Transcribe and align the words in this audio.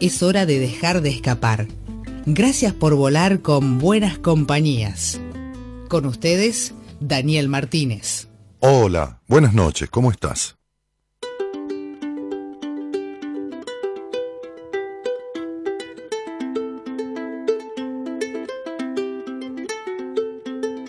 es 0.00 0.22
hora 0.22 0.46
de 0.46 0.58
dejar 0.58 1.00
de 1.00 1.10
escapar. 1.10 1.66
Gracias 2.26 2.72
por 2.72 2.94
volar 2.94 3.40
con 3.40 3.78
buenas 3.78 4.18
compañías. 4.18 5.20
Con 5.88 6.06
ustedes, 6.06 6.74
Daniel 7.00 7.48
Martínez. 7.48 8.28
Hola, 8.60 9.20
buenas 9.28 9.52
noches, 9.52 9.90
¿cómo 9.90 10.10
estás? 10.10 10.56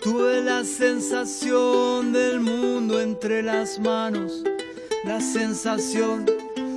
Tuve 0.02 0.42
la 0.42 0.64
sensación 0.64 2.12
del 2.12 2.40
mundo 2.40 3.00
entre 3.00 3.42
las 3.42 3.78
manos, 3.78 4.42
la 5.04 5.20
sensación 5.20 6.24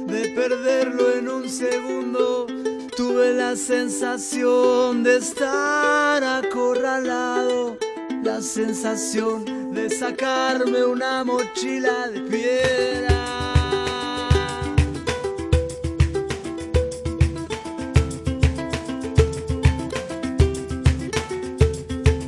de 0.09 0.29
perderlo 0.29 1.13
en 1.13 1.29
un 1.29 1.49
segundo. 1.49 2.47
Tuve 2.95 3.33
la 3.33 3.55
sensación 3.55 5.03
de 5.03 5.17
estar 5.17 6.23
acorralado, 6.23 7.77
la 8.23 8.41
sensación 8.41 9.73
de 9.73 9.89
sacarme 9.89 10.83
una 10.83 11.23
mochila 11.23 12.07
de 12.07 12.21
piedra. 12.21 13.53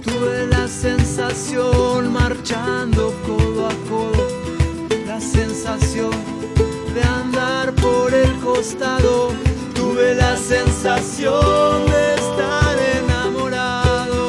Tuve 0.04 0.48
la 0.48 0.68
sensación 0.68 2.14
marchando 2.14 3.14
codo 3.26 3.68
a 3.68 3.74
codo, 3.90 4.28
la 5.08 5.20
sensación 5.20 6.12
de 6.94 7.04
andar 7.04 7.74
por 7.76 8.14
el 8.14 8.32
costado, 8.40 9.30
tuve 9.74 10.16
la 10.16 10.36
sensación 10.36 11.86
de 11.86 12.16
estar 12.16 12.78
enamorado, 13.04 14.28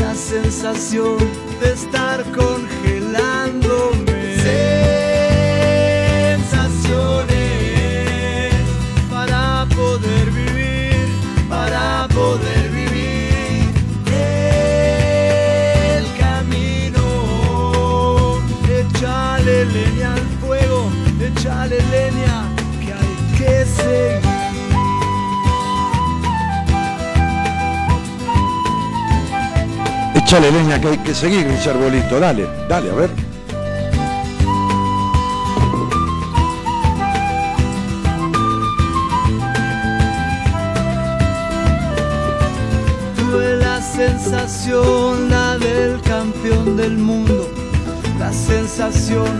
la 0.00 0.14
sensación 0.14 1.18
de 1.60 1.72
estar 1.72 2.24
congelándome. 2.32 4.05
Échale 30.26 30.50
leña 30.50 30.80
que 30.80 30.88
hay 30.88 30.98
que 30.98 31.14
seguir, 31.14 31.48
dice 31.48 31.70
Arbolito. 31.70 32.18
Dale, 32.18 32.48
dale, 32.68 32.90
a 32.90 32.94
ver. 32.94 33.10
Tuve 43.16 43.56
la 43.58 43.80
sensación, 43.80 45.30
la 45.30 45.58
del 45.58 46.00
campeón 46.02 46.76
del 46.76 46.98
mundo, 46.98 47.48
la 48.18 48.32
sensación 48.32 49.30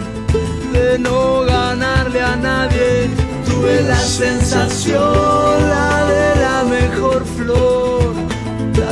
de 0.72 1.00
no 1.00 1.40
ganarle 1.40 2.22
a 2.22 2.36
nadie. 2.36 3.10
Tuve 3.44 3.82
la 3.82 3.98
sensación, 3.98 5.68
la 5.68 6.06
de 6.06 6.40
la 6.40 6.62
mejor 6.62 7.24
flor, 7.24 7.85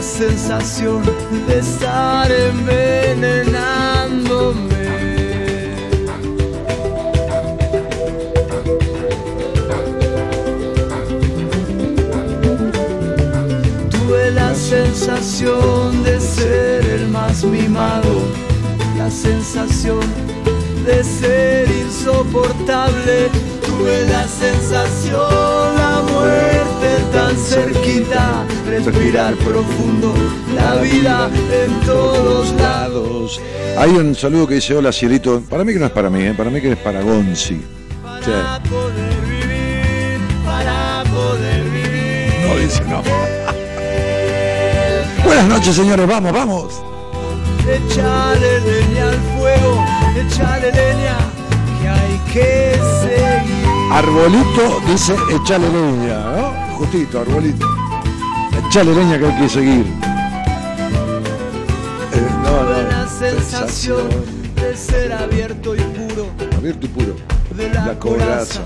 sensación 0.05 1.03
de 1.47 1.59
estar 1.59 2.31
envenenándome. 2.31 3.55
Tuve 13.91 14.31
la 14.33 14.55
sensación 14.55 16.05
de 16.05 16.21
ser 16.21 16.85
el 16.85 17.09
más 17.09 17.43
mimado, 17.43 18.21
la 18.99 19.11
sensación 19.11 20.01
de 20.85 21.03
ser 21.03 21.67
insoportable. 21.71 23.31
Tuve 23.67 24.07
la 24.07 24.29
sensación, 24.29 25.75
la 25.77 26.03
muerte 26.13 26.74
tan 27.15 27.37
cerquita, 27.37 28.45
respirar 28.67 29.35
profundo, 29.37 30.13
la 30.55 30.75
vida 30.83 31.31
en 31.53 31.81
todos 31.87 32.53
lados. 32.55 33.41
Hay 33.79 33.91
un 33.91 34.15
saludo 34.15 34.49
que 34.49 34.55
dice, 34.55 34.75
hola 34.75 34.93
cielito. 34.93 35.41
Para 35.49 35.65
mí 35.65 35.73
que 35.73 35.79
no 35.79 35.87
es 35.87 35.93
para 35.93 36.11
mí, 36.11 36.25
¿eh? 36.25 36.35
para 36.37 36.51
mí 36.51 36.61
que 36.61 36.73
es 36.73 36.79
para 36.79 37.01
Gonzi. 37.03 37.63
Para 38.03 38.61
poder 38.65 39.21
vivir, 39.27 40.19
para 40.45 41.05
poder 41.05 41.63
vivir. 41.71 42.49
No 42.49 42.57
dice 42.57 42.83
no. 42.89 43.03
Buenas 45.25 45.47
noches, 45.47 45.75
señores, 45.75 46.07
vamos, 46.07 46.33
vamos. 46.33 46.83
Echale 47.61 48.61
leña 48.61 49.09
al 49.09 49.21
fuego, 49.39 49.85
echale 50.17 50.71
leña, 50.73 51.17
que 51.81 51.89
hay 51.89 52.21
que 52.33 52.79
seguir. 53.01 53.93
Arbolito 53.93 54.81
dice, 54.87 55.15
echale 55.31 55.69
leña, 55.71 56.19
¿no? 56.37 56.64
Justito, 56.79 57.21
arbolito. 57.21 57.67
Echale 58.69 58.95
leña 58.95 59.19
que 59.19 59.27
hay 59.27 59.41
que 59.41 59.49
seguir. 59.49 59.87
Eh, 62.13 62.29
no, 62.43 62.51
Tuve 62.51 62.83
no. 62.83 62.89
la 62.91 63.09
sensación 63.09 64.09
de 64.57 64.77
ser 64.77 65.13
abierto 65.13 65.75
y 65.75 65.81
puro, 65.81 66.27
Abierto 66.57 66.87
y 66.87 66.89
puro. 66.89 67.15
de 67.57 67.71
la, 67.73 67.87
La 67.87 67.99
coraza, 67.99 68.61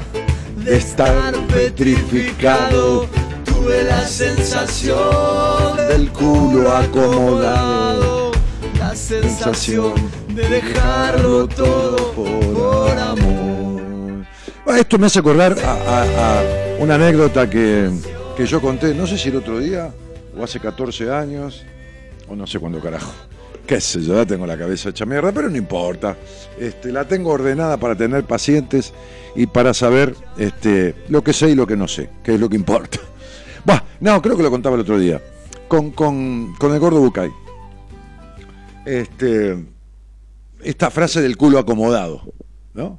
de 0.65 0.77
estar 0.77 1.33
petrificado. 1.49 3.07
Tuve 3.45 3.83
la 3.85 4.07
sensación 4.07 5.77
del 5.89 6.11
culo 6.11 6.73
acomodado. 6.75 8.33
la 8.79 8.95
sensación 8.95 9.93
de 10.35 10.49
dejarlo 10.49 11.47
todo 11.49 12.13
por 12.13 12.97
amor. 12.99 14.25
Ah, 14.67 14.79
Esto 14.79 14.99
me 14.99 15.07
hace 15.07 15.19
acordar 15.19 15.57
a, 15.59 15.73
a- 15.73 16.39
a 16.39 16.43
una 16.79 16.95
anécdota 16.95 17.49
que, 17.51 17.91
que 18.37 18.47
yo 18.47 18.61
conté, 18.61 18.95
no 18.95 19.07
sé 19.07 19.19
si 19.19 19.29
el 19.31 19.37
otro 19.37 19.59
día, 19.59 19.93
o 20.37 20.45
hace 20.45 20.61
14 20.61 21.11
años, 21.11 21.65
o 22.29 22.37
no 22.37 22.47
sé 22.47 22.59
cuándo 22.59 22.81
carajo. 22.81 23.13
Qué 23.67 23.81
sé 23.81 24.01
yo, 24.01 24.15
ya 24.15 24.25
tengo 24.25 24.47
la 24.47 24.57
cabeza 24.57 24.89
hecha 24.89 25.05
mierda, 25.05 25.33
pero 25.33 25.51
no 25.51 25.57
importa. 25.57 26.17
Este, 26.59 26.91
la 26.91 27.07
tengo 27.07 27.31
ordenada 27.31 27.77
para 27.77 27.97
tener 27.97 28.25
pacientes 28.25 28.95
y 29.35 29.47
para 29.47 29.75
saber 29.75 30.15
este, 30.39 30.95
lo 31.09 31.23
que 31.23 31.33
sé 31.33 31.51
y 31.51 31.55
lo 31.55 31.67
que 31.67 31.77
no 31.77 31.87
sé, 31.87 32.09
que 32.23 32.35
es 32.35 32.41
lo 32.41 32.49
que 32.49 32.57
importa. 32.57 32.99
Bah, 33.65 33.85
no, 34.01 34.23
creo 34.23 34.35
que 34.35 34.43
lo 34.43 34.51
contaba 34.51 34.77
el 34.77 34.81
otro 34.81 34.99
día. 34.99 35.21
Con, 35.67 35.91
con, 35.91 36.55
con 36.55 36.73
el 36.73 36.81
gordo 36.81 37.01
Bucay. 37.01 37.31
Este, 38.87 39.63
esta 40.63 40.91
frase 40.91 41.21
del 41.21 41.37
culo 41.37 41.59
acomodado, 41.59 42.23
¿no? 42.73 42.99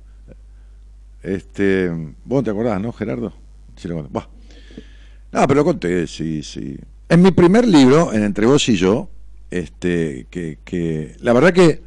Este, 1.23 1.89
vos 2.23 2.43
te 2.43 2.51
acordás, 2.51 2.79
¿no, 2.79 2.93
Gerardo? 2.93 3.33
Sí. 3.81 3.87
No, 5.31 5.47
pero 5.47 5.55
lo 5.55 5.65
conté, 5.65 6.07
sí, 6.07 6.43
sí. 6.43 6.77
En 7.07 7.21
mi 7.21 7.31
primer 7.31 7.67
libro, 7.67 8.13
en 8.13 8.23
Entre 8.23 8.45
vos 8.45 8.67
y 8.69 8.75
yo, 8.75 9.09
este, 9.51 10.27
que, 10.29 10.59
que 10.63 11.15
la 11.19 11.33
verdad 11.33 11.53
que 11.53 11.81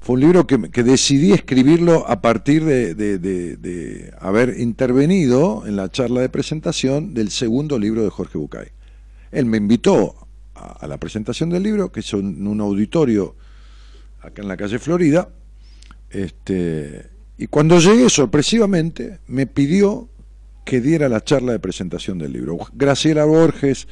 fue 0.00 0.14
un 0.14 0.20
libro 0.20 0.46
que, 0.46 0.70
que 0.70 0.82
decidí 0.82 1.32
escribirlo 1.32 2.08
a 2.08 2.20
partir 2.20 2.64
de, 2.64 4.12
haber 4.20 4.60
intervenido 4.60 5.64
en 5.66 5.76
la 5.76 5.90
charla 5.90 6.20
de 6.20 6.28
presentación 6.28 7.14
del 7.14 7.30
segundo 7.30 7.78
libro 7.78 8.02
de 8.02 8.10
Jorge 8.10 8.38
Bucay. 8.38 8.68
Él 9.32 9.46
me 9.46 9.56
invitó 9.56 10.14
a, 10.54 10.72
a 10.72 10.86
la 10.86 10.98
presentación 10.98 11.50
del 11.50 11.62
libro, 11.62 11.90
que 11.90 12.00
es 12.00 12.12
en 12.12 12.46
un 12.46 12.60
auditorio 12.60 13.34
acá 14.20 14.42
en 14.42 14.48
la 14.48 14.56
calle 14.56 14.78
Florida, 14.78 15.28
este, 16.10 17.10
y 17.36 17.48
cuando 17.48 17.78
llegué 17.78 18.08
sorpresivamente 18.08 19.18
me 19.26 19.46
pidió 19.46 20.08
que 20.64 20.80
diera 20.80 21.08
la 21.08 21.22
charla 21.22 21.52
de 21.52 21.58
presentación 21.58 22.18
del 22.18 22.32
libro. 22.32 22.58
Graciela 22.72 23.24
Borges 23.24 23.86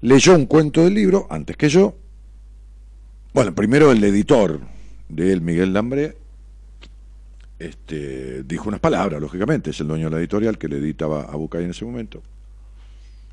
leyó 0.00 0.34
un 0.34 0.46
cuento 0.46 0.84
del 0.84 0.94
libro 0.94 1.26
antes 1.30 1.56
que 1.56 1.68
yo. 1.68 1.96
Bueno, 3.32 3.54
primero 3.54 3.92
el 3.92 4.02
editor 4.04 4.60
de 5.08 5.32
él, 5.32 5.40
Miguel 5.40 5.72
Lambré, 5.72 6.16
este, 7.58 8.42
dijo 8.42 8.68
unas 8.68 8.80
palabras, 8.80 9.20
lógicamente, 9.20 9.70
es 9.70 9.80
el 9.80 9.88
dueño 9.88 10.06
de 10.06 10.16
la 10.16 10.20
editorial 10.20 10.58
que 10.58 10.68
le 10.68 10.78
editaba 10.78 11.22
a 11.22 11.36
Bucay 11.36 11.64
en 11.64 11.70
ese 11.70 11.84
momento. 11.84 12.22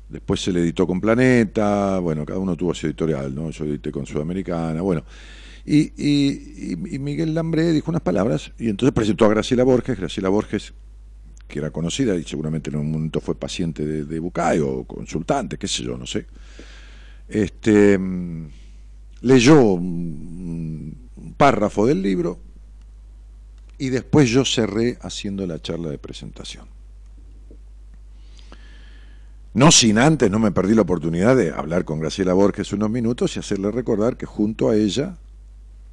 Después 0.08 0.40
se 0.40 0.52
le 0.52 0.60
editó 0.60 0.86
con 0.86 1.00
Planeta, 1.00 1.98
bueno, 1.98 2.24
cada 2.24 2.38
uno 2.38 2.56
tuvo 2.56 2.74
su 2.74 2.86
editorial, 2.86 3.34
¿no? 3.34 3.50
Yo 3.50 3.64
edité 3.64 3.90
con 3.90 4.06
Sudamericana, 4.06 4.80
bueno. 4.82 5.04
Y, 5.66 5.92
y, 5.96 6.98
Miguel 6.98 7.34
Lambré 7.34 7.72
dijo 7.72 7.90
unas 7.90 8.02
palabras 8.02 8.52
y 8.58 8.68
entonces 8.68 8.92
presentó 8.92 9.24
a 9.24 9.28
Graciela 9.28 9.64
Borges, 9.64 9.98
Graciela 9.98 10.28
Borges, 10.28 10.74
que 11.46 11.58
era 11.58 11.70
conocida 11.70 12.14
y 12.16 12.24
seguramente 12.24 12.70
en 12.70 12.76
un 12.76 12.90
momento 12.90 13.20
fue 13.20 13.34
paciente 13.34 13.84
de, 13.84 14.04
de 14.04 14.18
Bucay 14.18 14.60
o 14.60 14.84
consultante, 14.84 15.58
qué 15.58 15.68
sé 15.68 15.82
yo, 15.82 15.96
no 15.96 16.06
sé. 16.06 16.26
Este, 17.28 17.98
mm, 17.98 18.48
leyó 19.22 19.62
un 19.62 21.34
párrafo 21.36 21.86
del 21.86 22.02
libro 22.02 22.38
y 23.78 23.88
después 23.90 24.30
yo 24.30 24.44
cerré 24.44 24.98
haciendo 25.02 25.46
la 25.46 25.60
charla 25.60 25.90
de 25.90 25.98
presentación. 25.98 26.74
No 29.54 29.70
sin 29.70 29.98
antes, 29.98 30.30
no 30.30 30.40
me 30.40 30.50
perdí 30.50 30.74
la 30.74 30.82
oportunidad 30.82 31.36
de 31.36 31.52
hablar 31.52 31.84
con 31.84 32.00
Graciela 32.00 32.32
Borges 32.34 32.72
unos 32.72 32.90
minutos 32.90 33.36
y 33.36 33.38
hacerle 33.38 33.70
recordar 33.70 34.16
que 34.16 34.26
junto 34.26 34.68
a 34.68 34.76
ella, 34.76 35.16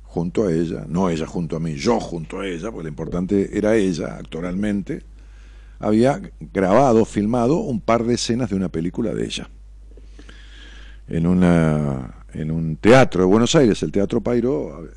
junto 0.03 0.47
a 0.47 0.51
ella, 0.51 0.85
no 0.87 1.09
ella 1.09 1.27
junto 1.27 1.55
a 1.55 1.59
mí, 1.59 1.75
yo 1.75 1.99
junto 1.99 2.39
a 2.39 2.47
ella, 2.47 2.71
porque 2.71 2.83
lo 2.83 2.89
importante 2.89 3.55
era 3.55 3.75
ella 3.75 4.17
actoralmente, 4.17 5.03
había 5.81 6.21
grabado, 6.39 7.05
filmado 7.05 7.57
un 7.57 7.81
par 7.81 8.03
de 8.03 8.15
escenas 8.15 8.49
de 8.49 8.55
una 8.55 8.69
película 8.69 9.13
de 9.13 9.25
ella. 9.25 9.49
En, 11.07 11.27
una, 11.27 12.25
en 12.33 12.51
un 12.51 12.77
teatro 12.77 13.21
de 13.21 13.27
Buenos 13.27 13.55
Aires, 13.55 13.83
el 13.83 13.91
Teatro 13.91 14.21
Pairo, 14.21 14.87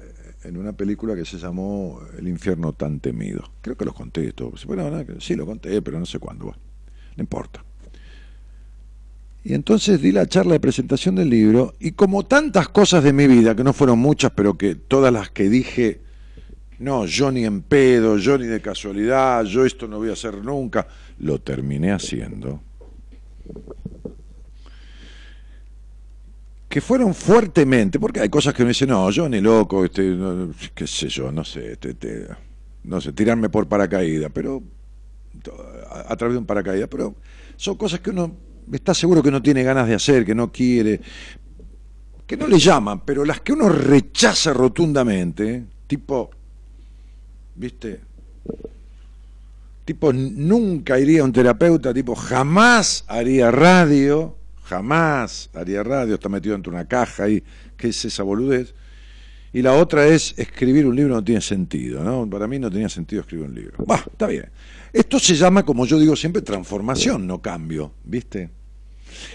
en 0.45 0.57
una 0.57 0.73
película 0.73 1.15
que 1.17 1.25
se 1.25 1.39
llamó 1.39 2.01
El 2.19 2.29
infierno 2.29 2.73
tan 2.73 3.01
temido. 3.01 3.43
Creo 3.61 3.77
que 3.77 3.85
los 3.85 3.95
conté 3.95 4.29
esto. 4.29 4.53
sí, 5.19 5.35
lo 5.35 5.47
conté, 5.47 5.83
pero 5.83 5.99
no 5.99 6.07
sé 6.07 6.19
cuándo. 6.19 6.47
no 6.47 7.23
importa. 7.23 7.65
Y 9.43 9.53
entonces 9.53 10.01
di 10.01 10.13
la 10.13 10.27
charla 10.27 10.55
de 10.55 10.61
presentación 10.61 11.17
del 11.17 11.29
libro 11.29 11.75
y 11.79 11.93
como 11.93 12.25
tantas 12.25 12.69
cosas 12.69 13.05
de 13.05 13.13
mi 13.13 13.27
vida, 13.27 13.55
que 13.55 13.65
no 13.65 13.75
fueron 13.75 13.99
muchas, 13.99 14.33
pero 14.35 14.57
que 14.57 14.75
todas 14.75 15.13
las 15.13 15.31
que 15.31 15.51
dije, 15.51 16.01
no, 16.85 17.07
yo 17.07 17.33
ni 17.33 17.45
en 17.45 17.63
pedo, 17.63 18.19
yo 18.19 18.39
ni 18.39 18.47
de 18.47 18.61
casualidad, 18.61 19.45
yo 19.45 19.65
esto 19.65 19.89
no 19.89 19.99
voy 19.99 20.11
a 20.11 20.13
hacer 20.13 20.37
nunca, 20.37 20.87
lo 21.19 21.41
terminé 21.41 21.93
haciendo. 21.93 22.61
que 26.75 26.81
fueron 26.81 27.15
fuertemente, 27.15 28.01
porque 28.01 28.19
hay 28.19 28.29
cosas 28.29 28.53
que 28.53 28.65
me 28.65 28.71
dicen, 28.71 28.89
no, 28.89 29.09
yo 29.09 29.29
ni 29.29 29.41
loco, 29.41 29.85
este, 29.85 30.19
qué 30.75 30.89
sé 30.89 31.09
yo, 31.09 31.31
no 31.31 31.45
sé, 31.45 31.79
este, 31.81 32.27
no 32.83 33.01
sé, 33.01 33.13
tirarme 33.13 33.49
por 33.49 33.69
paracaídas, 33.69 34.33
pero 34.35 34.61
a, 35.89 36.17
través 36.17 36.35
de 36.35 36.39
un 36.39 36.47
paracaídas, 36.47 36.89
pero 36.89 37.15
son 37.55 37.77
cosas 37.77 38.01
que 38.01 38.11
uno 38.11 38.37
está 38.73 38.93
seguro 38.93 39.23
que 39.23 39.31
no 39.31 39.41
tiene 39.41 39.63
ganas 39.63 39.87
de 39.87 39.95
hacer, 39.95 40.25
que 40.25 40.35
no 40.35 40.51
quiere, 40.51 41.01
que 42.27 42.37
no 42.37 42.49
le 42.49 42.59
llaman, 42.59 43.05
pero 43.05 43.25
las 43.25 43.41
que 43.41 43.53
uno 43.53 43.69
rechaza 43.69 44.53
rotundamente, 44.53 45.67
tipo, 45.87 46.31
¿viste? 47.55 48.01
Tipo, 49.85 50.13
nunca 50.13 50.99
iría 50.99 51.21
a 51.21 51.25
un 51.25 51.33
terapeuta, 51.33 51.93
tipo, 51.93 52.15
jamás 52.15 53.05
haría 53.07 53.51
radio, 53.51 54.37
jamás 54.65 55.51
haría 55.53 55.83
radio, 55.83 56.15
está 56.15 56.29
metido 56.29 56.55
dentro 56.55 56.73
de 56.73 56.79
una 56.79 56.89
caja 56.89 57.29
y 57.29 57.43
¿qué 57.77 57.89
es 57.89 58.05
esa 58.05 58.23
boludez? 58.23 58.75
Y 59.53 59.63
la 59.63 59.75
otra 59.75 60.07
es 60.07 60.35
escribir 60.37 60.87
un 60.87 60.97
libro 60.97 61.15
no 61.15 61.23
tiene 61.23 61.41
sentido, 61.41 62.03
¿no? 62.03 62.29
Para 62.29 62.49
mí 62.49 62.59
no 62.59 62.71
tenía 62.71 62.89
sentido 62.89 63.21
escribir 63.21 63.47
un 63.47 63.55
libro. 63.55 63.85
Bah, 63.87 64.03
está 64.11 64.27
bien. 64.27 64.51
Esto 64.93 65.19
se 65.19 65.35
llama, 65.35 65.65
como 65.65 65.87
yo 65.87 65.99
digo 65.99 66.17
siempre, 66.17 66.43
transformación, 66.43 67.27
no 67.27 67.41
cambio, 67.41 67.93
¿viste? 68.05 68.51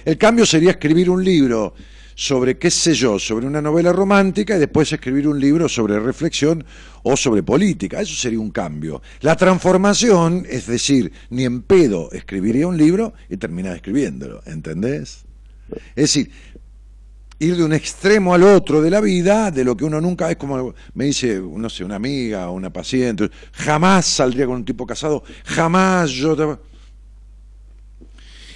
El 0.03 0.17
cambio 0.17 0.45
sería 0.45 0.71
escribir 0.71 1.09
un 1.09 1.23
libro 1.23 1.73
sobre, 2.19 2.57
qué 2.57 2.69
sé 2.69 2.93
yo, 2.95 3.17
sobre 3.17 3.47
una 3.47 3.61
novela 3.61 3.93
romántica 3.93 4.57
y 4.57 4.59
después 4.59 4.91
escribir 4.91 5.25
un 5.25 5.39
libro 5.39 5.69
sobre 5.69 5.97
reflexión 6.01 6.65
o 7.03 7.15
sobre 7.15 7.43
política. 7.43 8.01
Eso 8.01 8.13
sería 8.13 8.41
un 8.41 8.51
cambio. 8.51 9.01
La 9.21 9.37
transformación, 9.37 10.45
es 10.49 10.67
decir, 10.67 11.13
ni 11.29 11.45
en 11.45 11.61
pedo 11.61 12.11
escribiría 12.11 12.67
un 12.67 12.75
libro 12.75 13.13
y 13.29 13.37
terminar 13.37 13.77
escribiéndolo, 13.77 14.41
¿entendés? 14.45 15.23
Es 15.95 16.13
decir, 16.13 16.29
ir 17.39 17.55
de 17.55 17.63
un 17.63 17.71
extremo 17.71 18.33
al 18.33 18.43
otro 18.43 18.81
de 18.81 18.89
la 18.89 18.99
vida, 18.99 19.49
de 19.49 19.63
lo 19.63 19.77
que 19.77 19.85
uno 19.85 20.01
nunca 20.01 20.29
es 20.29 20.35
como 20.35 20.75
me 20.95 21.05
dice, 21.05 21.41
no 21.41 21.69
sé, 21.69 21.85
una 21.85 21.95
amiga 21.95 22.49
o 22.49 22.53
una 22.53 22.69
paciente, 22.69 23.31
jamás 23.53 24.05
saldría 24.05 24.45
con 24.45 24.55
un 24.55 24.65
tipo 24.65 24.85
casado, 24.85 25.23
jamás 25.45 26.09
yo 26.09 26.35
te... 26.35 26.43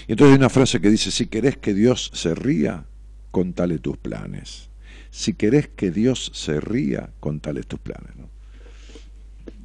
Entonces 0.10 0.34
hay 0.34 0.38
una 0.38 0.50
frase 0.50 0.82
que 0.82 0.90
dice, 0.90 1.12
si 1.12 1.28
querés 1.28 1.56
que 1.56 1.74
Dios 1.74 2.12
se 2.14 2.36
ría, 2.36 2.88
contale 3.34 3.80
tus 3.80 3.98
planes. 3.98 4.70
Si 5.10 5.34
querés 5.34 5.68
que 5.68 5.90
Dios 5.90 6.32
se 6.36 6.62
ría, 6.62 7.10
contale 7.20 7.64
tus 7.64 7.80
planes. 7.80 8.12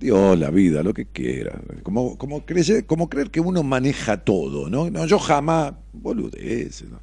Dios, 0.01 0.39
la 0.39 0.51
vida, 0.51 0.83
lo 0.83 0.95
que 0.95 1.05
quiera. 1.05 1.61
Como, 1.83 2.17
como, 2.17 2.47
creer, 2.47 2.87
como 2.87 3.11
creer 3.11 3.31
que 3.31 3.41
uno 3.41 3.63
maneja 3.63 4.25
todo, 4.25 4.71
¿no? 4.71 4.89
no 4.91 5.05
yo 5.05 5.19
jamás, 5.19 5.75
boludez. 5.93 6.85
¿no? 6.85 6.99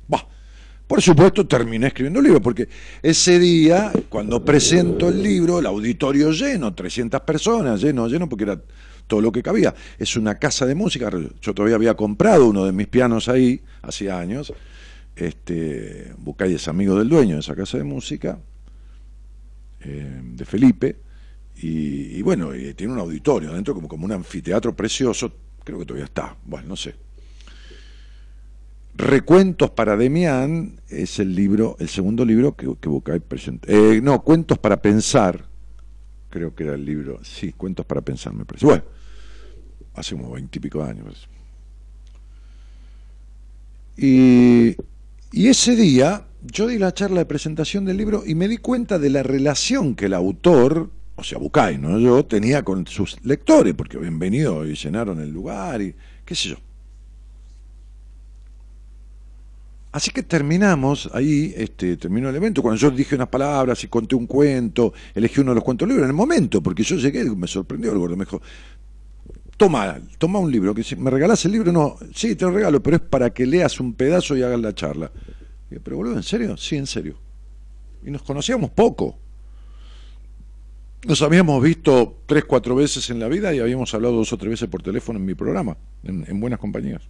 Por 0.87 1.01
supuesto, 1.03 1.45
terminé 1.45 1.87
escribiendo 1.87 2.19
un 2.19 2.25
libro, 2.25 2.41
porque 2.41 2.67
ese 3.03 3.37
día, 3.37 3.91
cuando 4.09 4.43
presento 4.43 5.09
el 5.09 5.21
libro, 5.21 5.59
el 5.59 5.67
auditorio 5.67 6.31
lleno, 6.31 6.73
300 6.73 7.21
personas, 7.21 7.79
lleno, 7.79 8.07
lleno, 8.07 8.27
porque 8.27 8.45
era 8.45 8.59
todo 9.05 9.21
lo 9.21 9.31
que 9.31 9.43
cabía. 9.43 9.73
Es 9.99 10.15
una 10.15 10.39
casa 10.39 10.65
de 10.65 10.73
música. 10.73 11.11
Yo 11.41 11.53
todavía 11.53 11.75
había 11.75 11.93
comprado 11.93 12.47
uno 12.47 12.65
de 12.65 12.71
mis 12.71 12.87
pianos 12.87 13.29
ahí, 13.29 13.61
hacía 13.83 14.17
años, 14.17 14.51
este, 15.15 16.13
Bucay 16.17 16.53
es 16.53 16.67
amigo 16.67 16.97
del 16.97 17.09
dueño 17.09 17.35
de 17.35 17.41
esa 17.41 17.55
casa 17.55 17.77
de 17.77 17.83
música, 17.83 18.39
eh, 19.81 20.21
de 20.23 20.45
Felipe, 20.45 20.97
y, 21.57 22.21
bueno, 22.21 22.51
tiene 22.75 22.91
un 22.91 22.99
auditorio 22.99 23.51
adentro 23.51 23.73
como, 23.73 23.87
como 23.87 24.05
un 24.05 24.11
anfiteatro 24.11 24.75
precioso, 24.75 25.31
creo 25.63 25.79
que 25.79 25.85
todavía 25.85 26.05
está, 26.05 26.35
bueno, 26.45 26.67
no 26.69 26.75
sé. 26.75 26.95
Recuentos 28.97 29.71
para 29.71 29.97
Demián 29.97 30.79
es 30.89 31.19
el 31.19 31.33
libro, 31.33 31.75
el 31.79 31.89
segundo 31.89 32.25
libro 32.25 32.55
que, 32.55 32.75
que 32.79 32.89
Bucay 32.89 33.19
presentó. 33.19 33.69
Eh, 33.69 34.01
no, 34.01 34.21
Cuentos 34.21 34.57
para 34.57 34.81
Pensar, 34.81 35.45
creo 36.29 36.55
que 36.55 36.63
era 36.63 36.75
el 36.75 36.85
libro, 36.85 37.19
sí, 37.23 37.53
Cuentos 37.53 37.85
para 37.85 38.01
Pensar 38.01 38.33
me 38.33 38.45
parece. 38.45 38.65
Bueno, 38.65 38.83
hace 39.93 40.15
como 40.15 40.31
veintipico 40.31 40.83
años. 40.83 41.29
Y 43.97 44.75
y 45.35 45.49
ese 45.49 45.75
día 45.75 46.27
yo 46.41 46.65
di 46.67 46.79
la 46.79 46.93
charla 46.93 47.19
de 47.19 47.25
presentación 47.25 47.83
del 47.83 47.97
libro 47.97 48.23
y 48.25 48.35
me 48.35 48.47
di 48.47 48.55
cuenta 48.55 48.97
de 48.97 49.09
la 49.09 49.21
relación 49.21 49.93
que 49.93 50.05
el 50.05 50.13
autor, 50.13 50.89
o 51.17 51.23
sea, 51.25 51.39
Bucay, 51.39 51.77
no 51.77 51.99
yo, 51.99 52.25
tenía 52.25 52.63
con 52.63 52.87
sus 52.87 53.17
lectores, 53.21 53.73
porque 53.73 53.97
habían 53.97 54.17
venido 54.17 54.65
y 54.65 54.75
llenaron 54.75 55.19
el 55.19 55.31
lugar 55.31 55.81
y 55.81 55.93
qué 56.23 56.35
sé 56.35 56.49
yo. 56.49 56.55
Así 59.91 60.11
que 60.11 60.23
terminamos 60.23 61.09
ahí, 61.13 61.53
este, 61.57 61.97
terminó 61.97 62.29
el 62.29 62.35
evento, 62.37 62.61
cuando 62.61 62.79
yo 62.79 62.89
dije 62.91 63.15
unas 63.15 63.27
palabras 63.27 63.83
y 63.83 63.87
conté 63.87 64.15
un 64.15 64.27
cuento, 64.27 64.93
elegí 65.13 65.41
uno 65.41 65.51
de 65.51 65.55
los 65.55 65.63
cuentos 65.65 65.85
libros 65.85 66.03
en 66.03 66.11
el 66.11 66.15
momento, 66.15 66.61
porque 66.63 66.83
yo 66.83 66.95
llegué 66.95 67.23
me 67.23 67.47
sorprendió 67.47 67.91
el 67.91 67.97
gordo, 67.97 68.15
me 68.15 68.23
dijo, 68.23 68.41
toma, 69.57 69.99
toma 70.17 70.39
un 70.39 70.51
libro, 70.51 70.73
que 70.73 70.83
si 70.83 70.95
me 70.95 71.09
regalás 71.09 71.45
el 71.45 71.51
libro, 71.51 71.71
no, 71.71 71.97
sí, 72.13 72.35
te 72.35 72.45
lo 72.45 72.51
regalo, 72.51 72.81
pero 72.81 72.97
es 72.97 73.01
para 73.01 73.31
que 73.31 73.45
leas 73.45 73.79
un 73.79 73.93
pedazo 73.93 74.35
y 74.35 74.43
hagas 74.43 74.59
la 74.59 74.73
charla. 74.73 75.11
pero 75.83 75.97
boludo, 75.97 76.15
¿en 76.15 76.23
serio? 76.23 76.57
Sí, 76.57 76.75
en 76.75 76.87
serio. 76.87 77.17
Y 78.03 78.11
nos 78.11 78.21
conocíamos 78.21 78.69
poco. 78.71 79.17
Nos 81.05 81.21
habíamos 81.21 81.61
visto 81.61 82.21
tres, 82.25 82.45
cuatro 82.45 82.75
veces 82.75 83.09
en 83.09 83.19
la 83.19 83.27
vida 83.27 83.53
y 83.53 83.59
habíamos 83.59 83.93
hablado 83.93 84.15
dos 84.15 84.33
o 84.33 84.37
tres 84.37 84.51
veces 84.51 84.69
por 84.69 84.81
teléfono 84.81 85.19
en 85.19 85.25
mi 85.25 85.35
programa, 85.35 85.77
en, 86.03 86.39
buenas 86.39 86.59
compañías. 86.59 87.03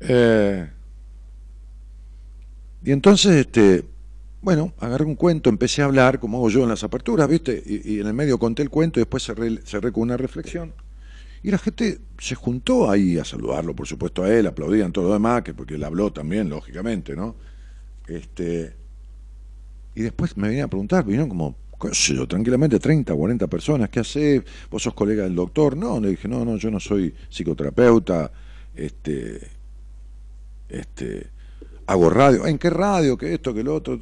Eh, 0.00 0.68
y 2.84 2.92
entonces, 2.92 3.36
este, 3.36 3.84
bueno, 4.44 4.74
agarré 4.78 5.04
un 5.04 5.14
cuento, 5.14 5.48
empecé 5.48 5.80
a 5.80 5.86
hablar, 5.86 6.20
como 6.20 6.36
hago 6.36 6.50
yo 6.50 6.62
en 6.64 6.68
las 6.68 6.84
aperturas, 6.84 7.26
¿viste? 7.26 7.62
Y, 7.64 7.98
en 7.98 8.06
el 8.06 8.12
medio 8.12 8.38
conté 8.38 8.62
el 8.62 8.68
cuento 8.68 9.00
y 9.00 9.02
después 9.02 9.22
cerré, 9.24 9.56
cerré, 9.64 9.90
con 9.90 10.02
una 10.02 10.18
reflexión. 10.18 10.74
Y 11.42 11.50
la 11.50 11.56
gente 11.56 11.98
se 12.18 12.34
juntó 12.34 12.90
ahí 12.90 13.18
a 13.18 13.24
saludarlo, 13.24 13.74
por 13.74 13.86
supuesto, 13.86 14.22
a 14.22 14.30
él, 14.30 14.46
aplaudían 14.46 14.92
todo 14.92 15.08
lo 15.08 15.14
demás, 15.14 15.42
que 15.42 15.54
porque 15.54 15.76
él 15.76 15.84
habló 15.84 16.12
también, 16.12 16.50
lógicamente, 16.50 17.16
¿no? 17.16 17.36
Este, 18.06 18.76
y 19.94 20.02
después 20.02 20.36
me 20.36 20.48
venían 20.48 20.66
a 20.66 20.68
preguntar, 20.68 21.04
vinieron 21.04 21.30
como 21.30 21.56
yo, 21.92 22.28
tranquilamente 22.28 22.78
30, 22.78 23.14
40 23.14 23.46
personas, 23.46 23.88
¿qué 23.88 24.00
haces? 24.00 24.42
¿Vos 24.70 24.82
sos 24.82 24.92
colega 24.92 25.24
del 25.24 25.34
doctor? 25.34 25.74
No, 25.74 25.98
le 26.00 26.10
dije, 26.10 26.28
no, 26.28 26.44
no, 26.44 26.56
yo 26.56 26.70
no 26.70 26.80
soy 26.80 27.14
psicoterapeuta, 27.30 28.30
este, 28.74 29.40
este, 30.68 31.33
hago 31.86 32.10
radio, 32.10 32.46
¿en 32.46 32.58
qué 32.58 32.70
radio? 32.70 33.16
¿Qué 33.16 33.34
esto? 33.34 33.54
¿Qué 33.54 33.62
lo 33.62 33.74
otro? 33.74 33.98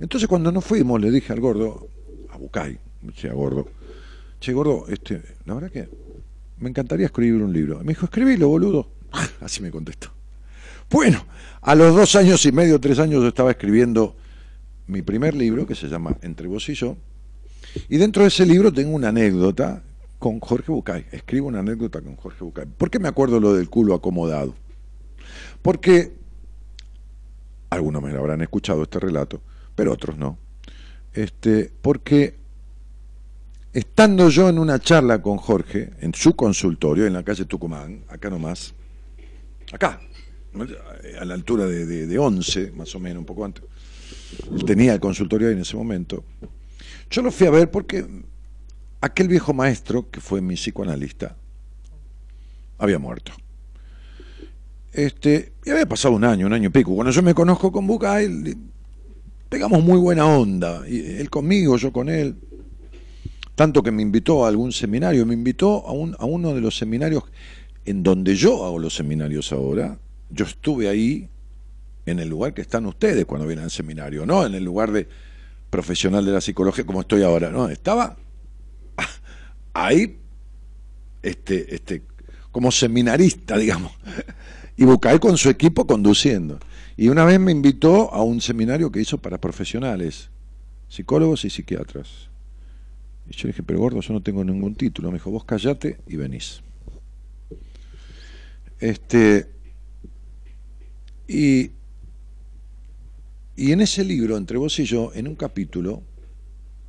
Entonces 0.00 0.28
cuando 0.28 0.50
nos 0.50 0.64
fuimos 0.64 1.00
le 1.00 1.10
dije 1.10 1.32
al 1.32 1.40
gordo, 1.40 1.88
a 2.30 2.36
Bucay, 2.36 2.78
che, 3.14 3.28
a 3.28 3.34
gordo, 3.34 3.68
che, 4.40 4.52
gordo, 4.52 4.86
este, 4.88 5.22
la 5.44 5.54
verdad 5.54 5.70
que 5.70 5.88
me 6.58 6.70
encantaría 6.70 7.06
escribir 7.06 7.42
un 7.42 7.52
libro. 7.52 7.78
me 7.80 7.92
dijo, 7.92 8.06
escribilo, 8.06 8.48
boludo. 8.48 8.88
Así 9.40 9.62
me 9.62 9.70
contestó. 9.70 10.10
Bueno, 10.90 11.24
a 11.60 11.74
los 11.74 11.94
dos 11.94 12.14
años 12.16 12.44
y 12.46 12.52
medio, 12.52 12.80
tres 12.80 12.98
años, 12.98 13.22
yo 13.22 13.28
estaba 13.28 13.50
escribiendo 13.50 14.16
mi 14.86 15.02
primer 15.02 15.34
libro, 15.34 15.66
que 15.66 15.74
se 15.74 15.88
llama 15.88 16.16
Entre 16.22 16.46
vos 16.46 16.68
y 16.68 16.74
yo, 16.74 16.96
y 17.88 17.96
dentro 17.96 18.22
de 18.22 18.28
ese 18.28 18.46
libro 18.46 18.72
tengo 18.72 18.94
una 18.94 19.08
anécdota 19.08 19.82
con 20.18 20.40
Jorge 20.40 20.70
Bucay. 20.70 21.06
Escribo 21.10 21.48
una 21.48 21.60
anécdota 21.60 22.00
con 22.00 22.16
Jorge 22.16 22.44
Bucay. 22.44 22.66
¿Por 22.66 22.90
qué 22.90 22.98
me 22.98 23.08
acuerdo 23.08 23.40
lo 23.40 23.54
del 23.54 23.68
culo 23.68 23.94
acomodado? 23.94 24.54
Porque 25.62 26.12
algunos 27.70 28.02
me 28.02 28.10
habrán 28.10 28.42
escuchado 28.42 28.82
este 28.82 29.00
relato, 29.00 29.40
pero 29.74 29.92
otros 29.92 30.16
no. 30.16 30.38
Este, 31.12 31.72
porque 31.82 32.36
estando 33.72 34.28
yo 34.28 34.48
en 34.48 34.58
una 34.58 34.78
charla 34.78 35.20
con 35.20 35.36
Jorge, 35.36 35.90
en 36.00 36.14
su 36.14 36.34
consultorio, 36.34 37.06
en 37.06 37.12
la 37.12 37.22
calle 37.22 37.44
Tucumán, 37.44 38.04
acá 38.08 38.30
nomás, 38.30 38.74
acá, 39.72 40.00
a 41.20 41.24
la 41.24 41.34
altura 41.34 41.66
de, 41.66 42.06
de, 42.06 42.18
11, 42.18 42.72
más 42.72 42.94
o 42.94 43.00
menos, 43.00 43.18
un 43.18 43.26
poco 43.26 43.44
antes, 43.44 43.64
tenía 44.66 44.92
el 44.94 45.00
consultorio 45.00 45.48
ahí 45.48 45.54
en 45.54 45.60
ese 45.60 45.76
momento, 45.76 46.24
yo 47.10 47.22
lo 47.22 47.30
fui 47.30 47.46
a 47.46 47.50
ver 47.50 47.70
porque 47.70 48.06
aquel 49.00 49.28
viejo 49.28 49.52
maestro, 49.52 50.10
que 50.10 50.20
fue 50.20 50.40
mi 50.40 50.54
psicoanalista, 50.54 51.36
había 52.78 52.98
muerto. 52.98 53.32
Este, 54.94 55.52
y 55.64 55.70
había 55.70 55.86
pasado 55.86 56.14
un 56.14 56.24
año, 56.24 56.46
un 56.46 56.52
año 56.52 56.68
y 56.68 56.72
pico. 56.72 56.94
Cuando 56.94 57.10
yo 57.10 57.20
me 57.22 57.34
conozco 57.34 57.72
con 57.72 57.86
Bucay, 57.86 58.56
pegamos 59.48 59.82
muy 59.82 59.98
buena 59.98 60.26
onda. 60.26 60.82
Y 60.88 61.00
él 61.16 61.28
conmigo, 61.30 61.76
yo 61.76 61.92
con 61.92 62.08
él. 62.08 62.36
Tanto 63.56 63.82
que 63.82 63.90
me 63.90 64.02
invitó 64.02 64.44
a 64.44 64.48
algún 64.48 64.72
seminario, 64.72 65.26
me 65.26 65.34
invitó 65.34 65.86
a, 65.86 65.92
un, 65.92 66.16
a 66.18 66.24
uno 66.24 66.54
de 66.54 66.60
los 66.60 66.76
seminarios 66.76 67.24
en 67.84 68.02
donde 68.02 68.34
yo 68.36 68.64
hago 68.64 68.78
los 68.78 68.94
seminarios 68.94 69.52
ahora. 69.52 69.98
Yo 70.30 70.44
estuve 70.44 70.88
ahí 70.88 71.28
en 72.06 72.20
el 72.20 72.28
lugar 72.28 72.54
que 72.54 72.62
están 72.62 72.86
ustedes 72.86 73.24
cuando 73.24 73.46
vienen 73.46 73.64
al 73.64 73.70
seminario, 73.70 74.26
no 74.26 74.46
en 74.46 74.54
el 74.54 74.64
lugar 74.64 74.92
de 74.92 75.08
profesional 75.70 76.24
de 76.24 76.32
la 76.32 76.40
psicología 76.40 76.84
como 76.84 77.00
estoy 77.00 77.22
ahora, 77.22 77.50
no, 77.50 77.68
estaba 77.68 78.16
ahí 79.72 80.18
este, 81.22 81.74
este, 81.74 82.02
como 82.52 82.70
seminarista, 82.70 83.56
digamos, 83.58 83.92
y 84.76 84.84
Bucay 84.84 85.18
con 85.18 85.36
su 85.36 85.48
equipo 85.50 85.86
conduciendo. 85.86 86.58
Y 86.96 87.08
una 87.08 87.24
vez 87.24 87.40
me 87.40 87.52
invitó 87.52 88.12
a 88.12 88.22
un 88.22 88.40
seminario 88.40 88.90
que 88.90 89.00
hizo 89.00 89.18
para 89.18 89.40
profesionales, 89.40 90.30
psicólogos 90.88 91.44
y 91.44 91.50
psiquiatras. 91.50 92.28
Y 93.28 93.34
yo 93.36 93.48
dije, 93.48 93.62
pero 93.62 93.78
gordo, 93.78 94.00
yo 94.00 94.12
no 94.12 94.22
tengo 94.22 94.44
ningún 94.44 94.74
título. 94.74 95.10
Me 95.10 95.18
dijo, 95.18 95.30
vos 95.30 95.44
callate 95.44 95.98
y 96.06 96.16
venís. 96.16 96.60
Este, 98.80 99.48
y, 101.26 101.70
y 103.56 103.72
en 103.72 103.80
ese 103.80 104.04
libro, 104.04 104.36
entre 104.36 104.58
vos 104.58 104.78
y 104.78 104.84
yo, 104.84 105.12
en 105.14 105.28
un 105.28 105.36
capítulo, 105.36 106.02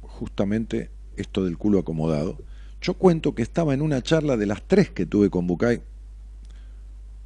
justamente 0.01 0.89
esto 1.15 1.46
del 1.46 1.58
culo 1.58 1.80
acomodado, 1.80 2.38
yo 2.82 2.96
cuento 2.96 3.34
que 3.34 3.42
estaba 3.42 3.74
en 3.74 3.82
una 3.82 4.01
charla 4.01 4.38
de 4.38 4.46
las 4.46 4.62
tres 4.68 4.89
que 4.89 5.06
tuve 5.06 5.30
con 5.30 5.48
Bucay 5.48 5.82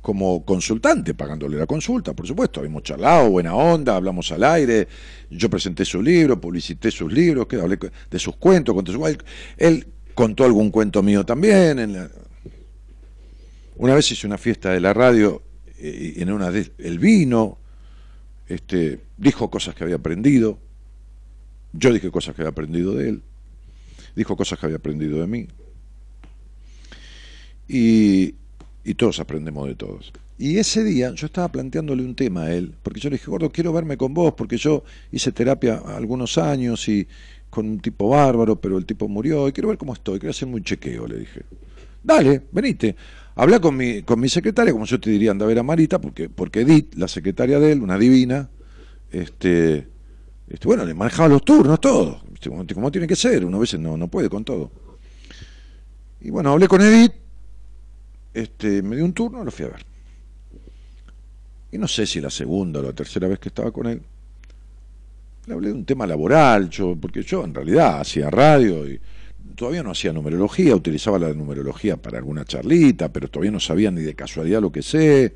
como 0.01 0.46
consultante, 0.46 1.13
pagándole 1.13 1.58
la 1.58 1.65
consulta, 1.65 2.13
por 2.13 2.25
supuesto. 2.25 2.60
Habíamos 2.60 2.84
charlado, 2.84 3.29
buena 3.29 3.56
onda, 3.56 3.96
hablamos 3.96 4.32
al 4.32 4.44
aire, 4.44 4.88
yo 5.29 5.50
presenté 5.50 5.86
su 5.86 6.01
libro, 6.01 6.39
publicité 6.39 6.91
sus 6.91 7.12
libros, 7.12 7.48
que 7.48 7.58
hablé 7.58 7.77
de 8.10 8.20
sus 8.20 8.36
cuentos, 8.38 8.74
conté 8.74 8.91
su... 8.91 9.18
él 9.58 9.88
contó 10.13 10.44
algún 10.44 10.72
cuento 10.72 11.03
mío 11.03 11.25
también. 11.25 12.10
Una 13.77 13.96
vez 13.96 14.12
hice 14.12 14.27
una 14.27 14.38
fiesta 14.38 14.72
de 14.72 14.82
la 14.82 14.94
radio 14.94 15.41
eh, 15.77 16.13
y 16.18 16.22
en 16.22 16.32
una 16.32 16.51
de 16.51 16.72
él 16.77 17.00
vino, 17.00 17.58
este, 18.48 19.00
dijo 19.18 19.50
cosas 19.50 19.75
que 19.75 19.84
había 19.84 19.96
aprendido, 19.96 20.60
yo 21.72 21.94
dije 21.94 22.10
cosas 22.10 22.36
que 22.36 22.41
había 22.41 22.51
aprendido 22.51 22.96
de 22.96 23.10
él 23.10 23.24
dijo 24.20 24.36
cosas 24.36 24.60
que 24.60 24.65
había 24.65 24.77
aprendido 24.77 25.20
de 25.20 25.27
mí. 25.27 25.48
Y, 27.68 28.36
y 28.83 28.93
todos 28.95 29.19
aprendemos 29.19 29.67
de 29.67 29.75
todos. 29.75 30.12
Y 30.38 30.57
ese 30.57 30.83
día 30.83 31.13
yo 31.13 31.25
estaba 31.25 31.50
planteándole 31.50 32.03
un 32.03 32.15
tema 32.15 32.43
a 32.43 32.53
él, 32.53 32.74
porque 32.81 33.00
yo 33.00 33.09
le 33.09 33.17
dije, 33.17 33.29
gordo, 33.29 33.50
quiero 33.50 33.74
verme 33.74 33.98
con 33.98 34.13
vos, 34.13 34.33
porque 34.36 34.57
yo 34.57 34.83
hice 35.12 35.31
terapia 35.31 35.81
algunos 35.86 36.38
años 36.38 36.88
y 36.88 37.07
con 37.50 37.67
un 37.67 37.79
tipo 37.79 38.09
bárbaro, 38.09 38.55
pero 38.55 38.77
el 38.77 38.86
tipo 38.86 39.07
murió, 39.07 39.48
y 39.48 39.51
quiero 39.51 39.69
ver 39.69 39.77
cómo 39.77 39.93
estoy, 39.93 40.19
quiero 40.19 40.31
hacerme 40.31 40.55
un 40.55 40.63
chequeo, 40.63 41.07
le 41.07 41.19
dije. 41.19 41.41
Dale, 42.03 42.43
venite. 42.51 42.95
Habla 43.36 43.59
con 43.59 43.75
mi, 43.75 44.01
con 44.03 44.19
mi 44.19 44.29
secretaria, 44.29 44.71
como 44.71 44.86
yo 44.86 45.00
te 45.00 45.09
diría, 45.09 45.31
anda 45.31 45.45
a 45.45 45.48
ver 45.48 45.59
a 45.59 45.63
Marita, 45.63 46.00
porque, 46.00 46.29
porque 46.29 46.62
Edith, 46.62 46.95
la 46.95 47.07
secretaria 47.07 47.59
de 47.59 47.74
él, 47.74 47.81
una 47.81 47.98
divina, 47.98 48.50
este, 49.12 49.88
este, 50.48 50.67
bueno, 50.67 50.86
le 50.86 50.93
manejaba 50.93 51.29
los 51.29 51.43
turnos, 51.43 51.79
todo, 51.81 52.21
como 52.74 52.91
tiene 52.91 53.07
que 53.07 53.15
ser, 53.15 53.45
uno 53.45 53.57
a 53.57 53.59
veces 53.62 53.79
no, 53.79 53.98
no 53.98 54.07
puede 54.07 54.29
con 54.29 54.43
todo. 54.43 54.71
Y 56.21 56.29
bueno, 56.31 56.51
hablé 56.51 56.67
con 56.67 56.81
Edith, 56.81 57.13
este, 58.39 58.81
me 58.81 58.96
dio 58.96 59.05
un 59.05 59.13
turno, 59.13 59.43
lo 59.43 59.51
fui 59.51 59.65
a 59.65 59.69
ver. 59.69 59.86
Y 61.72 61.77
no 61.77 61.88
sé 61.88 62.05
si 62.05 62.19
la 62.19 62.29
segunda 62.29 62.79
o 62.79 62.84
la 62.84 62.93
tercera 62.93 63.27
vez 63.27 63.39
que 63.39 63.50
estaba 63.50 63.72
con 63.72 63.88
él, 63.88 64.01
le 65.46 65.53
hablé 65.53 65.69
de 65.69 65.74
un 65.75 65.86
tema 65.86 66.05
laboral, 66.08 66.69
yo, 66.69 66.96
porque 66.96 67.24
yo 67.24 67.43
en 67.43 67.53
realidad 67.53 68.00
hacía 68.00 68.29
radio 68.29 68.88
y 68.88 69.00
todavía 69.55 69.84
no 69.84 69.91
hacía 69.91 70.13
numerología, 70.13 70.75
utilizaba 70.75 71.19
la 71.19 71.34
numerología 71.34 71.98
para 71.98 72.17
alguna 72.17 72.46
charlita, 72.46 73.12
pero 73.12 73.27
todavía 73.27 73.51
no 73.51 73.60
sabía 73.60 73.91
ni 73.91 74.01
de 74.01 74.15
casualidad 74.15 74.62
lo 74.62 74.72
que 74.72 74.81
sé. 74.81 75.36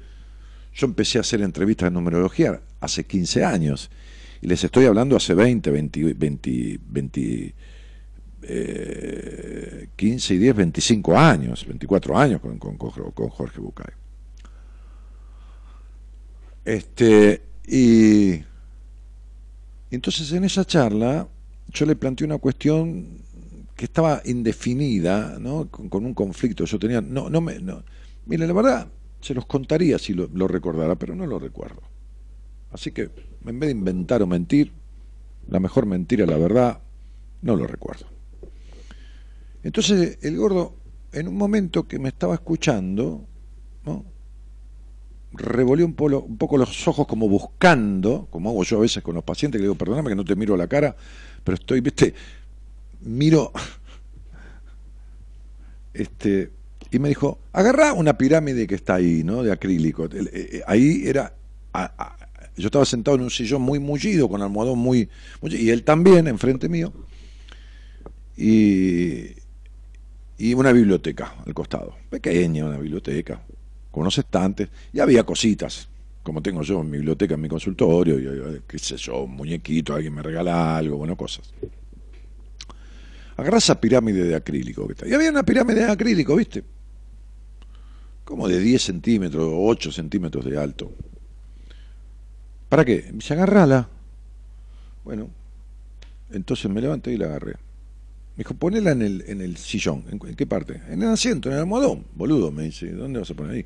Yo 0.73 0.87
empecé 0.87 1.19
a 1.19 1.21
hacer 1.21 1.41
entrevistas 1.41 1.87
de 1.87 1.93
numerología 1.93 2.59
hace 2.79 3.03
15 3.03 3.43
años 3.43 3.91
y 4.41 4.47
les 4.47 4.63
estoy 4.63 4.85
hablando 4.85 5.15
hace 5.15 5.33
20, 5.33 5.69
20, 5.71 6.13
20, 6.15 6.79
20 6.89 7.55
eh, 8.47 9.89
15 9.95 10.33
y 10.33 10.37
10, 10.37 10.55
25 10.55 11.17
años, 11.17 11.65
24 11.65 12.17
años 12.17 12.41
con, 12.41 12.57
con, 12.57 12.77
con 12.77 13.29
Jorge 13.29 13.59
Bucay. 13.59 13.93
Este, 16.65 17.41
y 17.67 18.41
entonces 19.91 20.31
en 20.31 20.43
esa 20.45 20.65
charla 20.65 21.27
yo 21.67 21.85
le 21.85 21.95
planteé 21.95 22.25
una 22.25 22.37
cuestión 22.37 23.21
que 23.75 23.85
estaba 23.85 24.21
indefinida, 24.25 25.37
¿no? 25.39 25.67
con, 25.69 26.05
un 26.05 26.13
conflicto. 26.13 26.65
Yo 26.65 26.79
tenía, 26.79 27.01
no, 27.01 27.29
no 27.29 27.41
me, 27.41 27.59
no. 27.59 27.83
Mire, 28.25 28.47
la 28.47 28.53
verdad, 28.53 28.87
se 29.21 29.33
los 29.33 29.45
contaría 29.45 29.97
si 29.97 30.13
lo, 30.13 30.29
lo 30.33 30.47
recordara, 30.47 30.95
pero 30.95 31.15
no 31.15 31.25
lo 31.25 31.39
recuerdo. 31.39 31.81
Así 32.71 32.91
que 32.91 33.09
en 33.45 33.59
vez 33.59 33.67
de 33.67 33.71
inventar 33.71 34.21
o 34.21 34.27
mentir, 34.27 34.71
la 35.47 35.59
mejor 35.59 35.85
mentira, 35.85 36.25
la 36.25 36.37
verdad, 36.37 36.81
no 37.41 37.55
lo 37.55 37.67
recuerdo. 37.67 38.12
Entonces 39.63 40.19
el 40.21 40.37
gordo, 40.37 40.75
en 41.11 41.27
un 41.27 41.35
momento 41.35 41.87
que 41.87 41.99
me 41.99 42.09
estaba 42.09 42.35
escuchando, 42.35 43.25
revolvió 45.33 45.85
un, 45.85 45.93
poco 45.93 46.57
los 46.57 46.87
ojos 46.87 47.07
como 47.07 47.27
buscando, 47.27 48.27
como 48.29 48.51
hago 48.51 48.63
yo 48.63 48.77
a 48.77 48.81
veces 48.81 49.01
con 49.01 49.15
los 49.15 49.23
pacientes, 49.23 49.57
que 49.57 49.63
le 49.63 49.67
digo, 49.67 49.75
perdóname 49.75 50.09
que 50.09 50.15
no 50.15 50.25
te 50.25 50.35
miro 50.35 50.55
la 50.55 50.67
cara, 50.67 50.95
pero 51.43 51.55
estoy, 51.55 51.81
viste, 51.81 52.13
miro, 53.01 53.51
este, 55.93 56.51
y 56.91 56.99
me 56.99 57.09
dijo, 57.09 57.39
agarrá 57.51 57.93
una 57.93 58.17
pirámide 58.17 58.67
que 58.67 58.75
está 58.75 58.95
ahí, 58.95 59.23
¿no? 59.23 59.41
De 59.41 59.51
acrílico. 59.51 60.05
Eh, 60.05 60.29
eh, 60.33 60.61
ahí 60.67 61.03
era 61.05 61.33
yo 62.55 62.67
estaba 62.67 62.85
sentado 62.85 63.17
en 63.17 63.23
un 63.23 63.31
sillón 63.31 63.61
muy 63.61 63.79
mullido, 63.79 64.29
con 64.29 64.41
almohadón 64.41 64.77
muy, 64.79 65.09
y 65.41 65.69
él 65.69 65.83
también, 65.83 66.27
enfrente 66.27 66.69
mío, 66.69 66.93
y, 68.37 69.31
y 70.37 70.53
una 70.53 70.71
biblioteca 70.71 71.35
al 71.45 71.53
costado, 71.53 71.95
pequeña 72.09 72.65
una 72.65 72.77
biblioteca, 72.77 73.41
con 73.91 74.01
unos 74.01 74.17
estantes, 74.17 74.69
y 74.91 74.99
había 74.99 75.23
cositas, 75.23 75.87
como 76.23 76.41
tengo 76.41 76.63
yo 76.63 76.81
en 76.81 76.89
mi 76.89 76.97
biblioteca, 76.97 77.35
en 77.35 77.41
mi 77.41 77.49
consultorio, 77.49 78.19
y, 78.19 78.61
qué 78.67 78.79
sé 78.79 78.97
yo, 78.97 79.23
un 79.23 79.31
muñequito, 79.31 79.93
alguien 79.93 80.13
me 80.13 80.23
regala 80.23 80.77
algo, 80.77 80.97
bueno, 80.97 81.15
cosas. 81.15 81.53
Agarra 83.35 83.57
esa 83.57 83.79
pirámide 83.79 84.23
de 84.23 84.35
acrílico 84.35 84.87
que 84.87 84.93
está. 84.93 85.07
Y 85.07 85.13
había 85.13 85.29
una 85.29 85.43
pirámide 85.43 85.85
de 85.85 85.91
acrílico, 85.91 86.35
¿viste? 86.35 86.63
Como 88.23 88.47
de 88.47 88.59
10 88.59 88.81
centímetros, 88.81 89.51
8 89.53 89.91
centímetros 89.91 90.45
de 90.45 90.57
alto. 90.57 90.91
¿Para 92.69 92.85
qué? 92.85 93.13
Se 93.19 93.33
agarrala. 93.33 93.89
Bueno, 95.03 95.29
Entonces 96.31 96.71
me 96.71 96.81
levanté 96.81 97.11
y 97.11 97.17
la 97.17 97.25
agarré. 97.25 97.55
Me 98.35 98.43
dijo, 98.43 98.55
ponela 98.55 98.91
en 98.91 99.01
el, 99.03 99.23
en 99.27 99.41
el 99.41 99.57
sillón. 99.57 100.05
¿En, 100.09 100.19
qué 100.35 100.47
parte? 100.47 100.81
En 100.89 101.03
el 101.03 101.09
asiento, 101.09 101.49
en 101.49 101.55
el 101.55 101.61
almohadón. 101.61 102.05
Boludo, 102.15 102.51
me 102.51 102.63
dice, 102.63 102.91
¿dónde 102.91 103.19
vas 103.19 103.29
a 103.29 103.33
poner 103.35 103.53
ahí? 103.53 103.65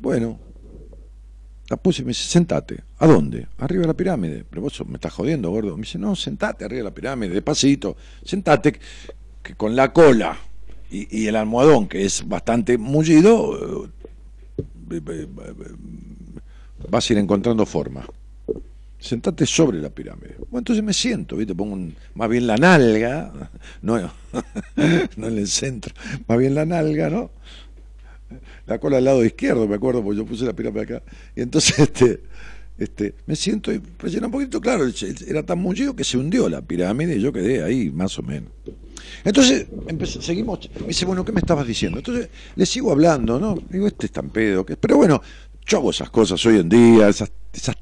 Bueno, 0.00 0.40
la 1.68 1.76
puse 1.76 2.02
y 2.02 2.04
me 2.04 2.10
dice, 2.10 2.28
sentate. 2.28 2.82
¿A 2.98 3.06
dónde? 3.06 3.46
Arriba 3.58 3.82
de 3.82 3.86
la 3.86 3.94
pirámide. 3.94 4.44
Pero 4.48 4.62
vos 4.62 4.86
me 4.86 4.94
estás 4.94 5.12
jodiendo, 5.12 5.50
gordo. 5.50 5.76
Me 5.76 5.82
dice, 5.82 5.98
no, 5.98 6.16
sentate 6.16 6.64
arriba 6.64 6.78
de 6.78 6.84
la 6.84 6.94
pirámide, 6.94 7.32
despacito. 7.32 7.96
Sentate, 8.24 8.78
que 9.42 9.54
con 9.54 9.76
la 9.76 9.92
cola 9.92 10.36
y, 10.90 11.22
y 11.22 11.28
el 11.28 11.36
almohadón, 11.36 11.86
que 11.86 12.04
es 12.04 12.26
bastante 12.26 12.78
mullido, 12.78 13.86
eh, 13.86 13.90
eh, 14.90 15.00
eh, 15.10 15.28
vas 16.90 17.08
a 17.08 17.12
ir 17.12 17.18
encontrando 17.20 17.64
forma 17.64 18.04
sentate 19.06 19.46
sobre 19.46 19.80
la 19.80 19.90
pirámide. 19.90 20.36
Bueno, 20.38 20.58
entonces 20.58 20.84
me 20.84 20.92
siento, 20.92 21.36
¿viste? 21.36 21.54
Pongo 21.54 21.92
más 22.14 22.28
bien 22.28 22.46
la 22.46 22.56
nalga, 22.56 23.50
no, 23.82 23.98
no 25.16 25.26
en 25.28 25.38
el 25.38 25.48
centro, 25.48 25.94
más 26.26 26.38
bien 26.38 26.54
la 26.54 26.66
nalga, 26.66 27.08
¿no? 27.08 27.30
La 28.66 28.78
cola 28.78 28.98
al 28.98 29.04
lado 29.04 29.24
izquierdo, 29.24 29.68
me 29.68 29.76
acuerdo, 29.76 30.02
porque 30.02 30.18
yo 30.18 30.26
puse 30.26 30.44
la 30.44 30.52
pirámide 30.52 30.82
acá. 30.82 31.02
Y 31.34 31.42
entonces 31.42 31.78
este, 31.78 32.20
este, 32.78 33.14
me 33.26 33.36
siento 33.36 33.72
y 33.72 33.80
rellena 33.98 34.26
un 34.26 34.32
poquito, 34.32 34.60
claro, 34.60 34.84
era 35.26 35.44
tan 35.44 35.58
mullido 35.58 35.94
que 35.94 36.04
se 36.04 36.18
hundió 36.18 36.48
la 36.48 36.62
pirámide 36.62 37.16
y 37.16 37.20
yo 37.20 37.32
quedé 37.32 37.62
ahí, 37.62 37.90
más 37.90 38.18
o 38.18 38.22
menos. 38.22 38.50
Entonces, 39.24 39.66
seguimos, 40.20 40.68
me 40.80 40.88
dice, 40.88 41.04
bueno, 41.04 41.24
¿qué 41.24 41.32
me 41.32 41.40
estabas 41.40 41.66
diciendo? 41.66 41.98
Entonces, 41.98 42.28
le 42.54 42.66
sigo 42.66 42.92
hablando, 42.92 43.38
¿no? 43.38 43.56
Digo, 43.70 43.86
este 43.86 44.06
es 44.06 44.12
tan 44.12 44.30
pedo, 44.30 44.64
pero 44.64 44.96
bueno, 44.96 45.22
yo 45.66 45.78
hago 45.78 45.90
esas 45.90 46.10
cosas 46.10 46.44
hoy 46.46 46.58
en 46.58 46.68
día, 46.68 47.08
esas, 47.08 47.30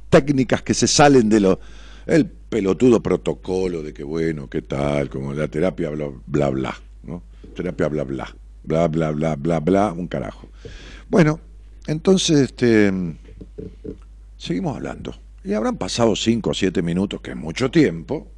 técnicas 0.09 0.63
que 0.63 0.75
se 0.75 0.87
salen 0.87 1.29
de 1.29 1.41
lo 1.41 1.61
el 2.07 2.27
pelotudo 2.27 3.03
protocolo 3.03 3.83
de 3.83 3.93
que 3.93 4.05
bueno, 4.05 4.49
qué 4.49 4.63
tal, 4.63 5.09
como 5.11 5.33
la 5.33 5.49
terapia 5.49 5.91
bla 5.91 6.09
bla 6.27 6.51
bla, 6.51 6.81
¿no? 7.03 7.23
Terapia 7.55 7.89
bla 7.89 8.05
bla, 8.05 8.35
bla 8.63 8.87
bla 8.87 9.11
bla 9.11 9.37
bla 9.37 9.61
bla, 9.61 9.93
un 9.93 10.07
carajo. 10.07 10.49
Bueno, 11.09 11.41
entonces 11.87 12.41
este 12.41 12.93
seguimos 14.37 14.77
hablando. 14.77 15.15
Y 15.43 15.53
habrán 15.53 15.77
pasado 15.77 16.17
5 16.17 16.51
o 16.51 16.55
7 16.55 16.81
minutos, 16.81 17.21
que 17.21 17.33
es 17.33 17.37
mucho 17.37 17.71
tiempo. 17.71 18.29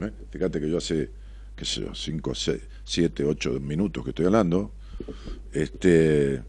¿eh? 0.00 0.12
Fíjate 0.30 0.60
que 0.60 0.70
yo 0.70 0.78
hace, 0.78 1.10
qué 1.56 1.64
sé 1.64 1.80
yo, 1.80 1.94
5, 1.94 2.32
7, 2.84 3.24
8 3.24 3.60
minutos 3.60 4.04
que 4.04 4.10
estoy 4.10 4.26
hablando. 4.26 4.72
Este, 5.52 6.42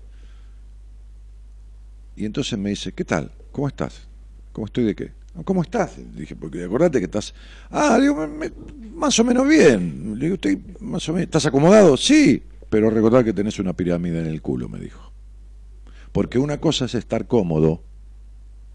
y 2.15 2.25
entonces 2.25 2.58
me 2.58 2.70
dice, 2.70 2.91
¿qué 2.91 3.05
tal? 3.05 3.32
¿Cómo 3.51 3.67
estás? 3.67 4.08
¿Cómo 4.51 4.65
estoy 4.65 4.84
de 4.86 4.96
qué? 4.96 5.12
¿Cómo 5.46 5.63
estás? 5.63 5.98
Dije, 6.15 6.36
porque 6.36 6.63
acordate 6.63 7.00
que 7.00 7.05
estás. 7.05 7.34
Ah, 7.72 7.98
digo, 8.00 8.27
más 8.93 9.17
o 9.20 9.24
menos 9.24 9.48
bien. 9.48 10.13
Le 10.17 10.25
digo, 10.25 10.36
estoy 10.36 10.62
más 10.79 11.10
o 11.10 11.13
menos. 11.13 11.25
¿Estás 11.25 11.48
acomodado? 11.48 11.98
Sí, 11.98 12.43
pero 12.70 12.91
recordad 12.91 13.24
que 13.24 13.34
tenés 13.34 13.58
una 13.58 13.74
pirámide 13.74 14.20
en 14.20 14.27
el 14.27 14.41
culo, 14.41 14.70
me 14.70 14.79
dijo. 14.79 15.12
Porque 16.12 16.38
una 16.38 16.60
cosa 16.60 16.86
es 16.86 16.93
estar 16.93 17.25
cómodo, 17.25 17.82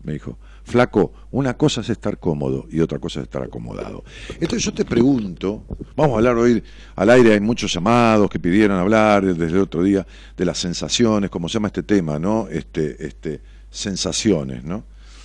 me 0.02 0.14
dijo. 0.14 0.37
Flaco, 0.68 1.12
una 1.30 1.56
cosa 1.56 1.80
es 1.80 1.88
estar 1.88 2.18
cómodo 2.18 2.66
y 2.70 2.80
otra 2.80 2.98
cosa 2.98 3.20
es 3.20 3.25
estar 3.25 3.42
acomodado. 3.42 4.04
Entonces 4.34 4.62
yo 4.62 4.72
te 4.72 4.84
pregunto, 4.84 5.64
vamos 5.96 6.14
a 6.14 6.18
hablar 6.18 6.37
hoy 6.37 6.62
al 6.94 7.10
aire, 7.10 7.32
hay 7.32 7.40
muchos 7.40 7.72
llamados 7.72 8.30
que 8.30 8.38
pidieron 8.38 8.78
hablar 8.78 9.25
desde 9.25 9.46
el 9.46 9.62
otro 9.62 9.82
día 9.82 10.06
de 10.37 10.44
las 10.44 10.58
sensaciones, 10.58 11.30
como 11.30 11.48
se 11.48 11.54
llama 11.54 11.68
este 11.68 11.82
tema, 11.82 12.18
¿no? 12.18 12.48
Este, 12.48 13.04
este, 13.04 13.40
sensaciones, 13.70 14.62
¿no? 14.62 14.84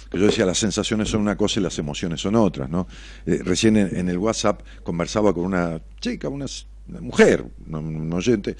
Que 0.10 0.18
yo 0.18 0.28
decía, 0.28 0.46
las 0.46 0.60
sensaciones 0.60 1.10
son 1.10 1.22
una 1.22 1.36
cosa 1.36 1.60
y 1.60 1.64
las 1.64 1.78
emociones 1.78 2.22
son 2.22 2.36
otras, 2.36 2.70
¿no? 2.70 2.88
Eh, 3.26 3.42
recién 3.44 3.76
en, 3.78 4.10
el 4.10 4.18
WhatsApp 4.18 4.62
conversaba 4.84 5.34
con 5.34 5.44
una 5.44 5.82
chica, 6.00 6.30
una, 6.88 7.02
mujer, 7.02 7.46
un 7.68 8.14
oyente, 8.14 8.56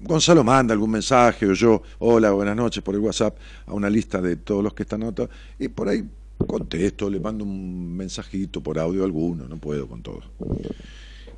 Gonzalo 0.00 0.44
manda 0.44 0.74
algún 0.74 0.90
mensaje 0.90 1.46
o 1.46 1.52
yo, 1.52 1.82
hola, 1.98 2.32
buenas 2.32 2.56
noches 2.56 2.82
por 2.82 2.94
el 2.94 3.00
WhatsApp, 3.00 3.36
a 3.66 3.74
una 3.74 3.90
lista 3.90 4.20
de 4.20 4.36
todos 4.36 4.62
los 4.62 4.74
que 4.74 4.82
están 4.82 5.02
anotados, 5.02 5.30
y 5.58 5.68
por 5.68 5.88
ahí 5.88 6.04
contesto, 6.46 7.08
le 7.08 7.20
mando 7.20 7.44
un 7.44 7.96
mensajito 7.96 8.62
por 8.62 8.78
audio 8.78 9.04
alguno, 9.04 9.46
no 9.48 9.58
puedo 9.58 9.86
con 9.88 10.02
todo. 10.02 10.22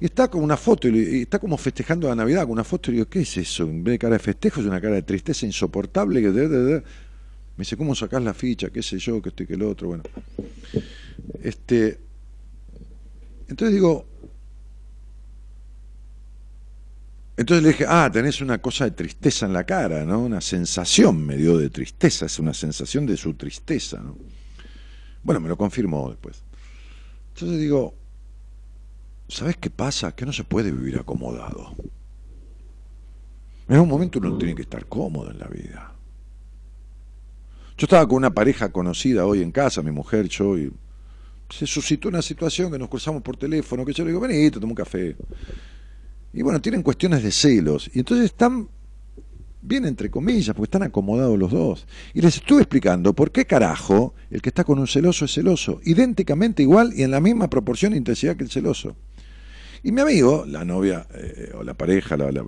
Y 0.01 0.07
está 0.07 0.29
con 0.29 0.43
una 0.43 0.57
foto, 0.57 0.89
y 0.89 1.23
está 1.23 1.39
como 1.39 1.57
festejando 1.57 2.09
la 2.09 2.15
Navidad 2.15 2.43
con 2.43 2.53
una 2.53 2.65
foto, 2.65 2.91
y 2.91 2.95
digo, 2.95 3.07
¿qué 3.07 3.21
es 3.21 3.37
eso? 3.37 3.65
En 3.65 3.85
vez 3.85 3.93
de 3.93 3.99
cara 3.99 4.15
de 4.15 4.19
festejo 4.19 4.61
es 4.61 4.67
una 4.67 4.81
cara 4.81 4.97
de 4.97 5.03
tristeza 5.03 5.47
insoportable. 5.47 6.21
Que 6.21 6.29
me 6.29 6.83
dice, 7.57 7.77
¿cómo 7.77 7.95
sacás 7.95 8.23
la 8.23 8.35
ficha? 8.35 8.71
¿Qué 8.71 8.83
sé 8.83 8.99
yo? 8.99 9.23
¿Qué 9.23 9.29
estoy 9.29 9.47
que 9.47 9.55
el 9.55 9.63
otro? 9.63 9.89
Bueno. 9.89 10.03
Este, 11.43 11.99
entonces 13.49 13.73
digo, 13.75 14.07
Entonces 17.37 17.65
le 17.65 17.71
dije, 17.71 17.85
ah, 17.89 18.09
tenés 18.13 18.41
una 18.41 18.59
cosa 18.59 18.85
de 18.85 18.93
tristeza 18.93 19.47
en 19.47 19.53
la 19.53 19.65
cara, 19.65 20.05
¿no? 20.05 20.21
Una 20.21 20.41
sensación 20.41 21.25
me 21.27 21.37
dio 21.37 21.59
de 21.59 21.69
tristeza, 21.69 22.27
es 22.27 22.39
una 22.39 22.55
sensación 22.55 23.07
de 23.07 23.17
su 23.17 23.35
tristeza, 23.35 23.99
¿no? 23.99 24.17
Bueno, 25.25 25.41
me 25.41 25.49
lo 25.49 25.57
confirmó 25.57 26.11
después. 26.11 26.43
Entonces 27.35 27.59
digo, 27.59 27.95
¿sabes 29.27 29.57
qué 29.57 29.71
pasa? 29.71 30.15
Que 30.15 30.25
no 30.27 30.33
se 30.33 30.45
puede 30.45 30.71
vivir 30.71 30.99
acomodado. 30.99 31.75
En 33.69 33.81
un 33.81 33.89
momento 33.89 34.19
uno 34.19 34.37
tiene 34.39 34.55
que 34.55 34.63
estar 34.63 34.87
cómodo 34.87 35.31
en 35.31 35.39
la 35.39 35.49
vida. 35.49 35.93
Yo 37.77 37.87
estaba 37.87 38.07
con 38.07 38.19
una 38.19 38.33
pareja 38.33 38.71
conocida 38.71 39.27
hoy 39.27 39.43
en 39.43 39.51
casa, 39.51 39.83
mi 39.83 39.91
mujer, 39.91 40.29
yo, 40.29 40.57
y 40.57 40.73
se 41.51 41.67
suscitó 41.67 42.09
una 42.09 42.23
situación 42.23 42.71
que 42.71 42.79
nos 42.79 42.89
cruzamos 42.89 43.23
por 43.23 43.37
teléfono, 43.37 43.85
que 43.85 43.93
yo 43.93 44.05
le 44.05 44.11
digo, 44.11 44.21
vení, 44.21 44.51
te 44.51 44.61
tomo 44.61 44.73
un 44.73 44.77
café. 44.77 45.17
Y 46.35 46.43
bueno, 46.43 46.61
tienen 46.61 46.83
cuestiones 46.83 47.23
de 47.23 47.31
celos. 47.31 47.91
Y 47.95 48.01
entonces 48.01 48.27
están 48.27 48.69
bien 49.65 49.87
entre 49.87 50.11
comillas, 50.11 50.55
porque 50.55 50.67
están 50.67 50.83
acomodados 50.83 51.39
los 51.39 51.51
dos. 51.51 51.87
Y 52.13 52.21
les 52.21 52.37
estuve 52.37 52.61
explicando 52.61 53.15
por 53.15 53.33
qué 53.33 53.47
carajo 53.47 54.15
el 54.31 54.43
que 54.43 54.51
está 54.51 54.65
con 54.65 54.79
un 54.79 54.87
celoso 54.87 55.25
es 55.25 55.33
celoso, 55.33 55.81
idénticamente 55.85 56.63
igual 56.63 56.93
y 56.95 57.03
en 57.03 57.11
la 57.11 57.21
misma 57.21 57.49
proporción 57.49 57.95
e 57.95 57.97
intensidad 57.97 58.37
que 58.37 58.45
el 58.45 58.51
celoso. 58.51 58.97
Y 59.83 59.93
mi 59.93 60.01
amigo, 60.01 60.45
la 60.47 60.65
novia, 60.65 61.07
eh, 61.15 61.53
o 61.55 61.63
la 61.63 61.75
pareja, 61.75 62.17
la, 62.17 62.43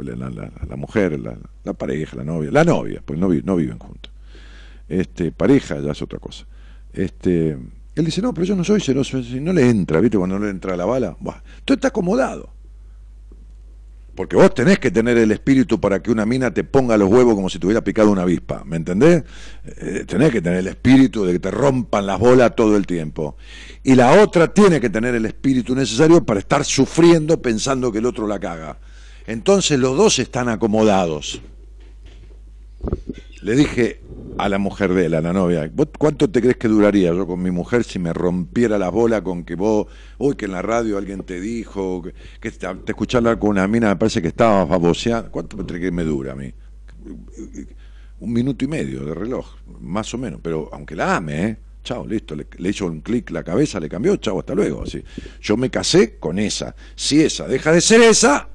mujer, 0.76 1.20
la, 1.20 1.72
pareja, 1.74 2.16
la 2.16 2.24
novia, 2.24 2.50
la 2.50 2.64
novia, 2.64 3.02
pues 3.04 3.18
no, 3.18 3.28
no 3.28 3.56
viven 3.56 3.78
juntos. 3.78 4.12
Este, 4.88 5.32
pareja 5.32 5.80
ya 5.80 5.92
es 5.92 6.00
otra 6.00 6.18
cosa. 6.18 6.46
Este, 6.92 7.50
él 7.94 8.04
dice, 8.04 8.22
no, 8.22 8.32
pero 8.32 8.46
yo 8.46 8.56
no 8.56 8.64
soy 8.64 8.80
celoso, 8.80 9.20
no 9.40 9.52
le 9.52 9.68
entra, 9.68 10.00
¿viste? 10.00 10.16
Cuando 10.16 10.38
no 10.38 10.46
le 10.46 10.50
entra 10.50 10.76
la 10.76 10.86
bala, 10.86 11.16
Buah. 11.20 11.42
tú 11.64 11.74
está 11.74 11.88
acomodado. 11.88 12.55
Porque 14.16 14.34
vos 14.34 14.52
tenés 14.54 14.78
que 14.78 14.90
tener 14.90 15.18
el 15.18 15.30
espíritu 15.30 15.78
para 15.78 16.02
que 16.02 16.10
una 16.10 16.24
mina 16.26 16.52
te 16.52 16.64
ponga 16.64 16.96
los 16.96 17.08
huevos 17.08 17.34
como 17.34 17.50
si 17.50 17.58
te 17.58 17.66
hubiera 17.66 17.84
picado 17.84 18.10
una 18.10 18.22
avispa, 18.22 18.64
¿me 18.64 18.76
entendés? 18.76 19.24
Eh, 19.64 20.04
tenés 20.06 20.32
que 20.32 20.40
tener 20.40 20.60
el 20.60 20.66
espíritu 20.68 21.24
de 21.24 21.34
que 21.34 21.38
te 21.38 21.50
rompan 21.50 22.06
las 22.06 22.18
bolas 22.18 22.56
todo 22.56 22.76
el 22.76 22.86
tiempo. 22.86 23.36
Y 23.84 23.94
la 23.94 24.22
otra 24.22 24.52
tiene 24.52 24.80
que 24.80 24.90
tener 24.90 25.14
el 25.14 25.26
espíritu 25.26 25.74
necesario 25.74 26.24
para 26.24 26.40
estar 26.40 26.64
sufriendo 26.64 27.40
pensando 27.40 27.92
que 27.92 27.98
el 27.98 28.06
otro 28.06 28.26
la 28.26 28.40
caga. 28.40 28.78
Entonces 29.26 29.78
los 29.78 29.96
dos 29.96 30.18
están 30.18 30.48
acomodados. 30.48 31.42
Le 33.46 33.54
dije 33.54 34.00
a 34.38 34.48
la 34.48 34.58
mujer 34.58 34.92
de 34.92 35.06
él, 35.06 35.14
a 35.14 35.20
la 35.20 35.32
novia, 35.32 35.70
cuánto 35.98 36.28
te 36.28 36.40
crees 36.40 36.56
que 36.56 36.66
duraría 36.66 37.14
yo 37.14 37.28
con 37.28 37.40
mi 37.40 37.52
mujer 37.52 37.84
si 37.84 38.00
me 38.00 38.12
rompiera 38.12 38.76
la 38.76 38.88
bola 38.88 39.22
con 39.22 39.44
que 39.44 39.54
vos, 39.54 39.86
uy, 40.18 40.34
que 40.34 40.46
en 40.46 40.50
la 40.50 40.62
radio 40.62 40.98
alguien 40.98 41.22
te 41.22 41.38
dijo, 41.38 42.02
que, 42.40 42.50
te, 42.50 42.66
escuché 42.88 43.18
hablar 43.18 43.38
con 43.38 43.50
una 43.50 43.68
mina, 43.68 43.90
me 43.90 43.94
parece 43.94 44.20
que 44.20 44.26
estaba 44.26 44.64
baboseando? 44.64 45.30
¿Cuánto 45.30 45.64
crees 45.64 45.80
que 45.80 45.92
me 45.92 46.02
dura 46.02 46.32
a 46.32 46.34
mí? 46.34 46.52
Un 48.18 48.32
minuto 48.32 48.64
y 48.64 48.68
medio 48.68 49.04
de 49.04 49.14
reloj, 49.14 49.46
más 49.78 50.12
o 50.12 50.18
menos, 50.18 50.40
pero 50.42 50.68
aunque 50.72 50.96
la 50.96 51.14
ame, 51.14 51.46
¿eh? 51.46 51.58
Chao, 51.84 52.04
listo, 52.04 52.34
le, 52.34 52.68
hizo 52.68 52.86
un 52.86 53.00
clic 53.00 53.30
la 53.30 53.44
cabeza, 53.44 53.78
le 53.78 53.88
cambió, 53.88 54.16
chao, 54.16 54.40
hasta 54.40 54.56
luego. 54.56 54.82
Así. 54.82 55.04
Yo 55.40 55.56
me 55.56 55.70
casé 55.70 56.18
con 56.18 56.40
esa. 56.40 56.74
Si 56.96 57.22
esa 57.22 57.46
deja 57.46 57.70
de 57.70 57.80
ser 57.80 58.00
esa, 58.00 58.48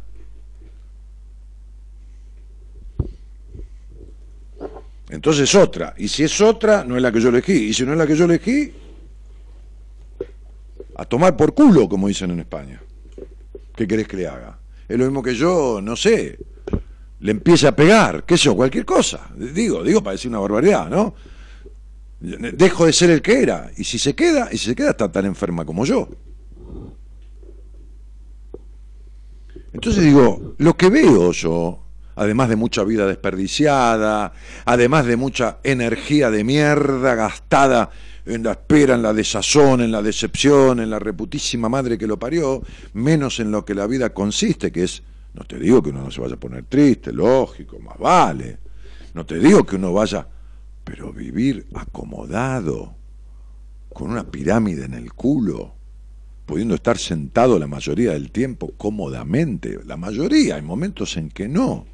Entonces 5.12 5.54
otra. 5.56 5.94
Y 5.98 6.08
si 6.08 6.24
es 6.24 6.40
otra, 6.40 6.86
no 6.86 6.96
es 6.96 7.02
la 7.02 7.12
que 7.12 7.20
yo 7.20 7.30
elegí. 7.30 7.68
Y 7.68 7.74
si 7.74 7.86
no 7.86 7.92
es 7.92 7.98
la 7.98 8.08
que 8.08 8.16
yo 8.16 8.26
elegí, 8.26 8.72
a 10.96 11.06
tomar 11.06 11.36
por 11.36 11.54
culo, 11.54 11.90
como 11.90 12.08
dicen 12.08 12.32
en 12.32 12.40
España. 12.40 12.82
¿Qué 13.76 13.86
querés 13.86 14.08
que 14.08 14.18
le 14.18 14.28
haga? 14.28 14.58
Es 14.88 14.98
lo 14.98 15.04
mismo 15.04 15.22
que 15.22 15.36
yo, 15.36 15.82
no 15.84 15.98
sé, 15.98 16.40
le 17.20 17.32
empiece 17.32 17.68
a 17.68 17.76
pegar, 17.76 18.24
qué 18.24 18.38
sé 18.38 18.46
yo, 18.46 18.56
cualquier 18.56 18.86
cosa. 18.86 19.30
Digo, 19.36 19.84
digo 19.84 20.02
para 20.02 20.14
decir 20.14 20.30
una 20.30 20.40
barbaridad, 20.40 20.90
¿no? 20.90 21.14
Dejo 22.22 22.86
de 22.86 22.94
ser 22.94 23.10
el 23.10 23.22
que 23.22 23.42
era. 23.42 23.70
Y 23.76 23.84
si 23.84 24.00
se 24.00 24.16
queda, 24.16 24.48
y 24.50 24.58
si 24.58 24.68
se 24.70 24.76
queda, 24.76 24.92
está 24.92 25.12
tan 25.12 25.26
enferma 25.26 25.66
como 25.66 25.86
yo. 25.86 26.08
Entonces 29.74 30.04
digo, 30.04 30.56
lo 30.58 30.78
que 30.78 30.90
veo 30.90 31.34
yo 31.34 31.91
además 32.22 32.50
de 32.50 32.56
mucha 32.56 32.84
vida 32.84 33.08
desperdiciada, 33.08 34.32
además 34.66 35.08
de 35.08 35.18
mucha 35.18 35.58
energía 35.64 36.30
de 36.30 36.44
mierda 36.44 37.16
gastada 37.16 37.90
en 38.28 38.44
la 38.44 38.52
espera, 38.52 38.94
en 38.94 39.02
la 39.02 39.12
desazón, 39.12 39.82
en 39.82 39.92
la 39.92 40.04
decepción, 40.04 40.80
en 40.80 40.92
la 40.92 41.00
reputísima 41.00 41.68
madre 41.68 41.98
que 41.98 42.06
lo 42.06 42.20
parió, 42.20 42.62
menos 42.94 43.40
en 43.40 43.50
lo 43.50 43.66
que 43.66 43.74
la 43.74 43.88
vida 43.88 44.14
consiste, 44.14 44.72
que 44.72 44.84
es, 44.84 45.02
no 45.34 45.46
te 45.46 45.58
digo 45.58 45.82
que 45.82 45.90
uno 45.90 46.04
no 46.04 46.12
se 46.12 46.22
vaya 46.22 46.36
a 46.36 46.40
poner 46.40 46.66
triste, 46.66 47.12
lógico, 47.12 47.80
más 47.80 47.98
vale, 47.98 48.60
no 49.16 49.26
te 49.26 49.40
digo 49.40 49.66
que 49.66 49.78
uno 49.78 49.92
vaya, 49.92 50.28
pero 50.84 51.12
vivir 51.12 51.66
acomodado, 51.74 52.94
con 53.92 54.12
una 54.12 54.30
pirámide 54.30 54.86
en 54.86 54.94
el 54.94 55.12
culo, 55.12 55.74
pudiendo 56.46 56.76
estar 56.76 57.00
sentado 57.00 57.58
la 57.58 57.66
mayoría 57.66 58.12
del 58.12 58.30
tiempo 58.30 58.74
cómodamente, 58.78 59.80
la 59.88 59.98
mayoría, 59.98 60.58
hay 60.58 60.62
momentos 60.62 61.18
en 61.18 61.30
que 61.30 61.48
no. 61.48 61.91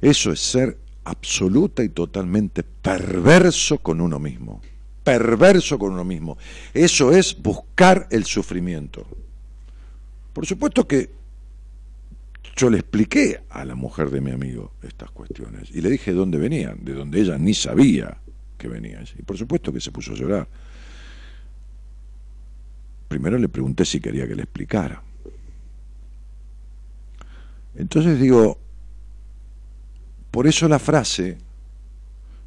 Eso 0.00 0.32
es 0.32 0.40
ser 0.40 0.78
absoluta 1.04 1.82
y 1.82 1.88
totalmente 1.88 2.62
perverso 2.62 3.78
con 3.78 4.00
uno 4.00 4.18
mismo. 4.18 4.60
Perverso 5.02 5.78
con 5.78 5.92
uno 5.92 6.04
mismo. 6.04 6.38
Eso 6.72 7.12
es 7.12 7.40
buscar 7.40 8.06
el 8.10 8.24
sufrimiento. 8.24 9.06
Por 10.32 10.46
supuesto 10.46 10.86
que 10.86 11.10
yo 12.56 12.70
le 12.70 12.78
expliqué 12.78 13.42
a 13.50 13.64
la 13.64 13.74
mujer 13.74 14.10
de 14.10 14.20
mi 14.20 14.30
amigo 14.30 14.72
estas 14.82 15.10
cuestiones 15.10 15.70
y 15.72 15.80
le 15.80 15.90
dije 15.90 16.12
de 16.12 16.16
dónde 16.16 16.38
venían, 16.38 16.84
de 16.84 16.94
donde 16.94 17.20
ella 17.20 17.36
ni 17.38 17.54
sabía 17.54 18.18
que 18.58 18.68
venían. 18.68 19.04
Y 19.18 19.22
por 19.22 19.36
supuesto 19.36 19.72
que 19.72 19.80
se 19.80 19.90
puso 19.90 20.12
a 20.12 20.16
llorar. 20.16 20.48
Primero 23.08 23.38
le 23.38 23.48
pregunté 23.48 23.84
si 23.84 24.00
quería 24.00 24.26
que 24.26 24.34
le 24.34 24.42
explicara. 24.42 25.02
Entonces 27.76 28.20
digo, 28.20 28.58
por 30.30 30.46
eso 30.46 30.68
la 30.68 30.78
frase, 30.78 31.38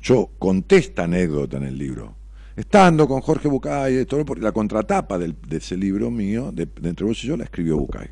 yo 0.02 0.30
conté 0.40 0.78
esta 0.78 1.04
anécdota 1.04 1.58
en 1.58 1.64
el 1.64 1.78
libro, 1.78 2.16
estando 2.56 3.08
con 3.08 3.22
Jorge 3.22 3.48
Bucay, 3.48 4.06
la 4.40 4.52
contratapa 4.52 5.18
de 5.18 5.36
ese 5.52 5.78
libro 5.78 6.10
mío, 6.10 6.52
de, 6.52 6.68
Entre 6.84 7.06
vos 7.06 7.24
y 7.24 7.28
yo, 7.28 7.38
la 7.38 7.44
escribió 7.44 7.78
Bucay. 7.78 8.10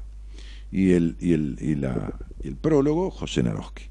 Y 0.72 0.92
el, 0.92 1.16
y 1.20 1.34
el, 1.34 1.58
y 1.62 1.76
la, 1.76 2.14
y 2.44 2.50
el 2.50 2.56
prólogo, 2.58 3.10
José 3.12 3.44
Naroski. 3.44 3.84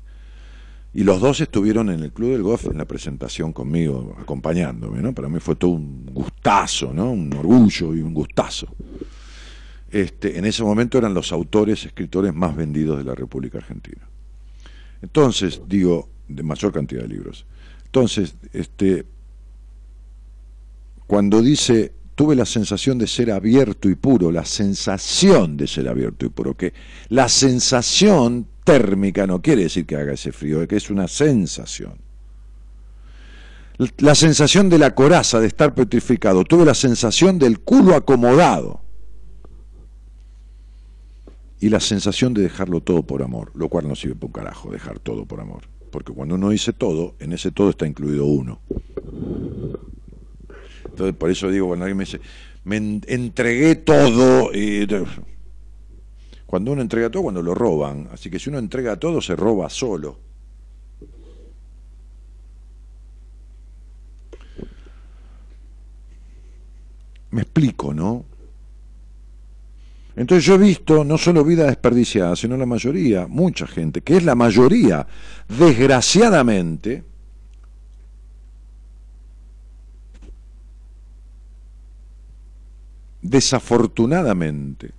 Y 0.93 1.03
los 1.03 1.21
dos 1.21 1.41
estuvieron 1.41 1.91
en 1.91 2.05
el 2.05 2.13
Club 2.13 2.31
del 2.31 2.43
Golf 2.43 2.67
en 2.67 2.79
la 2.79 2.85
presentación 2.85 3.53
conmigo, 3.53 4.17
acompañándome, 4.21 5.03
¿no? 5.03 5.13
Para 5.13 5.29
mí 5.29 5.41
fue 5.41 5.57
todo 5.57 5.73
un 5.73 6.07
gustazo, 6.07 6.93
¿no? 6.93 7.11
Un 7.11 7.33
orgullo 7.33 7.95
y 7.95 8.01
un 8.01 8.15
gustazo. 8.15 8.69
Este, 9.95 10.37
en 10.37 10.45
ese 10.45 10.65
momento 10.65 10.99
eran 10.99 11.15
los 11.15 11.31
autores, 11.31 11.87
escritores 11.87 12.35
más 12.35 12.57
vendidos 12.57 12.99
de 12.99 13.05
la 13.05 13.15
República 13.15 13.59
Argentina. 13.59 14.03
Entonces, 15.01 15.61
digo, 15.69 16.09
de 16.27 16.43
mayor 16.43 16.73
cantidad 16.73 17.03
de 17.03 17.07
libros. 17.07 17.47
Entonces, 17.85 18.35
este, 18.53 19.07
cuando 21.07 21.41
dice, 21.41 21.93
tuve 22.17 22.35
la 22.35 22.45
sensación 22.45 22.99
de 22.99 23.07
ser 23.07 23.31
abierto 23.31 23.89
y 23.89 23.95
puro, 23.95 24.33
la 24.33 24.45
sensación 24.45 25.57
de 25.57 25.69
ser 25.69 25.89
abierto 25.89 26.27
y 26.27 26.29
puro, 26.29 26.57
que 26.57 26.75
la 27.11 27.29
sensación 27.29 28.49
térmica 28.65 29.29
no 29.29 29.41
quiere 29.41 29.63
decir 29.63 29.87
que 29.87 29.95
haga 29.95 30.15
ese 30.15 30.33
frío, 30.33 30.67
que 30.67 30.75
es 30.75 30.91
una 30.91 31.07
sensación. 31.07 31.95
La 33.99 34.17
sensación 34.17 34.69
de 34.69 34.79
la 34.79 34.93
coraza, 34.93 35.39
de 35.39 35.47
estar 35.47 35.73
petrificado, 35.73 36.43
tuve 36.43 36.65
la 36.65 36.75
sensación 36.75 37.39
del 37.39 37.61
culo 37.61 37.95
acomodado 37.95 38.83
y 41.65 41.71
la 41.71 41.81
sensación 41.81 42.35
de 42.35 42.43
dejarlo 42.43 42.83
todo 42.83 43.05
por 43.05 43.23
amor, 43.23 43.51
lo 43.55 43.71
cual 43.71 43.89
no 43.89 43.95
sirve 43.97 44.17
por 44.17 44.27
un 44.27 44.33
carajo 44.33 44.71
dejar 44.71 44.99
todo 44.99 45.25
por 45.25 45.41
amor, 45.41 45.63
porque 45.91 46.13
cuando 46.13 46.35
uno 46.35 46.51
dice 46.51 46.75
todo, 46.75 47.15
en 47.21 47.33
ese 47.33 47.53
todo 47.53 47.71
está 47.71 47.87
incluido 47.87 48.27
uno. 48.27 48.61
Entonces, 50.85 51.17
por 51.17 51.31
eso 51.31 51.49
digo, 51.49 51.69
cuando 51.69 51.87
alguien 51.87 51.97
me 51.97 52.05
dice, 52.05 52.21
me 52.65 52.77
entregué 52.77 53.77
todo, 53.77 54.51
y... 54.53 54.87
cuando 56.45 56.73
uno 56.73 56.83
entrega 56.83 57.09
todo, 57.09 57.23
cuando 57.23 57.41
lo 57.41 57.55
roban, 57.55 58.11
así 58.13 58.29
que 58.29 58.39
si 58.39 58.51
uno 58.51 58.59
entrega 58.59 58.99
todo, 58.99 59.23
se 59.23 59.35
roba 59.35 59.71
solo. 59.71 60.19
Me 67.31 67.41
explico, 67.41 67.95
¿no? 67.95 68.34
Entonces 70.17 70.45
yo 70.45 70.55
he 70.55 70.59
visto 70.59 71.05
no 71.05 71.19
solo 71.19 71.45
vida 71.45 71.67
desperdiciada, 71.67 72.37
sino 72.37 72.57
la 72.57 72.67
mayoría, 72.67 73.27
mucha 73.27 73.67
gente, 73.67 74.01
que 74.01 74.17
es 74.17 74.25
la 74.25 74.37
mayoría, 74.37 75.07
desgraciadamente, 75.49 77.03
desafortunadamente, 83.23 84.93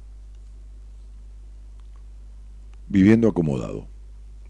viviendo 2.90 3.30
acomodado 3.30 3.88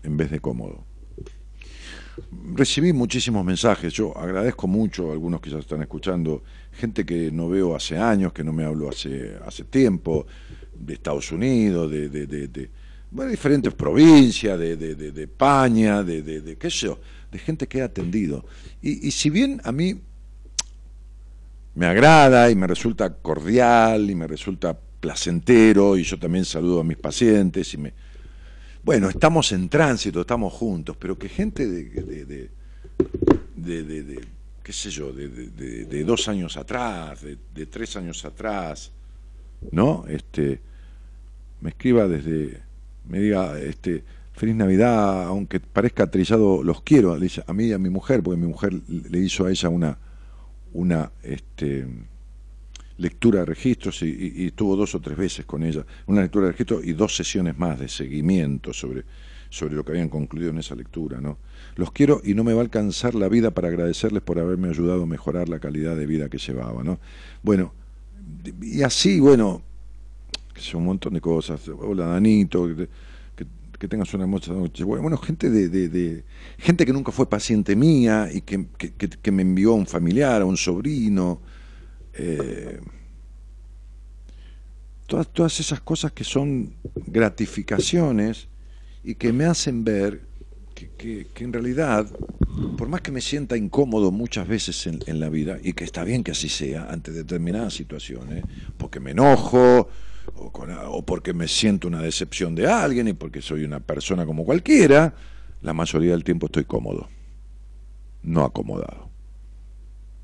en 0.01 0.17
vez 0.17 0.31
de 0.31 0.39
cómodo. 0.39 0.83
Recibí 2.53 2.93
muchísimos 2.93 3.43
mensajes, 3.43 3.91
yo 3.93 4.17
agradezco 4.17 4.67
mucho 4.67 5.09
a 5.09 5.13
algunos 5.13 5.41
que 5.41 5.49
ya 5.49 5.59
están 5.59 5.81
escuchando, 5.81 6.43
gente 6.71 7.05
que 7.05 7.29
no 7.29 7.49
veo 7.49 7.75
hace 7.75 7.97
años, 7.97 8.31
que 8.31 8.43
no 8.43 8.53
me 8.53 8.63
hablo 8.63 8.89
hace, 8.89 9.37
hace 9.45 9.65
tiempo, 9.65 10.25
de 10.77 10.93
Estados 10.93 11.31
Unidos, 11.31 11.89
de, 11.91 12.09
de, 12.09 12.27
de, 12.27 12.69
diferentes 13.29 13.73
provincias, 13.73 14.59
de, 14.59 14.75
de, 14.75 15.23
España, 15.23 16.03
de, 16.03 16.21
de, 16.21 16.57
qué 16.57 16.69
sé 16.69 16.87
yo, 16.87 16.99
de 17.31 17.39
gente 17.39 17.67
que 17.67 17.79
he 17.79 17.81
atendido. 17.81 18.45
Y, 18.81 19.07
y 19.07 19.11
si 19.11 19.29
bien 19.29 19.61
a 19.63 19.71
mí 19.71 19.99
me 21.75 21.85
agrada 21.85 22.49
y 22.49 22.55
me 22.55 22.67
resulta 22.67 23.13
cordial 23.13 24.09
y 24.09 24.15
me 24.15 24.27
resulta 24.27 24.77
placentero 25.05 25.97
y 25.97 26.03
yo 26.03 26.17
también 26.17 26.45
saludo 26.45 26.79
a 26.79 26.83
mis 26.83 26.97
pacientes 26.97 27.73
y 27.73 27.77
me 27.77 27.93
bueno 28.81 29.09
estamos 29.09 29.51
en 29.51 29.69
tránsito 29.69 30.21
estamos 30.21 30.51
juntos 30.53 30.97
pero 30.97 31.17
que 31.17 31.29
gente 31.29 31.67
de, 31.67 31.83
de, 31.85 33.83
de, 33.83 34.03
de 34.03 34.21
qué 34.63 34.73
sé 34.73 34.89
yo 34.89 35.11
de, 35.13 36.03
dos 36.03 36.27
años 36.27 36.57
atrás 36.57 37.21
de, 37.21 37.65
tres 37.67 37.95
años 37.97 38.23
atrás 38.25 38.91
no 39.71 40.05
este 40.07 40.61
me 41.61 41.69
escriba 41.69 42.07
desde 42.07 42.61
me 43.07 43.19
diga 43.19 43.59
este 43.59 44.03
feliz 44.33 44.55
navidad 44.55 45.23
aunque 45.23 45.59
parezca 45.59 46.09
trillado 46.11 46.63
los 46.63 46.81
quiero 46.81 47.13
a 47.13 47.53
mí 47.53 47.65
y 47.65 47.73
a 47.73 47.77
mi 47.77 47.89
mujer 47.89 48.21
porque 48.21 48.39
mi 48.39 48.47
mujer 48.47 48.73
le 48.87 49.19
hizo 49.19 49.45
a 49.45 49.51
ella 49.51 49.69
una 49.69 49.97
una 50.75 51.09
este, 51.23 51.87
lectura 52.97 53.39
de 53.39 53.45
registros 53.45 54.01
y, 54.03 54.45
estuvo 54.45 54.75
dos 54.75 54.93
o 54.93 54.99
tres 54.99 55.17
veces 55.17 55.45
con 55.45 55.63
ella, 55.63 55.85
una 56.05 56.21
lectura 56.21 56.47
de 56.47 56.51
registros 56.51 56.85
y 56.85 56.93
dos 56.93 57.15
sesiones 57.15 57.57
más 57.57 57.79
de 57.79 57.87
seguimiento 57.87 58.73
sobre, 58.73 59.05
sobre 59.49 59.75
lo 59.75 59.85
que 59.85 59.93
habían 59.93 60.09
concluido 60.09 60.51
en 60.51 60.57
esa 60.57 60.75
lectura. 60.75 61.21
¿no? 61.21 61.37
Los 61.77 61.91
quiero 61.91 62.21
y 62.23 62.33
no 62.33 62.43
me 62.43 62.53
va 62.53 62.59
a 62.59 62.63
alcanzar 62.63 63.15
la 63.15 63.29
vida 63.29 63.51
para 63.51 63.69
agradecerles 63.69 64.21
por 64.21 64.37
haberme 64.37 64.67
ayudado 64.67 65.03
a 65.03 65.07
mejorar 65.07 65.47
la 65.47 65.59
calidad 65.59 65.95
de 65.95 66.05
vida 66.05 66.29
que 66.29 66.37
llevaba. 66.37 66.83
¿no? 66.83 66.99
Bueno, 67.41 67.73
y 68.61 68.81
así, 68.81 69.19
bueno, 69.19 69.61
que 70.53 70.61
son 70.61 70.81
un 70.81 70.87
montón 70.87 71.13
de 71.13 71.21
cosas. 71.21 71.67
Hola 71.69 72.07
Danito, 72.07 72.67
que 73.77 73.87
tengas 73.87 74.13
una 74.13 74.23
hermosa 74.23 74.53
noche. 74.53 74.83
Bueno, 74.83 75.17
gente 75.17 75.49
de, 75.49 75.69
de, 75.69 76.23
gente 76.57 76.85
que 76.85 76.93
nunca 76.93 77.11
fue 77.11 77.29
paciente 77.29 77.75
mía 77.75 78.29
y 78.33 78.41
que, 78.41 78.65
que, 78.77 79.31
me 79.31 79.41
envió 79.41 79.71
a 79.71 79.75
un 79.75 79.85
familiar, 79.85 80.41
a 80.41 80.45
un 80.45 80.57
sobrino. 80.57 81.41
Eh, 82.13 82.79
todas, 85.07 85.27
todas 85.27 85.59
esas 85.59 85.81
cosas 85.81 86.11
que 86.13 86.23
son 86.23 86.73
gratificaciones 87.07 88.47
y 89.03 89.15
que 89.15 89.33
me 89.33 89.45
hacen 89.45 89.83
ver 89.83 90.21
que, 90.75 91.27
en 91.39 91.53
realidad, 91.53 92.05
por 92.77 92.89
más 92.89 93.01
que 93.01 93.11
me 93.11 93.21
sienta 93.21 93.55
incómodo 93.55 94.11
muchas 94.11 94.47
veces 94.47 94.85
en, 94.87 94.99
en 95.07 95.19
la 95.19 95.29
vida, 95.29 95.57
y 95.63 95.73
que 95.73 95.85
está 95.85 96.03
bien 96.03 96.23
que 96.23 96.31
así 96.31 96.49
sea 96.49 96.89
ante 96.89 97.11
determinadas 97.11 97.73
situaciones, 97.73 98.43
porque 98.77 98.99
me 98.99 99.11
enojo, 99.11 99.89
o, 100.33 101.05
porque 101.05 101.33
me 101.33 101.47
siento 101.47 101.87
una 101.87 102.01
decepción 102.01 102.55
de 102.55 102.67
alguien 102.67 103.07
y 103.07 103.13
porque 103.13 103.41
soy 103.41 103.63
una 103.63 103.79
persona 103.79 104.25
como 104.25 104.43
cualquiera, 104.43 105.13
la 105.61 105.73
mayoría 105.73 106.11
del 106.11 106.23
tiempo 106.23 106.47
estoy 106.47 106.65
cómodo, 106.65 107.07
no 108.23 108.43
acomodado. 108.43 109.09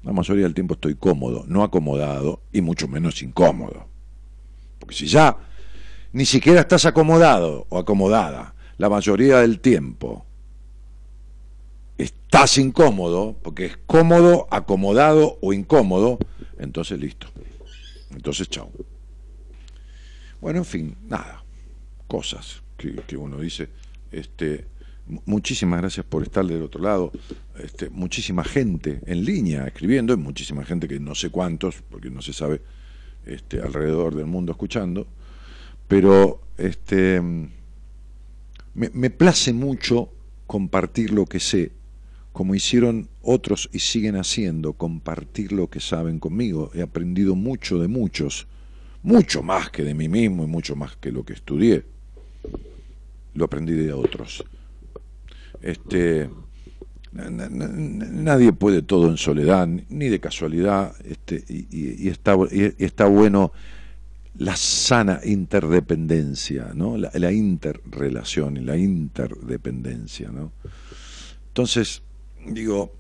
La 0.04 0.14
mayoría 0.14 0.44
del 0.44 0.56
tiempo 0.56 0.74
estoy 0.74 0.96
cómodo, 0.96 1.46
no 1.48 1.64
acomodado 1.64 2.42
y 2.52 2.62
mucho 2.62 2.88
menos 2.88 3.22
incómodo. 3.22 3.88
Porque 4.80 4.96
si 4.96 5.08
ya 5.08 5.38
ni 6.12 6.26
siquiera 6.26 6.62
estás 6.62 6.86
acomodado 6.86 7.68
o 7.70 7.78
acomodada 7.78 8.56
la 8.78 8.90
mayoría 8.90 9.38
del 9.38 9.60
tiempo, 9.60 10.26
estás 12.32 12.58
incómodo, 12.60 13.36
porque 13.44 13.66
es 13.66 13.78
cómodo, 13.86 14.48
acomodado 14.52 15.38
o 15.42 15.52
incómodo, 15.52 16.18
entonces 16.60 16.98
listo. 16.98 17.28
Entonces 18.10 18.48
chao. 18.48 18.72
Bueno, 20.40 20.60
en 20.60 20.66
fin, 20.66 20.98
nada. 21.10 21.44
cosas 22.08 22.64
que, 22.78 23.18
uno 23.18 23.38
dice. 23.38 23.68
Este, 24.14 24.66
muchísimas 25.26 25.82
gracias 25.82 26.06
por 26.06 26.24
estar 26.24 26.46
del 26.46 26.62
otro 26.62 26.82
lado. 26.82 27.12
Este, 27.60 27.90
muchísima 27.90 28.46
gente 28.46 29.02
en 29.06 29.26
línea 29.26 29.68
escribiendo, 29.68 30.14
y 30.14 30.18
muchísima 30.18 30.64
gente 30.64 30.88
que 30.88 31.02
no 31.02 31.16
sé 31.16 31.32
cuántos, 31.32 31.82
porque 31.90 32.10
no 32.10 32.22
se 32.22 32.32
sabe 32.32 32.62
este, 33.26 33.62
alrededor 33.62 34.16
del 34.16 34.28
mundo 34.28 34.54
escuchando. 34.54 35.06
Pero 35.90 36.42
este, 36.58 37.20
me, 37.20 38.90
me 38.94 39.10
place 39.10 39.52
mucho 39.52 40.14
compartir 40.48 41.12
lo 41.12 41.26
que 41.26 41.42
sé, 41.42 41.74
como 42.32 42.56
hicieron 42.56 43.10
otros 43.22 43.70
y 43.74 43.80
siguen 43.80 44.16
haciendo, 44.16 44.74
compartir 44.74 45.52
lo 45.52 45.70
que 45.70 45.80
saben 45.80 46.20
conmigo. 46.20 46.72
He 46.74 46.82
aprendido 46.82 47.36
mucho 47.36 47.80
de 47.80 47.88
muchos, 47.88 48.48
mucho 49.04 49.44
más 49.44 49.70
que 49.70 49.84
de 49.84 49.94
mí 49.94 50.08
mismo 50.08 50.44
y 50.44 50.48
mucho 50.48 50.76
más 50.76 50.96
que 50.96 51.12
lo 51.12 51.26
que 51.26 51.34
estudié. 51.34 51.84
Lo 53.34 53.46
aprendí 53.46 53.74
de 53.74 53.92
otros. 53.94 54.44
Este, 55.62 56.30
nadie 57.12 58.54
puede 58.54 58.82
todo 58.82 59.10
en 59.10 59.18
soledad, 59.18 59.68
ni 59.68 60.08
de 60.08 60.20
casualidad, 60.20 60.96
este, 61.04 61.44
y, 61.48 62.08
está, 62.08 62.36
y 62.50 62.84
está 62.84 63.06
bueno 63.06 63.52
la 64.38 64.56
sana 64.56 65.20
interdependencia, 65.26 66.72
¿no? 66.74 66.98
la, 66.98 67.12
la 67.14 67.32
interrelación 67.34 68.56
y 68.58 68.62
la 68.62 68.78
interdependencia. 68.78 70.30
¿no? 70.30 70.54
Entonces, 71.50 72.02
digo, 72.46 72.94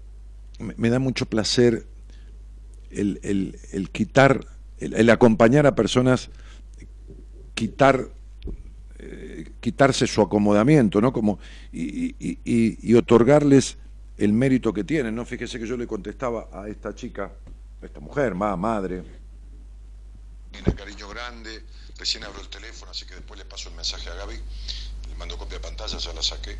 me, 0.59 0.89
da 0.89 0.99
mucho 0.99 1.25
placer 1.25 1.85
el, 2.89 3.19
el, 3.71 3.89
quitar, 3.89 4.45
el, 4.79 5.09
acompañar 5.09 5.65
a 5.65 5.75
personas, 5.75 6.29
quitar, 7.55 8.09
eh, 8.99 9.49
quitarse 9.59 10.07
su 10.07 10.21
acomodamiento, 10.21 11.01
¿no? 11.01 11.13
Como, 11.13 11.39
y, 11.71 12.15
y, 12.19 12.39
y, 12.45 12.93
otorgarles 12.95 13.77
el 14.17 14.33
mérito 14.33 14.73
que 14.73 14.83
tienen, 14.83 15.15
¿no? 15.15 15.25
Fíjese 15.25 15.59
que 15.59 15.65
yo 15.65 15.77
le 15.77 15.87
contestaba 15.87 16.49
a 16.51 16.67
esta 16.67 16.93
chica, 16.93 17.31
a 17.81 17.85
esta 17.85 17.99
mujer, 17.99 18.35
ma, 18.35 18.55
madre. 18.55 19.03
Tiene 20.51 20.75
cariño 20.75 21.07
grande, 21.07 21.63
recién 21.97 22.23
abro 22.23 22.41
el 22.41 22.49
teléfono, 22.49 22.91
así 22.91 23.05
que 23.05 23.15
después 23.15 23.39
le 23.39 23.45
paso 23.45 23.69
el 23.69 23.75
mensaje 23.75 24.09
a 24.09 24.15
Gaby, 24.15 24.35
le 25.09 25.15
mando 25.15 25.37
copia 25.37 25.57
de 25.57 25.63
pantalla, 25.63 25.97
ya 25.97 26.13
la 26.13 26.21
saqué. 26.21 26.57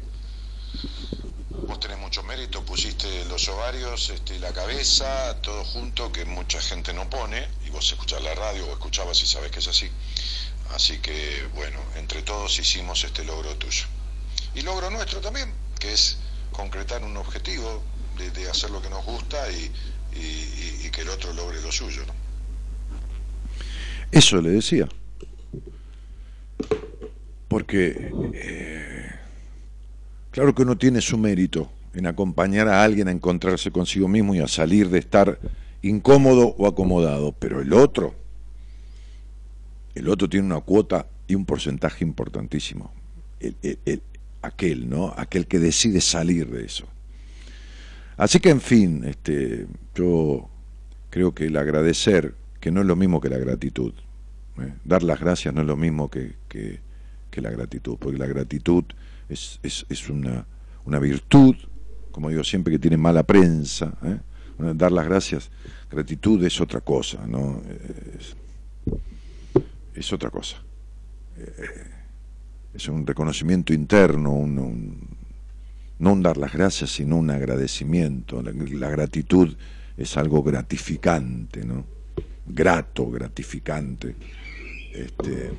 Vos 1.68 1.80
tenés 1.80 1.98
mucho 1.98 2.24
mérito, 2.24 2.64
pusiste 2.64 3.26
los 3.26 3.48
ovarios 3.50 4.10
este, 4.10 4.36
y 4.36 4.40
la 4.40 4.54
cabeza, 4.54 5.36
todo 5.42 5.64
junto, 5.66 6.12
que 6.12 6.24
mucha 6.26 6.62
gente 6.62 6.94
no 6.94 7.10
pone, 7.10 7.46
y 7.66 7.70
vos 7.70 7.92
escuchás 7.92 8.22
la 8.24 8.34
radio 8.36 8.66
o 8.68 8.72
escuchabas 8.72 9.22
y 9.22 9.28
sabés 9.28 9.52
que 9.52 9.60
es 9.60 9.68
así. 9.68 9.90
Así 10.74 11.00
que, 11.00 11.46
bueno, 11.54 11.80
entre 11.98 12.22
todos 12.22 12.58
hicimos 12.58 13.04
este 13.04 13.26
logro 13.26 13.56
tuyo. 13.58 13.86
Y 14.56 14.62
logro 14.62 14.90
nuestro 14.90 15.20
también, 15.20 15.52
que 15.80 15.92
es 15.92 16.18
concretar 16.52 17.04
un 17.04 17.18
objetivo 17.18 17.84
de, 18.34 18.50
hacer 18.50 18.70
lo 18.70 18.82
que 18.82 18.90
nos 18.90 19.04
gusta 19.06 19.52
y, 19.52 19.72
que 20.92 21.02
el 21.02 21.10
otro 21.10 21.34
logre 21.34 21.62
lo 21.62 21.72
suyo. 21.72 22.06
¿no? 22.06 22.14
Eso 24.12 24.42
le 24.42 24.50
decía. 24.50 24.88
Porque 27.48 28.12
eh, 28.34 29.01
Claro 30.32 30.56
que 30.56 30.62
uno 30.62 30.78
tiene 30.78 31.02
su 31.02 31.18
mérito 31.18 31.70
en 31.94 32.08
acompañar 32.08 32.70
a 32.70 32.84
alguien 32.84 33.10
a 33.10 33.12
encontrarse 33.12 33.70
consigo 33.70 34.08
mismo 34.08 34.34
y 34.34 34.40
a 34.40 34.48
salir 34.48 34.90
de 34.90 35.00
estar 35.00 35.40
incómodo 35.82 36.56
o 36.58 36.68
acomodado, 36.68 37.34
pero 37.34 37.62
el 37.62 37.74
otro, 37.74 38.16
el 39.94 40.08
otro 40.08 40.30
tiene 40.30 40.46
una 40.46 40.62
cuota 40.62 41.08
y 41.28 41.36
un 41.36 41.46
porcentaje 41.46 42.06
importantísimo. 42.06 42.94
aquel, 44.42 44.90
¿no? 44.90 45.14
Aquel 45.18 45.48
que 45.48 45.60
decide 45.60 46.00
salir 46.00 46.50
de 46.50 46.66
eso. 46.66 46.88
Así 48.16 48.40
que, 48.40 48.50
en 48.50 48.62
fin, 48.62 49.04
este, 49.04 49.68
yo 49.96 50.50
creo 51.10 51.34
que 51.34 51.48
el 51.48 51.58
agradecer, 51.58 52.36
que 52.60 52.72
no 52.72 52.82
es 52.82 52.88
lo 52.88 52.96
mismo 52.96 53.20
que 53.20 53.30
la 53.30 53.38
gratitud, 53.38 53.94
¿eh? 54.60 54.74
dar 54.86 55.04
las 55.04 55.20
gracias 55.20 55.54
no 55.54 55.62
es 55.62 55.68
lo 55.68 55.76
mismo 55.76 56.10
que, 56.10 56.36
que 56.48 57.42
la 57.42 57.50
gratitud, 57.50 57.98
porque 58.00 58.18
la 58.18 58.28
gratitud 58.28 58.86
es, 59.32 59.60
es, 59.64 59.86
es 59.90 60.10
una, 60.10 60.46
una, 60.86 61.00
virtud, 61.00 61.56
como 62.12 62.30
digo 62.30 62.44
siempre, 62.44 62.74
que 62.74 62.80
tiene 62.80 62.98
mala 62.98 63.24
prensa. 63.24 63.94
¿eh? 64.04 64.20
Dar 64.76 64.92
las 64.92 65.06
gracias, 65.06 65.50
gratitud 65.90 66.44
es 66.44 66.62
otra 66.62 66.82
cosa, 66.82 67.26
¿no? 67.26 67.62
Es, 69.96 70.14
otra 70.14 70.30
cosa. 70.30 70.58
Eh, 71.38 71.90
es 72.74 72.88
un 72.88 73.08
reconocimiento 73.08 73.74
interno, 73.74 74.34
un, 74.34 75.00
no 75.98 76.14
un 76.14 76.22
dar 76.22 76.38
las 76.38 76.54
gracias, 76.54 76.92
sino 76.92 77.18
un 77.18 77.32
agradecimiento. 77.32 78.42
La, 78.42 78.90
gratitud 78.90 79.56
es 79.98 80.18
algo 80.18 80.44
gratificante, 80.44 81.66
¿no? 81.66 81.86
Grato, 82.46 83.10
gratificante. 83.10 84.16
Este, 84.94 85.52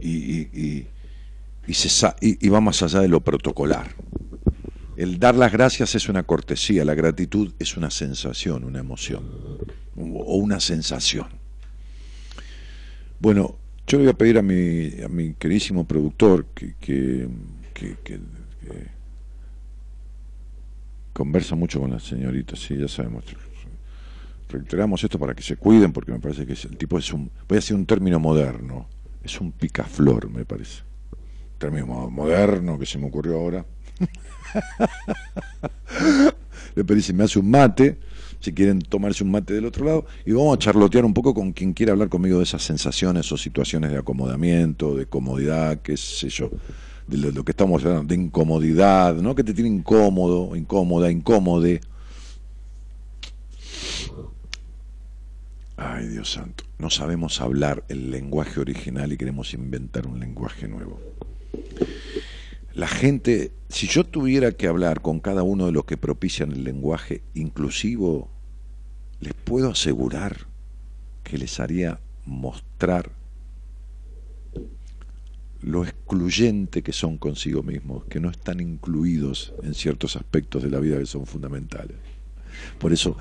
y, 0.00 0.40
y, 0.40 0.86
se, 1.72 2.06
y, 2.20 2.48
va 2.48 2.60
más 2.60 2.82
allá 2.82 3.00
de 3.00 3.08
lo 3.08 3.20
protocolar. 3.20 3.94
El 4.96 5.18
dar 5.18 5.34
las 5.34 5.50
gracias 5.50 5.94
es 5.94 6.08
una 6.08 6.22
cortesía, 6.22 6.84
la 6.84 6.94
gratitud 6.94 7.54
es 7.58 7.76
una 7.76 7.90
sensación, 7.90 8.64
una 8.64 8.80
emoción 8.80 9.24
o 9.96 10.36
una 10.36 10.60
sensación. 10.60 11.26
Bueno, 13.18 13.56
yo 13.86 13.98
le 13.98 14.04
voy 14.04 14.12
a 14.12 14.18
pedir 14.18 14.38
a 14.38 14.42
mi, 14.42 15.02
a 15.02 15.08
mi 15.08 15.34
queridísimo 15.34 15.86
productor 15.86 16.46
que, 16.54 16.74
que, 16.80 17.28
que, 17.72 18.20
conversa 21.12 21.54
mucho 21.54 21.80
con 21.80 21.90
las 21.90 22.02
señoritas, 22.02 22.58
sí, 22.58 22.76
ya 22.76 22.88
sabemos. 22.88 23.24
Reiteramos 24.48 25.02
esto 25.02 25.18
para 25.18 25.34
que 25.34 25.42
se 25.42 25.56
cuiden 25.56 25.92
porque 25.92 26.12
me 26.12 26.20
parece 26.20 26.46
que 26.46 26.52
el 26.52 26.76
tipo 26.76 26.98
es 26.98 27.12
un, 27.12 27.30
voy 27.48 27.56
a 27.56 27.60
decir 27.60 27.74
un 27.74 27.86
término 27.86 28.20
moderno, 28.20 28.88
es 29.22 29.40
un 29.40 29.52
picaflor, 29.52 30.30
me 30.30 30.44
parece 30.44 30.82
término 31.64 32.10
moderno 32.10 32.78
que 32.78 32.84
se 32.84 32.98
me 32.98 33.06
ocurrió 33.06 33.38
ahora. 33.38 33.64
Le 36.74 36.84
pedí 36.84 37.00
si 37.00 37.14
me 37.14 37.24
hace 37.24 37.38
un 37.38 37.50
mate, 37.50 37.98
si 38.40 38.52
quieren 38.52 38.80
tomarse 38.80 39.24
un 39.24 39.30
mate 39.30 39.54
del 39.54 39.64
otro 39.64 39.86
lado, 39.86 40.04
y 40.26 40.32
vamos 40.32 40.56
a 40.56 40.58
charlotear 40.58 41.06
un 41.06 41.14
poco 41.14 41.32
con 41.32 41.52
quien 41.52 41.72
quiera 41.72 41.92
hablar 41.92 42.10
conmigo 42.10 42.36
de 42.38 42.44
esas 42.44 42.62
sensaciones 42.62 43.32
o 43.32 43.38
situaciones 43.38 43.90
de 43.92 43.98
acomodamiento, 43.98 44.94
de 44.94 45.06
comodidad, 45.06 45.80
qué 45.80 45.96
sé 45.96 46.28
yo, 46.28 46.50
de 47.06 47.32
lo, 47.32 47.44
que 47.44 47.52
estamos 47.52 47.82
hablando, 47.82 48.14
de 48.14 48.20
incomodidad, 48.20 49.14
¿no? 49.14 49.34
Que 49.34 49.42
te 49.44 49.54
tiene 49.54 49.70
incómodo, 49.70 50.54
incómoda, 50.54 51.10
incómode. 51.10 51.80
Ay, 55.78 56.08
Dios 56.08 56.30
santo, 56.30 56.64
no 56.78 56.90
sabemos 56.90 57.40
hablar 57.40 57.84
el 57.88 58.10
lenguaje 58.10 58.60
original 58.60 59.12
y 59.12 59.16
queremos 59.16 59.54
inventar 59.54 60.06
un 60.06 60.20
lenguaje 60.20 60.68
nuevo. 60.68 61.00
La 62.74 62.88
gente, 62.88 63.52
si 63.68 63.86
yo 63.86 64.04
tuviera 64.04 64.52
que 64.52 64.66
hablar 64.66 65.00
con 65.00 65.20
cada 65.20 65.42
uno 65.42 65.66
de 65.66 65.72
los 65.72 65.84
que 65.84 65.96
propician 65.96 66.52
el 66.52 66.64
lenguaje 66.64 67.22
inclusivo, 67.34 68.30
les 69.20 69.34
puedo 69.34 69.70
asegurar 69.70 70.46
que 71.22 71.38
les 71.38 71.60
haría 71.60 72.00
mostrar 72.26 73.12
lo 75.64 75.82
excluyente 75.82 76.82
que 76.82 76.92
son 76.92 77.16
consigo 77.16 77.62
mismos, 77.62 78.04
que 78.04 78.20
no 78.20 78.28
están 78.28 78.60
incluidos 78.60 79.54
en 79.62 79.72
ciertos 79.74 80.16
aspectos 80.16 80.62
de 80.62 80.70
la 80.70 80.78
vida 80.78 80.98
que 80.98 81.06
son 81.06 81.26
fundamentales. 81.26 81.96
Por 82.78 82.92
eso, 82.92 83.16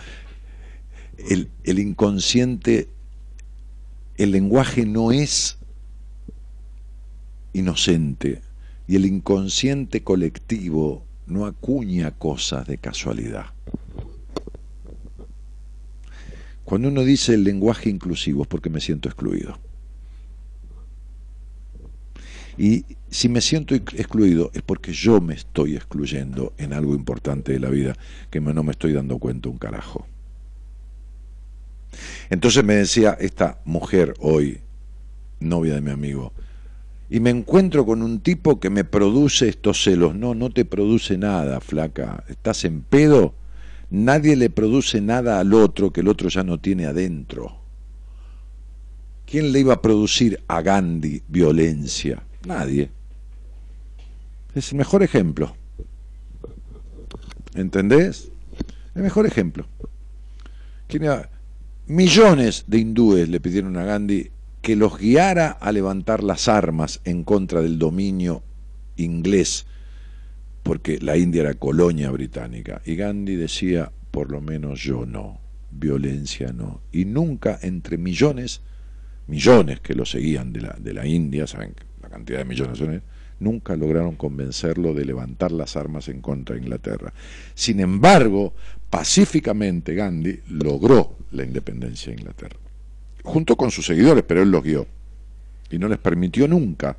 el, 1.17 1.79
inconsciente, 1.79 2.89
el 4.17 4.31
lenguaje 4.31 4.85
no 4.85 5.11
es 5.11 5.57
inocente 7.53 8.41
y 8.87 8.95
el 8.95 9.05
inconsciente 9.05 10.03
colectivo 10.03 11.05
no 11.25 11.45
acuña 11.45 12.11
cosas 12.11 12.67
de 12.67 12.77
casualidad. 12.77 13.45
Cuando 16.65 16.87
uno 16.87 17.03
dice 17.03 17.33
el 17.33 17.43
lenguaje 17.43 17.89
inclusivo 17.89 18.43
es 18.43 18.47
porque 18.47 18.69
me 18.69 18.81
siento 18.81 19.09
excluido. 19.09 19.57
Y 22.57 22.85
si 23.09 23.29
me 23.29 23.41
siento 23.41 23.75
excluido 23.75 24.51
es 24.53 24.61
porque 24.61 24.93
yo 24.93 25.21
me 25.21 25.33
estoy 25.33 25.75
excluyendo 25.75 26.53
en 26.57 26.73
algo 26.73 26.95
importante 26.95 27.51
de 27.51 27.59
la 27.59 27.69
vida 27.69 27.95
que 28.29 28.41
no 28.41 28.63
me 28.63 28.71
estoy 28.71 28.93
dando 28.93 29.17
cuenta 29.17 29.49
un 29.49 29.57
carajo. 29.57 30.07
Entonces 32.29 32.63
me 32.63 32.75
decía 32.75 33.17
esta 33.19 33.59
mujer 33.65 34.13
hoy, 34.19 34.61
novia 35.39 35.75
de 35.75 35.81
mi 35.81 35.91
amigo, 35.91 36.33
y 37.13 37.19
me 37.19 37.29
encuentro 37.29 37.85
con 37.85 38.01
un 38.01 38.21
tipo 38.21 38.59
que 38.59 38.71
me 38.71 38.85
produce 38.85 39.47
estos 39.47 39.83
celos. 39.83 40.15
No, 40.15 40.33
no 40.33 40.49
te 40.49 40.65
produce 40.65 41.15
nada, 41.15 41.61
flaca. 41.61 42.23
Estás 42.27 42.65
en 42.65 42.81
pedo. 42.81 43.35
Nadie 43.91 44.35
le 44.35 44.49
produce 44.49 44.99
nada 44.99 45.39
al 45.39 45.53
otro 45.53 45.93
que 45.93 46.01
el 46.01 46.07
otro 46.07 46.27
ya 46.29 46.41
no 46.41 46.59
tiene 46.59 46.87
adentro. 46.87 47.55
¿Quién 49.27 49.51
le 49.51 49.59
iba 49.59 49.75
a 49.75 49.81
producir 49.83 50.41
a 50.47 50.63
Gandhi 50.63 51.21
violencia? 51.27 52.23
Nadie. 52.47 52.89
Es 54.55 54.71
el 54.71 54.79
mejor 54.79 55.03
ejemplo. 55.03 55.55
¿Entendés? 57.53 58.31
El 58.95 59.03
mejor 59.03 59.27
ejemplo. 59.27 59.67
Millones 61.85 62.63
de 62.65 62.79
hindúes 62.79 63.29
le 63.29 63.39
pidieron 63.39 63.77
a 63.77 63.83
Gandhi 63.83 64.31
que 64.63 64.77
los 64.77 64.97
guiara 64.97 65.51
a 65.51 65.73
levantar 65.73 66.23
las 66.23 66.47
armas 66.47 67.01
en 67.03 67.25
contra 67.25 67.61
del 67.61 67.77
dominio 67.77 68.43
inglés, 68.95 69.65
porque 70.63 70.99
la 70.99 71.17
India 71.17 71.41
era 71.41 71.53
colonia 71.53 72.09
británica. 72.11 72.81
Y 72.85 72.95
Gandhi 72.95 73.35
decía, 73.35 73.91
por 74.09 74.31
lo 74.31 74.39
menos 74.39 74.79
yo 74.79 75.05
no, 75.05 75.41
violencia 75.69 76.53
no. 76.53 76.79
Y 76.93 77.03
nunca 77.03 77.59
entre 77.61 77.97
millones, 77.97 78.61
millones 79.27 79.81
que 79.81 79.95
lo 79.95 80.05
seguían 80.05 80.53
de 80.53 80.61
la, 80.61 80.77
de 80.79 80.93
la 80.93 81.05
India, 81.05 81.45
saben 81.45 81.75
la 82.01 82.07
cantidad 82.07 82.39
de 82.39 82.45
millones 82.45 82.77
son, 82.77 83.03
nunca 83.39 83.75
lograron 83.75 84.15
convencerlo 84.15 84.93
de 84.93 85.03
levantar 85.03 85.51
las 85.51 85.75
armas 85.75 86.07
en 86.07 86.21
contra 86.21 86.55
de 86.55 86.61
Inglaterra. 86.61 87.13
Sin 87.53 87.81
embargo, 87.81 88.53
pacíficamente 88.89 89.93
Gandhi 89.93 90.39
logró 90.51 91.17
la 91.31 91.43
independencia 91.43 92.13
de 92.13 92.21
Inglaterra, 92.21 92.57
junto 93.23 93.55
con 93.55 93.71
sus 93.71 93.85
seguidores, 93.85 94.23
pero 94.27 94.41
él 94.41 94.51
los 94.51 94.63
guió. 94.63 94.85
Y 95.69 95.77
no 95.77 95.87
les 95.87 95.97
permitió 95.97 96.47
nunca 96.47 96.97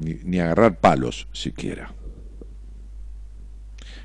ni, 0.00 0.14
ni 0.24 0.38
agarrar 0.38 0.78
palos 0.78 1.26
siquiera. 1.32 1.92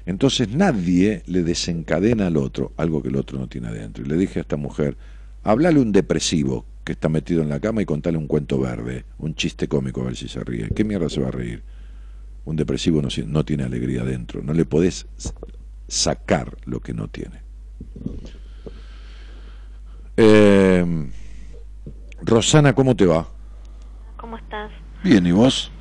Entonces 0.05 0.49
nadie 0.49 1.23
le 1.25 1.43
desencadena 1.43 2.27
al 2.27 2.37
otro 2.37 2.73
algo 2.77 3.01
que 3.01 3.09
el 3.09 3.15
otro 3.15 3.39
no 3.39 3.47
tiene 3.47 3.67
adentro. 3.67 4.03
Y 4.03 4.07
le 4.07 4.17
dije 4.17 4.39
a 4.39 4.41
esta 4.41 4.57
mujer, 4.57 4.97
háblale 5.43 5.79
un 5.79 5.91
depresivo 5.91 6.65
que 6.83 6.91
está 6.91 7.09
metido 7.09 7.41
en 7.41 7.49
la 7.49 7.59
cama 7.59 7.81
y 7.81 7.85
contale 7.85 8.17
un 8.17 8.27
cuento 8.27 8.59
verde, 8.59 9.05
un 9.17 9.33
chiste 9.33 9.67
cómico 9.67 10.01
a 10.01 10.05
ver 10.05 10.15
si 10.15 10.27
se 10.27 10.43
ríe. 10.43 10.69
¿Qué 10.69 10.83
mierda 10.83 11.09
se 11.09 11.19
va 11.19 11.29
a 11.29 11.31
reír? 11.31 11.63
Un 12.45 12.55
depresivo 12.55 13.01
no, 13.01 13.09
no 13.25 13.43
tiene 13.43 13.63
alegría 13.63 14.03
adentro, 14.03 14.43
no 14.43 14.53
le 14.53 14.65
podés 14.65 15.07
sacar 15.87 16.55
lo 16.65 16.79
que 16.79 16.93
no 16.93 17.07
tiene. 17.07 17.41
Eh, 20.17 20.86
Rosana, 22.21 22.73
¿cómo 22.73 22.95
te 22.95 23.06
va? 23.06 23.25
¿Cómo 24.17 24.38
estás? 24.38 24.71
Bien, 25.04 25.25
¿y 25.28 25.32
vos? 25.32 25.71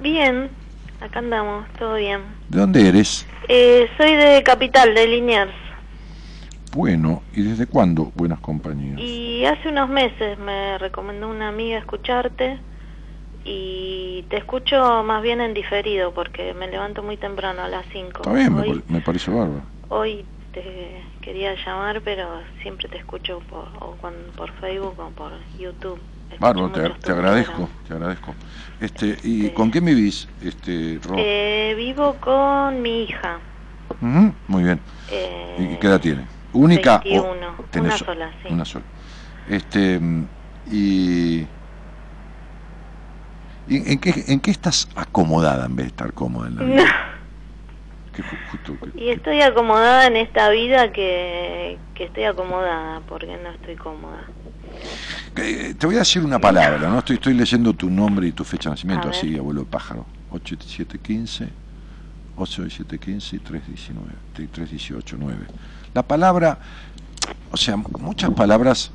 Bien, 0.00 0.50
acá 1.00 1.20
andamos, 1.20 1.66
todo 1.78 1.94
bien. 1.94 2.22
¿De 2.48 2.58
dónde 2.58 2.88
eres? 2.88 3.26
Eh, 3.48 3.88
soy 3.96 4.16
de 4.16 4.42
Capital, 4.42 4.94
de 4.94 5.06
Liniers. 5.06 5.52
Bueno, 6.72 7.22
¿y 7.32 7.42
desde 7.42 7.66
cuándo 7.66 8.10
Buenas 8.16 8.40
Compañías? 8.40 8.98
Y 8.98 9.44
hace 9.44 9.68
unos 9.68 9.88
meses 9.88 10.38
me 10.40 10.76
recomendó 10.78 11.28
una 11.28 11.48
amiga 11.48 11.78
escucharte 11.78 12.58
y 13.44 14.24
te 14.28 14.38
escucho 14.38 15.04
más 15.04 15.22
bien 15.22 15.40
en 15.40 15.54
diferido 15.54 16.12
porque 16.12 16.52
me 16.52 16.66
levanto 16.66 17.02
muy 17.04 17.16
temprano 17.16 17.62
a 17.62 17.68
las 17.68 17.86
5. 17.92 18.22
Está 18.22 18.32
bien, 18.32 18.54
me, 18.54 18.82
me, 18.88 19.00
parece 19.02 19.30
bárbaro. 19.30 19.62
Hoy 19.88 20.24
te 20.54 21.02
quería 21.20 21.54
llamar, 21.66 22.00
pero 22.02 22.40
siempre 22.62 22.88
te 22.88 22.98
escucho 22.98 23.40
por, 23.50 23.68
o 23.80 23.96
por 24.36 24.52
Facebook 24.60 24.98
o 24.98 25.10
por 25.10 25.32
YouTube. 25.58 26.00
Bárbaro, 26.38 26.70
te, 26.70 26.88
te 26.90 27.12
agradezco, 27.12 27.68
te 27.86 27.94
agradezco. 27.94 28.34
Este, 28.80 29.16
¿Y 29.22 29.50
con 29.50 29.70
quién 29.70 29.84
vivís, 29.84 30.28
este, 30.42 30.98
Eh, 31.16 31.74
vivo 31.76 32.14
con 32.20 32.80
mi 32.82 33.04
hija. 33.04 33.38
muy 34.00 34.62
bien. 34.64 34.80
Eh, 35.10 35.56
¿Y 35.74 35.76
qué 35.78 35.86
edad 35.86 36.00
tiene? 36.00 36.26
única 36.52 36.98
21, 37.04 37.56
una 37.74 37.98
sola, 37.98 38.30
sí. 38.42 38.48
Una 38.52 38.64
sola. 38.64 38.84
Este, 39.48 40.00
y, 40.70 41.40
y 43.66 43.92
en, 43.92 43.98
qué, 43.98 44.24
¿En 44.28 44.40
qué 44.40 44.50
estás 44.50 44.88
acomodada 44.94 45.66
en 45.66 45.76
vez 45.76 45.86
de 45.86 45.88
estar 45.88 46.12
cómoda 46.12 46.48
en 46.48 46.56
la 46.56 46.62
vida? 46.64 47.13
Y 48.96 49.10
estoy 49.10 49.40
acomodada 49.42 50.06
en 50.06 50.16
esta 50.16 50.48
vida 50.50 50.92
que, 50.92 51.78
que 51.94 52.04
estoy 52.04 52.24
acomodada, 52.24 53.00
porque 53.08 53.36
no 53.42 53.50
estoy 53.50 53.76
cómoda. 53.76 54.24
Eh, 55.36 55.74
te 55.78 55.86
voy 55.86 55.96
a 55.96 56.00
decir 56.00 56.22
una 56.24 56.38
palabra, 56.38 56.88
¿no? 56.88 56.98
Estoy, 56.98 57.16
estoy 57.16 57.34
leyendo 57.34 57.72
tu 57.72 57.90
nombre 57.90 58.26
y 58.28 58.32
tu 58.32 58.44
fecha 58.44 58.70
de 58.70 58.74
nacimiento, 58.74 59.08
así, 59.08 59.36
abuelo 59.36 59.64
pájaro. 59.64 60.06
8715, 60.30 61.48
8715 62.36 63.36
y 63.36 63.38
319, 63.38 64.10
318, 64.32 65.16
9. 65.18 65.38
La 65.92 66.02
palabra, 66.02 66.58
o 67.50 67.56
sea, 67.56 67.76
muchas 67.76 68.30
palabras 68.30 68.90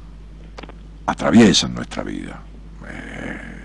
atraviesan 1.06 1.74
nuestra 1.74 2.04
vida. 2.04 2.42
Eh, 2.88 3.59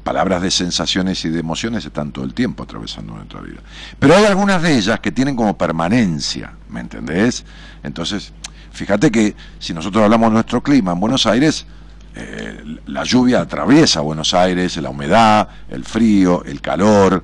palabras 0.00 0.42
de 0.42 0.50
sensaciones 0.50 1.24
y 1.24 1.30
de 1.30 1.40
emociones 1.40 1.84
están 1.84 2.12
todo 2.12 2.24
el 2.24 2.34
tiempo 2.34 2.62
atravesando 2.62 3.14
nuestra 3.14 3.40
vida. 3.40 3.60
Pero 3.98 4.14
hay 4.14 4.24
algunas 4.24 4.62
de 4.62 4.76
ellas 4.76 5.00
que 5.00 5.12
tienen 5.12 5.36
como 5.36 5.56
permanencia, 5.56 6.52
¿me 6.68 6.80
entendés? 6.80 7.44
Entonces, 7.82 8.32
fíjate 8.72 9.10
que 9.10 9.34
si 9.58 9.74
nosotros 9.74 10.04
hablamos 10.04 10.30
de 10.30 10.34
nuestro 10.34 10.62
clima 10.62 10.92
en 10.92 11.00
Buenos 11.00 11.26
Aires, 11.26 11.66
eh, 12.14 12.78
la 12.86 13.04
lluvia 13.04 13.40
atraviesa 13.40 14.00
Buenos 14.00 14.34
Aires, 14.34 14.76
la 14.78 14.90
humedad, 14.90 15.48
el 15.68 15.84
frío, 15.84 16.42
el 16.44 16.60
calor, 16.60 17.22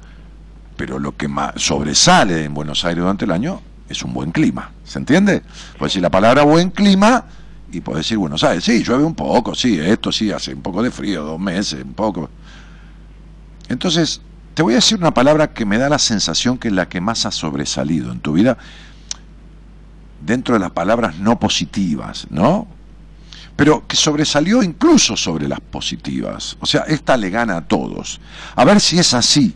pero 0.76 0.98
lo 0.98 1.16
que 1.16 1.28
más 1.28 1.54
sobresale 1.56 2.44
en 2.44 2.54
Buenos 2.54 2.84
Aires 2.84 3.02
durante 3.02 3.24
el 3.24 3.32
año 3.32 3.60
es 3.88 4.02
un 4.02 4.14
buen 4.14 4.30
clima, 4.30 4.70
¿se 4.84 4.98
entiende? 4.98 5.42
Pues 5.78 5.92
si 5.92 6.00
la 6.00 6.10
palabra 6.10 6.42
buen 6.42 6.70
clima 6.70 7.24
y 7.72 7.80
puedes 7.80 8.04
decir 8.04 8.18
Buenos 8.18 8.44
Aires, 8.44 8.64
sí, 8.64 8.82
llueve 8.82 9.04
un 9.04 9.14
poco, 9.14 9.54
sí, 9.54 9.78
esto 9.80 10.12
sí, 10.12 10.30
hace 10.30 10.54
un 10.54 10.62
poco 10.62 10.82
de 10.82 10.90
frío, 10.90 11.24
dos 11.24 11.40
meses, 11.40 11.82
un 11.84 11.94
poco. 11.94 12.30
Entonces, 13.68 14.20
te 14.54 14.62
voy 14.62 14.74
a 14.74 14.76
decir 14.76 14.98
una 14.98 15.12
palabra 15.12 15.52
que 15.52 15.64
me 15.64 15.78
da 15.78 15.88
la 15.88 15.98
sensación 15.98 16.58
que 16.58 16.68
es 16.68 16.74
la 16.74 16.88
que 16.88 17.00
más 17.00 17.26
ha 17.26 17.30
sobresalido 17.30 18.12
en 18.12 18.20
tu 18.20 18.34
vida, 18.34 18.56
dentro 20.24 20.54
de 20.54 20.60
las 20.60 20.70
palabras 20.70 21.18
no 21.18 21.38
positivas, 21.38 22.26
¿no? 22.30 22.66
Pero 23.56 23.86
que 23.86 23.96
sobresalió 23.96 24.62
incluso 24.62 25.16
sobre 25.16 25.48
las 25.48 25.60
positivas. 25.60 26.56
O 26.60 26.66
sea, 26.66 26.82
esta 26.82 27.16
le 27.16 27.30
gana 27.30 27.56
a 27.56 27.60
todos. 27.66 28.20
A 28.56 28.64
ver 28.64 28.80
si 28.80 28.98
es 28.98 29.14
así. 29.14 29.54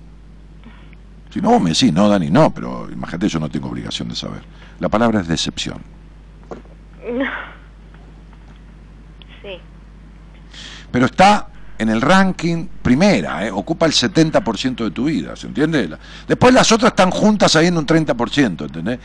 Si 1.31 1.41
no, 1.41 1.51
vos 1.51 1.61
me 1.61 1.71
decís, 1.71 1.93
no, 1.93 2.09
Dani, 2.09 2.31
no, 2.31 2.53
pero 2.55 2.91
imagínate, 2.91 3.29
yo 3.29 3.39
no 3.39 3.49
tengo 3.49 3.69
obligación 3.69 4.09
de 4.09 4.15
saber. 4.15 4.43
La 4.81 4.89
palabra 4.89 5.21
es 5.21 5.29
decepción. 5.29 5.83
Sí. 9.41 9.57
Pero 10.91 11.07
está 11.07 11.49
en 11.79 11.89
el 11.89 12.01
ranking 12.01 12.67
primera, 12.83 13.47
¿eh? 13.47 13.51
ocupa 13.51 13.87
el 13.87 13.93
70% 13.93 14.85
de 14.85 14.91
tu 14.91 15.05
vida, 15.05 15.37
¿se 15.37 15.47
entiende? 15.47 15.89
Después 16.27 16.53
las 16.53 16.71
otras 16.73 16.91
están 16.91 17.11
juntas 17.11 17.55
ahí 17.57 17.69
en 17.69 17.79
un 17.79 17.87
30%, 17.87 18.63
¿entendés? 18.63 18.99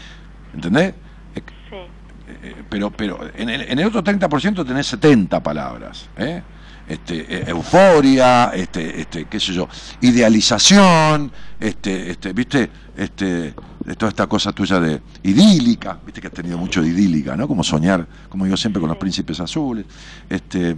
¿Entendés? 0.53 0.93
Sí. 1.35 1.75
Eh, 1.75 2.39
eh, 2.43 2.63
pero 2.69 2.89
pero 2.91 3.19
en 3.35 3.49
el, 3.49 3.61
en 3.61 3.79
el 3.79 3.87
otro 3.87 4.03
30% 4.03 4.65
tenés 4.65 4.87
70 4.87 5.41
palabras, 5.43 6.09
¿eh? 6.17 6.41
este, 6.87 7.49
euforia, 7.49 8.51
este, 8.53 9.01
este, 9.01 9.25
qué 9.25 9.39
sé 9.39 9.53
yo, 9.53 9.67
idealización, 10.01 11.31
este, 11.59 12.11
este, 12.11 12.33
viste, 12.33 12.69
este, 12.97 13.53
toda 13.97 14.09
esta 14.09 14.27
cosa 14.27 14.51
tuya 14.51 14.79
de 14.79 15.01
idílica, 15.23 15.99
viste 16.05 16.21
que 16.21 16.27
has 16.27 16.33
tenido 16.33 16.57
mucho 16.57 16.81
de 16.81 16.89
idílica, 16.89 17.35
¿no? 17.35 17.47
Como 17.47 17.63
soñar, 17.63 18.05
como 18.29 18.45
digo 18.45 18.57
siempre, 18.57 18.79
con 18.79 18.89
los 18.89 18.97
príncipes 18.97 19.39
azules, 19.39 19.85
este, 20.29 20.75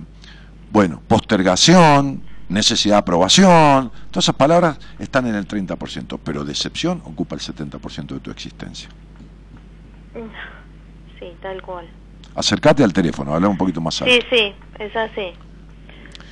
bueno, 0.76 1.02
postergación, 1.08 2.22
necesidad 2.50 2.96
de 2.96 3.00
aprobación, 3.00 3.94
todas 4.12 4.26
esas 4.26 4.36
palabras 4.36 4.78
están 5.00 5.26
en 5.26 5.36
el 5.36 5.48
30%, 5.48 6.20
pero 6.22 6.44
decepción 6.44 7.02
ocupa 7.06 7.34
el 7.36 7.40
70% 7.40 8.08
de 8.08 8.20
tu 8.20 8.30
existencia. 8.30 8.90
Sí, 11.18 11.34
tal 11.42 11.62
cual. 11.62 11.88
Acércate 12.36 12.84
al 12.84 12.92
teléfono, 12.92 13.34
habla 13.34 13.48
un 13.48 13.58
poquito 13.58 13.80
más 13.80 14.02
alto. 14.02 14.14
Sí, 14.14 14.20
sí, 14.30 14.54
es 14.78 14.94
así. 14.94 15.32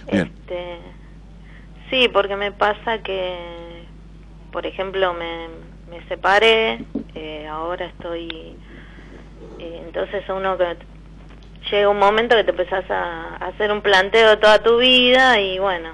Este, 0.07 0.77
sí, 1.89 2.09
porque 2.11 2.35
me 2.35 2.51
pasa 2.51 3.01
que, 3.01 3.85
por 4.51 4.65
ejemplo, 4.65 5.13
me, 5.13 5.47
me 5.89 6.05
separé, 6.09 6.83
eh, 7.15 7.47
ahora 7.47 7.85
estoy, 7.85 8.57
eh, 9.57 9.83
entonces 9.85 10.25
uno 10.27 10.57
que 10.57 10.75
llega 11.69 11.89
un 11.89 11.99
momento 11.99 12.35
que 12.35 12.43
te 12.43 12.51
empezás 12.51 12.89
a, 12.89 13.35
hacer 13.37 13.71
un 13.71 13.81
planteo 13.81 14.31
de 14.31 14.37
toda 14.37 14.61
tu 14.61 14.77
vida 14.77 15.39
y 15.39 15.59
bueno, 15.59 15.89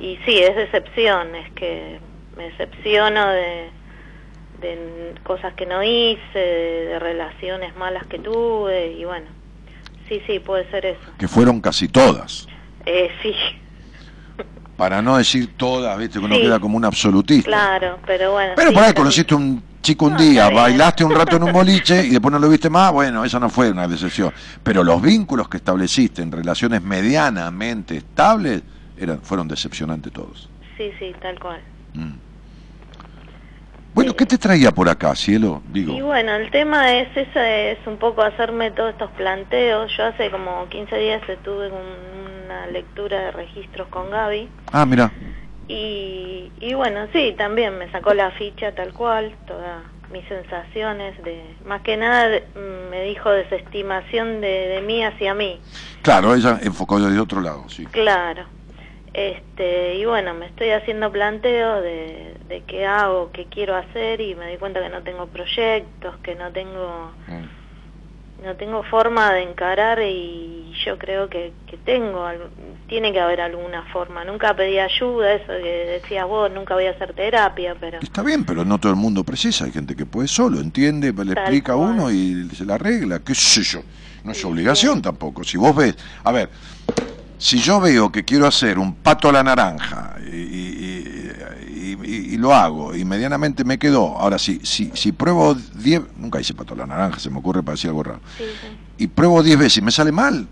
y 0.00 0.18
sí, 0.24 0.38
es 0.38 0.56
decepción, 0.56 1.34
es 1.34 1.50
que 1.52 2.00
me 2.36 2.44
decepciono 2.50 3.28
de, 3.28 3.70
de 4.60 5.14
cosas 5.24 5.54
que 5.54 5.66
no 5.66 5.82
hice, 5.82 6.38
de, 6.38 6.98
relaciones 6.98 7.76
malas 7.76 8.06
que 8.06 8.18
tuve 8.18 8.92
y 8.92 9.04
bueno, 9.04 9.26
sí, 10.08 10.22
sí, 10.26 10.38
puede 10.38 10.70
ser 10.70 10.86
eso. 10.86 11.00
Que 11.18 11.28
fueron 11.28 11.60
casi 11.60 11.88
todas. 11.88 12.46
Eh, 12.86 13.10
sí. 13.22 13.34
Para 14.76 15.02
no 15.02 15.16
decir 15.16 15.56
todas, 15.56 15.98
viste, 15.98 16.20
que 16.20 16.24
uno 16.24 16.36
queda 16.36 16.60
como 16.60 16.76
un 16.76 16.84
absolutista. 16.84 17.50
Claro, 17.50 17.98
pero 18.06 18.32
bueno. 18.32 18.52
Pero 18.54 18.72
por 18.72 18.84
ahí 18.84 18.92
conociste 18.92 19.34
un 19.34 19.60
chico 19.80 20.06
un 20.06 20.16
día, 20.16 20.48
bailaste 20.50 21.04
un 21.04 21.14
rato 21.14 21.36
en 21.36 21.44
un 21.44 21.52
boliche 21.52 22.04
y 22.04 22.10
después 22.10 22.32
no 22.32 22.38
lo 22.38 22.48
viste 22.48 22.68
más, 22.70 22.92
bueno, 22.92 23.24
esa 23.24 23.38
no 23.38 23.48
fue 23.48 23.70
una 23.70 23.86
decepción. 23.86 24.32
Pero 24.62 24.84
los 24.84 25.00
vínculos 25.00 25.48
que 25.48 25.58
estableciste 25.58 26.22
en 26.22 26.32
relaciones 26.32 26.82
medianamente 26.82 27.96
estables 27.96 28.62
eran, 28.96 29.20
fueron 29.22 29.48
decepcionantes 29.48 30.12
todos. 30.12 30.48
Sí, 30.76 30.90
sí, 30.98 31.14
tal 31.20 31.38
cual. 31.38 31.60
Mm. 31.94 32.28
Bueno, 33.94 34.14
¿qué 34.14 34.26
te 34.26 34.38
traía 34.38 34.70
por 34.70 34.88
acá, 34.88 35.14
cielo? 35.16 35.60
Digo. 35.72 35.92
Y 35.92 36.02
bueno, 36.02 36.32
el 36.36 36.52
tema 36.52 36.94
es 36.94 37.08
ese, 37.16 37.72
es 37.72 37.78
un 37.84 37.96
poco 37.96 38.22
hacerme 38.22 38.70
todos 38.70 38.92
estos 38.92 39.10
planteos. 39.12 39.90
Yo 39.96 40.04
hace 40.04 40.30
como 40.30 40.68
15 40.68 40.96
días 40.98 41.28
estuve 41.28 41.68
con 41.68 41.80
una 42.44 42.66
lectura 42.68 43.18
de 43.18 43.30
registros 43.32 43.88
con 43.88 44.08
Gaby. 44.08 44.48
Ah, 44.70 44.86
mira. 44.86 45.10
Y, 45.68 46.50
y 46.60 46.74
bueno, 46.74 47.06
sí, 47.12 47.34
también 47.36 47.78
me 47.78 47.90
sacó 47.90 48.14
la 48.14 48.30
ficha 48.32 48.74
tal 48.74 48.92
cual, 48.94 49.34
todas 49.46 49.82
mis 50.10 50.24
sensaciones 50.26 51.22
de, 51.22 51.44
más 51.66 51.82
que 51.82 51.96
nada 51.98 52.40
mm, 52.54 52.90
me 52.90 53.02
dijo 53.02 53.30
desestimación 53.30 54.40
de, 54.40 54.68
de 54.68 54.80
mí 54.80 55.04
hacia 55.04 55.34
mí. 55.34 55.60
Claro, 56.02 56.34
ella 56.34 56.58
enfocó 56.62 56.98
de 56.98 57.20
otro 57.20 57.42
lado, 57.42 57.68
sí. 57.68 57.84
Claro. 57.86 58.44
Este, 59.12 59.96
y 59.96 60.04
bueno, 60.04 60.32
me 60.32 60.46
estoy 60.46 60.70
haciendo 60.70 61.10
planteo 61.10 61.82
de, 61.82 62.34
de 62.48 62.62
qué 62.62 62.86
hago, 62.86 63.30
qué 63.32 63.46
quiero 63.46 63.76
hacer 63.76 64.20
y 64.20 64.34
me 64.34 64.46
doy 64.46 64.56
cuenta 64.56 64.80
que 64.80 64.88
no 64.88 65.02
tengo 65.02 65.26
proyectos, 65.26 66.16
que 66.22 66.34
no 66.34 66.50
tengo... 66.50 67.12
Mm 67.26 67.58
no 68.42 68.54
tengo 68.56 68.82
forma 68.84 69.32
de 69.32 69.42
encarar 69.42 70.00
y 70.00 70.72
yo 70.84 70.96
creo 70.96 71.28
que, 71.28 71.52
que 71.66 71.76
tengo, 71.76 72.24
tiene 72.86 73.12
que 73.12 73.20
haber 73.20 73.40
alguna 73.40 73.82
forma. 73.92 74.24
Nunca 74.24 74.54
pedí 74.54 74.78
ayuda, 74.78 75.34
eso 75.34 75.46
que 75.48 76.00
decías 76.00 76.26
vos, 76.26 76.50
nunca 76.52 76.74
voy 76.74 76.86
a 76.86 76.90
hacer 76.90 77.14
terapia, 77.14 77.74
pero... 77.78 77.98
Está 78.00 78.22
bien, 78.22 78.44
pero 78.44 78.64
no 78.64 78.78
todo 78.78 78.92
el 78.92 78.98
mundo 78.98 79.24
precisa, 79.24 79.64
hay 79.64 79.72
gente 79.72 79.96
que 79.96 80.06
puede 80.06 80.28
solo, 80.28 80.60
entiende, 80.60 81.12
le 81.12 81.32
explica 81.32 81.72
a 81.72 81.76
uno 81.76 82.10
y 82.10 82.48
se 82.54 82.64
la 82.64 82.74
arregla, 82.74 83.20
qué 83.20 83.34
sé 83.34 83.62
yo. 83.62 83.80
No 84.24 84.32
es 84.32 84.44
obligación 84.44 85.00
tampoco. 85.00 85.42
Si 85.44 85.56
vos 85.56 85.74
ves, 85.74 85.96
a 86.24 86.32
ver, 86.32 86.50
si 87.38 87.58
yo 87.58 87.80
veo 87.80 88.10
que 88.10 88.24
quiero 88.24 88.46
hacer 88.46 88.78
un 88.78 88.96
pato 88.96 89.28
a 89.28 89.32
la 89.32 89.42
naranja 89.42 90.16
y, 90.26 90.36
y, 90.36 91.30
lo 91.96 92.54
hago 92.54 92.94
y 92.94 93.04
medianamente 93.04 93.64
me 93.64 93.78
quedó, 93.78 94.18
ahora 94.18 94.38
sí, 94.38 94.60
si, 94.62 94.90
si 94.94 95.12
pruebo 95.12 95.54
10, 95.54 96.02
nunca 96.18 96.40
hice 96.40 96.54
pato 96.54 96.74
la 96.74 96.86
naranja, 96.86 97.18
se 97.18 97.30
me 97.30 97.38
ocurre 97.38 97.62
para 97.62 97.74
decir 97.74 97.88
algo 97.90 98.02
raro, 98.02 98.20
y 98.96 99.06
pruebo 99.06 99.42
10 99.42 99.58
veces 99.58 99.78
y 99.78 99.82
me 99.82 99.90
sale 99.90 100.12
mal, 100.12 100.46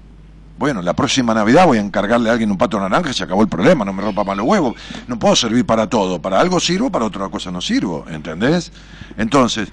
bueno, 0.58 0.80
la 0.80 0.94
próxima 0.94 1.34
Navidad 1.34 1.66
voy 1.66 1.78
a 1.78 1.80
encargarle 1.82 2.30
a 2.30 2.32
alguien 2.32 2.50
un 2.50 2.56
pato 2.56 2.80
naranja 2.80 3.10
y 3.10 3.14
se 3.14 3.24
acabó 3.24 3.42
el 3.42 3.48
problema, 3.48 3.84
no 3.84 3.92
me 3.92 4.02
rompa 4.02 4.24
más 4.24 4.36
los 4.36 4.46
huevos, 4.46 4.74
no 5.06 5.18
puedo 5.18 5.36
servir 5.36 5.66
para 5.66 5.88
todo, 5.88 6.20
para 6.20 6.40
algo 6.40 6.60
sirvo, 6.60 6.90
para 6.90 7.04
otra 7.04 7.28
cosa 7.28 7.50
no 7.50 7.60
sirvo, 7.60 8.06
¿entendés? 8.08 8.72
Entonces, 9.18 9.68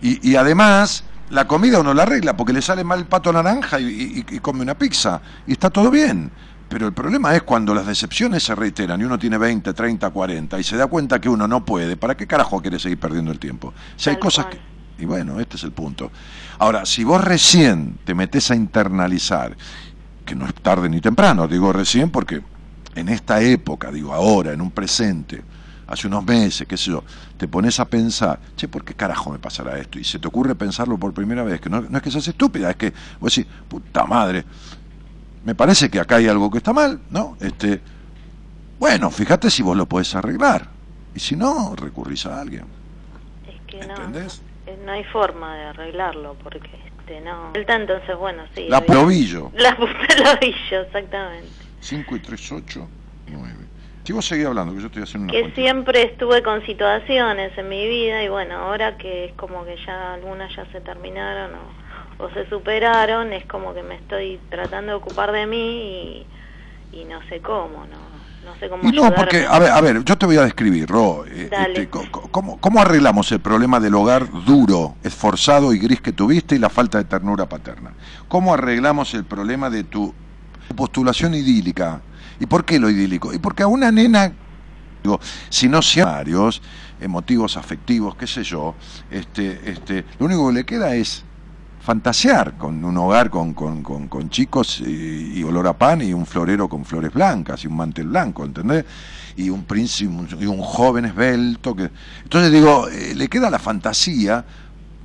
y, 0.00 0.30
y 0.30 0.36
además 0.36 1.04
la 1.32 1.46
comida 1.46 1.80
uno 1.80 1.94
la 1.94 2.02
arregla 2.02 2.36
porque 2.36 2.52
le 2.52 2.60
sale 2.60 2.84
mal 2.84 3.00
el 3.00 3.06
pato 3.06 3.32
naranja 3.32 3.80
y, 3.80 4.24
y, 4.28 4.38
come 4.40 4.60
una 4.60 4.74
pizza. 4.74 5.20
Y 5.46 5.52
está 5.52 5.70
todo 5.70 5.90
bien. 5.90 6.30
Pero 6.72 6.86
el 6.86 6.94
problema 6.94 7.36
es 7.36 7.42
cuando 7.42 7.74
las 7.74 7.86
decepciones 7.86 8.42
se 8.44 8.54
reiteran 8.54 8.98
y 8.98 9.04
uno 9.04 9.18
tiene 9.18 9.36
20, 9.36 9.74
30, 9.74 10.08
40 10.08 10.58
y 10.58 10.64
se 10.64 10.78
da 10.78 10.86
cuenta 10.86 11.20
que 11.20 11.28
uno 11.28 11.46
no 11.46 11.66
puede, 11.66 11.98
¿para 11.98 12.16
qué 12.16 12.26
carajo 12.26 12.62
quiere 12.62 12.78
seguir 12.78 12.98
perdiendo 12.98 13.30
el 13.30 13.38
tiempo? 13.38 13.74
Si 13.94 14.08
hay 14.08 14.16
cosas 14.16 14.46
que... 14.46 14.58
Y 14.98 15.04
bueno, 15.04 15.38
este 15.38 15.56
es 15.56 15.64
el 15.64 15.72
punto. 15.72 16.10
Ahora, 16.58 16.86
si 16.86 17.04
vos 17.04 17.22
recién 17.22 17.98
te 18.04 18.14
metes 18.14 18.50
a 18.50 18.54
internalizar, 18.54 19.54
que 20.24 20.34
no 20.34 20.46
es 20.46 20.54
tarde 20.54 20.88
ni 20.88 21.02
temprano, 21.02 21.46
digo 21.46 21.74
recién 21.74 22.08
porque 22.08 22.40
en 22.94 23.10
esta 23.10 23.42
época, 23.42 23.90
digo 23.90 24.14
ahora, 24.14 24.54
en 24.54 24.62
un 24.62 24.70
presente, 24.70 25.42
hace 25.88 26.06
unos 26.06 26.24
meses, 26.24 26.66
qué 26.66 26.78
sé 26.78 26.90
yo, 26.90 27.04
te 27.36 27.48
pones 27.48 27.80
a 27.80 27.84
pensar, 27.84 28.40
che, 28.56 28.66
¿por 28.66 28.82
qué 28.82 28.94
carajo 28.94 29.30
me 29.30 29.38
pasará 29.38 29.76
esto? 29.76 29.98
Y 29.98 30.04
se 30.04 30.18
te 30.18 30.26
ocurre 30.26 30.54
pensarlo 30.54 30.96
por 30.96 31.12
primera 31.12 31.42
vez, 31.42 31.60
que 31.60 31.68
no, 31.68 31.82
no 31.82 31.98
es 31.98 32.02
que 32.02 32.10
seas 32.10 32.28
estúpida, 32.28 32.70
es 32.70 32.76
que 32.76 32.94
vos 33.20 33.34
decís, 33.34 33.52
puta 33.68 34.06
madre, 34.06 34.46
me 35.44 35.54
parece 35.54 35.90
que 35.90 36.00
acá 36.00 36.16
hay 36.16 36.28
algo 36.28 36.50
que 36.50 36.58
está 36.58 36.72
mal, 36.72 37.00
¿no? 37.10 37.36
Este, 37.40 37.80
bueno, 38.78 39.10
fíjate 39.10 39.50
si 39.50 39.62
vos 39.62 39.76
lo 39.76 39.86
podés 39.86 40.14
arreglar. 40.14 40.68
Y 41.14 41.20
si 41.20 41.36
no, 41.36 41.74
recurrís 41.76 42.26
a 42.26 42.40
alguien. 42.40 42.64
Es 43.46 43.60
que 43.66 43.86
no, 43.86 43.94
eh, 44.18 44.78
no 44.84 44.92
hay 44.92 45.04
forma 45.04 45.54
de 45.56 45.64
arreglarlo 45.64 46.36
porque 46.42 46.70
este, 46.98 47.20
no. 47.20 47.52
Entonces, 47.54 48.16
bueno, 48.16 48.44
sí. 48.54 48.66
La 48.68 48.80
probillo. 48.80 49.50
La 49.56 49.76
probillo, 49.76 50.82
exactamente. 50.82 51.48
5 51.80 52.16
y 52.16 52.20
3, 52.20 52.52
8, 52.52 52.88
9. 53.28 53.54
Si 54.04 54.12
vos 54.12 54.26
seguís 54.26 54.46
hablando, 54.46 54.74
que 54.74 54.80
yo 54.80 54.86
estoy 54.86 55.02
haciendo 55.02 55.32
una 55.32 55.32
Que 55.32 55.54
siempre 55.54 56.02
estuve 56.02 56.42
con 56.42 56.64
situaciones 56.66 57.56
en 57.56 57.68
mi 57.68 57.86
vida 57.86 58.22
y 58.24 58.28
bueno, 58.28 58.56
ahora 58.56 58.96
que 58.96 59.26
es 59.26 59.32
como 59.34 59.64
que 59.64 59.76
ya 59.86 60.14
algunas 60.14 60.54
ya 60.56 60.66
se 60.72 60.80
terminaron 60.80 61.54
o 61.54 61.81
o 62.22 62.30
se 62.30 62.48
superaron, 62.48 63.32
es 63.32 63.44
como 63.46 63.74
que 63.74 63.82
me 63.82 63.96
estoy 63.96 64.38
tratando 64.48 64.92
de 64.92 64.98
ocupar 64.98 65.32
de 65.32 65.46
mí 65.46 66.24
y, 66.92 67.04
no 67.04 67.20
sé 67.28 67.40
cómo, 67.40 67.84
¿no? 67.86 68.12
No 68.44 68.56
sé 68.58 68.68
cómo 68.68 68.90
No, 68.90 69.12
porque, 69.14 69.44
a 69.44 69.58
ver, 69.58 69.70
a 69.70 69.80
ver, 69.80 70.04
yo 70.04 70.16
te 70.16 70.26
voy 70.26 70.36
a 70.36 70.42
describir, 70.42 70.88
Ro. 70.88 71.24
Eh, 71.26 71.50
este, 71.50 71.88
¿cómo, 71.88 72.60
¿Cómo 72.60 72.80
arreglamos 72.80 73.30
el 73.32 73.40
problema 73.40 73.80
del 73.80 73.94
hogar 73.94 74.28
duro, 74.44 74.94
esforzado 75.02 75.72
y 75.72 75.78
gris 75.78 76.00
que 76.00 76.12
tuviste 76.12 76.54
y 76.54 76.58
la 76.58 76.68
falta 76.68 76.98
de 76.98 77.04
ternura 77.04 77.48
paterna? 77.48 77.92
¿Cómo 78.28 78.54
arreglamos 78.54 79.14
el 79.14 79.24
problema 79.24 79.68
de 79.68 79.84
tu 79.84 80.14
postulación 80.76 81.34
idílica? 81.34 82.02
¿Y 82.38 82.46
por 82.46 82.64
qué 82.64 82.78
lo 82.78 82.88
idílico? 82.88 83.32
Y 83.32 83.38
porque 83.38 83.64
a 83.64 83.66
una 83.66 83.90
nena, 83.90 84.32
digo, 85.02 85.20
si 85.48 85.68
no 85.68 85.80
varios 86.04 86.62
emotivos, 87.00 87.56
afectivos, 87.56 88.14
qué 88.14 88.28
sé 88.28 88.44
yo, 88.44 88.74
este, 89.10 89.60
este, 89.70 90.04
lo 90.18 90.26
único 90.26 90.48
que 90.48 90.54
le 90.54 90.64
queda 90.64 90.94
es 90.94 91.24
fantasear 91.82 92.56
con 92.56 92.84
un 92.84 92.96
hogar 92.96 93.28
con, 93.28 93.54
con, 93.54 93.82
con, 93.82 94.30
chicos 94.30 94.80
y, 94.80 95.42
olor 95.42 95.66
a 95.66 95.72
pan 95.72 96.00
y 96.02 96.12
un 96.12 96.26
florero 96.26 96.68
con 96.68 96.84
flores 96.84 97.12
blancas 97.12 97.64
y 97.64 97.66
un 97.66 97.76
mantel 97.76 98.08
blanco, 98.08 98.44
¿entendés? 98.44 98.84
Y 99.36 99.50
un 99.50 99.64
príncipe 99.64 100.12
y 100.38 100.46
un 100.46 100.60
joven 100.60 101.06
esbelto. 101.06 101.74
Que... 101.74 101.90
Entonces 102.22 102.52
digo, 102.52 102.88
eh, 102.88 103.14
le 103.16 103.28
queda 103.28 103.50
la 103.50 103.58
fantasía 103.58 104.44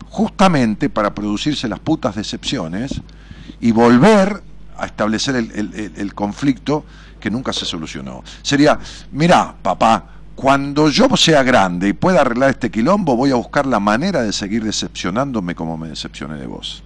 justamente 0.09 0.89
para 0.89 1.15
producirse 1.15 1.67
las 1.67 1.80
putas 1.80 2.15
decepciones 2.15 3.01
y 3.59 3.71
volver 3.71 4.43
a 4.78 4.86
establecer 4.86 5.36
el, 5.36 5.51
el, 5.51 5.91
el 5.95 6.13
conflicto 6.13 6.86
que 7.19 7.32
nunca 7.32 7.53
se 7.53 7.65
solucionó. 7.65 8.23
Sería, 8.43 8.78
mira, 9.11 9.55
papá, 9.63 10.16
cuando 10.38 10.91
yo 10.91 11.09
sea 11.17 11.41
grande 11.41 11.89
y 11.89 11.93
pueda 11.93 12.21
arreglar 12.21 12.51
este 12.51 12.69
quilombo, 12.69 13.15
voy 13.15 13.31
a 13.31 13.35
buscar 13.35 13.65
la 13.65 13.79
manera 13.79 14.21
de 14.21 14.31
seguir 14.31 14.63
decepcionándome 14.63 15.55
como 15.55 15.77
me 15.77 15.89
decepcioné 15.89 16.38
de 16.38 16.45
vos. 16.45 16.83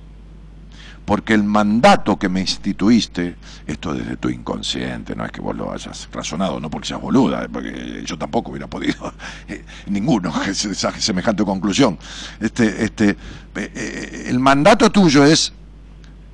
Porque 1.03 1.33
el 1.33 1.43
mandato 1.43 2.17
que 2.17 2.29
me 2.29 2.39
instituiste, 2.39 3.35
esto 3.67 3.93
desde 3.93 4.15
tu 4.15 4.29
inconsciente, 4.29 5.17
no 5.17 5.25
es 5.25 5.33
que 5.33 5.41
vos 5.41 5.53
lo 5.53 5.69
hayas 5.69 6.07
razonado, 6.13 6.61
no 6.61 6.69
porque 6.69 6.87
seas 6.87 7.01
boluda, 7.01 7.45
porque 7.51 8.03
yo 8.05 8.17
tampoco 8.17 8.51
hubiera 8.51 8.67
podido, 8.67 9.13
eh, 9.49 9.65
ninguno, 9.87 10.33
esa 10.47 10.97
semejante 10.97 11.43
conclusión. 11.43 11.99
Este, 12.39 12.85
este, 12.85 13.09
eh, 13.09 13.17
eh, 13.55 14.23
el 14.27 14.39
mandato 14.39 14.89
tuyo 14.89 15.25
es 15.25 15.51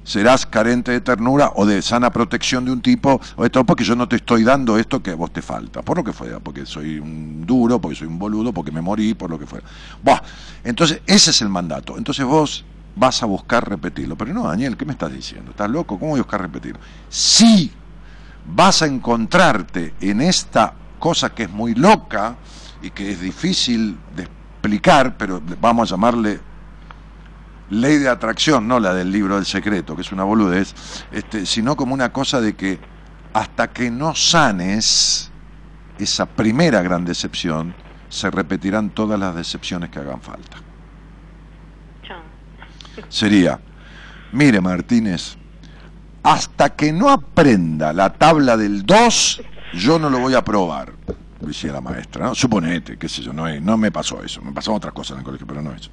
serás 0.07 0.45
carente 0.45 0.93
de 0.93 1.01
ternura 1.01 1.51
o 1.55 1.65
de 1.65 1.81
sana 1.81 2.11
protección 2.11 2.63
de 2.63 2.71
un 2.71 2.81
tipo, 2.81 3.19
o 3.35 3.43
esto 3.43 3.65
porque 3.65 3.83
yo 3.83 3.93
no 3.93 4.07
te 4.07 4.15
estoy 4.15 4.45
dando 4.45 4.77
esto 4.77 5.03
que 5.03 5.11
a 5.11 5.15
vos 5.15 5.33
te 5.33 5.41
falta, 5.41 5.81
por 5.81 5.97
lo 5.97 6.03
que 6.03 6.13
fuera, 6.13 6.39
porque 6.39 6.65
soy 6.65 6.97
un 6.97 7.45
duro, 7.45 7.81
porque 7.81 7.97
soy 7.97 8.07
un 8.07 8.17
boludo, 8.17 8.53
porque 8.53 8.71
me 8.71 8.79
morí, 8.79 9.13
por 9.15 9.29
lo 9.29 9.37
que 9.37 9.45
fuera. 9.45 9.67
Buah, 10.01 10.21
entonces 10.63 11.01
ese 11.05 11.31
es 11.31 11.41
el 11.41 11.49
mandato. 11.49 11.97
Entonces 11.97 12.25
vos 12.25 12.63
vas 12.95 13.21
a 13.21 13.25
buscar 13.25 13.69
repetirlo. 13.69 14.15
Pero 14.15 14.33
no, 14.33 14.47
Daniel, 14.47 14.77
¿qué 14.77 14.85
me 14.85 14.93
estás 14.93 15.11
diciendo? 15.11 15.51
¿Estás 15.51 15.69
loco? 15.69 15.99
¿Cómo 15.99 16.11
voy 16.11 16.19
a 16.19 16.23
buscar 16.23 16.41
repetirlo? 16.41 16.79
Sí, 17.09 17.69
vas 18.45 18.81
a 18.83 18.85
encontrarte 18.85 19.93
en 19.99 20.21
esta 20.21 20.73
cosa 20.99 21.33
que 21.33 21.43
es 21.43 21.51
muy 21.51 21.75
loca 21.75 22.37
y 22.81 22.91
que 22.91 23.11
es 23.11 23.19
difícil 23.19 23.97
de 24.15 24.23
explicar, 24.23 25.17
pero 25.17 25.41
vamos 25.59 25.91
a 25.91 25.95
llamarle 25.95 26.39
ley 27.69 27.97
de 27.97 28.09
atracción, 28.09 28.67
no 28.67 28.79
la 28.79 28.93
del 28.93 29.11
libro 29.11 29.35
del 29.35 29.45
secreto, 29.45 29.95
que 29.95 30.01
es 30.01 30.11
una 30.11 30.23
boludez, 30.23 30.73
este, 31.11 31.45
sino 31.45 31.75
como 31.75 31.93
una 31.93 32.11
cosa 32.11 32.39
de 32.41 32.55
que 32.55 32.79
hasta 33.33 33.69
que 33.71 33.91
no 33.91 34.15
sanes 34.15 35.31
esa 35.99 36.25
primera 36.25 36.81
gran 36.81 37.05
decepción, 37.05 37.75
se 38.09 38.31
repetirán 38.31 38.91
todas 38.91 39.19
las 39.19 39.35
decepciones 39.35 39.89
que 39.89 39.99
hagan 39.99 40.21
falta. 40.21 40.57
Sería, 43.09 43.59
mire 44.31 44.59
Martínez, 44.59 45.37
hasta 46.23 46.75
que 46.75 46.91
no 46.91 47.09
aprenda 47.09 47.93
la 47.93 48.11
tabla 48.13 48.57
del 48.57 48.85
2, 48.85 49.41
yo 49.73 49.99
no 49.99 50.09
lo 50.09 50.19
voy 50.19 50.33
a 50.33 50.43
probar, 50.43 50.93
decía 51.39 51.73
la 51.73 51.81
maestra, 51.81 52.25
¿no? 52.25 52.35
Suponete, 52.35 52.97
qué 52.97 53.07
sé 53.07 53.21
yo, 53.21 53.33
no, 53.33 53.47
no 53.59 53.77
me 53.77 53.91
pasó 53.91 54.23
eso, 54.23 54.41
me 54.41 54.51
pasaron 54.51 54.77
otras 54.77 54.93
cosas 54.93 55.11
en 55.11 55.19
el 55.19 55.25
colegio, 55.25 55.45
pero 55.45 55.61
no 55.61 55.73
eso 55.73 55.91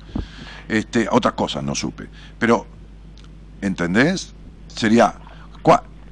este, 0.69 1.07
otras 1.11 1.35
cosas 1.35 1.62
no 1.62 1.75
supe. 1.75 2.09
Pero, 2.39 2.67
¿entendés? 3.61 4.33
Sería, 4.69 5.15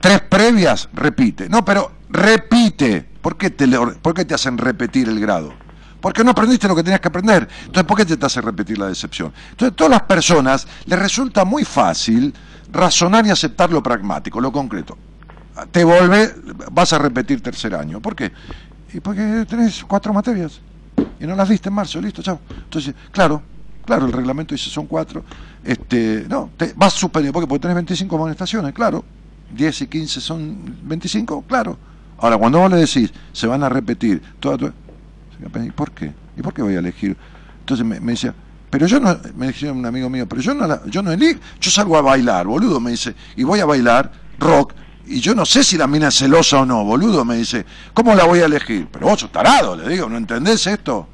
tres 0.02 0.20
previas, 0.22 0.88
repite. 0.92 1.48
No, 1.48 1.64
pero 1.64 1.92
repite. 2.10 3.08
¿Por 3.22 3.36
qué, 3.36 3.50
te, 3.50 3.68
¿Por 3.68 4.12
qué 4.12 4.24
te 4.24 4.34
hacen 4.34 4.58
repetir 4.58 5.08
el 5.08 5.20
grado? 5.20 5.54
Porque 6.00 6.24
no 6.24 6.32
aprendiste 6.32 6.66
lo 6.66 6.74
que 6.74 6.82
tenías 6.82 7.00
que 7.00 7.08
aprender. 7.08 7.48
Entonces, 7.60 7.84
¿por 7.84 7.96
qué 7.96 8.04
te 8.04 8.26
hace 8.26 8.40
repetir 8.40 8.76
la 8.76 8.88
decepción? 8.88 9.32
Entonces, 9.50 9.72
a 9.72 9.76
todas 9.76 9.90
las 9.92 10.02
personas 10.02 10.66
les 10.86 10.98
resulta 10.98 11.44
muy 11.44 11.64
fácil 11.64 12.34
razonar 12.72 13.24
y 13.26 13.30
aceptar 13.30 13.70
lo 13.70 13.80
pragmático, 13.80 14.40
lo 14.40 14.50
concreto. 14.50 14.98
Te 15.70 15.84
vuelve, 15.84 16.34
vas 16.72 16.92
a 16.92 16.98
repetir 16.98 17.40
tercer 17.40 17.76
año. 17.76 18.00
¿Por 18.00 18.16
qué? 18.16 18.32
Y 18.92 18.98
porque 18.98 19.46
tenés 19.48 19.84
cuatro 19.84 20.12
materias 20.12 20.60
y 21.20 21.26
no 21.26 21.36
las 21.36 21.48
diste 21.48 21.68
en 21.68 21.76
marzo, 21.76 22.00
listo, 22.00 22.20
chao. 22.22 22.40
Entonces, 22.64 22.94
claro, 23.12 23.40
claro, 23.84 24.06
el 24.06 24.12
reglamento 24.12 24.54
dice 24.54 24.70
son 24.70 24.86
cuatro. 24.86 25.24
Este, 25.64 26.26
no, 26.28 26.50
te 26.56 26.72
vas 26.76 26.92
suspendido, 26.92 27.32
porque, 27.32 27.46
porque 27.46 27.62
tenés 27.62 27.76
25 27.76 28.16
amonestaciones, 28.16 28.72
claro. 28.72 29.04
10 29.54 29.82
y 29.82 29.86
15 29.86 30.20
son 30.20 30.76
25, 30.82 31.42
claro. 31.42 31.76
Ahora, 32.18 32.38
cuando 32.38 32.60
vos 32.60 32.70
le 32.70 32.78
decís, 32.78 33.12
se 33.32 33.46
van 33.46 33.62
a 33.62 33.68
repetir, 33.68 34.22
toda, 34.40 34.72
¿y 35.64 35.70
por 35.70 35.90
qué? 35.90 36.12
¿Y 36.36 36.42
por 36.42 36.54
qué 36.54 36.62
voy 36.62 36.76
a 36.76 36.78
elegir? 36.78 37.16
Entonces 37.60 37.84
me, 37.84 37.98
decía, 38.00 38.34
pero 38.70 38.86
yo 38.86 39.00
no, 39.00 39.18
me 39.36 39.46
decía 39.46 39.72
un 39.72 39.84
amigo 39.84 40.08
mío, 40.08 40.26
pero 40.28 40.40
yo 40.40 40.54
no, 40.54 40.86
yo 40.86 41.02
no 41.02 41.12
elijo, 41.12 41.40
yo 41.60 41.70
salgo 41.70 41.96
a 41.96 42.00
bailar, 42.00 42.46
boludo, 42.46 42.80
me 42.80 42.92
dice, 42.92 43.14
y 43.36 43.44
voy 43.44 43.60
a 43.60 43.66
bailar 43.66 44.10
rock, 44.38 44.72
y 45.06 45.20
yo 45.20 45.34
no 45.34 45.44
sé 45.44 45.64
si 45.64 45.76
la 45.76 45.86
mina 45.86 46.08
es 46.08 46.14
celosa 46.16 46.60
o 46.60 46.66
no, 46.66 46.84
boludo, 46.84 47.24
me 47.24 47.36
dice, 47.36 47.66
¿cómo 47.92 48.14
la 48.14 48.24
voy 48.24 48.40
a 48.40 48.46
elegir? 48.46 48.88
Pero 48.90 49.06
vos 49.06 49.20
sos 49.20 49.32
tarado, 49.32 49.76
le 49.76 49.88
digo, 49.88 50.08
¿no 50.08 50.16
entendés 50.16 50.66
esto? 50.66 51.08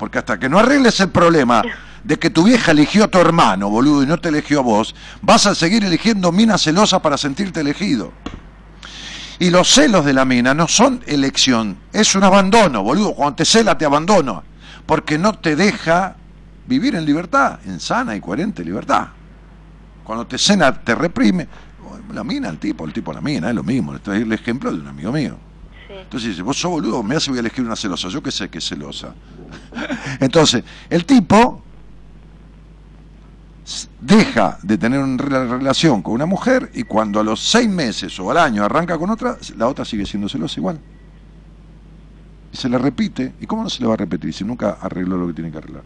Porque 0.00 0.18
hasta 0.18 0.40
que 0.40 0.48
no 0.48 0.58
arregles 0.58 0.98
el 1.00 1.10
problema 1.10 1.62
de 2.02 2.18
que 2.18 2.30
tu 2.30 2.44
vieja 2.44 2.70
eligió 2.72 3.04
a 3.04 3.08
tu 3.08 3.18
hermano, 3.18 3.68
boludo, 3.68 4.02
y 4.02 4.06
no 4.06 4.18
te 4.18 4.30
eligió 4.30 4.60
a 4.60 4.62
vos, 4.62 4.94
vas 5.20 5.44
a 5.44 5.54
seguir 5.54 5.84
eligiendo 5.84 6.32
minas 6.32 6.62
celosas 6.62 7.00
para 7.02 7.18
sentirte 7.18 7.60
elegido. 7.60 8.10
Y 9.38 9.50
los 9.50 9.68
celos 9.68 10.06
de 10.06 10.14
la 10.14 10.24
mina 10.24 10.54
no 10.54 10.68
son 10.68 11.02
elección, 11.06 11.76
es 11.92 12.14
un 12.14 12.24
abandono, 12.24 12.82
boludo. 12.82 13.14
Cuando 13.14 13.36
te 13.36 13.44
cela 13.44 13.76
te 13.76 13.84
abandono, 13.84 14.42
porque 14.86 15.18
no 15.18 15.34
te 15.34 15.54
deja 15.54 16.16
vivir 16.66 16.94
en 16.94 17.04
libertad, 17.04 17.58
en 17.66 17.78
sana 17.78 18.16
y 18.16 18.22
coherente 18.22 18.64
libertad. 18.64 19.08
Cuando 20.02 20.26
te 20.26 20.38
cena 20.38 20.80
te 20.80 20.94
reprime, 20.94 21.46
la 22.14 22.24
mina, 22.24 22.48
el 22.48 22.58
tipo, 22.58 22.86
el 22.86 22.94
tipo, 22.94 23.12
la 23.12 23.20
mina, 23.20 23.50
es 23.50 23.54
lo 23.54 23.64
mismo. 23.64 23.94
Este 23.94 24.16
es 24.16 24.22
el 24.22 24.32
ejemplo 24.32 24.72
de 24.72 24.80
un 24.80 24.88
amigo 24.88 25.12
mío. 25.12 25.49
Entonces 26.02 26.30
dice, 26.30 26.42
vos 26.42 26.58
sos 26.58 26.70
boludo, 26.70 27.02
me 27.02 27.16
hace 27.16 27.30
voy 27.30 27.38
a 27.38 27.40
elegir 27.40 27.64
una 27.64 27.76
celosa. 27.76 28.08
Yo 28.08 28.22
qué 28.22 28.30
sé 28.30 28.48
que 28.48 28.58
es 28.58 28.68
celosa. 28.68 29.14
Entonces, 30.20 30.64
el 30.88 31.04
tipo 31.04 31.62
deja 34.00 34.58
de 34.62 34.78
tener 34.78 35.00
una 35.00 35.44
relación 35.44 36.02
con 36.02 36.14
una 36.14 36.26
mujer 36.26 36.70
y 36.74 36.82
cuando 36.82 37.20
a 37.20 37.24
los 37.24 37.40
seis 37.40 37.68
meses 37.68 38.18
o 38.18 38.30
al 38.30 38.38
año 38.38 38.64
arranca 38.64 38.98
con 38.98 39.10
otra, 39.10 39.36
la 39.56 39.68
otra 39.68 39.84
sigue 39.84 40.06
siendo 40.06 40.28
celosa 40.28 40.58
igual. 40.58 40.80
Y 42.52 42.56
se 42.56 42.68
le 42.68 42.78
repite. 42.78 43.34
¿Y 43.40 43.46
cómo 43.46 43.62
no 43.62 43.70
se 43.70 43.80
le 43.80 43.86
va 43.86 43.94
a 43.94 43.98
repetir 43.98 44.32
si 44.34 44.44
nunca 44.44 44.78
arregló 44.80 45.16
lo 45.16 45.26
que 45.28 45.34
tiene 45.34 45.52
que 45.52 45.58
arreglar? 45.58 45.84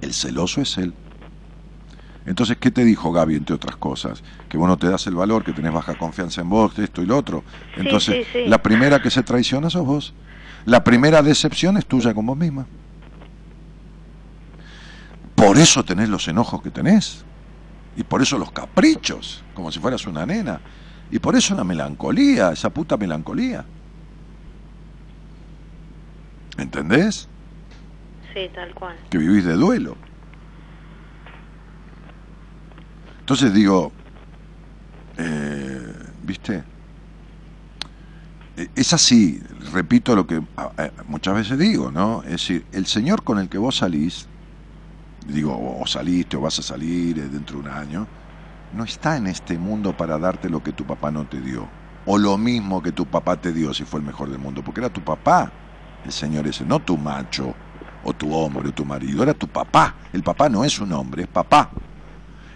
El 0.00 0.14
celoso 0.14 0.60
es 0.60 0.78
él. 0.78 0.94
Entonces, 2.26 2.56
¿qué 2.58 2.72
te 2.72 2.84
dijo 2.84 3.12
Gaby, 3.12 3.36
entre 3.36 3.54
otras 3.54 3.76
cosas? 3.76 4.22
Que 4.48 4.58
vos 4.58 4.68
no 4.68 4.76
te 4.76 4.88
das 4.88 5.06
el 5.06 5.14
valor, 5.14 5.44
que 5.44 5.52
tenés 5.52 5.72
baja 5.72 5.96
confianza 5.96 6.40
en 6.40 6.48
vos, 6.48 6.76
esto 6.78 7.00
y 7.00 7.06
lo 7.06 7.16
otro. 7.16 7.44
Entonces, 7.76 8.26
la 8.46 8.60
primera 8.62 9.00
que 9.00 9.10
se 9.10 9.22
traiciona 9.22 9.70
sos 9.70 9.86
vos. 9.86 10.14
La 10.64 10.82
primera 10.82 11.22
decepción 11.22 11.76
es 11.76 11.86
tuya 11.86 12.12
con 12.12 12.26
vos 12.26 12.36
misma. 12.36 12.66
Por 15.36 15.56
eso 15.58 15.84
tenés 15.84 16.08
los 16.08 16.26
enojos 16.26 16.60
que 16.62 16.70
tenés. 16.70 17.24
Y 17.96 18.02
por 18.02 18.20
eso 18.20 18.36
los 18.38 18.50
caprichos, 18.50 19.44
como 19.54 19.70
si 19.70 19.78
fueras 19.78 20.04
una 20.06 20.26
nena. 20.26 20.60
Y 21.12 21.20
por 21.20 21.36
eso 21.36 21.54
la 21.54 21.62
melancolía, 21.62 22.50
esa 22.50 22.70
puta 22.70 22.96
melancolía. 22.96 23.64
¿Entendés? 26.58 27.28
Sí, 28.34 28.50
tal 28.52 28.74
cual. 28.74 28.96
Que 29.08 29.18
vivís 29.18 29.44
de 29.44 29.54
duelo. 29.54 29.96
Entonces 33.26 33.52
digo, 33.52 33.90
eh, 35.18 35.92
¿viste? 36.22 36.62
E, 38.56 38.70
es 38.76 38.92
así, 38.92 39.42
repito 39.72 40.14
lo 40.14 40.28
que 40.28 40.40
muchas 41.08 41.34
veces 41.34 41.58
digo, 41.58 41.90
¿no? 41.90 42.22
Es 42.22 42.30
decir, 42.30 42.64
el 42.70 42.86
Señor 42.86 43.24
con 43.24 43.40
el 43.40 43.48
que 43.48 43.58
vos 43.58 43.78
salís, 43.78 44.28
digo, 45.26 45.58
o 45.80 45.84
saliste 45.88 46.36
o 46.36 46.42
vas 46.42 46.60
a 46.60 46.62
salir 46.62 47.18
eh, 47.18 47.28
dentro 47.28 47.56
de 47.58 47.68
un 47.68 47.74
año, 47.74 48.06
no 48.72 48.84
está 48.84 49.16
en 49.16 49.26
este 49.26 49.58
mundo 49.58 49.96
para 49.96 50.20
darte 50.20 50.48
lo 50.48 50.62
que 50.62 50.72
tu 50.72 50.84
papá 50.84 51.10
no 51.10 51.26
te 51.26 51.40
dio, 51.40 51.66
o 52.06 52.18
lo 52.18 52.38
mismo 52.38 52.80
que 52.80 52.92
tu 52.92 53.06
papá 53.06 53.40
te 53.40 53.52
dio 53.52 53.74
si 53.74 53.82
fue 53.82 53.98
el 53.98 54.06
mejor 54.06 54.30
del 54.30 54.38
mundo, 54.38 54.62
porque 54.62 54.78
era 54.78 54.90
tu 54.90 55.02
papá, 55.02 55.50
el 56.04 56.12
Señor 56.12 56.46
ese, 56.46 56.64
no 56.64 56.78
tu 56.78 56.96
macho, 56.96 57.56
o 58.04 58.12
tu 58.12 58.32
hombre, 58.32 58.68
o 58.68 58.72
tu 58.72 58.84
marido, 58.84 59.24
era 59.24 59.34
tu 59.34 59.48
papá. 59.48 59.96
El 60.12 60.22
papá 60.22 60.48
no 60.48 60.64
es 60.64 60.78
un 60.78 60.92
hombre, 60.92 61.24
es 61.24 61.28
papá. 61.28 61.70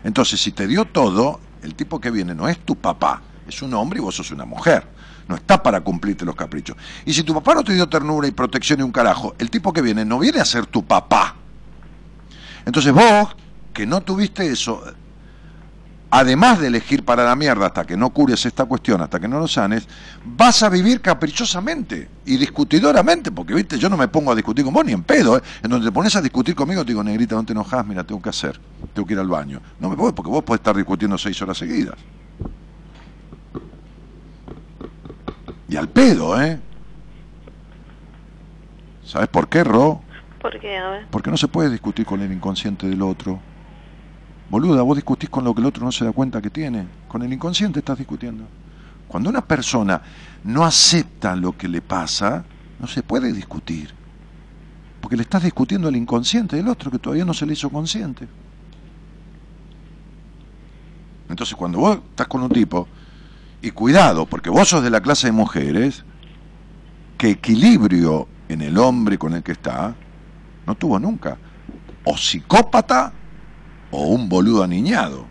Entonces, 0.04 0.40
si 0.40 0.52
te 0.52 0.66
dio 0.66 0.84
todo, 0.84 1.40
el 1.62 1.74
tipo 1.74 2.00
que 2.00 2.10
viene 2.10 2.34
no 2.34 2.48
es 2.48 2.58
tu 2.58 2.76
papá, 2.76 3.22
es 3.46 3.62
un 3.62 3.74
hombre 3.74 3.98
y 3.98 4.02
vos 4.02 4.14
sos 4.14 4.30
una 4.30 4.44
mujer. 4.44 4.86
No 5.28 5.36
está 5.36 5.62
para 5.62 5.80
cumplirte 5.80 6.24
los 6.24 6.34
caprichos. 6.34 6.76
Y 7.04 7.12
si 7.12 7.22
tu 7.22 7.32
papá 7.34 7.54
no 7.54 7.62
te 7.62 7.72
dio 7.72 7.88
ternura 7.88 8.26
y 8.26 8.32
protección 8.32 8.80
y 8.80 8.82
un 8.82 8.90
carajo, 8.90 9.34
el 9.38 9.48
tipo 9.48 9.72
que 9.72 9.80
viene 9.80 10.04
no 10.04 10.18
viene 10.18 10.40
a 10.40 10.44
ser 10.44 10.66
tu 10.66 10.84
papá. 10.84 11.36
Entonces 12.66 12.92
vos, 12.92 13.28
que 13.72 13.86
no 13.86 14.00
tuviste 14.00 14.46
eso, 14.46 14.82
además 16.10 16.58
de 16.58 16.66
elegir 16.66 17.04
para 17.04 17.24
la 17.24 17.36
mierda 17.36 17.66
hasta 17.66 17.84
que 17.84 17.96
no 17.96 18.10
cures 18.10 18.44
esta 18.44 18.64
cuestión, 18.64 19.00
hasta 19.00 19.20
que 19.20 19.28
no 19.28 19.38
lo 19.38 19.46
sanes, 19.46 19.86
vas 20.24 20.62
a 20.62 20.68
vivir 20.68 21.00
caprichosamente 21.00 22.08
y 22.26 22.36
discutidoramente, 22.36 23.30
porque 23.30 23.54
viste, 23.54 23.78
yo 23.78 23.88
no 23.88 23.96
me 23.96 24.08
pongo 24.08 24.32
a 24.32 24.34
discutir 24.34 24.64
con 24.64 24.74
vos 24.74 24.84
ni 24.84 24.92
en 24.92 25.04
pedo, 25.04 25.38
¿eh? 25.38 25.42
en 25.62 25.70
donde 25.70 25.86
te 25.86 25.92
pones 25.92 26.14
a 26.16 26.20
discutir 26.20 26.54
conmigo, 26.54 26.84
te 26.84 26.88
digo, 26.88 27.04
negrita, 27.04 27.36
no 27.36 27.44
te 27.44 27.52
enojas, 27.52 27.86
mira, 27.86 28.04
tengo 28.04 28.20
que 28.20 28.28
hacer, 28.28 28.60
tengo 28.92 29.06
que 29.06 29.14
ir 29.14 29.20
al 29.20 29.28
baño. 29.28 29.60
No 29.78 29.88
me 29.88 29.96
puedo, 29.96 30.14
porque 30.14 30.30
vos 30.30 30.42
podés 30.42 30.60
estar 30.60 30.76
discutiendo 30.76 31.16
seis 31.16 31.40
horas 31.42 31.56
seguidas. 31.56 31.96
Y 35.68 35.76
al 35.76 35.88
pedo, 35.88 36.40
¿eh? 36.40 36.58
¿Sabes 39.04 39.28
por 39.28 39.48
qué, 39.48 39.62
Ro? 39.62 40.02
¿Por 40.40 40.58
qué? 40.58 40.76
A 40.76 40.90
ver. 40.90 41.06
Porque 41.10 41.30
no 41.30 41.36
se 41.36 41.46
puede 41.46 41.70
discutir 41.70 42.04
con 42.04 42.20
el 42.20 42.32
inconsciente 42.32 42.88
del 42.88 43.02
otro. 43.02 43.40
Boluda, 44.50 44.82
vos 44.82 44.96
discutís 44.96 45.30
con 45.30 45.44
lo 45.44 45.54
que 45.54 45.60
el 45.60 45.66
otro 45.66 45.84
no 45.84 45.92
se 45.92 46.04
da 46.04 46.10
cuenta 46.10 46.42
que 46.42 46.50
tiene. 46.50 46.84
Con 47.06 47.22
el 47.22 47.32
inconsciente 47.32 47.78
estás 47.78 47.98
discutiendo. 47.98 48.44
Cuando 49.06 49.30
una 49.30 49.44
persona 49.44 50.02
no 50.44 50.64
acepta 50.64 51.36
lo 51.36 51.56
que 51.56 51.68
le 51.68 51.80
pasa, 51.80 52.44
no 52.80 52.88
se 52.88 53.04
puede 53.04 53.32
discutir. 53.32 53.94
Porque 55.00 55.16
le 55.16 55.22
estás 55.22 55.44
discutiendo 55.44 55.88
el 55.88 55.96
inconsciente 55.96 56.56
del 56.56 56.68
otro 56.68 56.90
que 56.90 56.98
todavía 56.98 57.24
no 57.24 57.32
se 57.32 57.46
le 57.46 57.52
hizo 57.52 57.70
consciente. 57.70 58.26
Entonces 61.28 61.54
cuando 61.54 61.78
vos 61.78 62.00
estás 62.10 62.26
con 62.26 62.42
un 62.42 62.50
tipo, 62.50 62.88
y 63.62 63.70
cuidado, 63.70 64.26
porque 64.26 64.50
vos 64.50 64.68
sos 64.68 64.82
de 64.82 64.90
la 64.90 65.00
clase 65.00 65.28
de 65.28 65.32
mujeres, 65.32 66.04
que 67.16 67.30
equilibrio 67.30 68.26
en 68.48 68.62
el 68.62 68.78
hombre 68.78 69.16
con 69.16 69.34
el 69.34 69.42
que 69.42 69.52
está, 69.52 69.94
no 70.66 70.74
tuvo 70.74 70.98
nunca. 70.98 71.36
O 72.04 72.16
psicópata 72.16 73.12
o 73.90 74.06
un 74.06 74.28
boludo 74.28 74.62
aniñado. 74.62 75.26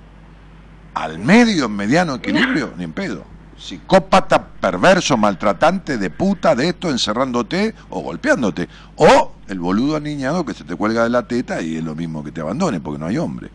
Al 0.94 1.20
medio, 1.20 1.66
en 1.66 1.76
mediano 1.76 2.16
equilibrio, 2.16 2.74
ni 2.78 2.84
en 2.84 2.94
pedo. 2.94 3.24
Psicópata, 3.58 4.48
perverso, 4.48 5.18
maltratante, 5.18 5.98
de 5.98 6.10
puta, 6.10 6.56
de 6.56 6.70
esto, 6.70 6.90
encerrándote 6.90 7.76
o 7.90 8.02
golpeándote. 8.02 8.68
O 8.96 9.34
el 9.48 9.60
boludo 9.60 9.98
aniñado 9.98 10.46
que 10.46 10.54
se 10.54 10.64
te 10.64 10.76
cuelga 10.76 11.04
de 11.04 11.10
la 11.10 11.28
teta 11.28 11.62
y 11.62 11.78
es 11.78 11.84
lo 11.84 11.96
mismo 11.96 12.24
que 12.24 12.32
te 12.32 12.42
abandone 12.42 12.80
porque 12.80 13.00
no 13.00 13.06
hay 13.06 13.18
hombre. 13.18 13.50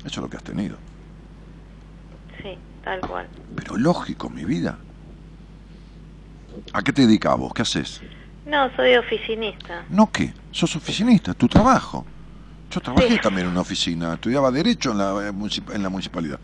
Eso 0.00 0.08
es 0.08 0.16
lo 0.18 0.28
que 0.28 0.36
has 0.36 0.42
tenido. 0.42 0.76
Sí, 2.42 2.58
tal 2.82 3.00
cual. 3.00 3.26
Pero 3.56 3.76
lógico, 3.76 4.28
mi 4.28 4.44
vida. 4.44 4.78
¿A 6.72 6.82
qué 6.82 6.92
te 6.92 7.02
dedicas 7.02 7.36
vos? 7.36 7.52
¿Qué 7.54 7.62
haces? 7.62 8.00
No, 8.46 8.74
soy 8.76 8.94
oficinista. 8.96 9.84
¿No 9.88 10.10
qué? 10.10 10.34
Sos 10.50 10.76
oficinista, 10.76 11.32
tu 11.34 11.48
trabajo. 11.48 12.04
Yo 12.74 12.80
trabajé 12.80 13.18
también 13.18 13.46
en 13.46 13.52
una 13.52 13.60
oficina, 13.60 14.14
estudiaba 14.14 14.50
Derecho 14.50 14.90
en 14.90 14.98
la, 14.98 15.28
en 15.28 15.82
la 15.82 15.88
municipalidad. 15.88 16.40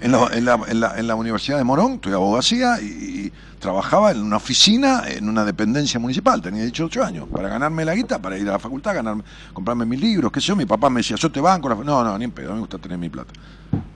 En 0.00 0.12
la, 0.12 0.28
en, 0.32 0.44
la, 0.44 0.60
en, 0.68 0.80
la, 0.80 0.96
en 0.96 1.06
la 1.08 1.14
Universidad 1.16 1.58
de 1.58 1.64
Morón, 1.64 1.94
estudiaba 1.94 2.22
abogacía 2.22 2.80
y, 2.80 3.32
trabajaba 3.58 4.12
en 4.12 4.22
una 4.22 4.36
oficina, 4.36 5.02
en 5.08 5.28
una 5.28 5.44
dependencia 5.44 5.98
municipal. 5.98 6.40
Tenía 6.40 6.62
18 6.62 7.02
años 7.02 7.28
para 7.28 7.48
ganarme 7.48 7.84
la 7.84 7.96
guita, 7.96 8.22
para 8.22 8.38
ir 8.38 8.48
a 8.48 8.52
la 8.52 8.58
facultad, 8.60 8.94
ganarme, 8.94 9.24
comprarme 9.52 9.84
mis 9.84 10.00
libros, 10.00 10.30
qué 10.30 10.40
sé 10.40 10.48
yo. 10.48 10.56
Mi 10.56 10.66
papá 10.66 10.88
me 10.88 11.00
decía, 11.00 11.16
yo 11.16 11.32
te 11.32 11.40
banco. 11.40 11.68
La... 11.68 11.74
No, 11.74 12.04
no, 12.04 12.16
ni 12.16 12.26
en 12.26 12.30
pedo, 12.30 12.54
me 12.54 12.60
gusta 12.60 12.78
tener 12.78 12.98
mi 12.98 13.08
plata. 13.08 13.32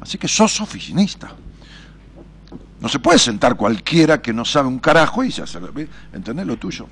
Así 0.00 0.18
que 0.18 0.26
sos 0.26 0.60
oficinista. 0.60 1.30
No 2.80 2.88
se 2.88 2.98
puede 2.98 3.20
sentar 3.20 3.54
cualquiera 3.56 4.20
que 4.20 4.32
no 4.32 4.44
sabe 4.44 4.66
un 4.66 4.80
carajo 4.80 5.22
y 5.22 5.30
se 5.30 5.42
hace, 5.42 5.60
¿entendés 6.12 6.46
lo 6.46 6.56
tuyo? 6.56 6.88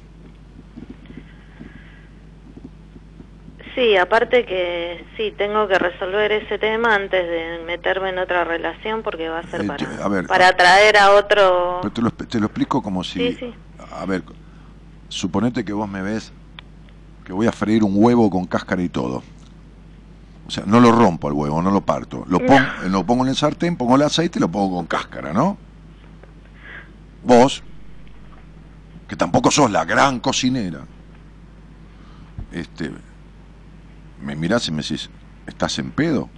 Sí, 3.74 3.96
aparte 3.96 4.46
que 4.46 5.04
sí, 5.16 5.34
tengo 5.36 5.66
que 5.66 5.78
resolver 5.78 6.30
ese 6.30 6.58
tema 6.58 6.94
antes 6.94 7.26
de 7.28 7.64
meterme 7.66 8.10
en 8.10 8.18
otra 8.18 8.44
relación 8.44 9.02
porque 9.02 9.28
va 9.28 9.40
a 9.40 9.42
ser 9.44 9.62
eh, 9.62 9.66
para, 9.66 10.22
para 10.22 10.48
atraer 10.48 10.96
a 10.96 11.10
otro... 11.10 11.80
Pero 11.82 11.92
te 11.92 12.02
lo, 12.02 12.10
te 12.10 12.38
lo 12.38 12.46
explico 12.46 12.82
como 12.82 13.02
si... 13.02 13.36
a 13.90 14.06
ver, 14.06 14.22
suponete 15.08 15.64
que 15.64 15.72
vos 15.72 15.88
me 15.88 16.02
ves 16.02 16.32
que 17.24 17.32
voy 17.32 17.46
a 17.46 17.52
freír 17.52 17.82
un 17.82 17.94
huevo 17.96 18.30
con 18.30 18.44
cáscara 18.44 18.82
y 18.82 18.88
todo. 18.88 19.22
O 20.46 20.50
sea, 20.50 20.64
no 20.66 20.78
lo 20.78 20.92
rompo 20.92 21.28
el 21.28 21.34
huevo, 21.34 21.62
no 21.62 21.70
lo 21.70 21.80
parto. 21.80 22.24
Lo 22.28 22.38
pongo, 22.38 22.66
lo 22.88 23.04
pongo 23.04 23.24
en 23.24 23.30
el 23.30 23.36
sartén, 23.36 23.76
pongo 23.76 23.96
el 23.96 24.02
aceite 24.02 24.38
y 24.38 24.40
lo 24.40 24.48
pongo 24.48 24.76
con 24.76 24.86
cáscara, 24.86 25.32
¿no? 25.32 25.56
Vos, 27.24 27.62
que 29.08 29.16
tampoco 29.16 29.50
sos 29.50 29.70
la 29.70 29.86
gran 29.86 30.20
cocinera, 30.20 30.80
este, 32.52 32.90
me 34.24 34.36
mirás 34.36 34.68
y 34.68 34.72
me 34.72 34.82
decís, 34.82 35.10
¿estás 35.46 35.78
en 35.78 35.90
pedo? 35.90 36.28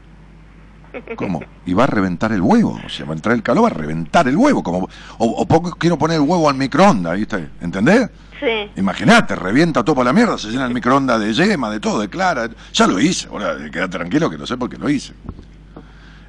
¿Cómo? 1.16 1.42
Y 1.66 1.74
va 1.74 1.84
a 1.84 1.86
reventar 1.86 2.32
el 2.32 2.40
huevo. 2.40 2.80
O 2.84 2.88
sea, 2.88 3.04
va 3.04 3.12
a 3.12 3.16
entrar 3.16 3.34
el 3.34 3.42
calor, 3.42 3.64
va 3.64 3.68
a 3.68 3.78
reventar 3.78 4.28
el 4.28 4.36
huevo. 4.36 4.62
Como, 4.62 4.88
o, 5.18 5.46
poco 5.46 5.72
quiero 5.72 5.98
poner 5.98 6.16
el 6.16 6.22
huevo 6.22 6.48
al 6.48 6.56
microondas, 6.56 7.16
¿viste? 7.16 7.50
¿Entendés? 7.60 8.10
Sí. 8.40 8.70
Imagínate, 8.76 9.34
revienta 9.34 9.84
todo 9.84 9.96
por 9.96 10.04
la 10.04 10.12
mierda, 10.12 10.36
se 10.36 10.48
llena 10.48 10.66
el 10.66 10.74
microondas 10.74 11.20
de 11.20 11.32
yema, 11.32 11.70
de 11.70 11.80
todo, 11.80 12.00
de 12.00 12.08
clara. 12.08 12.48
Ya 12.72 12.86
lo 12.86 12.98
hice, 13.00 13.28
ahora 13.28 13.56
queda 13.70 13.88
tranquilo 13.88 14.28
que 14.30 14.38
no 14.38 14.46
sé 14.46 14.56
por 14.56 14.68
qué 14.68 14.76
lo 14.76 14.88
hice. 14.88 15.14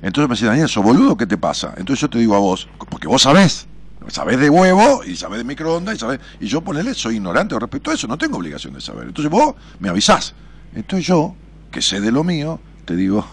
Entonces 0.01 0.29
me 0.29 0.35
dice, 0.35 0.45
Daniel, 0.45 0.69
¿sos 0.69 0.83
boludo? 0.83 1.17
¿Qué 1.17 1.25
te 1.25 1.37
pasa? 1.37 1.73
Entonces 1.77 2.01
yo 2.01 2.09
te 2.09 2.19
digo 2.19 2.35
a 2.35 2.39
vos, 2.39 2.67
porque 2.89 3.07
vos 3.07 3.21
sabés, 3.21 3.67
sabés 4.07 4.39
de 4.39 4.49
huevo 4.49 5.03
y 5.03 5.15
sabés 5.15 5.39
de 5.39 5.43
microondas 5.43 5.95
y 5.95 5.99
sabés, 5.99 6.19
y 6.39 6.47
yo 6.47 6.61
ponele, 6.61 6.93
soy 6.93 7.15
ignorante 7.15 7.57
respecto 7.59 7.91
a 7.91 7.93
eso, 7.93 8.07
no 8.07 8.17
tengo 8.17 8.37
obligación 8.37 8.73
de 8.73 8.81
saber. 8.81 9.07
Entonces 9.07 9.31
vos 9.31 9.55
me 9.79 9.89
avisás. 9.89 10.33
Entonces 10.73 11.07
yo, 11.07 11.35
que 11.71 11.81
sé 11.81 12.01
de 12.01 12.11
lo 12.11 12.23
mío, 12.23 12.59
te 12.85 12.95
digo, 12.95 13.25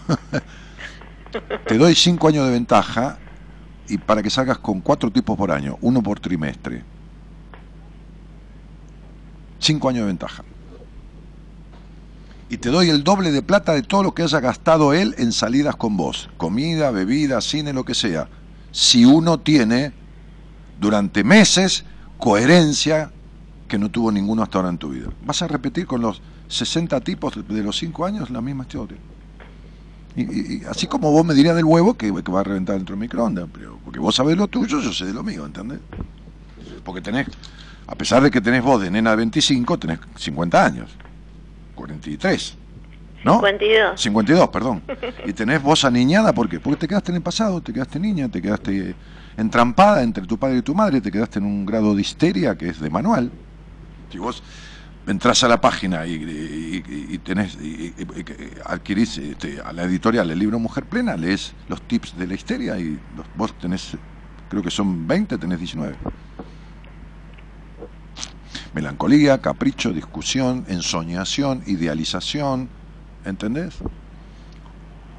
te 1.67 1.77
doy 1.77 1.95
cinco 1.95 2.27
años 2.27 2.45
de 2.45 2.51
ventaja 2.51 3.17
y 3.87 3.97
para 3.97 4.23
que 4.23 4.29
salgas 4.29 4.57
con 4.57 4.81
cuatro 4.81 5.11
tipos 5.11 5.37
por 5.37 5.51
año, 5.51 5.77
uno 5.81 6.01
por 6.01 6.19
trimestre. 6.19 6.83
Cinco 9.59 9.89
años 9.89 10.01
de 10.01 10.07
ventaja. 10.07 10.43
Y 12.49 12.57
te 12.57 12.69
doy 12.69 12.89
el 12.89 13.03
doble 13.03 13.31
de 13.31 13.41
plata 13.41 13.73
de 13.73 13.81
todo 13.81 14.03
lo 14.03 14.13
que 14.13 14.23
haya 14.23 14.39
gastado 14.39 14.93
él 14.93 15.15
en 15.17 15.31
salidas 15.31 15.75
con 15.75 15.97
vos. 15.97 16.29
Comida, 16.37 16.91
bebida, 16.91 17.41
cine, 17.41 17.73
lo 17.73 17.85
que 17.85 17.95
sea. 17.95 18.27
Si 18.71 19.05
uno 19.05 19.39
tiene 19.39 19.93
durante 20.79 21.23
meses 21.23 21.85
coherencia 22.17 23.11
que 23.67 23.79
no 23.79 23.89
tuvo 23.89 24.11
ninguno 24.11 24.43
hasta 24.43 24.59
ahora 24.59 24.69
en 24.69 24.77
tu 24.77 24.89
vida. 24.89 25.09
Vas 25.25 25.41
a 25.41 25.47
repetir 25.47 25.87
con 25.87 26.01
los 26.01 26.21
60 26.47 26.99
tipos 27.01 27.33
de 27.47 27.63
los 27.63 27.77
5 27.77 28.05
años 28.05 28.29
la 28.29 28.41
misma 28.41 28.63
historia. 28.63 28.97
Y, 30.15 30.63
así 30.65 30.87
como 30.87 31.11
vos 31.11 31.25
me 31.25 31.33
dirías 31.33 31.55
del 31.55 31.65
huevo 31.65 31.95
que, 31.95 32.09
va 32.09 32.39
a 32.39 32.43
reventar 32.43 32.77
dentro 32.77 32.93
del 32.93 33.01
microondas, 33.01 33.47
pero 33.51 33.77
porque 33.83 33.99
vos 33.99 34.15
sabés 34.15 34.37
lo 34.37 34.47
tuyo, 34.47 34.79
yo 34.79 34.93
sé 34.93 35.05
de 35.05 35.13
lo 35.13 35.23
mío, 35.23 35.45
¿entendés? 35.45 35.79
Porque 36.83 37.01
tenés, 37.01 37.27
a 37.85 37.95
pesar 37.95 38.23
de 38.23 38.31
que 38.31 38.39
tenés 38.39 38.63
vos 38.63 38.81
de 38.81 38.89
nena 38.89 39.09
de 39.11 39.17
25, 39.17 39.77
tenés 39.77 39.99
50 40.15 40.65
años, 40.65 40.89
43, 41.75 42.57
¿no? 43.25 43.33
52. 43.33 44.01
52, 44.01 44.49
perdón. 44.49 44.83
Y 45.25 45.33
tenés 45.33 45.61
vos 45.61 45.83
aniñada, 45.83 46.31
¿por 46.31 46.47
qué? 46.47 46.61
Porque 46.61 46.81
te 46.81 46.87
quedaste 46.87 47.11
en 47.11 47.17
el 47.17 47.21
pasado, 47.21 47.59
te 47.59 47.73
quedaste 47.73 47.99
niña, 47.99 48.29
te 48.29 48.41
quedaste 48.41 48.95
entrampada 49.35 50.01
entre 50.01 50.25
tu 50.25 50.37
padre 50.37 50.59
y 50.59 50.61
tu 50.61 50.73
madre, 50.73 51.01
te 51.01 51.11
quedaste 51.11 51.39
en 51.39 51.45
un 51.45 51.65
grado 51.65 51.93
de 51.93 52.01
histeria 52.01 52.57
que 52.57 52.69
es 52.69 52.79
de 52.79 52.89
manual. 52.89 53.31
Si 54.11 54.17
vos 54.17 54.41
entras 55.07 55.43
a 55.43 55.47
la 55.47 55.61
página 55.61 56.05
y, 56.05 57.19
tenés 57.23 57.55
y, 57.55 57.93
adquirís 58.65 59.17
este, 59.17 59.61
a 59.61 59.71
la 59.71 59.83
editorial 59.83 60.29
el 60.31 60.39
libro 60.39 60.59
Mujer 60.59 60.85
Plena, 60.85 61.15
lees 61.15 61.53
los 61.67 61.81
tips 61.83 62.17
de 62.17 62.27
la 62.27 62.33
histeria 62.33 62.77
y 62.79 62.99
vos 63.35 63.53
tenés, 63.59 63.95
creo 64.49 64.63
que 64.63 64.71
son 64.71 65.07
20, 65.07 65.37
tenés 65.37 65.59
19. 65.59 65.95
Melancolía, 68.73 69.39
capricho, 69.39 69.93
discusión, 69.93 70.65
ensoñación, 70.67 71.63
idealización, 71.65 72.67
¿entendés? 73.23 73.75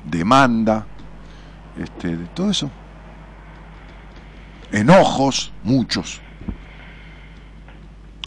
Demanda, 0.05 0.87
este, 1.79 2.17
todo 2.35 2.51
eso. 2.51 2.71
Enojos, 4.73 5.53
muchos. 5.63 6.21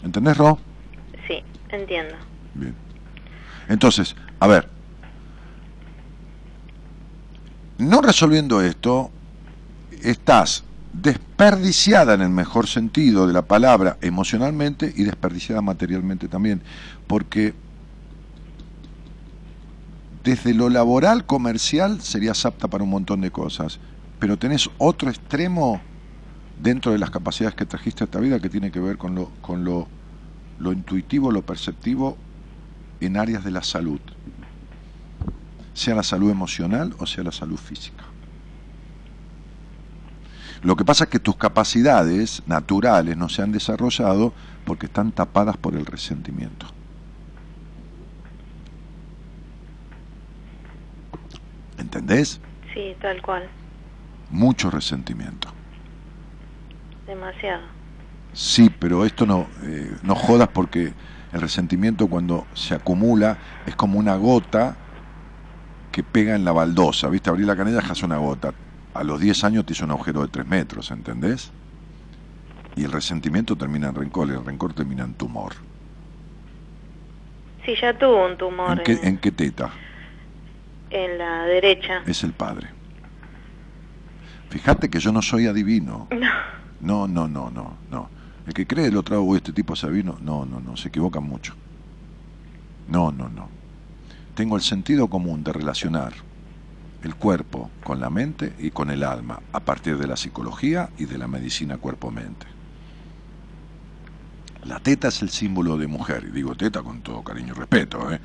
¿Entendés, 0.02 0.36
Ro? 0.36 0.58
Entiendo. 1.72 2.14
Bien. 2.54 2.74
Entonces, 3.68 4.16
a 4.40 4.46
ver, 4.46 4.68
no 7.78 8.02
resolviendo 8.02 8.60
esto, 8.60 9.10
estás 10.02 10.64
desperdiciada 10.92 12.14
en 12.14 12.22
el 12.22 12.30
mejor 12.30 12.66
sentido 12.66 13.26
de 13.26 13.32
la 13.32 13.42
palabra 13.42 13.96
emocionalmente 14.00 14.92
y 14.96 15.04
desperdiciada 15.04 15.62
materialmente 15.62 16.28
también, 16.28 16.62
porque 17.06 17.54
desde 20.24 20.52
lo 20.52 20.68
laboral, 20.68 21.24
comercial, 21.24 22.00
serías 22.02 22.44
apta 22.44 22.68
para 22.68 22.84
un 22.84 22.90
montón 22.90 23.20
de 23.20 23.30
cosas, 23.30 23.78
pero 24.18 24.36
tenés 24.36 24.68
otro 24.78 25.08
extremo 25.08 25.80
dentro 26.60 26.92
de 26.92 26.98
las 26.98 27.10
capacidades 27.10 27.54
que 27.54 27.64
trajiste 27.64 28.04
a 28.04 28.06
esta 28.06 28.20
vida 28.20 28.38
que 28.40 28.50
tiene 28.50 28.70
que 28.70 28.80
ver 28.80 28.98
con 28.98 29.14
lo, 29.14 29.30
con 29.40 29.64
lo 29.64 29.88
lo 30.60 30.72
intuitivo, 30.72 31.32
lo 31.32 31.42
perceptivo 31.42 32.16
en 33.00 33.16
áreas 33.16 33.42
de 33.42 33.50
la 33.50 33.62
salud, 33.62 34.00
sea 35.72 35.94
la 35.94 36.02
salud 36.02 36.30
emocional 36.30 36.94
o 36.98 37.06
sea 37.06 37.24
la 37.24 37.32
salud 37.32 37.56
física. 37.56 38.04
Lo 40.62 40.76
que 40.76 40.84
pasa 40.84 41.04
es 41.04 41.10
que 41.10 41.18
tus 41.18 41.36
capacidades 41.36 42.42
naturales 42.46 43.16
no 43.16 43.30
se 43.30 43.40
han 43.40 43.50
desarrollado 43.50 44.34
porque 44.66 44.86
están 44.86 45.10
tapadas 45.10 45.56
por 45.56 45.74
el 45.74 45.86
resentimiento. 45.86 46.66
¿Entendés? 51.78 52.42
Sí, 52.74 52.94
tal 53.00 53.22
cual. 53.22 53.48
Mucho 54.28 54.70
resentimiento. 54.70 55.48
Demasiado. 57.06 57.79
Sí, 58.32 58.70
pero 58.70 59.04
esto 59.04 59.26
no, 59.26 59.48
eh, 59.64 59.90
no 60.02 60.14
jodas 60.14 60.48
porque 60.48 60.92
el 61.32 61.40
resentimiento 61.40 62.06
cuando 62.06 62.46
se 62.54 62.74
acumula 62.74 63.38
es 63.66 63.74
como 63.76 63.98
una 63.98 64.16
gota 64.16 64.76
que 65.92 66.02
pega 66.02 66.34
en 66.34 66.44
la 66.44 66.52
baldosa, 66.52 67.08
¿viste? 67.08 67.30
Abrir 67.30 67.46
la 67.46 67.56
canilla 67.56 67.78
hace 67.78 68.04
una 68.04 68.18
gota. 68.18 68.52
A 68.94 69.04
los 69.04 69.20
10 69.20 69.44
años 69.44 69.66
te 69.66 69.72
hizo 69.72 69.84
un 69.84 69.92
agujero 69.92 70.22
de 70.22 70.28
3 70.28 70.46
metros, 70.46 70.90
¿entendés? 70.90 71.50
Y 72.76 72.84
el 72.84 72.92
resentimiento 72.92 73.56
termina 73.56 73.88
en 73.88 73.94
rencor, 73.94 74.28
y 74.28 74.32
el 74.32 74.44
rencor 74.44 74.72
termina 74.74 75.04
en 75.04 75.14
tumor. 75.14 75.52
Sí, 77.64 77.74
ya 77.80 77.96
tuvo 77.98 78.26
un 78.26 78.36
tumor. 78.36 78.78
¿En 78.78 78.84
qué, 78.84 78.98
¿en 79.02 79.18
qué 79.18 79.32
teta? 79.32 79.70
En 80.90 81.18
la 81.18 81.44
derecha. 81.44 82.02
Es 82.06 82.22
el 82.24 82.32
padre. 82.32 82.68
Fíjate 84.48 84.88
que 84.90 84.98
yo 84.98 85.12
no 85.12 85.22
soy 85.22 85.46
adivino. 85.46 86.08
No. 86.80 87.06
No, 87.06 87.06
no, 87.06 87.28
no, 87.28 87.50
no, 87.50 87.76
no. 87.90 88.08
El 88.46 88.54
que 88.54 88.66
cree 88.66 88.86
el 88.86 88.96
otro, 88.96 89.22
o 89.22 89.36
este 89.36 89.52
tipo 89.52 89.76
sabino, 89.76 90.16
no, 90.20 90.44
no, 90.44 90.60
no, 90.60 90.76
se 90.76 90.88
equivocan 90.88 91.24
mucho. 91.24 91.54
No, 92.88 93.12
no, 93.12 93.28
no. 93.28 93.48
Tengo 94.34 94.56
el 94.56 94.62
sentido 94.62 95.08
común 95.08 95.44
de 95.44 95.52
relacionar 95.52 96.14
el 97.02 97.14
cuerpo 97.14 97.70
con 97.84 98.00
la 98.00 98.10
mente 98.10 98.54
y 98.58 98.70
con 98.70 98.90
el 98.90 99.04
alma 99.04 99.40
a 99.52 99.60
partir 99.60 99.96
de 99.96 100.06
la 100.06 100.16
psicología 100.16 100.90
y 100.98 101.06
de 101.06 101.18
la 101.18 101.28
medicina 101.28 101.78
cuerpo-mente. 101.78 102.46
La 104.64 104.78
teta 104.78 105.08
es 105.08 105.22
el 105.22 105.30
símbolo 105.30 105.78
de 105.78 105.86
mujer, 105.86 106.26
y 106.28 106.32
digo 106.32 106.54
teta 106.54 106.82
con 106.82 107.00
todo 107.00 107.22
cariño 107.22 107.54
y 107.54 107.58
respeto, 107.58 108.12
¿eh? 108.12 108.20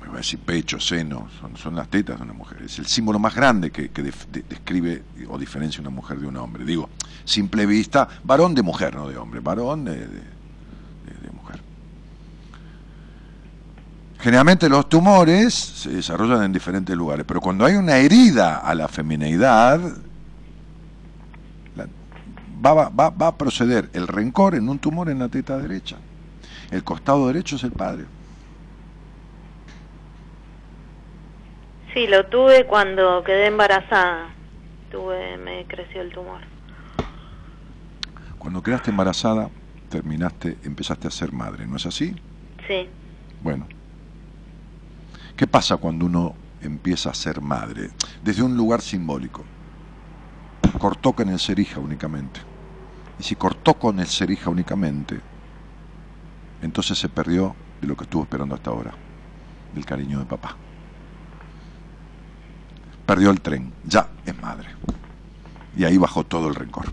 Me 0.00 0.06
va 0.08 0.14
a 0.14 0.16
decir 0.18 0.38
pecho, 0.38 0.78
seno, 0.80 1.28
son, 1.56 1.74
las 1.74 1.88
tetas 1.88 2.18
de 2.18 2.24
una 2.24 2.32
mujer, 2.32 2.62
es 2.62 2.78
el 2.78 2.86
símbolo 2.86 3.18
más 3.18 3.34
grande 3.34 3.70
que, 3.70 3.88
describe 4.48 5.02
o 5.28 5.38
diferencia 5.38 5.80
una 5.80 5.90
mujer 5.90 6.18
de 6.18 6.26
un 6.26 6.36
hombre. 6.36 6.64
Digo, 6.64 6.88
simple 7.24 7.66
vista, 7.66 8.08
varón 8.24 8.54
de 8.54 8.62
mujer, 8.62 8.94
no 8.94 9.08
de 9.08 9.16
hombre, 9.16 9.40
varón 9.40 9.84
de, 9.84 10.06
mujer. 11.32 11.60
Generalmente 14.20 14.68
los 14.68 14.88
tumores 14.88 15.54
se 15.54 15.90
desarrollan 15.90 16.44
en 16.44 16.52
diferentes 16.52 16.96
lugares, 16.96 17.24
pero 17.26 17.40
cuando 17.40 17.64
hay 17.64 17.74
una 17.74 17.96
herida 17.96 18.58
a 18.58 18.74
la 18.74 18.88
femineidad, 18.88 19.80
va, 22.64 22.88
va, 22.88 23.26
a 23.26 23.36
proceder 23.36 23.88
el 23.92 24.06
rencor 24.06 24.54
en 24.54 24.68
un 24.68 24.78
tumor 24.78 25.08
en 25.08 25.18
la 25.20 25.28
teta 25.28 25.56
derecha. 25.58 25.96
El 26.70 26.84
costado 26.84 27.26
derecho 27.28 27.56
es 27.56 27.64
el 27.64 27.72
padre. 27.72 28.04
Sí, 31.98 32.06
lo 32.06 32.26
tuve 32.26 32.64
cuando 32.64 33.24
quedé 33.24 33.46
embarazada. 33.46 34.28
Tuve, 34.88 35.36
me 35.36 35.64
creció 35.66 36.00
el 36.00 36.12
tumor. 36.12 36.42
Cuando 38.38 38.62
quedaste 38.62 38.92
embarazada, 38.92 39.50
terminaste, 39.88 40.58
empezaste 40.62 41.08
a 41.08 41.10
ser 41.10 41.32
madre, 41.32 41.66
¿no 41.66 41.74
es 41.74 41.86
así? 41.86 42.14
Sí. 42.68 42.88
Bueno. 43.42 43.66
¿Qué 45.36 45.48
pasa 45.48 45.76
cuando 45.78 46.06
uno 46.06 46.36
empieza 46.62 47.10
a 47.10 47.14
ser 47.14 47.40
madre? 47.40 47.90
Desde 48.22 48.44
un 48.44 48.56
lugar 48.56 48.80
simbólico. 48.80 49.42
Cortó 50.78 51.14
con 51.14 51.30
el 51.30 51.40
ser 51.40 51.58
hija 51.58 51.80
únicamente. 51.80 52.38
Y 53.18 53.24
si 53.24 53.34
cortó 53.34 53.74
con 53.74 53.98
el 53.98 54.06
ser 54.06 54.30
hija 54.30 54.50
únicamente, 54.50 55.18
entonces 56.62 56.96
se 56.96 57.08
perdió 57.08 57.56
de 57.80 57.88
lo 57.88 57.96
que 57.96 58.04
estuvo 58.04 58.22
esperando 58.22 58.54
hasta 58.54 58.70
ahora, 58.70 58.92
del 59.74 59.84
cariño 59.84 60.20
de 60.20 60.26
papá. 60.26 60.56
Perdió 63.08 63.30
el 63.30 63.40
tren, 63.40 63.72
ya 63.86 64.06
es 64.26 64.38
madre. 64.38 64.68
Y 65.74 65.84
ahí 65.84 65.96
bajó 65.96 66.24
todo 66.24 66.46
el 66.46 66.54
rencor. 66.54 66.92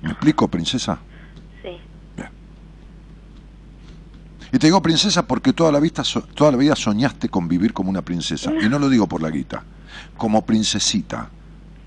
¿Me 0.00 0.12
explico, 0.12 0.46
princesa? 0.46 1.00
Sí. 1.60 1.70
Bien. 2.16 2.28
Y 4.52 4.58
te 4.60 4.68
digo 4.68 4.80
princesa 4.80 5.26
porque 5.26 5.52
toda 5.52 5.72
la, 5.72 5.80
vida, 5.80 6.04
toda 6.36 6.52
la 6.52 6.56
vida 6.56 6.76
soñaste 6.76 7.28
con 7.30 7.48
vivir 7.48 7.72
como 7.72 7.90
una 7.90 8.02
princesa. 8.02 8.52
Y 8.62 8.68
no 8.68 8.78
lo 8.78 8.88
digo 8.88 9.08
por 9.08 9.20
la 9.20 9.30
guita. 9.30 9.64
Como 10.16 10.46
princesita. 10.46 11.28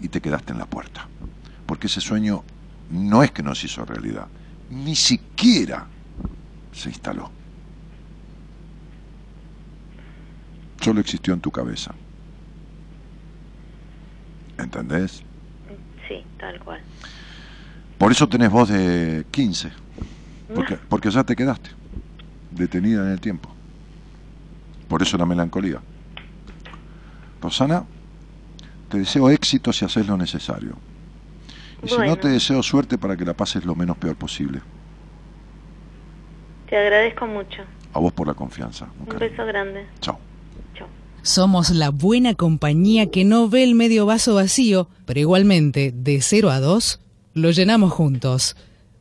Y 0.01 0.09
te 0.09 0.19
quedaste 0.19 0.51
en 0.51 0.59
la 0.59 0.65
puerta. 0.65 1.07
Porque 1.65 1.87
ese 1.87 2.01
sueño 2.01 2.43
no 2.91 3.23
es 3.23 3.31
que 3.31 3.43
no 3.43 3.55
se 3.55 3.67
hizo 3.67 3.85
realidad. 3.85 4.27
Ni 4.71 4.97
siquiera 4.97 5.85
se 6.73 6.89
instaló. 6.89 7.31
Solo 10.85 10.99
existió 10.99 11.33
en 11.33 11.41
tu 11.41 11.49
cabeza. 11.49 11.95
¿Entendés? 14.59 15.23
Sí, 16.07 16.23
tal 16.37 16.59
cual. 16.59 16.79
Por 17.97 18.11
eso 18.11 18.29
tenés 18.29 18.51
voz 18.51 18.69
de 18.69 19.25
15. 19.31 19.71
Porque, 20.53 20.77
porque 20.87 21.09
ya 21.09 21.23
te 21.23 21.35
quedaste 21.35 21.71
detenida 22.51 23.03
en 23.03 23.13
el 23.13 23.19
tiempo. 23.19 23.49
Por 24.87 25.01
eso 25.01 25.17
la 25.17 25.25
melancolía. 25.25 25.81
Rosana, 27.41 27.83
te 28.87 28.99
deseo 28.99 29.31
éxito 29.31 29.73
si 29.73 29.85
haces 29.85 30.05
lo 30.05 30.15
necesario. 30.17 30.75
Y 31.81 31.87
si 31.87 31.97
no, 31.97 32.15
te 32.15 32.27
deseo 32.27 32.61
suerte 32.61 32.99
para 32.99 33.17
que 33.17 33.25
la 33.25 33.33
pases 33.33 33.65
lo 33.65 33.73
menos 33.73 33.97
peor 33.97 34.17
posible. 34.17 34.61
Te 36.69 36.77
agradezco 36.77 37.25
mucho. 37.25 37.63
A 37.91 37.97
vos 37.97 38.13
por 38.13 38.27
la 38.27 38.35
confianza. 38.35 38.87
Un, 38.99 39.17
beso 39.17 39.47
grande. 39.47 39.87
Chao. 39.99 40.19
Somos 41.25 41.71
la 41.71 41.89
buena 41.89 42.35
compañía 42.35 43.09
que 43.09 43.25
no 43.25 43.49
ve 43.49 43.63
el 43.63 43.73
medio 43.73 44.05
vaso 44.05 44.35
vacío, 44.35 44.89
pero 45.07 45.19
igualmente, 45.19 45.91
de 45.91 46.21
0 46.21 46.51
a 46.51 46.59
2, 46.59 46.99
lo 47.33 47.49
llenamos 47.49 47.91
juntos. 47.93 48.55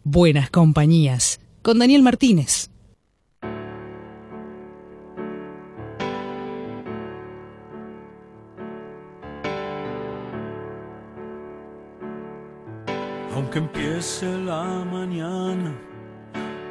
Buenas 0.05 0.49
compañías. 0.49 1.39
Con 1.61 1.81
Daniel 1.81 2.01
Martínez. 2.01 2.71
Aunque 13.35 13.59
empiece 13.59 14.35
la 14.39 14.83
mañana 14.91 15.79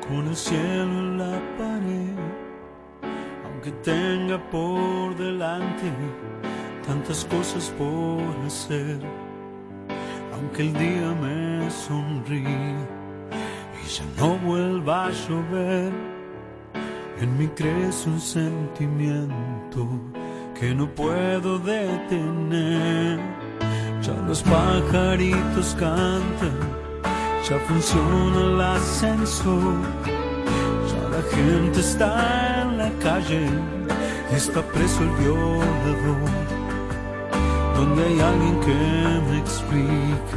con 0.07 0.29
el 0.29 0.35
cielo 0.35 0.81
en 0.81 1.17
la 1.19 1.57
pared, 1.59 2.42
aunque 3.63 3.71
tenga 3.81 4.37
por 4.49 5.15
delante 5.15 5.89
tantas 6.85 7.23
cosas 7.23 7.73
por 7.77 8.21
hacer 8.45 8.99
aunque 10.33 10.63
el 10.63 10.73
día 10.73 11.15
me 11.21 11.71
sonríe 11.71 12.75
y 13.81 13.87
ya 13.87 14.03
no 14.17 14.35
vuelva 14.39 15.05
a 15.05 15.11
llover, 15.11 15.93
en 17.21 17.37
mí 17.37 17.47
crece 17.55 18.09
un 18.09 18.19
sentimiento 18.19 19.87
que 20.59 20.73
no 20.75 20.89
puedo 20.93 21.59
detener. 21.59 23.19
Ya 24.01 24.13
los 24.27 24.41
pajaritos 24.41 25.75
cantan, 25.79 26.57
ya 27.47 27.59
funciona 27.59 28.41
el 28.41 28.61
ascensor, 28.61 29.75
ya 30.89 31.09
la 31.09 31.21
gente 31.31 31.79
está 31.79 32.52
la 32.83 32.91
calle, 32.99 33.47
está 34.31 34.61
preso 34.61 35.03
el 35.03 35.11
violador 35.21 36.31
donde 37.77 37.99
hay 38.07 38.19
alguien 38.19 38.59
que 38.67 38.79
me 39.27 39.39
explique 39.39 40.35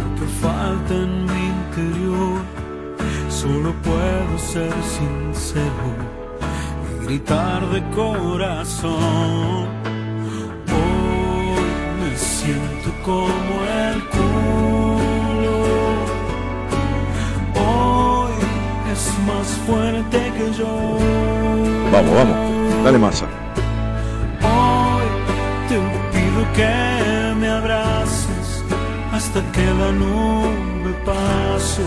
lo 0.00 0.08
que 0.18 0.26
falta 0.44 0.94
en 0.94 1.24
mi 1.30 1.44
interior. 1.56 2.38
Solo 3.28 3.72
puedo 3.82 4.38
ser 4.38 4.72
sincero 4.98 5.88
y 6.84 7.06
gritar 7.06 7.60
de 7.70 7.80
corazón. 7.90 9.66
Hoy 10.76 11.46
me 12.00 12.16
siento 12.16 12.88
como 13.04 13.54
el 13.82 13.98
culo. 14.10 14.23
Fuerte 19.66 20.18
que 20.36 20.52
yo. 20.58 20.98
Vamos, 21.92 22.14
vamos, 22.14 22.84
dale 22.84 22.98
masa 22.98 23.26
que 26.54 27.34
me 27.40 27.48
abraces 27.48 28.64
hasta 29.12 29.40
que 29.52 29.64
la 29.64 29.90
nube 29.92 30.92
pase 31.04 31.82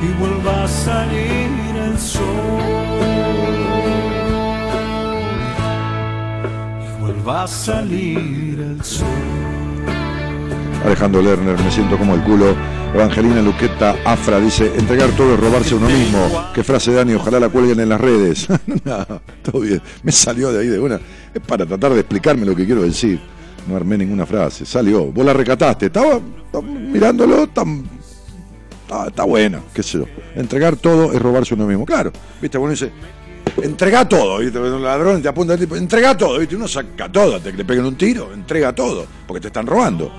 y 0.00 0.20
vuelva 0.20 0.64
a 0.64 0.68
salir 0.68 1.76
el 1.76 1.98
sol. 1.98 2.22
Y 6.86 7.00
vuelva 7.00 7.44
a 7.44 7.46
salir 7.48 8.60
el 8.60 8.84
sol. 8.84 9.08
Alejandro 10.84 11.20
Lerner, 11.20 11.58
me 11.58 11.70
siento 11.70 11.98
como 11.98 12.14
el 12.14 12.22
culo. 12.22 12.54
Evangelina 12.94 13.42
Luqueta 13.42 13.96
Afra 14.04 14.40
dice, 14.40 14.72
entregar 14.76 15.10
todo 15.10 15.34
es 15.34 15.40
robarse 15.40 15.74
uno 15.74 15.88
mismo. 15.88 16.46
Qué 16.54 16.64
frase 16.64 16.92
Dani, 16.92 17.14
ojalá 17.14 17.38
la 17.38 17.48
cuelguen 17.48 17.80
en 17.80 17.88
las 17.88 18.00
redes. 18.00 18.48
todo 19.42 19.60
bien, 19.60 19.80
me 20.02 20.12
salió 20.12 20.52
de 20.52 20.60
ahí 20.60 20.66
de 20.68 20.78
una. 20.78 21.00
Es 21.32 21.40
para 21.46 21.64
tratar 21.66 21.92
de 21.92 22.00
explicarme 22.00 22.44
lo 22.44 22.56
que 22.56 22.66
quiero 22.66 22.82
decir 22.82 23.20
no 23.68 23.76
armé 23.76 23.98
ninguna 23.98 24.26
frase, 24.26 24.64
salió, 24.64 25.12
vos 25.12 25.24
la 25.24 25.32
recataste, 25.32 25.86
estaba, 25.86 26.20
mirándolo, 26.62 27.48
tan, 27.48 27.84
está, 29.06 29.24
buena, 29.24 29.60
qué 29.74 29.82
sé 29.82 29.98
yo. 29.98 30.04
Entregar 30.34 30.76
todo 30.76 31.12
es 31.12 31.20
robarse 31.20 31.54
uno 31.54 31.66
mismo. 31.66 31.84
Claro, 31.84 32.10
viste, 32.40 32.56
bueno 32.56 32.72
dice, 32.72 32.90
entrega 33.62 34.08
todo, 34.08 34.38
¿viste? 34.38 34.58
Un 34.58 34.82
ladrón 34.82 35.20
te 35.20 35.28
apunta 35.28 35.56
tipo, 35.56 35.76
entrega 35.76 36.16
todo, 36.16 36.38
¿viste? 36.38 36.56
Uno 36.56 36.66
saca 36.66 37.12
todo, 37.12 37.38
te 37.40 37.50
que 37.50 37.58
le 37.58 37.64
peguen 37.64 37.84
un 37.84 37.96
tiro, 37.96 38.32
entrega 38.32 38.74
todo, 38.74 39.06
porque 39.26 39.40
te 39.42 39.48
están 39.48 39.66
robando. 39.66 40.10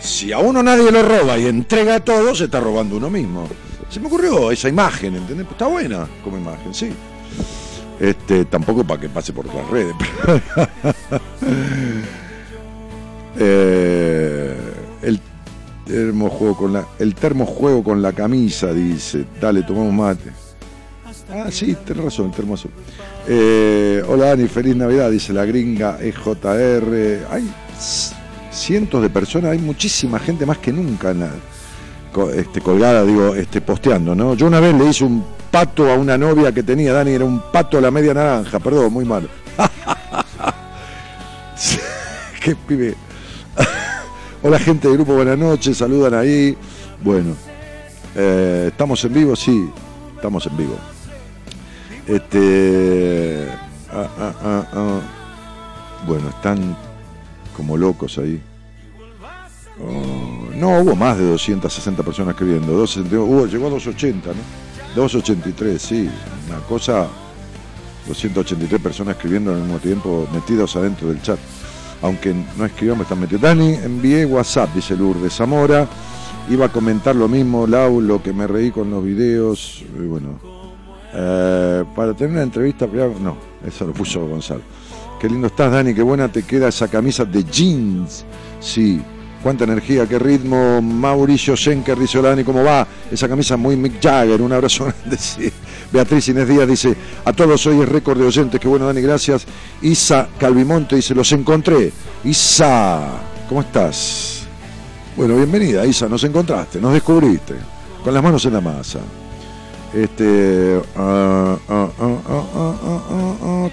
Si 0.00 0.32
a 0.32 0.38
uno 0.38 0.62
nadie 0.62 0.90
lo 0.90 1.02
roba 1.02 1.38
y 1.38 1.46
entrega 1.46 2.00
todo, 2.00 2.34
se 2.34 2.44
está 2.44 2.58
robando 2.58 2.96
uno 2.96 3.10
mismo. 3.10 3.46
Se 3.88 4.00
me 4.00 4.06
ocurrió 4.06 4.50
esa 4.50 4.68
imagen, 4.68 5.16
¿entendés? 5.16 5.46
Está 5.50 5.66
buena 5.66 6.08
como 6.24 6.38
imagen, 6.38 6.72
sí. 6.72 6.90
Este, 7.98 8.46
tampoco 8.46 8.82
para 8.82 9.00
que 9.00 9.08
pase 9.10 9.32
por 9.32 9.46
las 9.46 9.68
redes. 9.68 9.94
Eh, 13.42 14.56
el 15.02 15.20
termojuego 15.86 16.56
con 16.56 16.72
la 16.72 16.84
el 16.98 17.14
termojuego 17.14 17.82
con 17.82 18.02
la 18.02 18.12
camisa 18.12 18.72
dice 18.72 19.24
dale 19.40 19.62
tomamos 19.62 19.94
mate 19.94 20.30
ah 21.32 21.46
sí 21.50 21.76
tenés 21.86 22.04
razón 22.04 22.26
el 22.26 22.32
termo 22.32 22.56
eh, 23.28 24.02
hola 24.06 24.26
Dani 24.26 24.48
feliz 24.48 24.74
navidad 24.74 25.10
dice 25.10 25.32
la 25.32 25.44
gringa 25.44 25.98
EJR 26.02 27.26
hay 27.30 27.48
cientos 28.50 29.02
de 29.02 29.10
personas 29.10 29.52
hay 29.52 29.58
muchísima 29.58 30.18
gente 30.18 30.46
más 30.46 30.58
que 30.58 30.72
nunca 30.72 31.14
este, 32.34 32.60
colgada 32.60 33.04
digo 33.04 33.34
este 33.34 33.60
posteando 33.60 34.14
no 34.14 34.34
yo 34.34 34.46
una 34.46 34.60
vez 34.60 34.74
le 34.74 34.86
hice 34.86 35.04
un 35.04 35.24
pato 35.50 35.90
a 35.90 35.94
una 35.94 36.18
novia 36.18 36.52
que 36.52 36.62
tenía 36.62 36.92
Dani 36.92 37.12
era 37.12 37.24
un 37.24 37.40
pato 37.52 37.78
a 37.78 37.80
la 37.80 37.90
media 37.90 38.14
naranja 38.14 38.58
perdón 38.58 38.92
muy 38.92 39.04
malo 39.04 39.28
qué 42.44 42.56
pibe 42.66 42.94
Hola 44.42 44.58
gente 44.58 44.88
del 44.88 44.96
grupo, 44.96 45.14
buenas 45.14 45.36
noches, 45.36 45.76
saludan 45.76 46.14
ahí. 46.14 46.56
Bueno, 47.02 47.36
eh, 48.14 48.68
¿estamos 48.68 49.04
en 49.04 49.12
vivo? 49.12 49.36
Sí, 49.36 49.68
estamos 50.16 50.46
en 50.46 50.56
vivo. 50.56 50.76
Este. 52.06 53.46
Ah, 53.92 54.08
ah, 54.18 54.64
ah, 54.72 55.00
bueno, 56.06 56.30
están 56.30 56.74
como 57.60 57.76
locos 57.76 58.18
ahí. 58.18 58.40
Oh, 59.82 60.54
no, 60.56 60.80
hubo 60.80 60.96
más 60.96 61.18
de 61.18 61.26
260 61.26 62.02
personas 62.02 62.32
escribiendo. 62.32 62.72
hubo, 62.72 63.46
llegó 63.46 63.66
a 63.66 63.70
280, 63.70 64.28
¿no? 64.30 64.34
283, 64.96 65.80
sí. 65.80 66.10
Una 66.48 66.58
cosa. 66.60 67.06
283 68.08 68.80
personas 68.80 69.14
escribiendo 69.14 69.52
al 69.52 69.60
mismo 69.60 69.78
tiempo, 69.78 70.26
metidos 70.32 70.74
adentro 70.74 71.08
del 71.08 71.20
chat 71.22 71.38
aunque 72.02 72.34
no 72.56 72.64
escribió, 72.64 72.96
me 72.96 73.02
están 73.02 73.20
metiendo. 73.20 73.46
Dani, 73.46 73.74
envié 73.74 74.24
WhatsApp, 74.24 74.74
dice 74.74 74.96
Lourdes 74.96 75.34
Zamora. 75.34 75.86
Iba 76.48 76.66
a 76.66 76.72
comentar 76.72 77.14
lo 77.14 77.28
mismo, 77.28 77.66
Lau, 77.66 78.00
lo 78.00 78.22
que 78.22 78.32
me 78.32 78.46
reí 78.46 78.70
con 78.70 78.90
los 78.90 79.04
videos. 79.04 79.84
Y 79.96 80.06
bueno, 80.06 80.40
eh, 81.12 81.84
para 81.94 82.14
tener 82.14 82.32
una 82.32 82.42
entrevista, 82.42 82.86
no, 82.86 83.36
eso 83.64 83.86
lo 83.86 83.92
puso 83.92 84.26
Gonzalo. 84.26 84.62
Qué 85.20 85.28
lindo 85.28 85.48
estás, 85.48 85.70
Dani, 85.70 85.94
qué 85.94 86.02
buena 86.02 86.32
te 86.32 86.42
queda 86.42 86.68
esa 86.68 86.88
camisa 86.88 87.24
de 87.24 87.44
jeans. 87.44 88.24
Sí, 88.58 89.00
Cuánta 89.42 89.64
energía, 89.64 90.06
qué 90.06 90.18
ritmo. 90.18 90.82
Mauricio 90.82 91.56
Schenker 91.56 91.98
dice, 91.98 92.20
Dani, 92.20 92.44
¿cómo 92.44 92.62
va? 92.62 92.86
Esa 93.10 93.26
camisa 93.28 93.56
muy 93.56 93.74
Mick 93.74 94.00
Jagger, 94.02 94.40
un 94.42 94.52
abrazo 94.52 94.84
grande. 95.02 95.16
Sí. 95.16 95.50
Beatriz 95.90 96.28
Inés 96.28 96.46
Díaz 96.46 96.68
dice, 96.68 96.94
a 97.24 97.32
todos 97.32 97.66
hoy 97.66 97.80
es 97.80 97.88
récord 97.88 98.18
de 98.18 98.26
oyentes, 98.26 98.60
qué 98.60 98.68
bueno 98.68 98.86
Dani, 98.86 99.00
gracias. 99.00 99.46
Isa 99.80 100.28
Calvimonte 100.38 100.96
dice, 100.96 101.14
los 101.14 101.32
encontré. 101.32 101.90
Isa, 102.22 103.00
¿cómo 103.48 103.62
estás? 103.62 104.42
Bueno, 105.16 105.36
bienvenida 105.36 105.86
Isa, 105.86 106.08
nos 106.08 106.22
encontraste, 106.24 106.80
nos 106.80 106.92
descubriste, 106.92 107.54
con 108.04 108.12
las 108.12 108.22
manos 108.22 108.44
en 108.44 108.52
la 108.52 108.60
masa. 108.60 109.00
Este, 109.92 110.80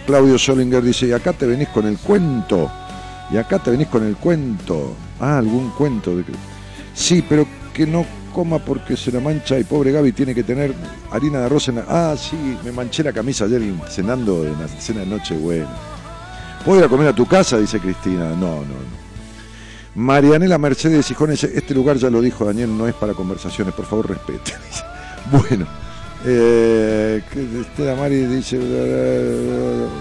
Claudio 0.06 0.38
Solinger 0.40 0.84
dice, 0.84 1.08
y 1.08 1.12
acá 1.12 1.34
te 1.34 1.46
venís 1.46 1.70
con 1.70 1.86
el 1.86 1.98
cuento. 1.98 2.72
Y 3.32 3.38
acá 3.38 3.60
te 3.60 3.72
venís 3.72 3.88
con 3.88 4.06
el 4.06 4.16
cuento. 4.18 4.96
Ah, 5.20 5.38
algún 5.38 5.70
cuento. 5.72 6.16
De... 6.16 6.24
Sí, 6.94 7.24
pero 7.28 7.46
que 7.74 7.86
no 7.86 8.06
coma 8.34 8.60
porque 8.60 8.96
se 8.96 9.12
la 9.12 9.20
mancha 9.20 9.60
y 9.60 9.64
pobre 9.64 9.92
Gaby 9.92 10.12
tiene 10.12 10.34
que 10.34 10.44
tener 10.44 10.74
harina 11.12 11.40
de 11.40 11.46
arroz 11.46 11.68
en 11.70 11.76
la... 11.76 11.86
Ah, 11.88 12.16
sí, 12.18 12.58
me 12.64 12.72
manché 12.72 13.04
la 13.04 13.14
camisa 13.14 13.46
ayer 13.46 13.62
cenando 13.90 14.46
en 14.46 14.60
la 14.60 14.68
cena 14.68 15.02
de 15.02 15.08
noche 15.08 15.36
buena. 15.36 15.70
¿Puedo 16.66 16.80
ir 16.80 16.86
a 16.86 16.90
comer 16.90 17.08
a 17.08 17.14
tu 17.14 17.26
casa? 17.26 17.58
Dice 17.58 17.80
Cristina. 17.80 18.30
No, 18.30 18.58
no, 18.58 18.62
no. 18.62 18.98
Marianela 19.96 20.58
Mercedes 20.58 21.10
Hijones, 21.10 21.44
este 21.44 21.74
lugar 21.74 21.98
ya 21.98 22.10
lo 22.10 22.22
dijo 22.22 22.46
Daniel, 22.46 22.78
no 22.78 22.88
es 22.88 22.94
para 22.94 23.14
conversaciones, 23.14 23.74
por 23.74 23.86
favor 23.86 24.10
respete. 24.10 24.54
bueno. 25.32 25.66
Eh, 26.30 27.22
Estela 27.62 27.96
Mari 27.96 28.26
dice, 28.26 28.60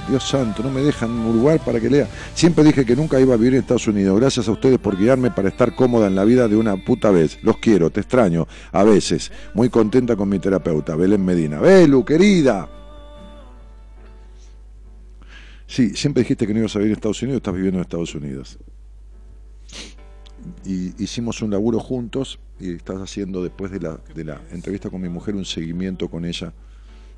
Dios 0.09 0.29
santo, 0.29 0.61
no 0.61 0.73
me 0.73 0.81
dejan 0.81 1.09
un 1.11 1.37
lugar 1.37 1.61
para 1.65 1.79
que 1.79 1.89
lea. 1.89 2.09
Siempre 2.35 2.65
dije 2.65 2.85
que 2.85 2.97
nunca 2.97 3.21
iba 3.21 3.35
a 3.35 3.37
vivir 3.37 3.55
en 3.55 3.61
Estados 3.61 3.87
Unidos. 3.87 4.19
Gracias 4.19 4.49
a 4.49 4.51
ustedes 4.51 4.81
por 4.81 4.99
guiarme 4.99 5.31
para 5.31 5.49
estar 5.49 5.77
cómoda 5.77 6.09
en 6.09 6.17
la 6.17 6.25
vida 6.25 6.49
de 6.49 6.57
una 6.57 6.77
puta 6.85 7.13
vez. 7.13 7.39
Los 7.43 7.59
quiero, 7.59 7.91
te 7.91 8.01
extraño, 8.01 8.49
a 8.73 8.83
veces. 8.83 9.31
Muy 9.55 9.69
contenta 9.69 10.17
con 10.17 10.29
mi 10.29 10.41
terapeuta, 10.41 10.97
Belén 10.97 11.25
Medina. 11.25 11.61
Belu, 11.61 12.05
querida. 12.05 12.69
Sí, 15.69 15.91
siempre 15.95 16.25
dijiste 16.25 16.45
que 16.45 16.55
no 16.55 16.59
ibas 16.59 16.75
a 16.75 16.81
vivir 16.81 16.91
en 16.91 16.97
Estados 16.97 17.23
Unidos, 17.23 17.37
estás 17.37 17.55
viviendo 17.55 17.79
en 17.79 17.83
Estados 17.83 18.15
Unidos. 18.17 18.59
Y 20.65 21.03
hicimos 21.03 21.43
un 21.43 21.51
laburo 21.51 21.81
juntos 21.81 22.39
y 22.59 22.75
estás 22.75 23.01
haciendo 23.01 23.43
después 23.43 23.71
de 23.71 23.81
la, 23.81 24.01
de 24.15 24.25
la 24.25 24.41
entrevista 24.51 24.91
con 24.91 25.01
mi 25.01 25.09
mujer 25.09 25.35
un 25.35 25.45
seguimiento 25.45 26.09
con 26.09 26.25
ella 26.25 26.53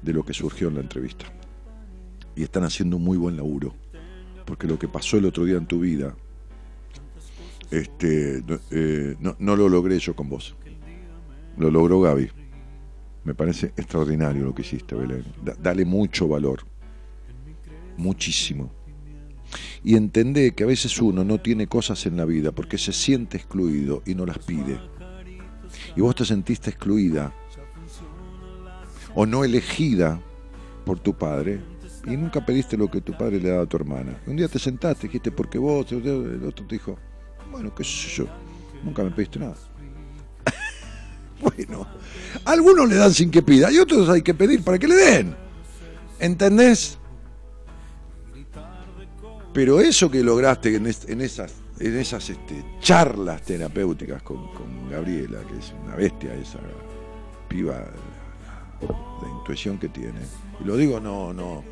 de 0.02 0.12
lo 0.12 0.24
que 0.24 0.34
surgió 0.34 0.68
en 0.68 0.74
la 0.74 0.80
entrevista. 0.80 1.26
Y 2.36 2.42
están 2.42 2.64
haciendo 2.64 2.96
un 2.96 3.04
muy 3.04 3.16
buen 3.16 3.36
laburo, 3.36 3.74
porque 4.44 4.66
lo 4.66 4.78
que 4.78 4.88
pasó 4.88 5.16
el 5.16 5.26
otro 5.26 5.44
día 5.44 5.56
en 5.56 5.66
tu 5.66 5.80
vida, 5.80 6.14
este, 7.70 8.42
eh, 8.70 9.16
no, 9.20 9.36
no, 9.38 9.56
lo 9.56 9.68
logré 9.68 9.98
yo 9.98 10.14
con 10.14 10.28
vos, 10.28 10.54
lo 11.56 11.70
logró 11.70 12.00
Gaby. 12.00 12.30
Me 13.24 13.34
parece 13.34 13.66
extraordinario 13.76 14.44
lo 14.44 14.54
que 14.54 14.62
hiciste, 14.62 14.94
Belén. 14.94 15.24
dale 15.60 15.84
mucho 15.84 16.28
valor, 16.28 16.60
muchísimo. 17.96 18.77
Y 19.82 19.96
entendé 19.96 20.52
que 20.52 20.64
a 20.64 20.66
veces 20.66 21.00
uno 21.00 21.24
no 21.24 21.38
tiene 21.40 21.66
cosas 21.66 22.04
en 22.06 22.16
la 22.16 22.24
vida 22.24 22.52
porque 22.52 22.78
se 22.78 22.92
siente 22.92 23.36
excluido 23.36 24.02
y 24.06 24.14
no 24.14 24.26
las 24.26 24.38
pide 24.38 24.78
y 25.96 26.00
vos 26.00 26.14
te 26.14 26.24
sentiste 26.24 26.70
excluida 26.70 27.32
o 29.14 29.26
no 29.26 29.44
elegida 29.44 30.20
por 30.84 31.00
tu 31.00 31.14
padre 31.16 31.60
y 32.06 32.16
nunca 32.16 32.44
pediste 32.44 32.76
lo 32.76 32.90
que 32.90 33.00
tu 33.00 33.16
padre 33.16 33.40
le 33.40 33.50
daba 33.50 33.64
a 33.64 33.66
tu 33.66 33.76
hermana. 33.76 34.20
un 34.26 34.36
día 34.36 34.48
te 34.48 34.58
sentaste, 34.58 35.08
dijiste, 35.08 35.30
porque 35.30 35.58
vos, 35.58 35.90
el 35.92 36.42
otro 36.46 36.66
te 36.66 36.76
dijo, 36.76 36.98
bueno, 37.50 37.74
qué 37.74 37.84
sé 37.84 38.08
yo, 38.08 38.26
nunca 38.84 39.02
me 39.02 39.10
pediste 39.10 39.38
nada. 39.38 39.56
bueno, 41.40 41.86
algunos 42.44 42.88
le 42.88 42.94
dan 42.94 43.12
sin 43.12 43.30
que 43.30 43.42
pida 43.42 43.70
y 43.70 43.78
otros 43.78 44.08
hay 44.08 44.22
que 44.22 44.34
pedir 44.34 44.62
para 44.62 44.78
que 44.78 44.88
le 44.88 44.94
den. 44.94 45.36
¿Entendés? 46.20 46.97
Pero 49.58 49.80
eso 49.80 50.08
que 50.08 50.22
lograste 50.22 50.76
en, 50.76 50.86
esas 50.86 51.52
en 51.80 51.96
esas 51.96 52.30
este, 52.30 52.64
charlas 52.78 53.42
terapéuticas 53.42 54.22
con, 54.22 54.38
Gabriela, 54.88 55.40
que 55.50 55.58
es 55.58 55.74
una 55.84 55.96
bestia 55.96 56.32
esa 56.34 56.60
piba, 57.48 57.74
la, 58.80 59.28
intuición 59.28 59.76
que 59.76 59.88
tiene. 59.88 60.20
Y 60.60 60.64
lo 60.64 60.76
digo 60.76 61.00
no, 61.00 61.32
no, 61.32 61.64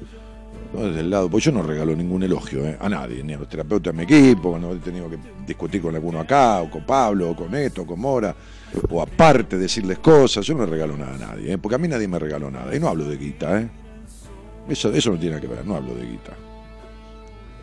no 0.74 0.80
desde 0.80 0.98
el 0.98 1.10
lado, 1.10 1.30
pues 1.30 1.44
yo 1.44 1.52
no 1.52 1.62
regalo 1.62 1.94
ningún 1.94 2.24
elogio 2.24 2.66
¿eh? 2.66 2.76
a 2.80 2.88
nadie, 2.88 3.22
ni 3.22 3.34
a 3.34 3.38
los 3.38 3.48
terapeutas 3.48 3.94
de 3.94 3.98
mi 3.98 4.02
equipo, 4.02 4.50
cuando 4.50 4.72
he 4.72 4.78
tenido 4.78 5.08
que 5.08 5.18
discutir 5.46 5.80
con 5.80 5.94
alguno 5.94 6.18
acá, 6.18 6.62
o 6.62 6.68
con 6.68 6.84
Pablo, 6.84 7.30
o 7.30 7.36
con 7.36 7.54
esto, 7.54 7.82
o 7.82 7.86
con 7.86 8.00
Mora, 8.00 8.34
o 8.90 9.00
aparte 9.00 9.56
decirles 9.56 10.00
cosas, 10.00 10.44
yo 10.44 10.56
no 10.56 10.66
regalo 10.66 10.96
nada 10.96 11.14
a 11.14 11.18
nadie, 11.18 11.52
¿eh? 11.52 11.58
porque 11.58 11.76
a 11.76 11.78
mí 11.78 11.86
nadie 11.86 12.08
me 12.08 12.18
regaló 12.18 12.50
nada, 12.50 12.74
y 12.74 12.80
no 12.80 12.88
hablo 12.88 13.04
de 13.04 13.16
guita, 13.16 13.60
¿eh? 13.60 13.68
Eso, 14.68 14.92
eso 14.92 15.12
no 15.12 15.20
tiene 15.20 15.40
que 15.40 15.46
ver, 15.46 15.64
no 15.64 15.76
hablo 15.76 15.94
de 15.94 16.04
guita. 16.04 16.36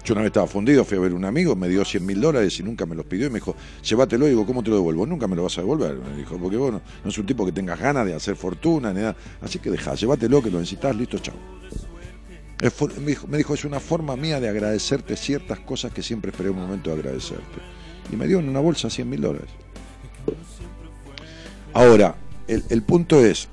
Yo 0.04 0.14
una 0.14 0.22
vez 0.22 0.30
estaba 0.30 0.48
fundido, 0.48 0.84
fui 0.84 0.98
a 0.98 1.02
ver 1.02 1.14
un 1.14 1.24
amigo, 1.24 1.56
me 1.56 1.70
dio 1.70 1.86
100 1.86 2.06
mil 2.06 2.20
dólares 2.20 2.60
y 2.60 2.64
nunca 2.64 2.86
me 2.86 2.94
los 2.94 3.06
pidió 3.06 3.28
y 3.28 3.30
me 3.30 3.36
dijo, 3.36 3.56
llévatelo. 3.84 4.26
Y 4.28 4.32
digo, 4.32 4.46
¿cómo 4.46 4.62
te 4.62 4.70
lo 4.70 4.76
devuelvo? 4.76 5.06
Nunca 5.06 5.28
me 5.28 5.36
lo 5.36 5.44
vas 5.44 5.58
a 5.58 5.62
devolver. 5.62 5.96
Me 5.96 6.18
dijo, 6.18 6.38
porque 6.38 6.58
bueno, 6.58 6.82
no 7.04 7.10
es 7.10 7.18
un 7.18 7.26
tipo 7.26 7.46
que 7.46 7.54
tengas 7.54 7.80
ganas 7.80 8.06
de 8.06 8.14
hacer 8.14 8.36
fortuna 8.36 8.92
ni 8.92 9.00
nada. 9.00 9.16
Así 9.42 9.60
que 9.60 9.72
deja, 9.72 9.96
llévatelo, 9.96 10.42
que 10.42 10.52
lo 10.52 10.60
necesitas, 10.60 10.94
listo, 10.96 11.20
chao. 11.20 11.36
Me 13.28 13.38
dijo, 13.38 13.54
es 13.54 13.66
una 13.66 13.80
forma 13.80 14.16
mía 14.16 14.40
de 14.40 14.50
agradecerte 14.50 15.16
ciertas 15.16 15.60
cosas 15.60 15.94
que 15.94 16.02
siempre 16.02 16.32
esperé 16.32 16.50
un 16.50 16.60
momento 16.60 16.90
de 16.90 16.98
agradecerte. 16.98 17.60
Y 18.12 18.16
me 18.16 18.28
dio 18.28 18.40
en 18.40 18.50
una 18.50 18.60
bolsa 18.60 18.90
100 18.90 19.10
mil 19.10 19.22
dólares. 19.22 19.50
Ahora, 21.74 22.16
el, 22.48 22.84
punto 22.84 23.24
es, 23.24 23.48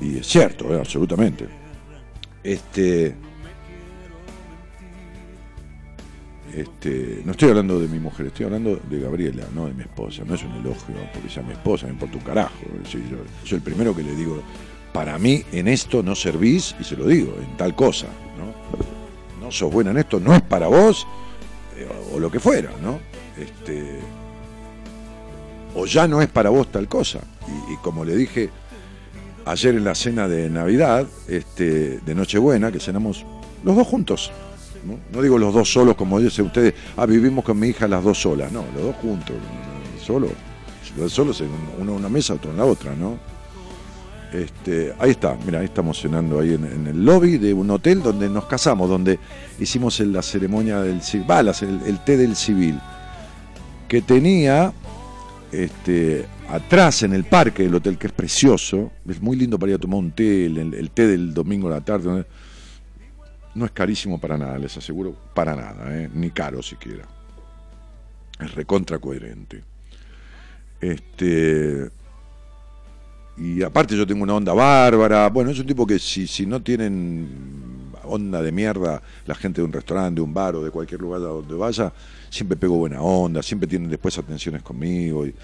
y 0.00 0.18
es 0.18 0.26
cierto, 0.26 0.72
eh, 0.74 0.78
absolutamente, 0.78 1.46
este 2.42 3.14
Este, 6.54 7.22
no 7.24 7.32
estoy 7.32 7.50
hablando 7.50 7.78
de 7.78 7.88
mi 7.88 7.98
mujer, 7.98 8.26
estoy 8.26 8.46
hablando 8.46 8.80
de 8.88 9.00
Gabriela, 9.00 9.44
no 9.54 9.66
de 9.66 9.74
mi 9.74 9.82
esposa. 9.82 10.22
No 10.26 10.34
es 10.34 10.42
un 10.42 10.52
elogio 10.52 10.94
porque 11.12 11.28
sea 11.28 11.42
mi 11.42 11.52
esposa, 11.52 11.86
me 11.86 11.92
importa 11.92 12.16
un 12.16 12.24
carajo. 12.24 12.54
yo, 13.44 13.56
el 13.56 13.62
primero 13.62 13.94
que 13.94 14.02
le 14.02 14.14
digo, 14.14 14.42
para 14.92 15.18
mí 15.18 15.44
en 15.52 15.68
esto 15.68 16.02
no 16.02 16.14
servís, 16.14 16.74
y 16.80 16.84
se 16.84 16.96
lo 16.96 17.06
digo, 17.06 17.34
en 17.38 17.56
tal 17.56 17.74
cosa. 17.74 18.06
No, 18.38 19.44
no 19.44 19.50
sos 19.52 19.72
buena 19.72 19.90
en 19.90 19.98
esto, 19.98 20.20
no 20.20 20.34
es 20.34 20.42
para 20.42 20.68
vos, 20.68 21.06
eh, 21.76 21.86
o, 22.12 22.18
lo 22.18 22.30
que 22.30 22.40
fuera, 22.40 22.70
¿no? 22.82 22.98
Este, 23.36 24.00
o 25.74 25.86
ya 25.86 26.08
no 26.08 26.20
es 26.20 26.28
para 26.28 26.50
vos 26.50 26.70
tal 26.72 26.88
cosa. 26.88 27.20
Y, 27.70 27.76
como 27.76 28.04
le 28.04 28.16
dije 28.16 28.50
ayer 29.44 29.74
en 29.74 29.84
la 29.84 29.94
cena 29.94 30.28
de 30.28 30.50
Navidad, 30.50 31.06
este, 31.28 32.00
de 32.00 32.14
Nochebuena, 32.14 32.72
que 32.72 32.80
cenamos 32.80 33.24
los 33.64 33.76
dos 33.76 33.86
juntos. 33.86 34.30
¿No? 34.84 35.22
digo 35.22 35.38
los 35.38 35.54
dos 35.54 35.72
solos 35.72 35.96
como 35.96 36.20
dicen 36.20 36.46
ustedes, 36.46 36.74
ah, 36.96 37.06
vivimos 37.06 37.44
con 37.44 37.58
mi 37.58 37.68
hija 37.68 37.88
las 37.88 38.02
dos 38.02 38.20
solas, 38.20 38.52
no, 38.52 38.64
los 38.74 38.84
dos 38.84 38.96
juntos, 38.96 39.36
solo, 40.04 40.28
los 40.96 41.12
solos, 41.12 41.42
uno 41.78 41.92
en 41.92 41.96
una 41.96 42.08
mesa, 42.08 42.34
otro 42.34 42.50
en 42.50 42.56
la 42.56 42.64
otra, 42.64 42.94
¿no? 42.94 43.18
Este, 44.32 44.92
ahí 44.98 45.12
está, 45.12 45.38
mira, 45.46 45.60
ahí 45.60 45.64
estamos 45.64 45.98
cenando 46.00 46.38
ahí 46.38 46.52
en, 46.52 46.86
el 46.86 47.02
lobby 47.02 47.38
de 47.38 47.54
un 47.54 47.70
hotel 47.70 48.02
donde 48.02 48.28
nos 48.28 48.44
casamos, 48.44 48.88
donde 48.88 49.18
hicimos 49.58 49.98
la 50.00 50.22
ceremonia 50.22 50.82
del 50.82 51.00
balas, 51.26 51.62
el, 51.62 51.98
té 52.04 52.18
del 52.18 52.36
civil, 52.36 52.78
que 53.88 54.02
tenía 54.02 54.72
este, 55.50 56.26
atrás 56.50 57.02
en 57.04 57.14
el 57.14 57.24
parque 57.24 57.62
del 57.62 57.74
hotel, 57.76 57.96
que 57.96 58.08
es 58.08 58.12
precioso, 58.12 58.90
es 59.08 59.22
muy 59.22 59.34
lindo 59.34 59.58
para 59.58 59.70
ir 59.70 59.76
a 59.76 59.80
tomar 59.80 59.98
un 59.98 60.10
té, 60.10 60.44
el, 60.44 60.90
té 60.92 61.06
del 61.06 61.32
domingo 61.32 61.68
a 61.68 61.72
la 61.72 61.80
tarde, 61.80 62.26
es 63.64 63.70
carísimo 63.72 64.20
para 64.20 64.36
nada, 64.36 64.58
les 64.58 64.76
aseguro, 64.76 65.14
para 65.34 65.56
nada, 65.56 65.96
¿eh? 65.96 66.08
ni 66.12 66.30
caro 66.30 66.62
siquiera. 66.62 67.04
Es 68.38 68.54
recontra 68.54 68.98
coherente. 68.98 69.64
Este, 70.80 71.90
y 73.36 73.62
aparte 73.62 73.96
yo 73.96 74.06
tengo 74.06 74.22
una 74.22 74.34
onda 74.34 74.52
bárbara. 74.52 75.28
Bueno, 75.28 75.50
es 75.50 75.58
un 75.58 75.66
tipo 75.66 75.86
que 75.86 75.98
si, 75.98 76.26
si 76.26 76.46
no 76.46 76.62
tienen 76.62 77.92
onda 78.04 78.40
de 78.42 78.52
mierda, 78.52 79.02
la 79.26 79.34
gente 79.34 79.60
de 79.60 79.66
un 79.66 79.72
restaurante, 79.72 80.16
de 80.16 80.22
un 80.22 80.32
bar 80.32 80.54
o 80.54 80.64
de 80.64 80.70
cualquier 80.70 81.00
lugar 81.00 81.20
a 81.20 81.24
donde 81.24 81.54
vaya, 81.54 81.92
siempre 82.30 82.56
pego 82.56 82.76
buena 82.76 83.02
onda, 83.02 83.42
siempre 83.42 83.68
tienen 83.68 83.90
después 83.90 84.16
atenciones 84.18 84.62
conmigo. 84.62 85.26
Y, 85.26 85.34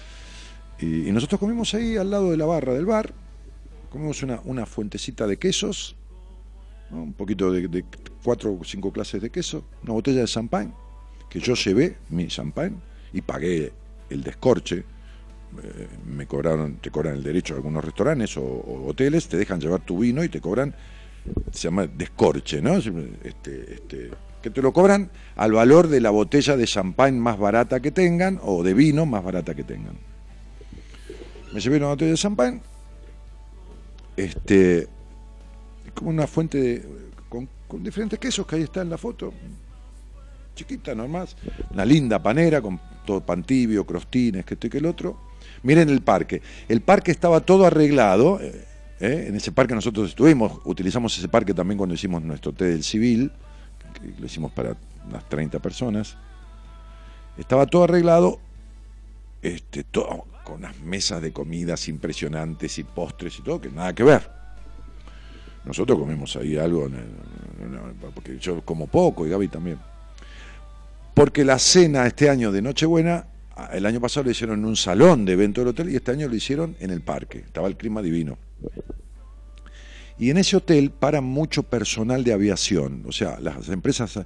y, 0.79 1.11
nosotros 1.11 1.39
comimos 1.39 1.73
ahí 1.73 1.97
al 1.97 2.09
lado 2.09 2.31
de 2.31 2.37
la 2.37 2.45
barra 2.45 2.73
del 2.73 2.85
bar, 2.85 3.13
comimos 3.91 4.23
una 4.23 4.65
fuentecita 4.65 5.27
de 5.27 5.37
quesos 5.37 5.95
un 6.91 7.13
poquito 7.13 7.51
de, 7.51 7.85
cuatro 8.23 8.57
o 8.59 8.63
cinco 8.63 8.91
clases 8.91 9.21
de 9.21 9.29
queso, 9.29 9.65
una 9.83 9.93
botella 9.93 10.21
de 10.21 10.27
champán, 10.27 10.73
que 11.29 11.39
yo 11.39 11.53
llevé 11.53 11.97
mi 12.09 12.27
champán 12.27 12.81
y 13.13 13.21
pagué 13.21 13.71
el 14.09 14.23
descorche. 14.23 14.83
Eh, 15.63 15.87
me 16.05 16.25
cobraron, 16.25 16.77
te 16.77 16.91
cobran 16.91 17.15
el 17.15 17.23
derecho 17.23 17.53
a 17.53 17.57
algunos 17.57 17.83
restaurantes 17.83 18.35
o, 18.37 18.85
hoteles, 18.87 19.27
te 19.27 19.37
dejan 19.37 19.59
llevar 19.59 19.81
tu 19.81 19.99
vino 19.99 20.23
y 20.23 20.29
te 20.29 20.41
cobran, 20.41 20.75
se 21.51 21.67
llama 21.67 21.87
descorche, 21.87 22.61
¿no? 22.61 22.75
Este, 22.75 23.73
este, 23.73 24.11
que 24.41 24.49
te 24.49 24.61
lo 24.61 24.73
cobran 24.73 25.09
al 25.35 25.53
valor 25.53 25.87
de 25.87 26.01
la 26.01 26.09
botella 26.09 26.57
de 26.57 26.65
champán 26.65 27.19
más 27.19 27.39
barata 27.39 27.79
que 27.79 27.91
tengan 27.91 28.39
o 28.43 28.63
de 28.63 28.73
vino 28.73 29.05
más 29.05 29.23
barata 29.23 29.55
que 29.55 29.63
tengan. 29.63 29.97
Me 31.53 31.59
llevé 31.59 31.77
una 31.77 31.87
botella 31.87 32.11
de 32.11 32.17
champán, 32.17 32.61
este, 34.17 34.87
como 35.95 36.11
una 36.11 36.27
fuente 36.27 36.57
de, 36.61 36.85
con, 37.29 37.49
diferentes 37.83 38.19
quesos 38.19 38.45
que 38.45 38.57
ahí 38.57 38.61
está 38.63 38.81
en 38.81 38.89
la 38.89 38.97
foto, 38.97 39.33
chiquita 40.55 40.93
nomás, 40.95 41.35
una 41.71 41.83
linda 41.83 42.21
panera 42.21 42.61
con 42.61 42.79
todo 43.05 43.21
pan 43.25 43.43
tibio, 43.43 43.85
crostines, 43.85 44.45
que 44.45 44.53
esto 44.53 44.67
y 44.67 44.69
que 44.69 44.77
el 44.77 44.85
otro. 44.85 45.17
Miren 45.63 45.89
el 45.89 46.01
parque. 46.01 46.41
El 46.67 46.81
parque 46.81 47.11
estaba 47.11 47.41
todo 47.41 47.65
arreglado. 47.65 48.39
eh, 48.41 48.65
eh, 48.99 49.25
En 49.27 49.35
ese 49.35 49.51
parque 49.51 49.75
nosotros 49.75 50.09
estuvimos, 50.09 50.59
utilizamos 50.65 51.17
ese 51.17 51.27
parque 51.27 51.53
también 51.53 51.77
cuando 51.77 51.95
hicimos 51.95 52.23
nuestro 52.23 52.53
té 52.53 52.65
del 52.65 52.83
civil, 52.83 53.31
que 53.93 54.19
lo 54.19 54.25
hicimos 54.25 54.51
para 54.51 54.75
unas 55.07 55.27
30 55.27 55.59
personas. 55.59 56.17
Estaba 57.37 57.65
todo 57.65 57.83
arreglado, 57.83 58.39
este, 59.41 59.83
todo, 59.83 60.25
con 60.43 60.57
unas 60.57 60.79
mesas 60.79 61.21
de 61.21 61.33
comidas 61.33 61.87
impresionantes 61.89 62.77
y 62.79 62.83
postres 62.83 63.37
y 63.39 63.41
todo, 63.41 63.59
que 63.59 63.69
nada 63.69 63.93
que 63.93 64.03
ver. 64.03 64.34
Nosotros 65.65 65.97
comimos 65.97 66.35
ahí 66.35 66.57
algo, 66.57 66.89
porque 68.13 68.37
yo 68.37 68.61
como 68.61 68.87
poco 68.87 69.25
y 69.25 69.29
Gaby 69.29 69.47
también. 69.47 69.79
Porque 71.13 71.43
la 71.43 71.57
cena 71.57 72.05
este 72.05 72.29
año 72.29 72.51
de 72.51 72.61
Nochebuena, 72.61 73.25
el 73.71 73.85
año 73.85 74.01
pasado 74.01 74.25
lo 74.25 74.31
hicieron 74.31 74.59
en 74.59 74.65
un 74.65 74.75
salón 74.75 75.25
de 75.25 75.33
evento 75.33 75.61
del 75.61 75.69
hotel 75.69 75.89
y 75.89 75.95
este 75.95 76.11
año 76.11 76.27
lo 76.27 76.35
hicieron 76.35 76.75
en 76.79 76.91
el 76.91 77.01
parque. 77.01 77.39
Estaba 77.39 77.67
el 77.67 77.77
clima 77.77 78.01
divino. 78.01 78.37
Y 80.17 80.29
en 80.29 80.37
ese 80.37 80.57
hotel 80.57 80.91
para 80.91 81.21
mucho 81.21 81.63
personal 81.63 82.23
de 82.23 82.33
aviación, 82.33 83.03
o 83.05 83.11
sea, 83.11 83.39
las 83.39 83.67
empresas 83.69 84.19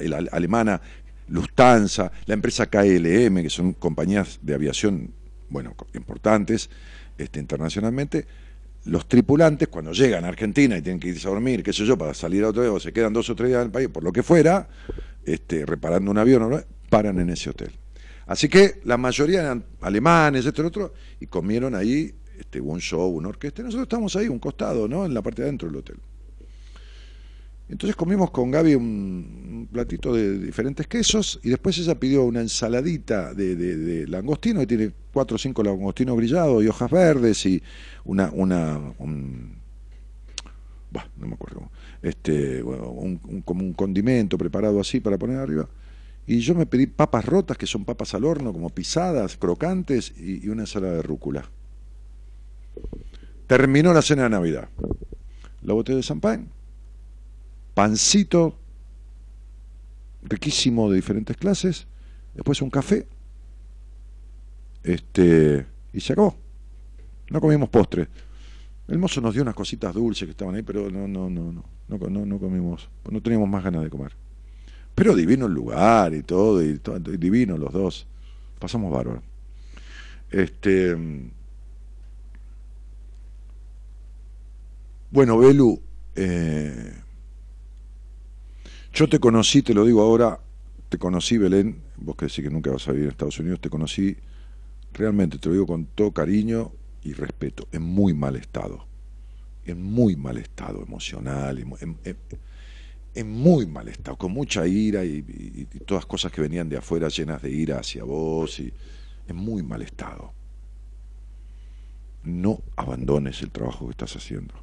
la 0.00 0.16
alemana 0.32 0.80
Lufthansa, 1.28 2.12
la 2.26 2.34
empresa 2.34 2.66
KLM, 2.66 3.42
que 3.42 3.50
son 3.50 3.72
compañías 3.74 4.38
de 4.42 4.54
aviación, 4.54 5.12
bueno, 5.48 5.74
importantes 5.94 6.70
este, 7.18 7.40
internacionalmente, 7.40 8.26
los 8.84 9.06
tripulantes 9.06 9.68
cuando 9.68 9.92
llegan 9.92 10.24
a 10.24 10.28
Argentina 10.28 10.76
y 10.76 10.82
tienen 10.82 11.00
que 11.00 11.08
irse 11.08 11.26
a 11.28 11.30
dormir, 11.30 11.62
qué 11.62 11.72
sé 11.72 11.84
yo, 11.84 11.96
para 11.96 12.14
salir 12.14 12.44
a 12.44 12.48
otro 12.48 12.62
día, 12.62 12.72
o 12.72 12.80
se 12.80 12.92
quedan 12.92 13.12
dos 13.12 13.30
o 13.30 13.36
tres 13.36 13.50
días 13.50 13.60
en 13.60 13.66
el 13.66 13.72
país, 13.72 13.88
por 13.88 14.02
lo 14.02 14.12
que 14.12 14.22
fuera, 14.22 14.68
este, 15.24 15.64
reparando 15.64 16.10
un 16.10 16.18
avión, 16.18 16.64
paran 16.90 17.18
en 17.20 17.30
ese 17.30 17.50
hotel. 17.50 17.70
Así 18.26 18.48
que 18.48 18.80
la 18.84 18.96
mayoría 18.96 19.42
eran 19.42 19.64
alemanes, 19.80 20.46
esto 20.46 20.62
y 20.62 20.66
otro, 20.66 20.94
y 21.20 21.26
comieron 21.26 21.74
ahí 21.74 22.14
este, 22.38 22.60
un 22.60 22.80
show, 22.80 23.08
una 23.08 23.28
orquesta, 23.28 23.62
nosotros 23.62 23.84
estábamos 23.84 24.16
ahí, 24.16 24.28
un 24.28 24.38
costado, 24.38 24.88
¿no? 24.88 25.04
En 25.04 25.14
la 25.14 25.22
parte 25.22 25.42
de 25.42 25.48
adentro 25.48 25.68
del 25.68 25.78
hotel. 25.78 25.96
Entonces 27.68 27.96
comimos 27.96 28.30
con 28.30 28.50
Gaby 28.50 28.74
un, 28.74 29.68
platito 29.72 30.12
de 30.14 30.38
diferentes 30.38 30.86
quesos 30.86 31.40
y 31.42 31.50
después 31.50 31.78
ella 31.78 31.98
pidió 31.98 32.24
una 32.24 32.40
ensaladita 32.40 33.32
de, 33.32 34.06
langostino 34.08 34.60
que 34.60 34.66
tiene 34.66 34.92
cuatro 35.12 35.36
o 35.36 35.38
cinco 35.38 35.62
langostinos 35.62 36.16
grillados 36.16 36.62
y 36.62 36.68
hojas 36.68 36.90
verdes 36.90 37.46
y 37.46 37.62
una, 38.04 38.30
una 38.32 38.78
un- 38.98 39.56
bah, 40.90 41.08
no 41.16 41.26
me 41.26 41.34
acuerdo, 41.34 41.70
este, 42.02 42.62
bueno, 42.62 42.90
un, 42.90 43.20
un- 43.28 43.42
como 43.42 43.62
un 43.64 43.72
condimento 43.72 44.36
preparado 44.36 44.78
así 44.80 45.00
para 45.00 45.16
poner 45.18 45.38
arriba. 45.38 45.68
Y 46.26 46.38
yo 46.40 46.54
me 46.54 46.66
pedí 46.66 46.86
papas 46.86 47.24
rotas, 47.24 47.56
que 47.58 47.66
son 47.66 47.84
papas 47.84 48.14
al 48.14 48.24
horno, 48.24 48.52
como 48.52 48.68
pisadas, 48.70 49.36
crocantes, 49.36 50.12
y, 50.16 50.44
y 50.46 50.48
una 50.50 50.62
ensalada 50.62 50.94
de 50.94 51.02
rúcula. 51.02 51.50
Terminó 53.46 53.92
la 53.92 54.02
cena 54.02 54.24
de 54.24 54.30
Navidad. 54.30 54.68
La 55.62 55.74
botella 55.74 55.96
de 55.96 56.02
champán, 56.02 56.48
pancito 57.74 58.58
riquísimo 60.22 60.90
de 60.90 60.96
diferentes 60.96 61.36
clases, 61.36 61.86
después 62.34 62.62
un 62.62 62.70
café, 62.70 63.06
este, 64.82 65.66
y 65.92 66.00
se 66.00 66.12
acabó. 66.12 66.36
No 67.30 67.40
comimos 67.40 67.68
postre. 67.68 68.08
El 68.88 68.98
mozo 68.98 69.20
nos 69.20 69.34
dio 69.34 69.42
unas 69.42 69.54
cositas 69.54 69.94
dulces 69.94 70.26
que 70.26 70.32
estaban 70.32 70.54
ahí, 70.54 70.62
pero 70.62 70.90
no, 70.90 71.08
no, 71.08 71.30
no, 71.30 71.52
no, 71.52 71.64
no, 71.88 71.98
no, 72.08 72.26
no 72.26 72.38
comimos, 72.38 72.88
no 73.10 73.22
teníamos 73.22 73.48
más 73.48 73.64
ganas 73.64 73.82
de 73.82 73.90
comer. 73.90 74.12
Pero 74.94 75.14
divino 75.14 75.46
el 75.46 75.52
lugar 75.52 76.12
y 76.14 76.22
todo, 76.22 76.62
y 76.62 76.78
todo, 76.78 76.98
divino 76.98 77.56
los 77.56 77.72
dos. 77.72 78.06
Pasamos 78.58 78.92
bárbaro. 78.92 79.22
Este. 80.30 80.96
Bueno, 85.10 85.38
Belu, 85.38 85.80
eh, 86.14 86.94
yo 88.92 89.08
te 89.08 89.18
conocí, 89.18 89.62
te 89.62 89.74
lo 89.74 89.84
digo 89.84 90.02
ahora, 90.02 90.40
te 90.88 90.98
conocí, 90.98 91.38
Belén, 91.38 91.82
vos 91.96 92.16
que 92.16 92.26
decís 92.26 92.44
que 92.44 92.50
nunca 92.50 92.70
vas 92.70 92.86
a 92.88 92.92
vivir 92.92 93.06
en 93.06 93.10
Estados 93.12 93.38
Unidos, 93.38 93.60
te 93.60 93.70
conocí, 93.70 94.16
realmente 94.92 95.38
te 95.38 95.48
lo 95.48 95.54
digo 95.54 95.66
con 95.66 95.86
todo 95.86 96.12
cariño 96.12 96.72
y 97.02 97.14
respeto, 97.14 97.66
en 97.72 97.82
muy 97.82 98.14
mal 98.14 98.36
estado, 98.36 98.86
en 99.64 99.82
muy 99.82 100.16
mal 100.16 100.36
estado 100.38 100.82
emocional, 100.82 101.58
en, 103.14 103.28
muy 103.28 103.66
mal 103.66 103.88
estado, 103.88 104.16
con 104.16 104.32
mucha 104.32 104.66
ira 104.66 105.04
y, 105.04 105.18
y- 105.18 105.68
y 105.72 105.78
todas 105.80 106.06
cosas 106.06 106.32
que 106.32 106.40
venían 106.40 106.68
de 106.68 106.76
afuera 106.78 107.08
llenas 107.08 107.42
de 107.42 107.50
ira 107.50 107.78
hacia 107.78 108.04
vos, 108.04 108.58
y 108.60 108.72
en 109.28 109.36
muy 109.36 109.62
mal 109.62 109.82
estado. 109.82 110.32
No 112.24 112.62
abandones 112.76 113.42
el 113.42 113.50
trabajo 113.50 113.86
que 113.86 113.92
estás 113.92 114.14
haciendo, 114.16 114.54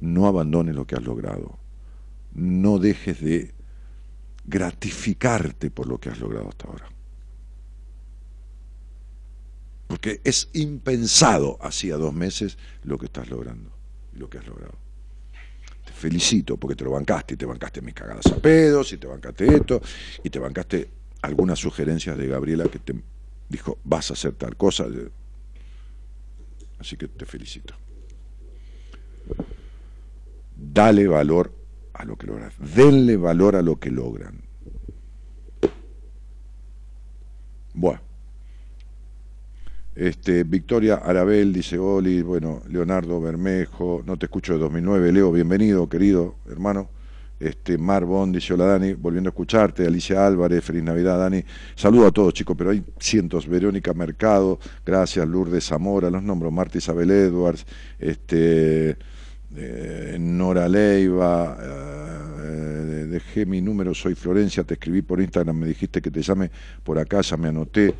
no 0.00 0.26
abandones 0.26 0.74
lo 0.74 0.86
que 0.86 0.96
has 0.96 1.02
logrado, 1.02 1.58
no 2.34 2.78
dejes 2.78 3.20
de 3.20 3.54
gratificarte 4.44 5.70
por 5.70 5.86
lo 5.86 5.98
que 5.98 6.10
has 6.10 6.18
logrado 6.18 6.48
hasta 6.48 6.66
ahora. 6.66 6.88
Porque 9.86 10.20
es 10.24 10.48
impensado 10.52 11.58
hacía 11.60 11.96
dos 11.96 12.12
meses 12.12 12.58
lo 12.82 12.98
que 12.98 13.06
estás 13.06 13.28
logrando 13.28 13.74
lo 14.16 14.28
que 14.28 14.38
has 14.38 14.46
logrado. 14.46 14.74
Te 15.84 15.92
felicito 15.92 16.56
porque 16.56 16.76
te 16.76 16.84
lo 16.84 16.92
bancaste 16.92 17.34
y 17.34 17.36
te 17.36 17.46
bancaste 17.46 17.82
mis 17.82 17.94
cagadas 17.94 18.26
a 18.26 18.36
pedos 18.36 18.92
y 18.92 18.98
te 18.98 19.06
bancaste 19.06 19.56
esto 19.56 19.80
y 20.22 20.30
te 20.30 20.38
bancaste 20.38 20.90
algunas 21.22 21.58
sugerencias 21.58 22.16
de 22.16 22.26
Gabriela 22.28 22.64
que 22.64 22.78
te 22.78 22.94
dijo 23.48 23.78
vas 23.84 24.10
a 24.10 24.14
hacer 24.14 24.32
tal 24.34 24.56
cosa. 24.56 24.86
Así 26.78 26.96
que 26.96 27.08
te 27.08 27.26
felicito. 27.26 27.74
Dale 30.56 31.06
valor 31.06 31.63
a 31.94 32.04
lo 32.04 32.16
que 32.16 32.26
logran. 32.26 32.50
Denle 32.74 33.16
valor 33.16 33.56
a 33.56 33.62
lo 33.62 33.78
que 33.78 33.90
logran. 33.90 34.42
Bueno. 37.72 38.00
Este, 39.94 40.42
Victoria 40.42 40.96
Arabel 40.96 41.52
dice 41.52 41.78
Oli, 41.78 42.20
bueno, 42.22 42.62
Leonardo 42.68 43.20
Bermejo, 43.20 44.02
no 44.04 44.16
te 44.16 44.26
escucho 44.26 44.54
de 44.54 44.58
2009, 44.58 45.12
Leo, 45.12 45.30
bienvenido, 45.30 45.88
querido 45.88 46.34
hermano. 46.50 46.88
Este, 47.38 47.78
Mar 47.78 48.04
Bond 48.04 48.34
dice 48.34 48.54
hola 48.54 48.64
Dani, 48.64 48.94
volviendo 48.94 49.28
a 49.28 49.32
escucharte, 49.32 49.86
Alicia 49.86 50.26
Álvarez, 50.26 50.64
feliz 50.64 50.82
Navidad 50.82 51.18
Dani. 51.18 51.44
Saludo 51.76 52.08
a 52.08 52.10
todos 52.10 52.34
chicos, 52.34 52.56
pero 52.56 52.70
hay 52.70 52.82
cientos, 52.98 53.46
Verónica 53.46 53.92
Mercado, 53.94 54.58
gracias, 54.84 55.28
Lourdes 55.28 55.66
Zamora, 55.66 56.10
los 56.10 56.24
nombro, 56.24 56.50
Marta 56.50 56.78
Isabel 56.78 57.12
Edwards, 57.12 57.64
este, 58.00 58.96
eh, 59.56 60.16
Nora 60.20 60.68
Leiva, 60.68 61.56
eh, 61.60 63.06
dejé 63.08 63.46
mi 63.46 63.60
número, 63.60 63.94
soy 63.94 64.14
Florencia, 64.14 64.64
te 64.64 64.74
escribí 64.74 65.02
por 65.02 65.20
Instagram, 65.20 65.56
me 65.56 65.66
dijiste 65.66 66.00
que 66.02 66.10
te 66.10 66.22
llame 66.22 66.50
por 66.82 66.98
acá, 66.98 67.20
ya 67.20 67.36
me 67.36 67.48
anoté. 67.48 67.94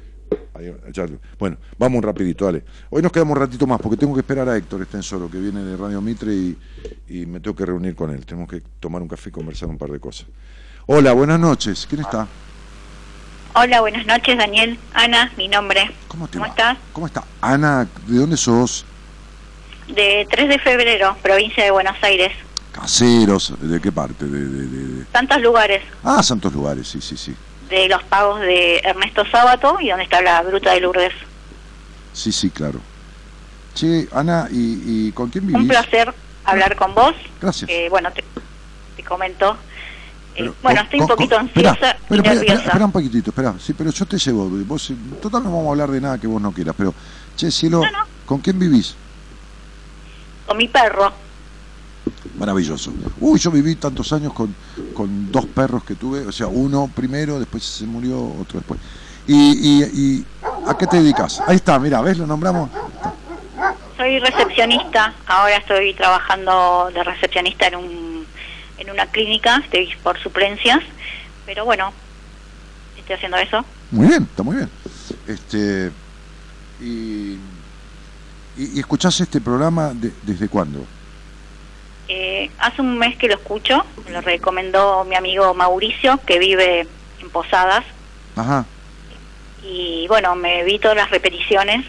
Ahí, 0.54 0.72
ya- 0.92 1.06
bueno, 1.38 1.56
vamos 1.78 1.98
un 1.98 2.02
rapidito, 2.02 2.44
dale. 2.44 2.64
Hoy 2.90 3.02
nos 3.02 3.10
quedamos 3.12 3.36
un 3.36 3.40
ratito 3.40 3.66
más 3.66 3.80
porque 3.80 3.96
tengo 3.96 4.14
que 4.14 4.20
esperar 4.20 4.48
a 4.48 4.56
Héctor 4.56 4.82
Estensoro, 4.82 5.30
que 5.30 5.38
viene 5.38 5.62
de 5.62 5.76
Radio 5.76 6.00
Mitre 6.00 6.32
y, 6.34 6.56
y 7.08 7.26
me 7.26 7.40
tengo 7.40 7.56
que 7.56 7.66
reunir 7.66 7.94
con 7.94 8.10
él. 8.10 8.24
Tenemos 8.24 8.48
que 8.48 8.62
tomar 8.80 9.02
un 9.02 9.08
café 9.08 9.28
y 9.28 9.32
conversar 9.32 9.68
un 9.68 9.78
par 9.78 9.90
de 9.90 10.00
cosas. 10.00 10.26
Hola, 10.86 11.12
buenas 11.12 11.40
noches. 11.40 11.86
¿Quién 11.88 12.00
está? 12.02 12.26
Hola, 13.56 13.80
buenas 13.80 14.06
noches, 14.06 14.36
Daniel. 14.36 14.78
Ana, 14.92 15.32
mi 15.36 15.46
nombre. 15.48 15.90
¿Cómo 16.08 16.26
te 16.26 16.38
¿Cómo 16.38 16.44
va? 16.46 16.50
estás? 16.50 16.78
¿Cómo 16.92 17.06
está? 17.06 17.24
Ana, 17.40 17.88
¿de 18.06 18.16
dónde 18.18 18.36
sos? 18.36 18.84
De 19.88 20.26
3 20.30 20.48
de 20.48 20.58
febrero, 20.58 21.16
provincia 21.22 21.64
de 21.64 21.70
Buenos 21.70 21.96
Aires. 22.02 22.32
Caseros, 22.72 23.52
¿de 23.60 23.80
qué 23.80 23.92
parte? 23.92 24.24
De, 24.24 24.46
de- 24.48 25.04
Tantos 25.12 25.40
lugares 25.40 25.82
Ah, 26.02 26.22
Santos 26.22 26.52
Lugares, 26.52 26.88
sí, 26.88 27.00
sí, 27.00 27.16
sí. 27.16 27.34
de 27.68 27.88
los 27.88 28.02
pagos 28.04 28.40
de 28.40 28.78
Ernesto 28.78 29.24
Sábato 29.30 29.76
y 29.80 29.88
donde 29.90 30.04
está 30.04 30.20
la 30.22 30.42
Bruta 30.42 30.72
de 30.72 30.80
Lourdes. 30.80 31.12
Sí, 32.12 32.32
sí, 32.32 32.50
claro. 32.50 32.80
Che, 33.74 34.08
Ana, 34.12 34.48
¿y, 34.50 35.06
y 35.08 35.12
con 35.12 35.28
quién 35.30 35.46
vivís? 35.46 35.62
Un 35.62 35.68
placer 35.68 36.12
hablar 36.44 36.74
con 36.76 36.94
vos. 36.94 37.14
Gracias. 37.40 37.70
Eh, 37.70 37.88
bueno, 37.90 38.10
te, 38.12 38.24
te 38.96 39.02
comento. 39.04 39.56
Eh, 40.36 40.50
bueno, 40.62 40.80
estoy 40.80 41.00
un 41.00 41.06
poquito 41.06 41.38
ansiosa 41.38 41.96
espera, 42.10 42.84
un 42.86 42.92
poquitito, 42.92 43.30
espera. 43.30 43.54
Sí, 43.60 43.72
pero 43.72 43.90
yo 43.90 44.04
te 44.06 44.18
llevo. 44.18 44.48
Vos, 44.50 44.92
total, 45.22 45.44
no 45.44 45.50
vamos 45.50 45.66
a 45.68 45.70
hablar 45.70 45.90
de 45.90 46.00
nada 46.00 46.18
que 46.18 46.26
vos 46.26 46.40
no 46.42 46.50
quieras. 46.52 46.74
Pero, 46.76 46.92
che, 47.36 47.50
cielo, 47.50 47.82
No, 47.84 47.90
no. 47.90 47.98
¿con 48.26 48.40
quién 48.40 48.58
vivís? 48.58 48.96
Con 50.46 50.56
mi 50.56 50.68
perro. 50.68 51.12
Maravilloso. 52.38 52.92
Uy, 53.20 53.38
yo 53.38 53.50
viví 53.50 53.76
tantos 53.76 54.12
años 54.12 54.32
con, 54.32 54.54
con 54.94 55.30
dos 55.30 55.46
perros 55.46 55.84
que 55.84 55.94
tuve, 55.94 56.26
o 56.26 56.32
sea, 56.32 56.48
uno 56.48 56.90
primero, 56.94 57.38
después 57.38 57.62
se 57.62 57.86
murió, 57.86 58.18
otro 58.40 58.58
después. 58.58 58.80
¿Y, 59.26 59.84
y, 59.84 60.26
a 60.66 60.76
qué 60.76 60.86
te 60.86 60.98
dedicas? 60.98 61.40
Ahí 61.46 61.56
está, 61.56 61.78
mira, 61.78 62.00
¿ves? 62.00 62.18
Lo 62.18 62.26
nombramos. 62.26 62.70
Soy 63.96 64.18
recepcionista, 64.18 65.14
ahora 65.26 65.56
estoy 65.56 65.94
trabajando 65.94 66.90
de 66.92 67.04
recepcionista 67.04 67.68
en, 67.68 67.76
un, 67.76 68.26
en 68.78 68.90
una 68.90 69.06
clínica, 69.06 69.62
estoy 69.64 69.94
por 70.02 70.18
suplencias, 70.18 70.80
pero 71.46 71.64
bueno, 71.64 71.92
estoy 72.98 73.16
haciendo 73.16 73.36
eso. 73.38 73.64
Muy 73.92 74.08
bien, 74.08 74.24
está 74.24 74.42
muy 74.42 74.56
bien. 74.56 74.70
Este, 75.26 75.92
y, 76.80 77.38
y, 78.56 78.78
escuchás 78.78 79.20
este 79.20 79.40
programa 79.40 79.92
desde 79.94 80.48
cuándo? 80.48 80.84
Eh, 82.08 82.50
hace 82.58 82.82
un 82.82 82.98
mes 82.98 83.16
que 83.16 83.28
lo 83.28 83.34
escucho, 83.34 83.84
me 84.04 84.12
lo 84.12 84.20
recomendó 84.20 85.04
mi 85.04 85.14
amigo 85.14 85.54
Mauricio, 85.54 86.20
que 86.26 86.38
vive 86.38 86.86
en 87.20 87.30
Posadas. 87.30 87.84
Ajá. 88.36 88.66
Y 89.62 90.06
bueno, 90.08 90.34
me 90.34 90.62
vi 90.64 90.78
todas 90.78 90.96
las 90.96 91.10
repeticiones 91.10 91.86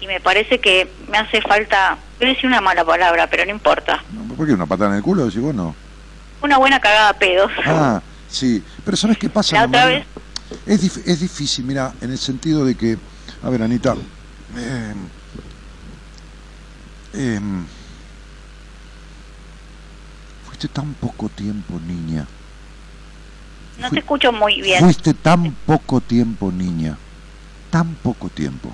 y 0.00 0.06
me 0.06 0.20
parece 0.20 0.58
que 0.58 0.88
me 1.08 1.18
hace 1.18 1.40
falta, 1.40 1.96
voy 2.18 2.28
a 2.28 2.30
decir 2.32 2.46
una 2.46 2.60
mala 2.60 2.84
palabra, 2.84 3.28
pero 3.28 3.44
no 3.44 3.50
importa. 3.52 4.02
¿Por 4.36 4.46
qué 4.46 4.52
una 4.52 4.66
patada 4.66 4.90
en 4.90 4.96
el 4.96 5.02
culo? 5.02 5.26
Decís 5.26 5.40
vos 5.40 5.54
Una 6.42 6.58
buena 6.58 6.80
cagada 6.80 7.10
a 7.10 7.14
pedos. 7.14 7.50
Ah, 7.64 8.02
sí. 8.28 8.62
Pero 8.84 8.96
¿sabes 8.96 9.18
qué 9.18 9.28
pasa? 9.28 9.56
La 9.56 9.66
otra 9.66 9.86
vez... 9.86 10.04
Es, 10.66 10.82
es 11.06 11.20
difícil, 11.20 11.64
mira, 11.64 11.92
en 12.00 12.10
el 12.10 12.18
sentido 12.18 12.64
de 12.64 12.74
que, 12.74 12.96
a 13.42 13.50
ver, 13.50 13.62
Anita, 13.62 13.94
eh, 14.56 14.94
eh, 17.14 17.40
fuiste 20.46 20.68
tan 20.68 20.94
poco 20.94 21.28
tiempo, 21.28 21.78
niña. 21.86 22.26
No 23.78 23.90
te 23.90 24.00
escucho 24.00 24.32
muy 24.32 24.60
bien. 24.60 24.80
Fuiste 24.80 25.14
tan 25.14 25.52
poco 25.66 26.00
tiempo, 26.00 26.50
niña. 26.50 26.96
Tan 27.70 27.94
poco 27.94 28.28
tiempo. 28.28 28.70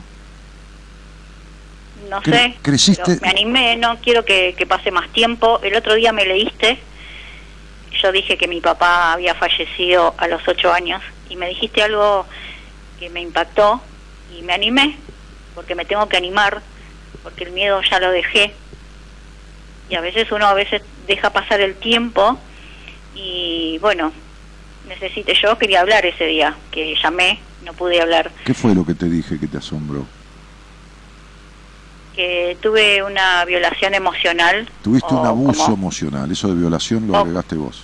No 2.08 2.22
sé. 2.22 2.56
Creciste. 2.62 3.18
Me 3.20 3.28
animé, 3.28 3.76
no 3.76 3.98
quiero 3.98 4.24
que, 4.24 4.54
que 4.56 4.66
pase 4.66 4.90
más 4.90 5.10
tiempo. 5.12 5.60
El 5.62 5.76
otro 5.76 5.94
día 5.94 6.12
me 6.12 6.24
leíste. 6.24 6.78
Yo 8.02 8.12
dije 8.12 8.36
que 8.36 8.48
mi 8.48 8.60
papá 8.60 9.12
había 9.12 9.34
fallecido 9.34 10.14
a 10.18 10.26
los 10.26 10.46
ocho 10.48 10.72
años 10.72 11.02
y 11.28 11.36
me 11.36 11.48
dijiste 11.48 11.82
algo 11.82 12.26
que 12.98 13.08
me 13.10 13.20
impactó 13.20 13.80
y 14.36 14.42
me 14.42 14.52
animé 14.52 14.96
porque 15.54 15.74
me 15.74 15.84
tengo 15.84 16.08
que 16.08 16.16
animar 16.16 16.62
porque 17.24 17.44
el 17.44 17.50
miedo 17.50 17.80
ya 17.90 17.98
lo 17.98 18.12
dejé. 18.12 18.54
Y 19.90 19.96
a 19.96 20.00
veces 20.00 20.30
uno 20.30 20.46
a 20.46 20.54
veces 20.54 20.82
deja 21.08 21.30
pasar 21.30 21.60
el 21.60 21.74
tiempo 21.74 22.38
y 23.14 23.78
bueno 23.78 24.12
necesité 24.88 25.34
yo 25.40 25.56
quería 25.58 25.80
hablar 25.80 26.04
ese 26.06 26.26
día 26.26 26.54
que 26.70 26.94
llamé 27.02 27.40
no 27.64 27.72
pude 27.72 28.00
hablar. 28.00 28.30
Qué 28.44 28.54
fue 28.54 28.74
lo 28.74 28.84
que 28.84 28.94
te 28.94 29.06
dije 29.06 29.38
que 29.40 29.46
te 29.46 29.58
asombró 29.58 30.06
que 32.14 32.56
tuve 32.62 33.02
una 33.02 33.44
violación 33.44 33.94
emocional 33.94 34.68
tuviste 34.82 35.12
un 35.12 35.26
abuso 35.26 35.72
emocional 35.72 36.30
eso 36.30 36.48
de 36.48 36.54
violación 36.54 37.06
lo 37.08 37.18
agregaste 37.18 37.56
vos. 37.56 37.82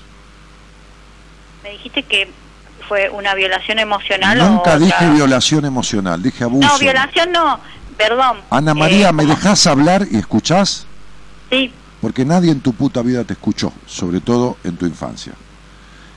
Me 1.62 1.70
dijiste 1.70 2.02
que 2.04 2.30
fue 2.88 3.08
una 3.10 3.34
violación 3.34 3.78
emocional 3.78 4.38
nunca 4.38 4.78
dije 4.78 5.10
violación 5.10 5.64
emocional 5.64 6.22
dije 6.22 6.44
abuso. 6.44 6.68
no 6.68 6.78
violación 6.78 7.32
no 7.32 7.60
perdón 8.08 8.38
Ana 8.50 8.74
María 8.74 9.10
eh, 9.10 9.12
me 9.12 9.26
dejas 9.26 9.66
hablar 9.66 10.06
y 10.10 10.16
escuchás 10.16 10.86
sí 11.50 11.72
porque 12.00 12.24
nadie 12.24 12.50
en 12.50 12.60
tu 12.60 12.72
puta 12.72 13.02
vida 13.02 13.24
te 13.24 13.34
escuchó, 13.34 13.72
sobre 13.86 14.20
todo 14.20 14.56
en 14.64 14.76
tu 14.76 14.86
infancia. 14.86 15.34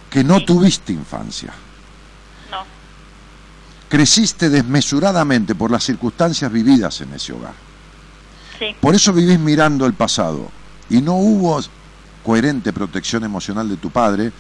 Que 0.09 0.23
no 0.23 0.43
tuviste 0.45 0.93
infancia. 0.93 1.53
No. 2.49 2.63
Creciste 3.89 4.49
desmesuradamente 4.49 5.55
por 5.55 5.71
las 5.71 5.83
circunstancias 5.83 6.51
vividas 6.51 7.01
en 7.01 7.13
ese 7.13 7.33
hogar. 7.33 7.53
Sí. 8.59 8.75
Por 8.79 8.95
eso 8.95 9.11
vivís 9.11 9.39
mirando 9.39 9.85
el 9.85 9.93
pasado. 9.93 10.49
Y 10.89 11.01
no 11.01 11.15
hubo 11.15 11.59
coherente 12.23 12.71
protección 12.71 13.25
emocional 13.25 13.67
de 13.67 13.77
tu 13.77 13.89
padre, 13.89 14.31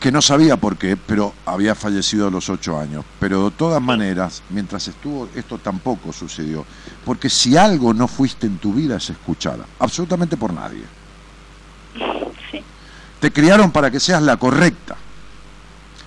que 0.00 0.12
no 0.12 0.20
sabía 0.20 0.56
por 0.56 0.76
qué, 0.76 0.96
pero 0.96 1.32
había 1.46 1.74
fallecido 1.74 2.28
a 2.28 2.30
los 2.30 2.48
ocho 2.50 2.78
años. 2.78 3.04
Pero 3.18 3.50
de 3.50 3.56
todas 3.56 3.80
maneras, 3.80 4.42
mientras 4.50 4.86
estuvo, 4.88 5.28
esto 5.34 5.58
tampoco 5.58 6.12
sucedió. 6.12 6.64
Porque 7.04 7.30
si 7.30 7.56
algo 7.56 7.94
no 7.94 8.06
fuiste 8.06 8.46
en 8.46 8.58
tu 8.58 8.74
vida 8.74 8.96
es 8.96 9.10
escuchada, 9.10 9.64
absolutamente 9.78 10.36
por 10.36 10.52
nadie. 10.52 10.82
Te 13.18 13.32
criaron 13.32 13.70
para 13.70 13.90
que 13.90 14.00
seas 14.00 14.22
la 14.22 14.36
correcta. 14.36 14.96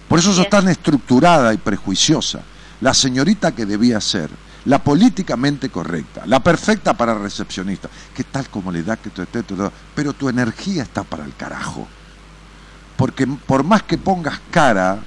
Por 0.08 0.20
eso 0.20 0.32
sos 0.32 0.48
tan 0.48 0.68
estructurada 0.70 1.54
y 1.54 1.58
prejuiciosa. 1.58 2.42
La 2.82 2.94
señorita 2.94 3.54
que 3.54 3.66
debía 3.66 4.00
ser, 4.00 4.30
la 4.66 4.78
políticamente 4.84 5.70
correcta, 5.70 6.24
la 6.28 6.40
perfecta 6.42 6.94
para 6.94 7.16
recepcionista, 7.16 7.90
que 8.16 8.24
tal 8.26 8.48
como 8.50 8.72
le 8.72 8.84
da 8.84 8.98
que 8.98 9.10
tu 9.10 9.24
pero 9.96 10.14
tu 10.14 10.30
energía 10.30 10.84
está 10.84 11.04
para 11.04 11.26
el 11.26 11.36
carajo 11.36 11.88
porque 12.98 13.28
por 13.28 13.64
más 13.64 13.84
que 13.84 13.98
pongas 13.98 14.42
cara 14.52 15.00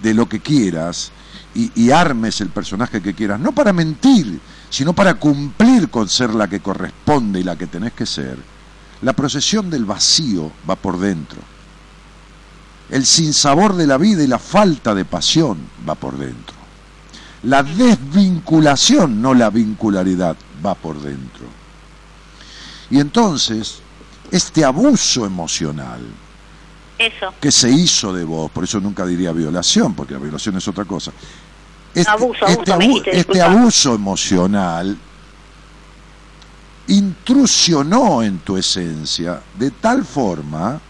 de 0.00 0.14
lo 0.14 0.28
que 0.28 0.40
quieras 0.40 1.10
y, 1.54 1.90
armes 1.90 2.42
el 2.42 2.50
personaje 2.50 3.00
que 3.00 3.14
quieras, 3.14 3.40
no 3.40 3.52
para 3.52 3.72
mentir, 3.72 4.40
sino 4.68 4.92
para 4.92 5.14
cumplir 5.14 5.88
con 5.88 6.06
ser 6.08 6.34
la 6.34 6.48
que 6.48 6.60
corresponde 6.60 7.40
y 7.40 7.44
la 7.44 7.56
que 7.56 7.66
tenés 7.66 7.94
que 7.94 8.04
ser, 8.04 8.36
la 9.00 9.14
procesión 9.14 9.70
del 9.70 9.86
vacío 9.86 10.52
va 10.68 10.76
por 10.76 10.98
dentro. 10.98 11.40
El 12.90 13.06
sinsabor 13.06 13.74
de 13.74 13.86
la 13.86 13.96
vida 13.96 14.22
y 14.22 14.26
la 14.26 14.38
falta 14.38 14.94
de 14.94 15.06
pasión 15.06 15.58
va 15.88 15.94
por 15.94 16.18
dentro. 16.18 16.54
La 17.44 17.62
desvinculación, 17.62 19.22
no 19.22 19.32
la 19.32 19.48
vincularidad, 19.48 20.36
va 20.64 20.74
por 20.74 21.00
dentro. 21.00 21.46
Y 22.90 23.00
entonces, 23.00 23.78
este 24.30 24.64
abuso 24.64 25.24
emocional, 25.24 26.00
eso. 26.98 27.34
que 27.40 27.52
se 27.52 27.70
hizo 27.70 28.12
de 28.12 28.24
vos, 28.24 28.50
por 28.50 28.64
eso 28.64 28.80
nunca 28.80 29.04
diría 29.06 29.32
violación, 29.32 29.94
porque 29.94 30.14
la 30.14 30.20
violación 30.20 30.56
es 30.56 30.66
otra 30.68 30.84
cosa. 30.84 31.12
Este, 31.94 32.10
abuso, 32.10 32.46
este, 32.46 33.18
este 33.18 33.40
abuso 33.40 33.94
emocional 33.94 34.98
intrusionó 36.88 38.22
en 38.22 38.38
tu 38.38 38.56
esencia 38.56 39.40
de 39.58 39.70
tal 39.70 40.04
forma 40.04 40.80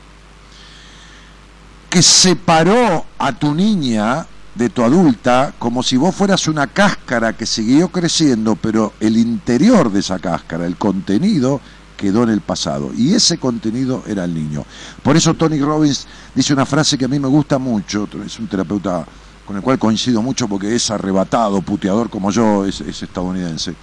que 1.88 2.02
separó 2.02 3.06
a 3.18 3.32
tu 3.32 3.54
niña 3.54 4.26
de 4.54 4.68
tu 4.70 4.82
adulta 4.82 5.54
como 5.58 5.82
si 5.82 5.96
vos 5.96 6.14
fueras 6.14 6.48
una 6.48 6.66
cáscara 6.66 7.34
que 7.34 7.46
siguió 7.46 7.88
creciendo, 7.88 8.56
pero 8.56 8.94
el 9.00 9.16
interior 9.16 9.92
de 9.92 10.00
esa 10.00 10.18
cáscara, 10.18 10.66
el 10.66 10.76
contenido, 10.76 11.60
quedó 11.96 12.22
en 12.22 12.30
el 12.30 12.40
pasado. 12.40 12.92
Y 12.96 13.14
ese 13.14 13.38
contenido 13.38 14.02
era 14.06 14.24
el 14.24 14.34
niño. 14.34 14.64
Por 15.02 15.16
eso 15.16 15.34
Tony 15.34 15.58
Robbins 15.60 16.06
dice 16.34 16.52
una 16.52 16.66
frase 16.66 16.98
que 16.98 17.06
a 17.06 17.08
mí 17.08 17.18
me 17.18 17.28
gusta 17.28 17.58
mucho, 17.58 18.08
es 18.24 18.38
un 18.38 18.46
terapeuta 18.46 19.04
con 19.46 19.56
el 19.56 19.62
cual 19.62 19.78
coincido 19.78 20.20
mucho 20.22 20.48
porque 20.48 20.74
es 20.74 20.90
arrebatado, 20.90 21.62
puteador 21.62 22.10
como 22.10 22.30
yo, 22.30 22.64
es, 22.66 22.80
estadounidense. 22.80 23.74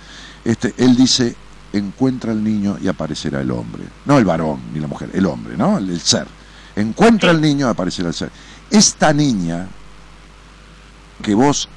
Este, 0.43 0.73
él 0.77 0.95
dice, 0.95 1.35
encuentra 1.71 2.33
el 2.33 2.43
niño 2.43 2.77
y 2.81 2.87
aparecerá 2.87 3.41
el 3.41 3.49
hombre. 3.51 3.83
No 4.05 4.17
el 4.17 4.25
varón 4.25 4.59
ni 4.73 4.79
la 4.79 4.87
mujer, 4.87 5.09
el 5.13 5.25
hombre, 5.25 5.55
¿no? 5.57 5.77
El, 5.77 5.99
ser. 5.99 6.27
Encuentra 6.75 7.31
el 7.31 7.39
niño 7.39 7.67
y 7.67 7.69
aparecerá 7.69 8.09
el 8.09 8.13
ser. 8.13 8.29
Esta 8.69 9.13
niña 9.13 9.67
que 11.21 11.33
vos 11.33 11.69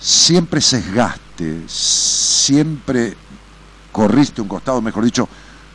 siempre 0.00 0.60
sesgaste, 0.60 1.62
siempre 1.68 3.16
corriste 3.92 4.40
un 4.40 4.48
costado, 4.48 4.80
mejor 4.80 5.04
dicho, 5.04 5.28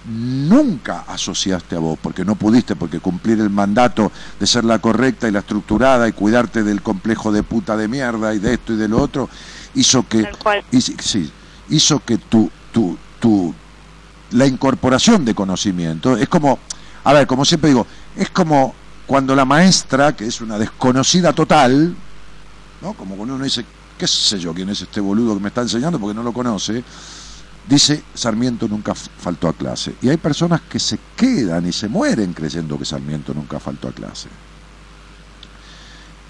nunca 0.07 1.03
asociaste 1.07 1.75
a 1.75 1.79
vos, 1.79 1.99
porque 2.01 2.25
no 2.25 2.35
pudiste, 2.35 2.75
porque 2.75 2.99
cumplir 2.99 3.39
el 3.39 3.49
mandato 3.49 4.11
de 4.39 4.47
ser 4.47 4.63
la 4.63 4.79
correcta 4.79 5.27
y 5.27 5.31
la 5.31 5.39
estructurada 5.39 6.07
y 6.07 6.13
cuidarte 6.13 6.63
del 6.63 6.81
complejo 6.81 7.31
de 7.31 7.43
puta 7.43 7.75
de 7.75 7.87
mierda 7.87 8.33
y 8.33 8.39
de 8.39 8.53
esto 8.53 8.73
y 8.73 8.77
de 8.77 8.87
lo 8.87 9.01
otro, 9.01 9.29
hizo 9.75 10.07
que, 10.07 10.29
sí, 10.99 11.31
hizo 11.69 11.99
que 11.99 12.17
tu, 12.17 12.49
tu, 12.71 12.97
tu, 13.19 13.53
la 14.31 14.45
incorporación 14.45 15.25
de 15.25 15.35
conocimiento, 15.35 16.15
es 16.15 16.29
como, 16.29 16.57
a 17.03 17.13
ver, 17.13 17.27
como 17.27 17.45
siempre 17.45 17.69
digo, 17.69 17.85
es 18.15 18.29
como 18.29 18.73
cuando 19.05 19.35
la 19.35 19.45
maestra, 19.45 20.15
que 20.15 20.25
es 20.25 20.41
una 20.41 20.57
desconocida 20.57 21.33
total, 21.33 21.95
¿no? 22.81 22.93
Como 22.93 23.15
cuando 23.15 23.35
uno 23.35 23.43
dice, 23.43 23.65
qué 23.97 24.07
sé 24.07 24.39
yo 24.39 24.53
quién 24.53 24.69
es 24.69 24.81
este 24.81 24.99
boludo 24.99 25.33
que 25.33 25.41
me 25.41 25.47
está 25.49 25.61
enseñando 25.61 25.99
porque 25.99 26.13
no 26.13 26.23
lo 26.23 26.33
conoce, 26.33 26.83
Dice, 27.67 28.01
Sarmiento 28.13 28.67
nunca 28.67 28.95
faltó 28.95 29.49
a 29.49 29.53
clase. 29.53 29.95
Y 30.01 30.09
hay 30.09 30.17
personas 30.17 30.61
que 30.61 30.79
se 30.79 30.97
quedan 31.15 31.67
y 31.67 31.73
se 31.73 31.89
mueren 31.89 32.33
creyendo 32.33 32.79
que 32.79 32.85
Sarmiento 32.85 33.33
nunca 33.33 33.59
faltó 33.59 33.89
a 33.89 33.91
clase. 33.91 34.29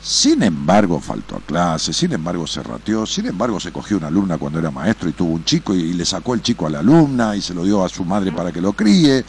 Sin 0.02 0.42
embargo, 0.42 1.00
faltó 1.00 1.36
a 1.36 1.42
clase, 1.42 1.92
sin 1.94 2.14
embargo, 2.14 2.48
se 2.48 2.64
rateó, 2.64 3.06
sin 3.06 3.28
embargo, 3.28 3.60
se 3.60 3.72
cogió 3.72 3.98
una 3.98 4.08
alumna 4.08 4.38
cuando 4.38 4.58
era 4.58 4.72
maestro 4.72 5.10
y 5.10 5.12
tuvo 5.12 5.34
un 5.34 5.44
chico 5.44 5.76
y, 5.76 5.94
le 5.94 6.06
sacó 6.06 6.34
el 6.34 6.42
chico 6.42 6.66
a 6.66 6.70
la 6.70 6.80
alumna 6.80 7.36
y 7.36 7.42
se 7.42 7.54
lo 7.54 7.64
dio 7.64 7.84
a 7.84 7.90
su 7.90 8.06
madre 8.06 8.32
para 8.32 8.52
que 8.52 8.62
lo 8.62 8.74
críe. 8.74 9.24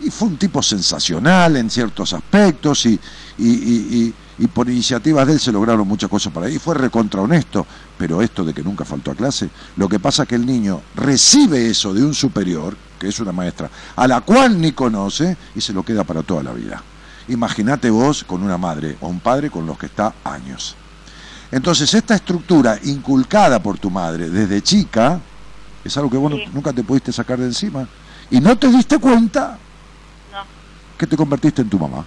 Y 0.00 0.10
fue 0.10 0.28
un 0.28 0.36
tipo 0.36 0.62
sensacional 0.62 1.56
en 1.56 1.70
ciertos 1.70 2.12
aspectos 2.12 2.84
y, 2.84 2.98
y, 3.38 4.12
y 4.38 4.46
por 4.48 4.68
iniciativas 4.68 5.26
de 5.26 5.34
él 5.34 5.40
se 5.40 5.52
lograron 5.52 5.86
muchas 5.86 6.10
cosas 6.10 6.32
para 6.32 6.46
ahí. 6.46 6.58
Fue 6.58 6.74
recontra 6.74 7.20
honesto, 7.20 7.66
pero 7.96 8.20
esto 8.22 8.44
de 8.44 8.52
que 8.52 8.62
nunca 8.62 8.84
faltó 8.84 9.10
a 9.10 9.14
clase, 9.14 9.48
lo 9.76 9.88
que 9.88 10.00
pasa 10.00 10.22
es 10.22 10.28
que 10.28 10.34
el 10.34 10.46
niño 10.46 10.80
recibe 10.94 11.68
eso 11.68 11.94
de 11.94 12.02
un 12.02 12.14
superior, 12.14 12.76
que 12.98 13.08
es 13.08 13.20
una 13.20 13.32
maestra, 13.32 13.70
a 13.96 14.08
la 14.08 14.20
cual 14.22 14.60
ni 14.60 14.72
conoce 14.72 15.36
y 15.54 15.60
se 15.60 15.72
lo 15.72 15.82
queda 15.82 16.04
para 16.04 16.22
toda 16.22 16.42
la 16.42 16.52
vida. 16.52 16.82
Imagínate 17.28 17.90
vos 17.90 18.24
con 18.24 18.42
una 18.42 18.58
madre 18.58 18.96
o 19.00 19.08
un 19.08 19.20
padre 19.20 19.50
con 19.50 19.66
los 19.66 19.78
que 19.78 19.86
está 19.86 20.14
años. 20.24 20.76
Entonces, 21.50 21.92
esta 21.94 22.16
estructura 22.16 22.78
inculcada 22.82 23.62
por 23.62 23.78
tu 23.78 23.90
madre 23.90 24.28
desde 24.28 24.60
chica 24.60 25.20
es 25.84 25.96
algo 25.96 26.10
que 26.10 26.16
vos 26.16 26.32
nunca 26.52 26.72
te 26.72 26.82
pudiste 26.82 27.12
sacar 27.12 27.38
de 27.38 27.46
encima. 27.46 27.86
Y 28.30 28.40
no 28.40 28.56
te 28.56 28.68
diste 28.68 28.98
cuenta 28.98 29.58
que 30.98 31.06
te 31.06 31.16
convertiste 31.16 31.62
en 31.62 31.68
tu 31.68 31.78
mamá. 31.78 32.04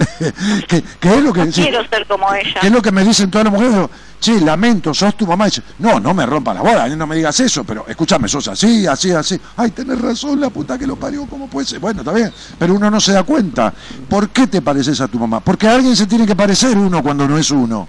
¿Qué, 0.68 0.82
es 1.02 1.22
lo 1.22 1.32
que 1.32 1.48
quiero 1.48 1.86
ser 1.88 2.06
como 2.06 2.32
ella. 2.32 2.60
¿Qué 2.60 2.68
es 2.68 2.72
lo 2.72 2.80
que 2.80 2.90
me 2.90 3.04
dicen 3.04 3.30
todas 3.30 3.44
las 3.44 3.52
mujeres? 3.52 3.88
Che, 4.20 4.38
lamento, 4.40 4.92
sos 4.92 5.16
tu 5.16 5.26
mamá. 5.26 5.46
dice, 5.46 5.62
no, 5.78 5.98
no 5.98 6.12
me 6.12 6.26
rompa 6.26 6.52
la 6.52 6.60
bola, 6.60 6.88
no 6.88 7.06
me 7.06 7.16
digas 7.16 7.40
eso, 7.40 7.64
pero 7.64 7.86
escúchame, 7.88 8.28
sos 8.28 8.48
así, 8.48 8.86
así, 8.86 9.12
así. 9.12 9.40
Ay, 9.56 9.70
tenés 9.70 10.00
razón, 10.00 10.40
la 10.40 10.50
puta 10.50 10.78
que 10.78 10.86
lo 10.86 10.96
parió, 10.96 11.26
¿cómo 11.26 11.48
puede 11.48 11.66
ser? 11.66 11.78
Bueno, 11.78 12.00
está 12.00 12.12
bien, 12.12 12.32
pero 12.58 12.74
uno 12.74 12.90
no 12.90 13.00
se 13.00 13.12
da 13.12 13.22
cuenta. 13.22 13.72
¿Por 14.08 14.28
qué 14.30 14.46
te 14.46 14.60
pareces 14.60 15.00
a 15.00 15.08
tu 15.08 15.18
mamá? 15.18 15.40
Porque 15.40 15.68
a 15.68 15.74
alguien 15.74 15.96
se 15.96 16.06
tiene 16.06 16.26
que 16.26 16.36
parecer 16.36 16.76
uno 16.76 17.02
cuando 17.02 17.26
no 17.26 17.38
es 17.38 17.50
uno. 17.50 17.88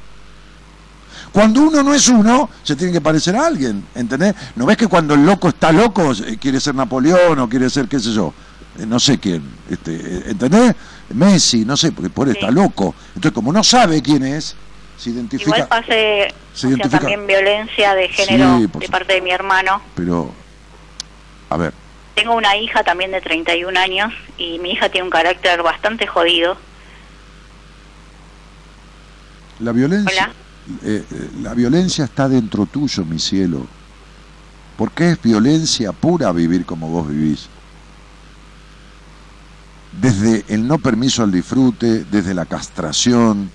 Cuando 1.32 1.62
uno 1.62 1.82
no 1.82 1.94
es 1.94 2.08
uno, 2.10 2.50
se 2.64 2.76
tiene 2.76 2.92
que 2.92 3.02
parecer 3.02 3.36
a 3.36 3.48
alguien, 3.48 3.86
¿entendés? 3.96 4.36
¿No 4.56 4.66
ves 4.66 4.76
que 4.76 4.88
cuando 4.88 5.14
el 5.14 5.26
loco 5.26 5.50
está 5.50 5.72
loco, 5.72 6.12
eh, 6.12 6.38
quiere 6.40 6.60
ser 6.60 6.76
Napoleón 6.76 7.40
o 7.40 7.48
quiere 7.48 7.70
ser, 7.70 7.88
qué 7.88 8.02
sé 8.02 8.12
yo, 8.12 8.34
eh, 8.78 8.86
no 8.86 9.00
sé 9.00 9.18
quién, 9.18 9.44
este, 9.70 9.96
eh, 9.96 10.24
¿entendés? 10.28 10.76
Messi, 11.14 11.66
no 11.66 11.78
sé, 11.78 11.92
porque 11.92 12.10
por 12.10 12.30
está 12.30 12.52
loco. 12.52 12.96
Entonces, 13.10 13.32
como 13.32 13.52
no 13.52 13.64
sabe 13.64 14.02
quién 14.02 14.24
es, 14.24 14.56
se 14.98 15.10
identifica. 15.10 15.58
Igual 15.58 15.68
pase 15.68 16.34
también 16.90 17.26
violencia 17.28 17.96
de 17.96 18.08
género 18.10 18.60
de 18.60 18.90
parte 18.90 19.14
de 19.14 19.22
mi 19.22 19.32
hermano. 19.32 19.82
Pero, 19.96 20.32
a 21.50 21.58
ver. 21.58 21.74
Tengo 22.16 22.36
una 22.36 22.56
hija 22.58 22.84
también 22.84 23.12
de 23.12 23.22
31 23.22 23.80
años 23.80 24.14
y 24.38 24.60
mi 24.60 24.72
hija 24.72 24.90
tiene 24.90 25.06
un 25.06 25.12
carácter 25.12 25.64
bastante 25.64 26.08
jodido. 26.08 26.58
La 29.60 29.72
violencia. 29.72 30.32
Eh, 30.84 31.04
eh, 31.10 31.30
la 31.42 31.54
violencia 31.54 32.06
está 32.06 32.28
dentro 32.28 32.66
tuyo, 32.66 33.06
mi 33.06 33.20
cielo. 33.20 33.66
Porque 34.78 35.12
es 35.12 35.22
violencia 35.22 35.92
pura 35.92 36.32
vivir 36.32 36.66
como 36.66 36.90
vos 36.90 37.08
vivís 37.08 37.50
desde 39.92 40.46
el 40.48 40.68
no 40.68 40.78
permiso 40.80 41.24
al 41.24 41.32
disfrute, 41.32 42.06
desde 42.06 42.34
la 42.34 42.46
castración, 42.46 43.52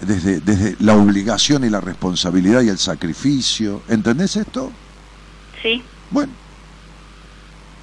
desde, 0.00 0.40
desde 0.40 0.76
la 0.80 0.94
obligación 0.94 1.64
y 1.64 1.70
la 1.70 1.80
responsabilidad 1.80 2.62
y 2.62 2.68
el 2.68 2.78
sacrificio. 2.78 3.82
¿Entendés 3.88 4.36
esto? 4.36 4.72
Sí. 5.62 5.82
Bueno. 6.10 6.32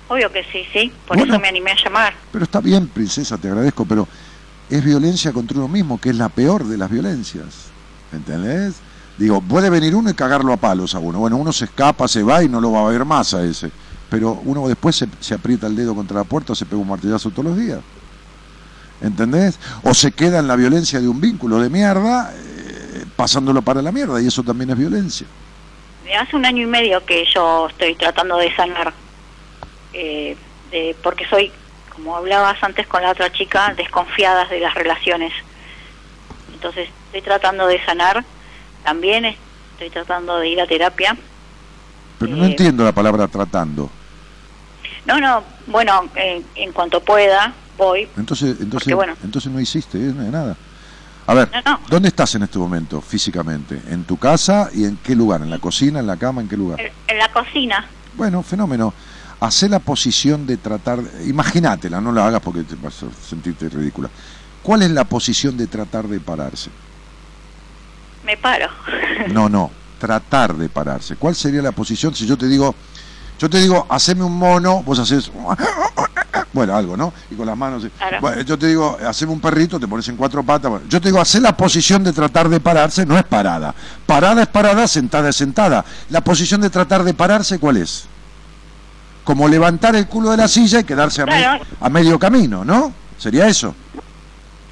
Obvio 0.10 0.32
que 0.32 0.44
sí, 0.52 0.64
sí. 0.74 0.92
Por 1.08 1.18
eso 1.18 1.40
me 1.40 1.48
animé 1.48 1.72
a 1.72 1.84
llamar. 1.84 2.14
Pero 2.32 2.44
está 2.44 2.60
bien, 2.60 2.88
princesa, 2.88 3.38
te 3.38 3.48
agradezco, 3.48 3.86
pero 3.86 4.08
es 4.70 4.84
violencia 4.84 5.32
contra 5.32 5.58
uno 5.58 5.68
mismo, 5.68 6.00
que 6.00 6.10
es 6.10 6.16
la 6.16 6.30
peor 6.30 6.66
de 6.66 6.78
las 6.78 6.90
violencias. 6.90 7.70
¿Entendés? 8.12 8.76
Digo, 9.18 9.40
puede 9.42 9.70
venir 9.70 9.96
uno 9.96 10.10
y 10.10 10.14
cagarlo 10.14 10.52
a 10.52 10.58
palos 10.58 10.96
a 10.96 11.00
uno. 11.00 11.20
Bueno, 11.20 11.38
uno 11.38 11.54
se 11.54 11.66
escapa, 11.66 12.08
se 12.08 12.24
va 12.24 12.44
y 12.44 12.50
no 12.50 12.60
lo 12.60 12.72
va 12.72 12.82
a 12.82 12.90
ver 12.90 13.06
más 13.06 13.34
a 13.34 13.44
ese 13.44 13.72
pero 14.10 14.42
uno 14.44 14.68
después 14.68 15.06
se, 15.20 15.34
aprieta 15.34 15.68
el 15.68 15.76
dedo 15.76 15.94
contra 15.94 16.18
la 16.18 16.24
puerta 16.24 16.54
o 16.54 16.56
se 16.56 16.66
pega 16.66 16.82
un 16.82 16.88
martillazo 16.88 17.30
todos 17.30 17.46
los 17.46 17.58
días. 17.58 17.80
¿Entendés? 19.02 19.60
O 19.84 19.94
se 19.94 20.12
queda 20.12 20.40
en 20.40 20.48
la 20.48 20.56
violencia 20.56 21.00
de 21.00 21.08
un 21.08 21.22
vínculo 21.22 21.60
de 21.60 21.70
mierda, 21.70 22.34
eh, 22.36 23.06
pasándolo 23.16 23.62
para 23.62 23.82
la 23.82 23.92
mierda, 23.92 24.22
y 24.22 24.28
eso 24.28 24.44
también 24.44 24.72
es 24.72 24.78
violencia. 24.78 25.28
Hace 26.20 26.36
un 26.36 26.44
año 26.44 26.64
y 26.64 26.66
medio 26.66 27.06
que 27.06 27.24
yo 27.34 27.70
estoy 27.70 27.94
tratando 27.96 28.38
de 28.38 28.54
sanar, 28.56 28.94
eh, 29.94 30.36
porque 31.04 31.26
soy, 31.28 31.52
como 31.94 32.16
hablabas 32.16 32.62
antes 32.64 32.88
con 32.88 33.04
la 33.04 33.12
otra 33.12 33.32
chica, 33.32 33.74
desconfiadas 33.78 34.50
de 34.50 34.60
las 34.60 34.74
relaciones. 34.74 35.32
Entonces 36.52 36.90
estoy 37.06 37.22
tratando 37.22 37.68
de 37.68 37.84
sanar, 37.86 38.26
también 38.84 39.26
estoy 39.74 39.92
tratando 39.92 40.40
de 40.40 40.50
ir 40.50 40.60
a 40.60 40.68
terapia. 40.68 41.16
Pero 42.18 42.36
no 42.36 42.44
eh, 42.44 42.48
entiendo 42.48 42.84
la 42.84 42.92
palabra 42.92 43.28
tratando. 43.28 43.90
No, 45.06 45.20
no, 45.20 45.44
bueno, 45.68 46.10
en 46.16 46.72
cuanto 46.74 47.02
pueda, 47.02 47.54
voy. 47.80 48.08
Entonces, 48.18 48.58
entonces, 48.60 48.94
entonces 49.24 49.52
no 49.52 49.60
hiciste 49.60 49.98
¿eh? 49.98 50.14
nada. 50.14 50.56
A 51.26 51.34
ver, 51.36 51.50
¿dónde 51.88 52.10
estás 52.10 52.34
en 52.36 52.44
este 52.44 52.58
momento 52.58 53.02
físicamente? 53.02 53.80
¿En 53.90 54.04
tu 54.04 54.18
casa 54.18 54.70
y 54.74 54.86
en 54.86 54.98
qué 54.98 55.16
lugar? 55.16 55.42
¿En 55.42 55.52
la 55.52 55.60
cocina, 55.60 56.00
en 56.00 56.08
la 56.08 56.18
cama, 56.18 56.42
en 56.42 56.50
qué 56.50 56.58
lugar? 56.58 56.80
En, 57.08 57.18
la 57.18 57.32
cocina. 57.32 57.86
Bueno, 58.16 58.42
fenómeno. 58.42 58.94
Hacé 59.40 59.70
la 59.70 59.78
posición 59.80 60.48
de 60.48 60.58
tratar, 60.58 61.00
imagínatela, 61.28 62.02
no 62.02 62.12
la 62.12 62.26
hagas 62.26 62.42
porque 62.42 62.64
te 62.64 62.76
vas 62.76 63.04
a 63.04 63.12
sentirte 63.12 63.70
ridícula. 63.70 64.10
¿Cuál 64.64 64.82
es 64.82 64.90
la 64.90 65.04
posición 65.04 65.56
de 65.56 65.68
tratar 65.68 66.08
de 66.08 66.20
pararse? 66.20 66.72
Me 68.26 68.36
paro. 68.36 68.68
No, 69.32 69.48
no, 69.48 69.70
tratar 70.00 70.56
de 70.56 70.68
pararse. 70.68 71.16
¿Cuál 71.16 71.36
sería 71.36 71.62
la 71.62 71.74
posición 71.74 72.16
si 72.16 72.26
yo 72.26 72.38
te 72.38 72.48
digo, 72.48 72.74
yo 73.40 73.50
te 73.50 73.62
digo, 73.62 73.88
haceme 73.90 74.24
un 74.24 74.38
mono, 74.38 74.84
vos 74.84 75.00
haces, 75.00 75.32
bueno, 76.54 76.76
algo, 76.76 76.98
¿no? 76.98 77.14
Y 77.32 77.36
con 77.36 77.48
las 77.48 77.58
manos. 77.58 77.88
yo 78.46 78.60
te 78.60 78.68
digo, 78.68 78.98
haceme 79.08 79.32
un 79.32 79.40
perrito, 79.40 79.80
te 79.80 79.88
pones 79.88 80.08
en 80.10 80.18
cuatro 80.18 80.44
patas. 80.44 80.74
yo 80.90 81.00
te 81.00 81.08
digo, 81.08 81.22
hacer 81.22 81.42
la 81.42 81.56
posición 81.56 82.04
de 82.04 82.12
tratar 82.12 82.50
de 82.50 82.60
pararse, 82.60 83.06
no 83.06 83.18
es 83.18 83.24
parada. 83.24 83.74
Parada 84.06 84.42
es 84.42 84.50
parada, 84.50 84.88
sentada 84.90 85.30
es 85.30 85.38
sentada. 85.38 85.86
La 86.10 86.22
posición 86.22 86.60
de 86.60 86.70
tratar 86.70 87.04
de 87.06 87.14
pararse, 87.14 87.60
¿cuál 87.60 87.78
es? 87.78 88.08
Como 89.24 89.48
levantar 89.48 89.96
el 89.96 90.08
culo 90.08 90.32
de 90.32 90.38
la 90.38 90.50
silla 90.50 90.82
y 90.82 90.84
quedarse 90.84 91.22
a, 91.22 91.60
a 91.80 91.90
medio 91.90 92.20
camino, 92.20 92.66
¿no? 92.66 92.92
¿Sería 93.18 93.48
eso? 93.48 93.74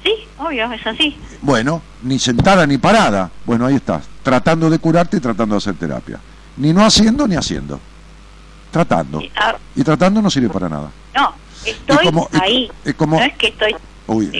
Sí, 0.02 0.12
obvio, 0.36 0.70
es 0.72 0.86
así. 0.86 1.16
Bueno, 1.40 1.80
ni 2.02 2.18
sentada 2.18 2.66
ni 2.66 2.76
parada. 2.76 3.30
Bueno, 3.46 3.64
ahí 3.64 3.76
estás, 3.76 4.04
tratando 4.22 4.68
de 4.68 4.78
curarte 4.78 5.16
y 5.16 5.20
tratando 5.20 5.54
de 5.54 5.58
hacer 5.58 5.74
terapia. 5.76 6.18
Ni 6.58 6.74
no 6.74 6.84
haciendo 6.84 7.26
ni 7.26 7.36
haciendo 7.36 7.80
tratando. 8.70 9.20
Ah. 9.36 9.56
Y, 9.74 9.82
tratando 9.82 10.22
no 10.22 10.30
sirve 10.30 10.48
para 10.48 10.68
nada. 10.68 10.90
No, 11.14 11.34
estoy 11.64 12.08
ahí. 12.40 12.70
no 12.84 13.20
es 13.20 13.36
que 13.36 13.48
estoy... 13.48 13.74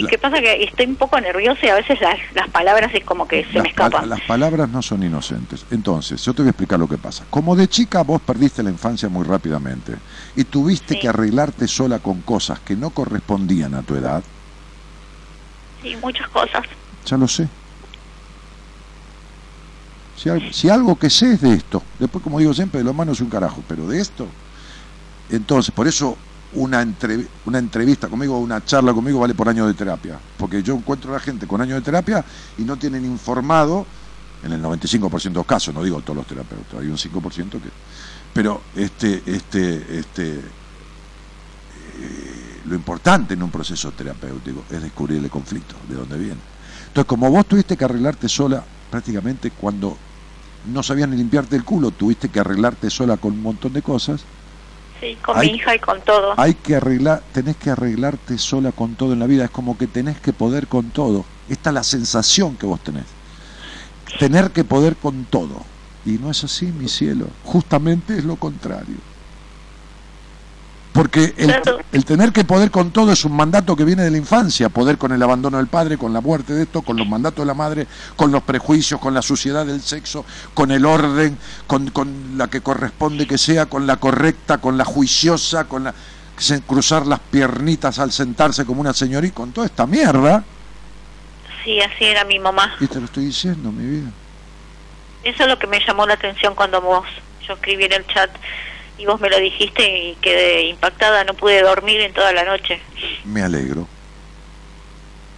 ¿Qué 0.08 0.16
pasa? 0.16 0.40
Que 0.40 0.64
estoy 0.64 0.86
un 0.86 0.96
poco 0.96 1.20
nerviosa 1.20 1.66
y 1.66 1.68
a 1.68 1.74
veces 1.74 2.00
las, 2.00 2.18
las 2.34 2.48
palabras 2.48 2.90
es 2.94 3.04
como 3.04 3.28
que 3.28 3.44
se 3.52 3.60
me 3.60 3.68
escapan. 3.68 4.08
las 4.08 4.22
palabras 4.22 4.66
no 4.70 4.80
son 4.80 5.02
inocentes. 5.02 5.66
Entonces, 5.70 6.24
yo 6.24 6.32
te 6.32 6.40
voy 6.40 6.48
a 6.48 6.50
explicar 6.52 6.78
lo 6.78 6.88
que 6.88 6.96
pasa. 6.96 7.24
Como 7.28 7.54
de 7.54 7.68
chica 7.68 8.02
vos 8.02 8.22
perdiste 8.22 8.62
la 8.62 8.70
infancia 8.70 9.10
muy 9.10 9.24
rápidamente 9.26 9.94
y 10.36 10.44
tuviste 10.44 10.98
que 10.98 11.08
arreglarte 11.08 11.68
sola 11.68 11.98
con 11.98 12.22
cosas 12.22 12.60
que 12.60 12.76
no 12.76 12.90
correspondían 12.90 13.74
a 13.74 13.82
tu 13.82 13.94
edad. 13.94 14.22
Sí, 15.82 15.94
muchas 15.96 16.28
cosas. 16.28 16.64
Ya 17.04 17.18
lo 17.18 17.28
sé. 17.28 17.46
Si, 20.50 20.68
algo 20.68 20.98
que 20.98 21.08
sé 21.08 21.34
es 21.34 21.40
de 21.40 21.54
esto, 21.54 21.80
después 21.98 22.24
como 22.24 22.40
digo 22.40 22.52
siempre, 22.52 22.78
de 22.78 22.84
lo 22.84 22.90
humano 22.90 23.12
es 23.12 23.20
un 23.20 23.28
carajo, 23.28 23.62
pero 23.68 23.86
de 23.86 24.00
esto, 24.00 24.26
entonces, 25.30 25.72
por 25.72 25.86
eso 25.86 26.16
una, 26.54 26.82
entrevista 26.82 28.08
conmigo, 28.08 28.38
una 28.38 28.64
charla 28.64 28.92
conmigo 28.92 29.20
vale 29.20 29.34
por 29.34 29.48
año 29.48 29.66
de 29.66 29.74
terapia, 29.74 30.18
porque 30.36 30.62
yo 30.62 30.74
encuentro 30.74 31.10
a 31.10 31.14
la 31.14 31.20
gente 31.20 31.46
con 31.46 31.60
años 31.60 31.76
de 31.76 31.82
terapia 31.82 32.24
y 32.56 32.62
no 32.62 32.76
tienen 32.76 33.04
informado, 33.04 33.86
en 34.42 34.52
el 34.52 34.62
95% 34.62 35.22
de 35.22 35.30
los 35.30 35.46
casos, 35.46 35.74
no 35.74 35.82
digo 35.82 36.00
todos 36.00 36.16
los 36.16 36.26
terapeutas, 36.26 36.80
hay 36.80 36.88
un 36.88 36.96
5% 36.96 37.50
que... 37.50 37.70
Pero 38.32 38.62
este, 38.76 39.22
este, 39.26 39.98
este, 39.98 40.34
eh, 41.98 42.60
lo 42.66 42.74
importante 42.74 43.34
en 43.34 43.42
un 43.42 43.50
proceso 43.50 43.90
terapéutico 43.92 44.64
es 44.70 44.82
descubrir 44.82 45.22
el 45.22 45.30
conflicto, 45.30 45.74
de 45.88 45.96
dónde 45.96 46.18
viene. 46.18 46.40
Entonces, 46.88 47.06
como 47.06 47.30
vos 47.30 47.46
tuviste 47.46 47.76
que 47.76 47.84
arreglarte 47.84 48.28
sola 48.28 48.64
prácticamente 48.90 49.50
cuando 49.50 49.96
no 50.66 50.82
sabías 50.82 51.08
ni 51.08 51.16
limpiarte 51.16 51.56
el 51.56 51.64
culo, 51.64 51.90
tuviste 51.90 52.28
que 52.28 52.40
arreglarte 52.40 52.90
sola 52.90 53.16
con 53.16 53.32
un 53.32 53.42
montón 53.42 53.72
de 53.72 53.82
cosas. 53.82 54.24
Sí, 55.00 55.16
con 55.24 55.38
mi 55.38 55.46
hija 55.46 55.76
y 55.76 55.78
con 55.78 56.00
todo. 56.00 56.34
Hay 56.36 56.54
que 56.54 56.76
arreglar, 56.76 57.22
tenés 57.32 57.56
que 57.56 57.70
arreglarte 57.70 58.36
sola 58.36 58.72
con 58.72 58.96
todo 58.96 59.12
en 59.12 59.20
la 59.20 59.26
vida, 59.26 59.44
es 59.44 59.50
como 59.50 59.78
que 59.78 59.86
tenés 59.86 60.20
que 60.20 60.32
poder 60.32 60.66
con 60.66 60.90
todo. 60.90 61.24
Esta 61.48 61.70
es 61.70 61.74
la 61.74 61.84
sensación 61.84 62.56
que 62.56 62.66
vos 62.66 62.80
tenés. 62.80 63.04
Tener 64.18 64.50
que 64.50 64.64
poder 64.64 64.96
con 64.96 65.24
todo. 65.24 65.62
Y 66.04 66.12
no 66.12 66.30
es 66.30 66.42
así, 66.42 66.66
mi 66.66 66.88
cielo. 66.88 67.26
Justamente 67.44 68.18
es 68.18 68.24
lo 68.24 68.36
contrario. 68.36 68.96
Porque 70.98 71.32
el, 71.92 72.04
tener 72.04 72.32
que 72.32 72.42
poder 72.42 72.72
con 72.72 72.90
todo 72.90 73.12
es 73.12 73.24
un 73.24 73.30
mandato 73.36 73.76
que 73.76 73.84
viene 73.84 74.02
de 74.02 74.10
la 74.10 74.16
infancia, 74.16 74.68
poder 74.68 74.98
con 74.98 75.12
el 75.12 75.22
abandono 75.22 75.58
del 75.58 75.68
padre, 75.68 75.96
con 75.96 76.12
la 76.12 76.20
muerte 76.20 76.54
de 76.54 76.64
esto, 76.64 76.82
con 76.82 76.96
los 76.96 77.06
mandatos 77.06 77.44
de 77.44 77.46
la 77.46 77.54
madre, 77.54 77.86
con 78.16 78.32
los 78.32 78.42
prejuicios, 78.42 78.98
con 78.98 79.14
la 79.14 79.22
suciedad 79.22 79.64
del 79.64 79.80
sexo, 79.80 80.24
con 80.54 80.72
el 80.72 80.84
orden, 80.84 81.38
con, 81.68 81.90
con 81.90 82.36
la 82.36 82.48
que 82.48 82.62
corresponde 82.62 83.28
que 83.28 83.38
sea, 83.38 83.66
con 83.66 83.86
la 83.86 83.98
correcta, 83.98 84.58
con 84.58 84.76
la 84.76 84.84
juiciosa, 84.84 85.66
con 85.66 85.84
la 85.84 85.94
cruzar 86.66 87.06
las 87.06 87.20
piernitas 87.20 88.00
al 88.00 88.10
sentarse 88.10 88.66
como 88.66 88.80
una 88.80 88.92
señorita, 88.92 89.36
con 89.36 89.52
toda 89.52 89.68
esta 89.68 89.86
mierda. 89.86 90.42
Sí, 91.62 91.80
así 91.80 92.06
era 92.06 92.24
mi 92.24 92.40
mamá. 92.40 92.74
Y 92.80 92.88
te 92.88 92.98
lo 92.98 93.04
estoy 93.04 93.26
diciendo, 93.26 93.70
mi 93.70 93.88
vida. 93.88 94.10
Eso 95.22 95.44
es 95.44 95.48
lo 95.48 95.60
que 95.60 95.68
me 95.68 95.78
llamó 95.78 96.04
la 96.06 96.14
atención 96.14 96.56
cuando 96.56 96.80
vos, 96.80 97.06
yo 97.46 97.54
escribí 97.54 97.84
en 97.84 97.92
el 97.92 98.06
chat 98.08 98.30
y 98.98 99.06
vos 99.06 99.20
me 99.20 99.30
lo 99.30 99.38
dijiste 99.38 100.10
y 100.10 100.14
quedé 100.16 100.68
impactada, 100.68 101.24
no 101.24 101.34
pude 101.34 101.62
dormir 101.62 102.00
en 102.00 102.12
toda 102.12 102.32
la 102.32 102.44
noche. 102.44 102.80
Me 103.24 103.42
alegro, 103.42 103.86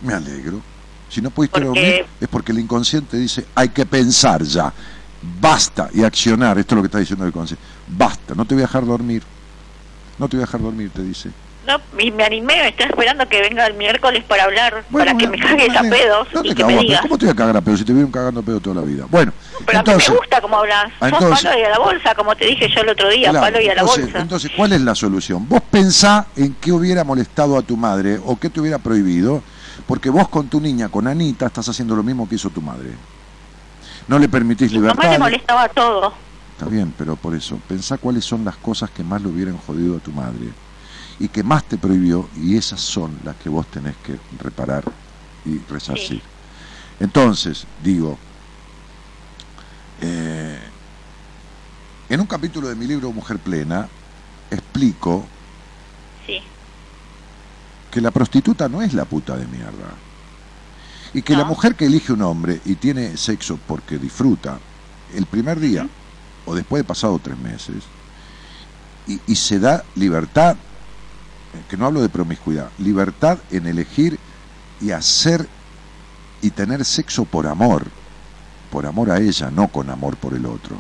me 0.01 0.15
alegro. 0.15 0.61
Si 1.09 1.21
no 1.21 1.31
pudiste 1.31 1.61
dormir 1.61 2.07
es 2.21 2.29
porque 2.29 2.53
el 2.53 2.61
inconsciente 2.61 3.17
dice 3.17 3.45
hay 3.55 3.71
que 3.71 3.85
pensar 3.85 4.43
ya, 4.45 4.73
basta 5.41 5.91
y 5.93 6.05
accionar, 6.05 6.59
esto 6.59 6.75
es 6.75 6.77
lo 6.77 6.83
que 6.83 6.87
está 6.87 6.99
diciendo 6.99 7.25
el 7.25 7.31
inconsciente, 7.31 7.65
basta, 7.89 8.35
no 8.35 8.45
te 8.45 8.55
voy 8.55 8.63
a 8.63 8.67
dejar 8.67 8.87
dormir, 8.87 9.23
no 10.19 10.29
te 10.29 10.37
voy 10.37 10.45
a 10.45 10.47
dejar 10.47 10.61
dormir, 10.61 10.91
te 10.95 11.03
dice. 11.03 11.31
No, 11.71 11.81
me 11.93 12.25
animé, 12.25 12.67
estoy 12.67 12.87
esperando 12.87 13.29
que 13.29 13.41
venga 13.43 13.65
el 13.65 13.75
miércoles 13.75 14.25
para 14.25 14.43
hablar, 14.43 14.83
para 14.91 15.17
que 15.17 15.29
me 15.29 15.39
cagues 15.39 15.77
a 15.77 15.83
pedos 15.83 16.27
y 16.43 16.53
que 16.53 16.65
me 16.65 16.79
digas. 16.79 17.03
¿Cómo 17.03 17.17
te 17.17 17.27
voy 17.27 17.33
a 17.33 17.37
cagar 17.37 17.57
a 17.57 17.61
pedos 17.61 17.79
si 17.79 17.85
te 17.85 17.93
vieron 17.93 18.11
cagando 18.11 18.41
a 18.41 18.43
pedos 18.43 18.61
toda 18.61 18.81
la 18.81 18.83
vida? 18.83 19.07
Bueno, 19.09 19.33
pero 19.65 19.79
entonces, 19.79 20.09
a 20.09 20.11
mí 20.11 20.15
me 20.15 20.19
gusta 20.19 20.41
cómo 20.41 20.57
hablas. 20.57 20.93
Sos 20.99 21.41
palo 21.43 21.59
y 21.59 21.63
a 21.63 21.71
la 21.71 21.79
bolsa, 21.79 22.15
como 22.17 22.35
te 22.35 22.47
dije 22.47 22.69
yo 22.75 22.81
el 22.81 22.89
otro 22.89 23.09
día, 23.09 23.33
palo 23.33 23.61
y 23.61 23.69
a 23.69 23.77
la 23.77 23.85
bolsa. 23.85 24.19
Entonces, 24.19 24.51
¿cuál 24.57 24.73
es 24.73 24.81
la 24.81 24.97
solución? 24.97 25.49
Vos 25.49 25.61
pensá 25.71 26.27
en 26.35 26.55
qué 26.55 26.73
hubiera 26.73 27.05
molestado 27.05 27.57
a 27.57 27.63
tu 27.63 27.77
madre 27.77 28.19
o 28.25 28.37
qué 28.37 28.51
te 28.51 28.61
hubiera 28.61 28.79
prohibido, 28.79 29.45
porque 29.87 30.11
vos 30.11 30.29
con 30.29 30.49
tu 30.49 30.61
niña, 30.61 30.89
con 30.89 31.07
Anita, 31.07 31.47
estás 31.47 31.69
haciendo 31.69 31.95
lo 31.95 32.03
mismo 32.03 32.29
que 32.29 32.35
hizo 32.35 32.51
tu 32.51 32.61
madre. 32.61 32.91
No 34.09 34.19
le 34.19 34.29
permitís 34.29 34.73
libertad. 34.73 34.97
mamá 34.99 35.13
le 35.13 35.19
molestaba 35.21 35.69
todo. 35.69 36.13
Está 36.51 36.67
bien, 36.69 36.93
pero 36.99 37.15
por 37.15 37.37
eso, 37.37 37.61
pensá 37.69 37.97
cuáles 37.97 38.25
son 38.25 38.45
las 38.45 38.57
cosas 38.57 38.91
que 38.91 39.05
más 39.05 39.23
le 39.23 39.29
hubieran 39.29 39.57
jodido 39.59 39.99
a 39.99 40.01
tu 40.01 40.11
madre 40.11 40.49
y 41.21 41.29
que 41.29 41.45
más 41.45 41.65
te 41.65 41.77
prohibió 41.77 42.29
y 42.35 42.57
esas 42.57 42.81
son 42.81 43.21
las 43.23 43.37
que 43.37 43.51
vos 43.51 43.67
tenés 43.67 43.95
que 43.99 44.19
reparar 44.43 44.83
y 45.45 45.59
resarcir. 45.71 46.23
Entonces, 46.99 47.67
digo, 47.85 48.19
eh, 50.01 50.59
en 52.09 52.21
un 52.21 52.27
capítulo 52.27 52.69
de 52.69 52.75
mi 52.75 52.87
libro 52.87 53.13
Mujer 53.13 53.39
Plena 53.39 53.87
explico 54.51 55.27
que 57.91 58.01
la 58.01 58.11
prostituta 58.13 58.69
no 58.69 58.81
es 58.81 58.95
la 58.95 59.05
puta 59.05 59.37
de 59.37 59.47
mierda. 59.47 59.93
Y 61.13 61.23
que 61.23 61.37
la 61.37 61.45
mujer 61.45 61.75
que 61.75 61.87
elige 61.87 62.13
un 62.13 62.23
hombre 62.23 62.61
y 62.65 62.77
tiene 62.77 63.17
sexo 63.17 63.59
porque 63.67 63.99
disfruta, 63.99 64.61
el 65.13 65.27
primer 65.27 65.59
día 65.59 65.89
o 66.47 66.55
después 66.55 66.81
de 66.81 66.85
pasado 66.85 67.19
tres 67.19 67.37
meses, 67.37 67.83
y, 69.09 69.21
y 69.27 69.35
se 69.35 69.59
da 69.59 69.85
libertad 69.97 70.57
que 71.69 71.77
no 71.77 71.87
hablo 71.87 72.01
de 72.01 72.09
promiscuidad, 72.09 72.71
libertad 72.79 73.39
en 73.51 73.67
elegir 73.67 74.19
y 74.81 74.93
hacer 74.93 75.47
y 76.43 76.51
tener 76.51 76.85
sexo 76.85 77.25
por 77.25 77.47
amor, 77.47 77.87
por 78.71 78.87
amor 78.87 79.11
a 79.11 79.19
ella, 79.19 79.51
no 79.51 79.69
con 79.69 79.91
amor 79.91 80.17
por 80.17 80.35
el 80.35 80.47
otro, 80.47 80.77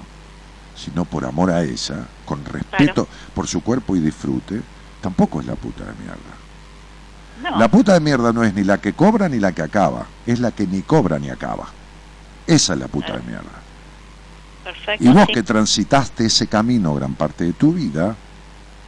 sino 0.77 1.05
por 1.05 1.25
amor 1.25 1.51
a 1.51 1.63
ella, 1.63 2.07
con 2.25 2.45
respeto 2.45 3.07
por 3.35 3.47
su 3.47 3.63
cuerpo 3.63 3.97
y 3.97 4.01
disfrute, 4.01 4.63
tampoco 5.01 5.41
es 5.41 5.47
la 5.47 5.55
puta 5.55 5.85
de 5.85 5.93
mierda. 5.95 7.59
La 7.59 7.69
puta 7.69 7.95
de 7.95 8.01
mierda 8.01 8.33
no 8.33 8.45
es 8.45 8.55
ni 8.55 8.65
la 8.65 8.79
que 8.79 8.93
cobra 8.93 9.29
ni 9.29 9.39
la 9.39 9.53
que 9.53 9.63
acaba, 9.63 10.07
es 10.27 10.41
la 10.41 10.53
que 10.53 10.67
ni 10.67 10.83
cobra 10.83 11.19
ni 11.19 11.31
acaba. 11.31 11.69
Esa 12.47 12.75
es 12.75 12.79
la 12.79 12.89
puta 12.89 13.17
de 13.17 13.23
mierda. 13.23 13.51
y 14.99 15.09
vos 15.09 15.27
que 15.33 15.43
transitaste 15.43 16.27
ese 16.27 16.47
camino 16.47 16.95
gran 16.95 17.15
parte 17.15 17.45
de 17.45 17.53
tu 17.53 17.73
vida, 17.73 18.15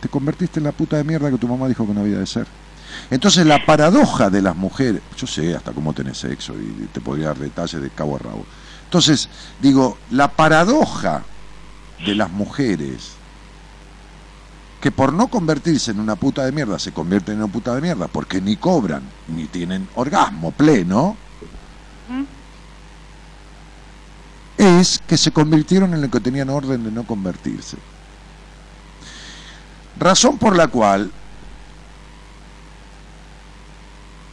te 0.03 0.09
convertiste 0.09 0.59
en 0.59 0.65
la 0.65 0.73
puta 0.73 0.97
de 0.97 1.05
mierda 1.05 1.31
que 1.31 1.39
tu 1.39 1.47
mamá 1.47 1.69
dijo 1.69 1.87
que 1.87 1.95
no 1.95 2.01
había 2.01 2.19
de 2.19 2.27
ser. 2.27 2.45
Entonces 3.09 3.47
la 3.47 3.65
paradoja 3.65 4.31
de 4.31 4.43
las 4.43 4.57
mujeres, 4.57 5.01
yo 5.17 5.29
sé 5.29 5.55
hasta 5.55 5.71
cómo 5.71 5.93
tenés 5.93 6.19
sexo 6.19 6.55
y 6.55 6.89
te 6.93 7.01
podría 7.01 7.29
dar 7.29 7.39
detalles 7.39 7.81
de 7.81 7.89
cabo 7.89 8.17
a 8.17 8.19
rabo. 8.19 8.45
Entonces, 8.85 9.29
digo, 9.61 9.97
la 10.11 10.33
paradoja 10.33 11.23
de 12.05 12.17
las 12.17 12.31
mujeres 12.31 13.13
que 14.81 14.91
por 14.91 15.13
no 15.13 15.29
convertirse 15.29 15.93
en 15.93 16.01
una 16.01 16.17
puta 16.17 16.45
de 16.45 16.51
mierda 16.51 16.81
se 16.81 16.91
convierten 16.91 17.37
en 17.37 17.45
una 17.45 17.53
puta 17.53 17.73
de 17.73 17.81
mierda 17.81 18.09
porque 18.09 18.41
ni 18.41 18.57
cobran 18.57 19.03
ni 19.29 19.45
tienen 19.45 19.89
orgasmo 19.95 20.51
pleno, 20.51 21.17
es 24.59 25.01
que 25.07 25.17
se 25.17 25.31
convirtieron 25.31 25.95
en 25.95 26.03
lo 26.03 26.11
que 26.11 26.19
tenían 26.19 26.51
orden 26.51 26.83
de 26.83 26.91
no 26.91 27.05
convertirse. 27.05 27.77
Razón 30.03 30.37
por 30.37 30.57
la 30.57 30.67
cual 30.67 31.13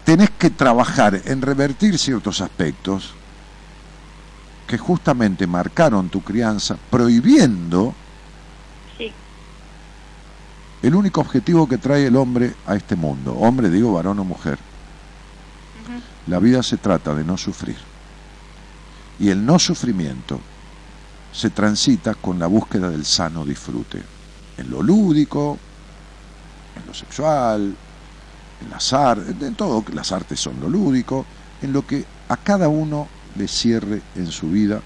tenés 0.03 0.31
que 0.31 0.49
trabajar 0.49 1.21
en 1.25 1.43
revertir 1.43 1.99
ciertos 1.99 2.41
aspectos 2.41 3.11
que 4.65 4.79
justamente 4.79 5.45
marcaron 5.45 6.09
tu 6.09 6.21
crianza, 6.21 6.75
prohibiendo 6.89 7.93
el 10.81 10.95
único 10.95 11.21
objetivo 11.21 11.69
que 11.69 11.77
trae 11.77 12.07
el 12.07 12.15
hombre 12.15 12.55
a 12.65 12.75
este 12.75 12.95
mundo, 12.95 13.35
hombre 13.35 13.69
digo 13.69 13.93
varón 13.93 14.17
o 14.17 14.23
mujer. 14.23 14.57
La 16.25 16.39
vida 16.39 16.63
se 16.63 16.77
trata 16.77 17.13
de 17.13 17.23
no 17.23 17.37
sufrir. 17.37 17.77
Y 19.19 19.29
el 19.29 19.45
no 19.45 19.59
sufrimiento 19.59 20.39
se 21.31 21.51
transita 21.51 22.15
con 22.15 22.39
la 22.39 22.47
búsqueda 22.47 22.89
del 22.89 23.05
sano 23.05 23.45
disfrute 23.45 24.18
en 24.59 24.69
lo 24.69 24.81
lúdico, 24.81 25.57
en 26.75 26.85
lo 26.85 26.93
sexual, 26.93 27.75
en 28.61 28.69
las 28.69 28.93
artes, 28.93 29.35
en 29.41 29.55
todo, 29.55 29.83
las 29.93 30.11
artes 30.11 30.39
son 30.39 30.59
lo 30.59 30.69
lúdico, 30.69 31.25
en 31.61 31.73
lo 31.73 31.85
que 31.85 32.05
a 32.27 32.37
cada 32.37 32.67
uno 32.67 33.07
le 33.35 33.47
cierre 33.47 34.01
en 34.15 34.27
su 34.27 34.49
vida, 34.49 34.81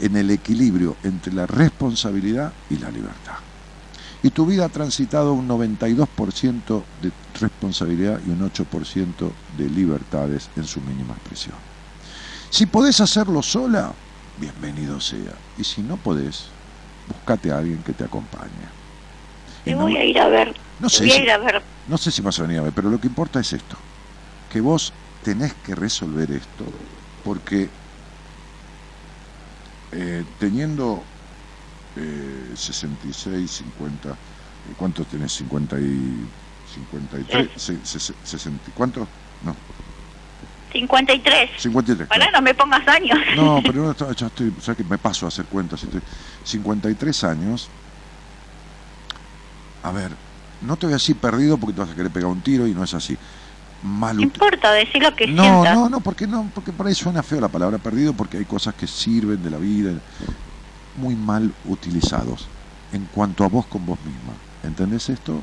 en 0.00 0.16
el 0.16 0.30
equilibrio 0.30 0.96
entre 1.04 1.32
la 1.32 1.46
responsabilidad 1.46 2.52
y 2.70 2.78
la 2.78 2.90
libertad. 2.90 3.36
Y 4.22 4.30
tu 4.30 4.46
vida 4.46 4.64
ha 4.64 4.68
transitado 4.70 5.34
un 5.34 5.46
92% 5.46 6.82
de 7.02 7.12
responsabilidad 7.38 8.20
y 8.26 8.30
un 8.30 8.50
8% 8.50 9.30
de 9.58 9.68
libertades 9.68 10.48
en 10.56 10.64
su 10.64 10.80
mínima 10.80 11.12
expresión. 11.12 11.56
Si 12.48 12.66
podés 12.66 13.00
hacerlo 13.00 13.42
sola, 13.42 13.92
bienvenido 14.40 14.98
sea. 15.00 15.34
Y 15.58 15.64
si 15.64 15.82
no 15.82 15.98
podés, 15.98 16.46
búscate 17.08 17.50
a 17.50 17.58
alguien 17.58 17.82
que 17.82 17.92
te 17.92 18.04
acompañe. 18.04 18.50
Te 19.64 19.74
voy 19.74 19.96
a 19.96 20.04
ir 20.04 20.18
a 20.18 20.28
ver. 20.28 20.54
No 20.78 20.88
sé, 20.88 21.04
voy 21.04 21.10
si, 21.10 21.18
a 21.18 21.22
ir 21.22 21.30
a 21.30 21.38
ver. 21.38 21.62
no 21.88 21.96
sé 21.98 22.10
si 22.10 22.20
vas 22.22 22.38
a 22.38 22.42
venir 22.42 22.58
a 22.58 22.62
ver, 22.62 22.72
pero 22.72 22.90
lo 22.90 23.00
que 23.00 23.06
importa 23.06 23.40
es 23.40 23.52
esto, 23.52 23.76
que 24.50 24.60
vos 24.60 24.92
tenés 25.22 25.54
que 25.54 25.74
resolver 25.74 26.30
esto, 26.30 26.64
porque 27.24 27.68
eh, 29.92 30.24
teniendo 30.38 31.02
eh, 31.96 32.52
66, 32.54 33.50
50, 33.50 34.08
eh, 34.10 34.14
¿cuántos 34.76 35.06
tenés? 35.06 35.32
50 35.32 35.78
y 35.80 36.26
53, 36.74 37.50
60, 38.22 38.72
¿cuántos? 38.74 39.08
No. 39.44 39.54
53. 40.74 41.50
53. 41.56 42.08
Para 42.08 42.30
no 42.32 42.42
me 42.42 42.52
pongas 42.52 42.86
años. 42.88 43.18
No, 43.36 43.62
pero 43.64 43.94
no, 43.98 44.12
ya 44.12 44.26
estoy, 44.26 44.52
o 44.56 44.60
sea 44.60 44.74
que 44.74 44.84
me 44.84 44.98
paso 44.98 45.24
a 45.24 45.28
hacer 45.28 45.46
cuentas. 45.46 45.86
53 46.44 47.24
años. 47.24 47.68
A 49.82 49.92
ver, 49.92 50.10
no 50.62 50.76
te 50.76 50.86
voy 50.86 50.94
a 50.94 50.96
decir 50.96 51.16
perdido 51.16 51.56
porque 51.58 51.74
te 51.74 51.80
vas 51.80 51.90
a 51.90 51.94
querer 51.94 52.10
pegar 52.10 52.28
un 52.28 52.40
tiro 52.40 52.66
y 52.66 52.74
no 52.74 52.82
es 52.84 52.92
así. 52.92 53.16
Mal 53.82 54.16
no 54.16 54.22
importa, 54.22 54.72
decir 54.72 55.02
lo 55.02 55.14
que 55.14 55.26
no, 55.26 55.62
No, 55.62 55.88
no, 55.90 56.00
porque 56.00 56.26
no, 56.26 56.50
porque 56.54 56.72
por 56.72 56.86
ahí 56.86 56.94
suena 56.94 57.22
feo 57.22 57.40
la 57.40 57.48
palabra 57.48 57.78
perdido 57.78 58.14
porque 58.14 58.38
hay 58.38 58.46
cosas 58.46 58.74
que 58.74 58.86
sirven 58.86 59.42
de 59.42 59.50
la 59.50 59.58
vida 59.58 59.92
muy 60.96 61.14
mal 61.14 61.52
utilizados 61.66 62.46
en 62.92 63.04
cuanto 63.14 63.44
a 63.44 63.48
vos 63.48 63.66
con 63.66 63.84
vos 63.84 63.98
misma. 64.00 64.32
¿Entendés 64.62 65.10
esto? 65.10 65.42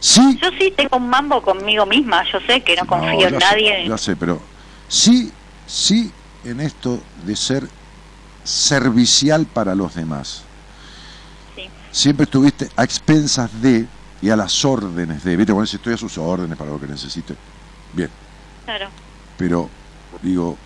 Sí. 0.00 0.38
Yo 0.40 0.50
sí 0.58 0.72
tengo 0.76 0.96
un 0.96 1.08
mambo 1.08 1.42
conmigo 1.42 1.84
misma, 1.84 2.24
yo 2.30 2.38
sé 2.40 2.60
que 2.60 2.76
no, 2.76 2.86
confío 2.86 3.28
en 3.28 3.38
nadie. 3.38 3.88
ya 3.88 3.98
sé, 3.98 4.14
pero 4.14 4.40
sí, 4.86 5.32
sí 5.66 6.12
en 6.44 6.60
esto 6.60 7.00
de 7.24 7.34
ser 7.34 7.68
servicial 8.44 9.46
para 9.46 9.74
los 9.74 9.94
demás. 9.94 10.42
Sí. 11.56 11.68
Siempre 11.90 12.24
estuviste 12.24 12.68
a 12.76 12.84
expensas 12.84 13.50
de 13.60 13.86
y 14.20 14.30
a 14.30 14.36
las 14.36 14.64
órdenes 14.64 15.24
de, 15.24 15.36
viste, 15.36 15.52
bueno, 15.52 15.66
si 15.66 15.76
estoy 15.76 15.94
a 15.94 15.96
sus 15.96 16.16
órdenes 16.18 16.56
para 16.56 16.70
lo 16.70 16.80
que 16.80 16.86
necesite. 16.86 17.34
Bien. 17.92 18.10
Claro. 18.64 18.88
Pero, 19.36 19.68
digo, 20.22 20.56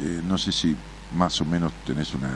eh, 0.00 0.20
no 0.24 0.38
sé 0.38 0.52
si 0.52 0.74
más 1.14 1.40
o 1.40 1.44
menos 1.44 1.72
tenés 1.86 2.14
una, 2.14 2.30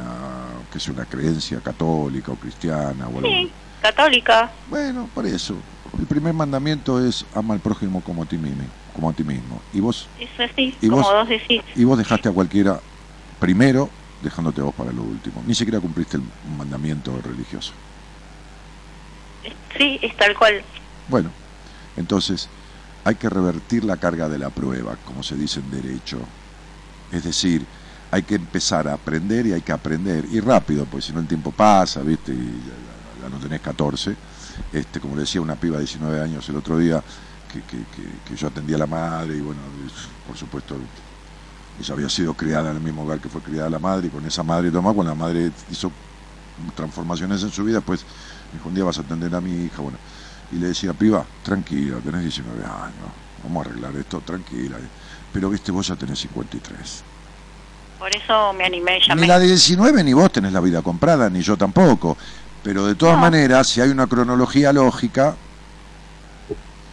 que 0.72 0.78
sea 0.78 0.92
una 0.92 1.04
creencia 1.04 1.60
católica 1.60 2.32
o 2.32 2.36
cristiana 2.36 3.06
o 3.08 3.18
algo. 3.18 3.28
Sí 3.28 3.50
católica. 3.80 4.50
Bueno, 4.68 5.08
por 5.14 5.26
eso. 5.26 5.56
El 5.96 6.06
primer 6.06 6.34
mandamiento 6.34 7.04
es 7.04 7.24
ama 7.34 7.54
al 7.54 7.60
prójimo 7.60 8.02
como 8.02 8.22
a 8.22 8.26
ti 8.26 8.36
mismo. 8.36 8.64
Como 8.94 9.08
a 9.10 9.12
ti 9.12 9.24
mismo. 9.24 9.60
Y 9.72 9.80
vos, 9.80 10.08
Eso 10.18 10.42
sí, 10.54 10.74
¿Y 10.80 10.88
como 10.88 11.02
vos? 11.02 11.12
vos 11.12 11.28
decís. 11.28 11.62
y 11.74 11.84
vos 11.84 11.96
dejaste 11.98 12.28
a 12.28 12.32
cualquiera 12.32 12.80
primero, 13.38 13.88
dejándote 14.22 14.60
vos 14.60 14.74
para 14.74 14.92
lo 14.92 15.02
último. 15.02 15.42
Ni 15.46 15.54
siquiera 15.54 15.80
cumpliste 15.80 16.16
el 16.16 16.22
mandamiento 16.56 17.18
religioso. 17.22 17.72
Sí, 19.76 19.98
es 20.02 20.16
tal 20.16 20.36
cual. 20.36 20.62
Bueno, 21.08 21.30
entonces 21.96 22.48
hay 23.04 23.14
que 23.14 23.28
revertir 23.30 23.84
la 23.84 23.96
carga 23.96 24.28
de 24.28 24.38
la 24.38 24.50
prueba, 24.50 24.96
como 25.06 25.22
se 25.22 25.36
dice 25.36 25.60
en 25.60 25.70
derecho. 25.70 26.18
Es 27.12 27.24
decir, 27.24 27.64
hay 28.10 28.22
que 28.22 28.34
empezar 28.34 28.88
a 28.88 28.94
aprender 28.94 29.46
y 29.46 29.52
hay 29.52 29.62
que 29.62 29.72
aprender, 29.72 30.24
y 30.30 30.40
rápido, 30.40 30.84
pues 30.86 31.04
si 31.04 31.12
no 31.12 31.20
el 31.20 31.26
tiempo 31.28 31.52
pasa, 31.52 32.02
¿viste? 32.02 32.32
Y 32.32 32.36
ya, 32.36 33.22
ya 33.22 33.28
no 33.30 33.38
tenés 33.38 33.60
14. 33.60 34.16
Este, 34.72 35.00
como 35.00 35.14
le 35.14 35.22
decía 35.22 35.40
una 35.40 35.56
piba 35.56 35.76
de 35.76 35.84
19 35.84 36.20
años 36.20 36.48
el 36.48 36.56
otro 36.56 36.78
día, 36.78 37.02
que, 37.52 37.60
que, 37.62 37.78
que- 37.78 38.18
que 38.28 38.36
yo 38.36 38.46
atendía 38.48 38.76
a 38.76 38.80
la 38.80 38.86
madre, 38.86 39.36
y 39.36 39.40
bueno, 39.40 39.60
por 40.26 40.36
supuesto, 40.36 40.76
ella 41.80 41.94
había 41.94 42.08
sido 42.08 42.34
criada 42.34 42.70
en 42.70 42.76
el 42.76 42.82
mismo 42.82 43.02
hogar 43.04 43.18
que 43.20 43.28
fue 43.28 43.40
criada 43.40 43.70
la 43.70 43.78
madre, 43.78 44.08
y 44.08 44.10
con 44.10 44.24
esa 44.26 44.42
madre, 44.42 44.70
tomá, 44.70 44.92
cuando 44.92 45.12
la 45.12 45.18
madre 45.18 45.50
hizo 45.70 45.90
transformaciones 46.74 47.42
en 47.42 47.50
su 47.50 47.64
vida, 47.64 47.80
pues 47.80 48.00
me 48.52 48.58
dijo, 48.58 48.68
un 48.68 48.74
día 48.74 48.84
vas 48.84 48.98
a 48.98 49.02
atender 49.02 49.34
a 49.34 49.40
mi 49.40 49.64
hija, 49.64 49.80
bueno, 49.80 49.98
y 50.52 50.56
le 50.56 50.68
decía, 50.68 50.92
piba, 50.92 51.24
tranquila, 51.42 51.96
tenés 52.04 52.22
19 52.22 52.64
años, 52.64 53.08
vamos 53.44 53.66
a 53.66 53.70
arreglar 53.70 53.94
esto, 53.96 54.20
tranquila. 54.20 54.76
Pero 55.32 55.50
viste, 55.50 55.70
vos 55.70 55.86
ya 55.86 55.94
tenés 55.94 56.18
53. 56.20 57.02
Por 57.98 58.08
eso 58.14 58.52
me 58.54 58.64
animé 58.64 58.96
y 58.96 59.00
Ni 59.00 59.06
llamé. 59.08 59.26
la 59.26 59.38
de 59.38 59.46
19 59.48 60.04
ni 60.04 60.12
vos 60.14 60.32
tenés 60.32 60.52
la 60.52 60.60
vida 60.60 60.82
comprada, 60.82 61.28
ni 61.28 61.42
yo 61.42 61.56
tampoco. 61.56 62.16
Pero 62.62 62.86
de 62.86 62.94
todas 62.94 63.16
No. 63.16 63.22
maneras, 63.22 63.68
si 63.68 63.80
hay 63.80 63.88
una 63.90 64.06
cronología 64.06 64.72
lógica, 64.72 65.36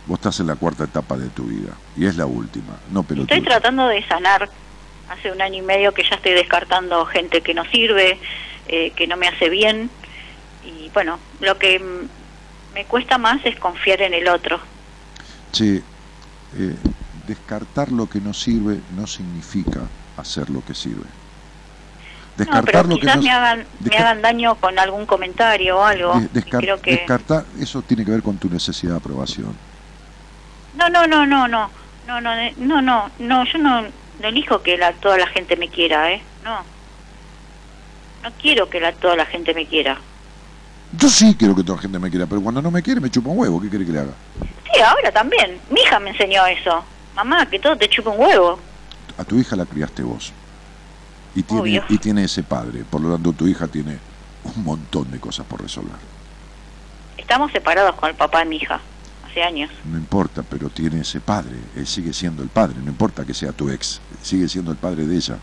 vos 0.06 0.20
estás 0.20 0.40
en 0.40 0.48
la 0.48 0.56
cuarta 0.56 0.84
etapa 0.86 1.18
de 1.18 1.28
tu 1.30 1.44
vida. 1.46 1.74
Y 1.98 2.06
es 2.06 2.16
la 2.18 2.26
última, 2.26 2.78
no 2.92 3.04
pelotudo. 3.04 3.36
Estoy 3.36 3.48
tratando 3.50 3.88
de 3.88 4.06
sanar. 4.08 4.50
Hace 5.10 5.32
un 5.32 5.40
año 5.42 5.60
y 5.60 5.62
medio 5.62 5.94
que 5.94 6.04
ya 6.04 6.16
estoy 6.16 6.32
descartando 6.34 7.06
gente 7.06 7.42
que 7.42 7.54
no 7.54 7.64
sirve, 7.66 8.20
eh, 8.68 8.92
que 8.96 9.06
no 9.06 9.18
me 9.18 9.28
hace 9.28 9.50
bien. 9.50 9.90
Y 10.64 10.90
bueno, 10.94 11.20
lo 11.42 11.58
que 11.60 11.80
me 12.74 12.86
cuesta 12.86 13.18
más 13.20 13.46
es 13.46 13.60
confiar 13.60 14.02
en 14.02 14.16
el 14.16 14.28
otro. 14.28 14.60
Che, 15.52 15.76
eh, 16.58 16.76
descartar 17.28 17.92
lo 17.92 18.10
que 18.10 18.20
no 18.20 18.34
sirve 18.34 18.80
no 18.96 19.06
significa 19.06 19.82
hacer 20.18 20.50
lo 20.50 20.64
que 20.66 20.74
sirve. 20.74 21.06
No, 22.38 22.44
Descartar 22.44 22.66
pero 22.66 22.84
lo 22.90 22.95
que 22.95 23.02
quizás 23.02 23.16
no 23.16 23.22
me 23.22 23.32
hagan, 23.32 23.66
me 23.80 23.98
hagan 23.98 24.22
daño 24.22 24.56
con 24.56 24.78
algún 24.78 25.06
comentario 25.06 25.78
o 25.78 25.84
algo. 25.84 26.16
descar- 26.34 26.60
creo 26.60 26.82
que... 26.82 26.91
Descartar, 26.91 27.45
eso 27.60 27.82
tiene 27.82 28.03
que 28.03 28.12
ver 28.12 28.22
con 28.22 28.38
tu 28.38 28.49
necesidad 28.49 28.91
de 28.91 28.98
aprobación. 28.98 29.56
No, 30.76 30.90
no, 30.90 31.07
no, 31.07 31.26
no, 31.26 31.48
no, 31.48 31.70
no, 32.07 32.22
no, 32.22 32.34
eh, 32.34 32.53
no, 32.57 32.82
no, 32.82 33.10
no, 33.20 33.45
yo 33.45 33.57
no, 33.60 33.82
no 33.84 34.28
elijo 34.28 34.62
que 34.62 34.78
la, 34.78 34.91
toda 34.94 35.18
la 35.18 35.28
gente 35.28 35.56
me 35.56 35.70
quiera, 35.70 36.12
¿eh? 36.12 36.22
No. 36.44 36.57
No 38.24 38.32
quiero 38.41 38.70
que 38.70 38.80
la, 38.82 38.91
toda 38.91 39.16
la 39.16 39.26
gente 39.26 39.53
me 39.53 39.66
quiera. 39.66 39.98
Yo 40.98 41.07
sí 41.10 41.36
quiero 41.40 41.56
que 41.56 41.64
toda 41.64 41.78
la 41.78 41.82
gente 41.84 41.99
me 41.99 42.10
quiera, 42.10 42.26
pero 42.26 42.41
cuando 42.41 42.62
no 42.62 42.70
me 42.72 42.82
quiere 42.84 42.99
me 42.99 43.10
chupa 43.10 43.30
un 43.30 43.38
huevo. 43.40 43.62
¿Qué 43.62 43.70
quiere 43.70 43.86
que 43.86 43.91
le 43.94 43.99
haga? 43.99 44.12
Sí, 44.74 44.82
ahora 44.82 45.12
también. 45.12 45.60
Mi 45.70 45.80
hija 45.82 45.99
me 45.99 46.10
enseñó 46.10 46.45
eso. 46.45 46.84
Mamá, 47.16 47.45
que 47.45 47.60
todo 47.60 47.78
te 47.78 47.88
chupa 47.88 48.10
un 48.10 48.20
huevo. 48.20 48.60
A 49.18 49.24
tu 49.24 49.38
hija 49.40 49.56
la 49.56 49.66
criaste 49.66 50.03
vos. 50.03 50.34
Y 51.36 51.44
tiene, 51.44 51.62
Obvio. 51.62 51.84
y 51.90 51.98
tiene 51.98 52.24
ese 52.24 52.44
padre. 52.44 52.84
Por 52.90 53.02
lo 53.02 53.12
tanto, 53.14 53.34
tu 53.34 53.48
hija 53.48 53.68
tiene 53.68 53.98
un 54.56 54.64
montón 54.64 55.12
de 55.12 55.20
cosas 55.20 55.45
por 55.45 55.62
resolver. 55.62 55.98
Estamos 57.18 57.52
separados 57.52 57.95
con 57.95 58.10
el 58.10 58.16
papá 58.16 58.40
de 58.40 58.45
mi 58.45 58.57
hija. 58.57 58.80
Hace 59.30 59.44
años. 59.44 59.70
No 59.84 59.98
importa, 59.98 60.44
pero 60.49 60.70
tiene 60.70 61.02
ese 61.02 61.20
padre. 61.20 61.56
Él 61.76 61.86
sigue 61.88 62.14
siendo 62.14 62.41
el 62.41 62.49
padre. 62.49 62.76
No 62.82 62.90
importa 62.90 63.26
que 63.26 63.34
sea 63.34 63.52
tu 63.52 63.70
ex. 63.70 63.99
Sigue 64.22 64.48
siendo 64.48 64.72
el 64.72 64.78
padre 64.78 65.06
de 65.06 65.16
ella. 65.16 65.38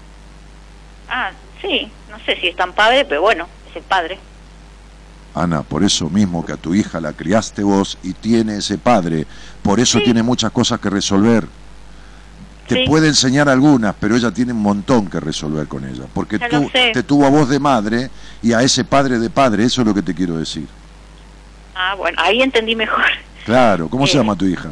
Ah, 1.11 1.31
sí. 1.61 1.91
No 2.11 2.19
sé 2.25 2.37
si 2.41 2.49
es 2.49 2.57
tan 2.57 2.73
padre, 2.73 3.05
pero 3.05 3.21
bueno, 3.21 3.47
es 3.71 3.77
el 3.77 3.83
padre. 3.83 4.19
Ana, 5.35 5.63
por 5.63 5.83
eso 5.83 6.09
mismo 6.11 6.45
que 6.45 6.53
a 6.53 6.57
tu 6.59 6.75
hija 6.75 7.01
la 7.01 7.13
criaste 7.15 7.63
vos 7.63 7.99
y 8.03 8.13
tiene 8.13 8.57
ese 8.59 8.77
padre, 8.77 9.27
por 9.63 9.81
eso 9.81 9.97
Sí. 9.99 10.05
tiene 10.05 10.23
muchas 10.23 10.51
cosas 10.53 10.79
que 10.79 10.91
resolver. 10.91 11.47
Te 12.69 12.77
Sí. 12.77 12.85
puede 12.87 13.09
enseñar 13.09 13.49
algunas, 13.49 13.95
pero 13.99 14.17
ella 14.17 14.31
tiene 14.31 14.53
un 14.53 14.63
montón 14.63 15.09
que 15.09 15.19
resolver 15.21 15.67
con 15.67 15.85
ella, 15.85 16.05
porque 16.15 16.39
Ya 16.39 16.49
tú, 16.49 16.71
te 16.73 17.03
tuvo 17.03 17.27
a 17.27 17.31
vos 17.31 17.49
de 17.49 17.59
madre 17.59 18.09
y 18.41 18.53
a 18.53 18.63
ese 18.63 18.85
padre 18.85 19.19
de 19.19 19.29
padre, 19.31 19.65
eso 19.65 19.81
es 19.83 19.87
lo 19.87 19.93
que 19.95 20.03
te 20.03 20.15
quiero 20.15 20.37
decir. 20.39 20.67
Ah, 21.75 21.95
bueno, 21.97 22.17
ahí 22.23 22.41
entendí 22.41 22.77
mejor. 22.77 23.03
Claro, 23.45 23.89
¿cómo 23.89 24.07
se 24.07 24.15
Eh. 24.17 24.21
llama 24.21 24.37
tu 24.37 24.45
hija? 24.47 24.71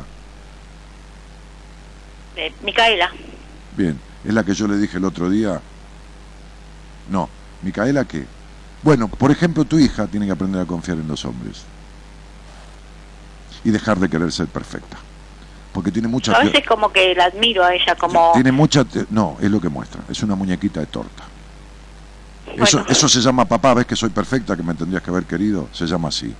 Eh, 2.36 2.52
Micaela. 2.62 3.10
Bien, 3.76 3.98
es 4.24 4.32
la 4.32 4.44
que 4.44 4.54
yo 4.54 4.68
le 4.68 4.76
dije 4.78 4.96
el 4.98 5.04
otro 5.04 5.28
día. 5.28 5.60
No, 7.10 7.28
Micaela, 7.62 8.04
¿qué? 8.04 8.24
Bueno, 8.82 9.08
por 9.08 9.30
ejemplo, 9.30 9.64
tu 9.64 9.78
hija 9.78 10.06
tiene 10.06 10.26
que 10.26 10.32
aprender 10.32 10.62
a 10.62 10.64
confiar 10.64 10.98
en 10.98 11.08
los 11.08 11.24
hombres 11.24 11.62
y 13.64 13.70
dejar 13.70 13.98
de 13.98 14.08
querer 14.08 14.32
ser 14.32 14.46
perfecta, 14.46 14.96
porque 15.72 15.90
tiene 15.92 16.08
mucha 16.08 16.32
a 16.32 16.44
veces 16.44 16.66
como 16.66 16.92
que 16.92 17.14
la 17.14 17.26
admiro 17.26 17.64
a 17.64 17.74
ella 17.74 17.94
como... 17.94 18.32
Tiene 18.34 18.52
mucha... 18.52 18.84
No, 19.10 19.36
es 19.40 19.50
lo 19.50 19.60
que 19.60 19.68
muestra. 19.68 20.02
Es 20.08 20.22
una 20.22 20.34
muñequita 20.34 20.80
de 20.80 20.86
torta. 20.86 21.24
Eso, 22.56 22.78
Bueno. 22.78 22.90
eso 22.90 23.08
se 23.08 23.20
llama 23.20 23.44
papá, 23.44 23.74
ves 23.74 23.86
que 23.86 23.94
soy 23.94 24.10
perfecta, 24.10 24.56
que 24.56 24.62
me 24.62 24.74
tendrías 24.74 25.02
que 25.02 25.10
haber 25.10 25.24
querido. 25.24 25.68
Se 25.72 25.86
llama 25.86 26.08
así. 26.08 26.34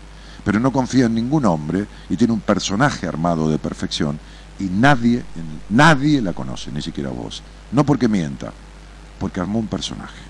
Pero 0.45 0.59
no 0.59 0.73
confía 0.73 1.07
en 1.07 1.15
ningún 1.15 1.45
hombre 1.45 1.87
y 2.09 2.17
tiene 2.17 2.33
un 2.33 2.41
personaje 2.41 3.07
armado 3.07 3.49
de 3.49 3.59
perfección 3.59 4.19
y 4.59 4.65
nadie, 4.65 5.23
nadie 5.69 6.21
la 6.21 6.33
conoce, 6.33 6.73
ni 6.73 6.83
siquiera 6.83 7.11
vos. 7.11 7.43
No 7.73 7.85
porque 7.85 8.09
mienta, 8.09 8.53
porque 9.19 9.41
armó 9.41 9.59
un 9.59 9.69
personaje. 9.69 10.21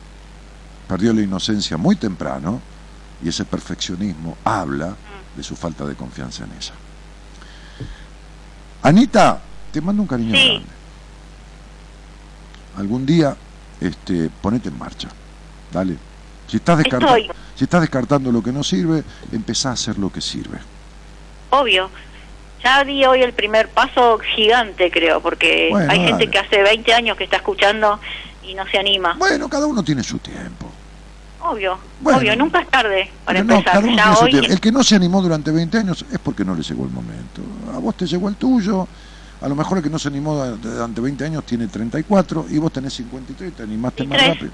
Perdió 0.89 1.13
la 1.13 1.23
inocencia 1.23 1.77
muy 1.77 1.97
temprano 1.97 2.61
y 3.25 3.29
ese 3.29 3.45
perfeccionismo 3.45 4.37
habla 4.45 4.95
de 5.37 5.43
su 5.43 5.57
falta 5.57 5.85
de 5.87 5.95
confianza 5.95 6.45
en 6.45 6.51
ella. 6.53 6.73
Anita, 8.83 9.41
te 9.73 9.81
mando 9.81 10.03
un 10.03 10.09
cariño 10.09 10.35
Sí. 10.35 10.49
grande. 10.49 10.69
Algún 12.77 13.05
día, 13.07 13.37
este, 13.81 14.31
ponete 14.41 14.69
en 14.69 14.79
marcha. 14.79 15.09
Dale. 15.73 15.97
Si 16.47 16.57
estás, 16.57 16.83
si 17.57 17.65
descartando 17.81 18.33
lo 18.33 18.43
que 18.43 18.53
no 18.53 18.65
sirve, 18.65 19.05
empezá 19.33 19.71
a 19.71 19.73
hacer 19.73 19.99
lo 19.99 20.11
que 20.11 20.21
sirve. 20.21 20.59
Obvio. 21.51 21.91
Ya 22.63 22.85
di 22.85 23.05
hoy 23.05 23.23
el 23.23 23.33
primer 23.33 23.69
paso 23.69 24.19
gigante, 24.19 24.91
creo, 24.91 25.21
porque 25.21 25.69
Bueno, 25.71 25.91
hay 25.91 26.01
gente 26.01 26.29
que 26.29 26.39
hace 26.39 26.63
20 26.63 26.93
años 26.93 27.17
que 27.17 27.25
está 27.25 27.37
escuchando 27.37 27.99
y 28.43 28.55
no 28.55 28.67
se 28.67 28.79
anima. 28.79 29.15
Bueno, 29.19 29.49
cada 29.49 29.67
uno 29.67 29.83
tiene 29.83 30.03
su 30.03 30.19
tiempo. 30.19 30.71
Obvio, 31.43 31.79
Bueno. 32.01 32.19
obvio, 32.19 32.37
nunca 32.37 32.61
es 32.61 32.69
tarde 32.69 33.11
para 33.25 33.43
no, 33.43 33.57
empezar. 33.57 33.85
ya 33.97 34.15
hoy. 34.19 34.31
El 34.37 34.61
que 34.61 34.71
no 34.71 34.83
se 34.83 34.95
animó 34.97 35.23
durante 35.23 35.51
20 35.51 35.79
años 35.79 36.05
es 36.13 36.19
porque 36.19 36.45
no 36.45 36.55
le 36.55 36.63
llegó 36.63 36.85
el 36.85 36.91
momento. 36.91 37.41
A 37.75 37.79
vos 37.79 37.95
te 37.97 38.07
llegó 38.07 38.29
el 38.29 38.37
tuyo. 38.37 38.87
A 39.41 39.49
lo 39.49 39.55
mejor 39.55 39.79
el 39.79 39.85
que 39.85 39.89
no 39.89 39.99
se 39.99 40.09
animó 40.09 40.35
durante 40.63 41.01
20 41.01 41.25
años 41.25 41.45
tiene 41.47 41.67
34 41.67 42.45
y 42.51 42.59
vos 42.59 42.71
tenés 42.73 42.93
53 42.93 43.55
te 43.55 43.63
animaste 43.63 44.05
Y 44.05 44.07
más 44.07 44.27
rápido. 44.27 44.51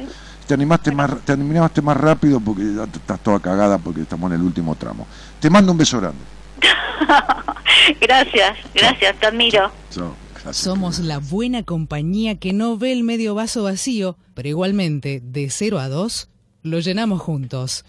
Te 0.46 0.54
animaste, 0.54 0.92
más, 0.92 1.10
te 1.24 1.32
animaste 1.32 1.82
más 1.82 1.96
rápido 1.96 2.38
porque 2.38 2.62
ya 2.76 2.86
te- 2.86 2.98
estás 2.98 3.18
toda 3.18 3.40
cagada 3.40 3.78
porque 3.78 4.02
estamos 4.02 4.30
en 4.30 4.36
el 4.38 4.42
último 4.46 4.76
tramo. 4.76 5.08
Te 5.40 5.50
mando 5.50 5.72
un 5.72 5.78
beso 5.78 5.98
grande. 6.00 6.20
gracias, 8.00 8.56
gracias, 8.74 9.16
te 9.18 9.26
admiro. 9.26 9.70
Chao. 9.90 10.14
Somos 10.52 11.00
la 11.00 11.18
buena 11.18 11.64
compañía 11.64 12.36
que 12.38 12.52
no 12.52 12.78
ve 12.78 12.92
el 12.92 13.02
medio 13.02 13.34
vaso 13.34 13.64
vacío, 13.64 14.16
pero 14.34 14.48
igualmente, 14.48 15.20
de 15.24 15.50
0 15.50 15.80
a 15.80 15.88
2, 15.88 16.28
lo 16.66 16.80
llenamos 16.80 17.22
juntos. 17.22 17.84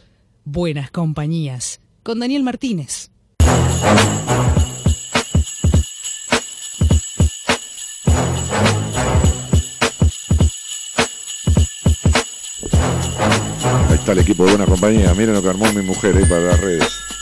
Buenas 0.46 0.92
compañías. 0.92 1.82
Con 2.04 2.20
Daniel 2.20 2.44
Martínez. 2.44 3.10
Ahí 13.90 13.96
está 13.96 14.12
el 14.12 14.20
equipo 14.20 14.46
de 14.46 14.52
buena 14.52 14.68
compañía. 14.68 15.12
Miren 15.16 15.34
lo 15.34 15.42
que 15.42 15.50
armó 15.50 15.74
mi 15.74 15.82
mujer 15.82 16.16
ahí 16.16 16.26
para 16.26 16.42
las 16.42 16.62
redes. 16.62 17.17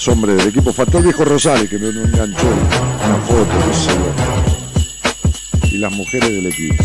Los 0.00 0.08
hombres 0.08 0.38
del 0.38 0.48
equipo. 0.48 0.72
Faltó 0.72 0.96
el 0.96 1.04
viejo 1.04 1.26
Rosales 1.26 1.68
que 1.68 1.78
me 1.78 1.88
enganchó 1.88 2.46
una 2.46 3.16
foto. 3.18 3.52
Y 5.64 5.76
las 5.76 5.92
mujeres 5.92 6.30
del 6.30 6.46
equipo. 6.46 6.84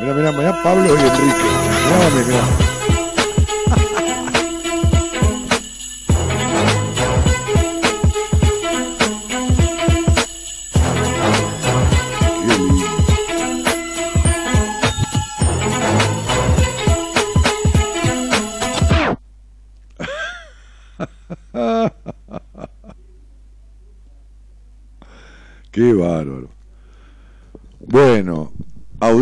Mira, 0.00 0.14
mira, 0.14 0.32
mira 0.32 0.62
Pablo 0.62 0.86
y 0.86 0.88
Enrique. 0.88 1.22
Mira, 1.86 2.24
mira. 2.26 2.77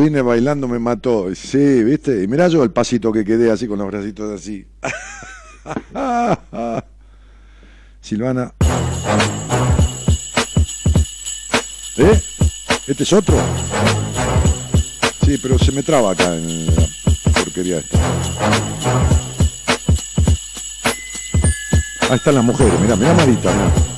Audine 0.06 0.22
bailando 0.22 0.68
me 0.68 0.78
mató. 0.78 1.34
Sí, 1.34 1.82
¿viste? 1.82 2.22
Y 2.22 2.28
mirá 2.28 2.46
yo 2.46 2.62
el 2.62 2.70
pasito 2.70 3.10
que 3.10 3.24
quedé 3.24 3.50
así 3.50 3.66
con 3.66 3.78
los 3.78 3.88
bracitos 3.88 4.40
así. 4.40 4.64
Silvana. 8.00 8.52
¿Eh? 11.96 12.22
¿Este 12.86 13.02
es 13.02 13.12
otro? 13.12 13.36
Sí, 15.24 15.38
pero 15.42 15.58
se 15.58 15.72
me 15.72 15.82
traba 15.82 16.12
acá 16.12 16.36
en 16.36 16.66
la 16.66 16.72
porquería 17.34 17.78
esta. 17.78 17.98
Ahí 22.08 22.16
están 22.16 22.36
las 22.36 22.44
mujeres, 22.44 22.80
mirá, 22.80 22.94
mirá 22.94 23.12
Marita. 23.14 23.95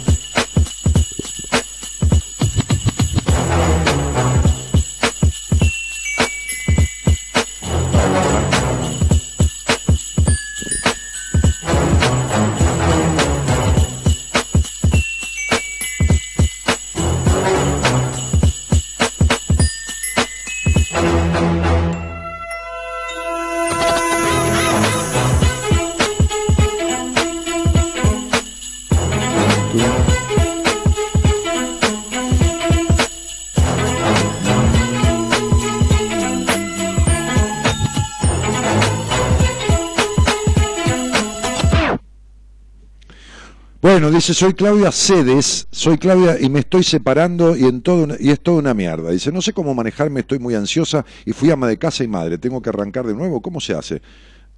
Soy 44.35 44.55
Claudia 44.55 44.93
Cedes, 44.93 45.69
soy 45.71 45.99
Claudia 45.99 46.39
y 46.41 46.49
me 46.51 46.61
estoy 46.61 46.83
separando 46.83 47.57
y, 47.57 47.65
en 47.65 47.83
todo 47.83 48.09
y 48.19 48.31
es 48.31 48.41
toda 48.41 48.59
una 48.59 48.75
mierda. 48.75 49.11
Dice, 49.11 49.33
no 49.33 49.41
sé 49.41 49.53
cómo 49.53 49.75
manejarme, 49.75 50.21
estoy 50.21 50.39
muy 50.39 50.55
ansiosa 50.55 51.05
y 51.25 51.33
fui 51.33 51.51
ama 51.51 51.69
de 51.69 51.79
casa 51.79 52.05
y 52.05 52.09
madre, 52.09 52.39
tengo 52.39 52.61
que 52.61 52.69
arrancar 52.69 53.07
de 53.07 53.15
nuevo, 53.15 53.41
¿cómo 53.41 53.61
se 53.61 53.75
hace? 53.75 54.03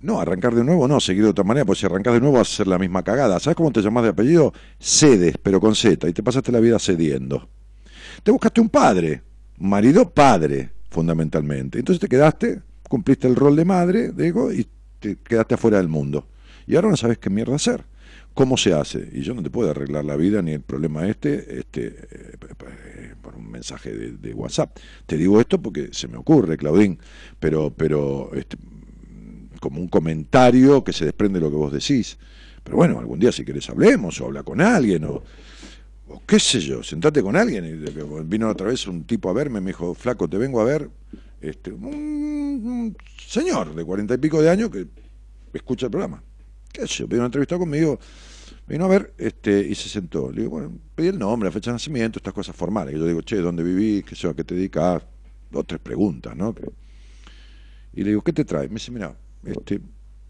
No, 0.01 0.21
arrancar 0.21 0.55
de 0.55 0.65
nuevo 0.65 0.89
no, 0.89 0.99
seguir 0.99 1.25
de 1.25 1.31
otra 1.31 1.45
manera, 1.45 1.67
porque 1.67 1.81
si 1.81 1.87
arrancas 1.87 2.15
de 2.15 2.21
nuevo 2.21 2.39
vas 2.39 2.49
a 2.49 2.53
hacer 2.55 2.67
la 2.67 2.79
misma 2.79 3.03
cagada. 3.03 3.39
¿Sabes 3.39 3.57
cómo 3.57 3.71
te 3.71 3.83
llamas 3.83 4.05
de 4.05 4.09
apellido? 4.11 4.53
Cedes, 4.79 5.37
pero 5.43 5.61
con 5.61 5.75
Z, 5.75 6.09
y 6.09 6.13
te 6.13 6.23
pasaste 6.23 6.51
la 6.51 6.61
vida 6.61 6.79
cediendo. 6.79 7.49
Te 8.23 8.31
buscaste 8.31 8.61
un 8.61 8.71
padre, 8.71 9.23
marido 9.59 10.09
padre, 10.09 10.71
fundamentalmente. 10.91 11.79
Entonces 11.79 12.01
te 12.01 12.09
quedaste, 12.09 12.63
cumpliste 12.89 13.29
el 13.29 13.37
rol 13.37 13.57
de 13.57 13.65
madre, 13.67 14.11
digo, 14.13 14.53
y 14.53 14.67
te 14.99 15.17
quedaste 15.17 15.55
afuera 15.55 15.77
del 15.77 15.89
mundo. 15.89 16.27
Y 16.67 16.77
ahora 16.77 16.89
no 16.89 16.97
sabes 16.97 17.19
qué 17.19 17.29
mierda 17.29 17.57
hacer. 17.57 17.85
¿Cómo 18.41 18.57
se 18.57 18.73
hace? 18.73 19.07
Y 19.13 19.21
yo 19.21 19.35
no 19.35 19.43
te 19.43 19.51
puedo 19.51 19.71
arreglar 19.71 20.03
la 20.03 20.17
vida 20.17 20.41
ni 20.41 20.53
el 20.53 20.63
problema 20.63 21.07
este, 21.07 21.59
este 21.59 21.95
eh, 22.11 23.15
por 23.21 23.35
un 23.35 23.51
mensaje 23.51 23.93
de, 23.93 24.33
WhatsApp. 24.33 24.79
Te 25.05 25.19
digo 25.19 25.39
esto 25.43 25.61
porque 25.61 25.91
se 25.93 26.09
me 26.09 26.17
ocurre, 26.17 26.57
Claudín, 26.57 26.99
pero, 27.39 27.71
pero 27.71 28.31
este, 28.33 28.57
como 29.61 29.79
un 29.79 29.89
comentario 29.89 30.83
que 30.83 30.95
se 30.95 31.05
desprende 31.05 31.39
de 31.39 31.45
lo 31.45 31.51
que 31.51 31.57
vos 31.59 31.71
decís. 31.71 32.17
Pero 32.65 32.79
bueno, 32.79 32.99
algún 32.99 33.21
día 33.21 33.31
si 33.31 33.45
querés 33.45 33.69
hablemos 33.69 34.19
o 34.23 34.25
habla 34.25 34.43
con 34.43 34.63
alguien 34.63 35.05
o, 35.05 35.23
qué 36.27 36.41
sé 36.41 36.61
yo, 36.61 36.83
sentate 36.83 37.21
con 37.21 37.37
alguien. 37.37 37.67
Y 37.67 38.23
vino 38.25 38.49
otra 38.49 38.69
vez 38.69 38.87
un 38.87 39.05
tipo 39.05 39.29
a 39.29 39.35
verme, 39.35 39.61
me 39.61 39.73
dijo, 39.73 39.93
flaco, 39.93 40.31
te 40.31 40.39
vengo 40.39 40.63
a 40.63 40.65
ver, 40.65 40.89
este, 41.43 41.73
un, 41.73 42.97
señor 43.19 43.75
de 43.75 43.85
cuarenta 43.85 44.15
y 44.15 44.17
pico 44.17 44.41
de 44.41 44.49
años 44.49 44.71
que 44.71 44.87
escucha 45.53 45.89
el 45.89 45.91
programa 45.91 46.23
qué 46.73 46.87
sé 46.87 46.95
yo, 46.95 47.07
pidió 47.07 47.21
una 47.21 47.27
entrevista 47.27 47.59
conmigo, 47.59 47.99
vino 48.71 48.85
a 48.85 48.89
ver 48.89 49.15
este, 49.19 49.61
y 49.61 49.75
se 49.75 49.89
sentó. 49.89 50.31
Le 50.31 50.43
digo, 50.43 50.51
bueno, 50.51 50.73
pedí 50.95 51.09
el 51.09 51.19
nombre, 51.19 51.49
la 51.49 51.53
fecha 51.53 51.71
de 51.71 51.75
nacimiento, 51.75 52.19
estas 52.19 52.33
cosas 52.33 52.55
formales. 52.55 52.95
Y 52.95 52.99
yo 52.99 53.07
digo, 53.07 53.21
che, 53.23 53.37
¿dónde 53.37 53.63
vivís? 53.63 54.05
¿Qué 54.05 54.15
sé 54.15 54.29
a 54.29 54.35
qué 54.35 54.45
te 54.45 54.55
dedicas? 54.55 55.03
Dos, 55.51 55.67
tres 55.67 55.81
preguntas, 55.81 56.37
¿no? 56.37 56.55
Y 57.93 58.03
le 58.05 58.11
digo, 58.11 58.23
¿qué 58.23 58.33
te 58.33 58.45
trae? 58.45 58.69
Me 58.69 58.75
dice, 58.75 58.93
mira, 58.93 59.17
este, 59.45 59.81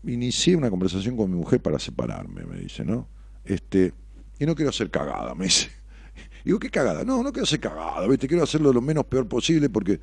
inicié 0.04 0.56
una 0.56 0.70
conversación 0.70 1.16
con 1.16 1.30
mi 1.30 1.36
mujer 1.36 1.60
para 1.60 1.78
separarme, 1.78 2.44
me 2.44 2.58
dice, 2.58 2.84
¿no? 2.84 3.08
Este, 3.44 3.92
y 4.38 4.46
no 4.46 4.54
quiero 4.54 4.72
ser 4.72 4.90
cagada, 4.90 5.34
me 5.34 5.44
dice. 5.44 5.68
Digo, 6.44 6.58
qué 6.58 6.70
cagada. 6.70 7.04
No, 7.04 7.22
no 7.22 7.32
quiero 7.32 7.44
ser 7.44 7.60
cagada, 7.60 8.06
¿viste? 8.08 8.26
Quiero 8.26 8.44
hacerlo 8.44 8.72
lo 8.72 8.80
menos 8.80 9.04
peor 9.04 9.28
posible 9.28 9.68
porque, 9.68 10.00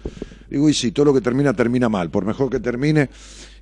digo, 0.49 0.69
y 0.69 0.73
si 0.73 0.91
todo 0.91 1.07
lo 1.07 1.13
que 1.13 1.21
termina, 1.21 1.53
termina 1.53 1.89
mal. 1.89 2.11
Por 2.11 2.25
mejor 2.25 2.49
que 2.51 2.59
termine, 2.59 3.09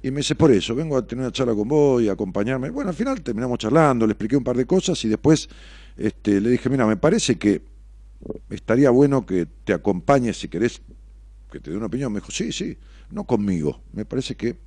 y 0.05 0.11
me 0.11 0.17
dice, 0.17 0.35
por 0.35 0.51
eso, 0.51 0.75
vengo 0.75 0.97
a 0.97 1.07
tener 1.07 1.25
una 1.25 1.31
charla 1.31 1.55
con 1.55 1.67
vos 1.67 1.99
y 1.99 2.09
a 2.09 2.11
acompañarme. 2.11 2.69
Bueno, 2.69 2.91
al 2.91 2.95
final 2.95 3.23
terminamos 3.23 3.57
charlando, 3.57 4.05
le 4.05 4.11
expliqué 4.11 4.37
un 4.37 4.43
par 4.43 4.55
de 4.55 4.67
cosas 4.67 5.03
y 5.03 5.07
después 5.07 5.49
este, 5.97 6.39
le 6.39 6.51
dije, 6.51 6.69
mira, 6.69 6.85
me 6.85 6.95
parece 6.95 7.39
que 7.39 7.63
estaría 8.51 8.91
bueno 8.91 9.25
que 9.25 9.47
te 9.63 9.73
acompañes 9.73 10.37
si 10.37 10.47
querés 10.47 10.79
que 11.51 11.59
te 11.59 11.71
dé 11.71 11.77
una 11.77 11.87
opinión. 11.87 12.13
Me 12.13 12.19
dijo, 12.19 12.31
sí, 12.31 12.51
sí, 12.51 12.77
no 13.09 13.23
conmigo. 13.23 13.81
Me 13.93 14.05
parece 14.05 14.35
que 14.35 14.57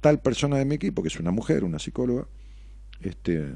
tal 0.00 0.20
persona 0.20 0.58
de 0.58 0.64
mi 0.64 0.76
equipo, 0.76 1.02
que 1.02 1.08
es 1.08 1.18
una 1.18 1.32
mujer, 1.32 1.64
una 1.64 1.80
psicóloga, 1.80 2.28
este, 3.00 3.52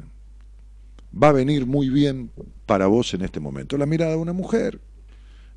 va 1.14 1.28
a 1.28 1.32
venir 1.32 1.66
muy 1.66 1.88
bien 1.88 2.32
para 2.66 2.88
vos 2.88 3.14
en 3.14 3.22
este 3.22 3.38
momento. 3.38 3.78
La 3.78 3.86
mirada 3.86 4.10
de 4.10 4.16
una 4.16 4.32
mujer, 4.32 4.80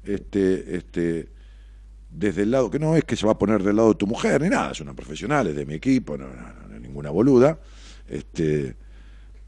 este, 0.04 0.78
este, 0.78 1.30
desde 2.14 2.44
el 2.44 2.52
lado, 2.52 2.70
que 2.70 2.80
no 2.80 2.96
es 2.96 3.04
que 3.04 3.16
se 3.16 3.26
va 3.26 3.34
a 3.34 3.38
poner 3.38 3.64
del 3.64 3.76
lado 3.76 3.90
de 3.90 3.96
tu 3.96 4.08
mujer 4.08 4.42
ni 4.42 4.50
nada, 4.50 4.72
es 4.72 4.82
una 4.82 4.94
profesional, 4.94 5.48
es 5.48 5.56
de 5.56 5.66
mi 5.66 5.74
equipo, 5.74 6.18
no, 6.18 6.28
no, 6.28 6.80
ninguna 6.80 7.10
boluda, 7.10 7.60
este, 8.08 8.76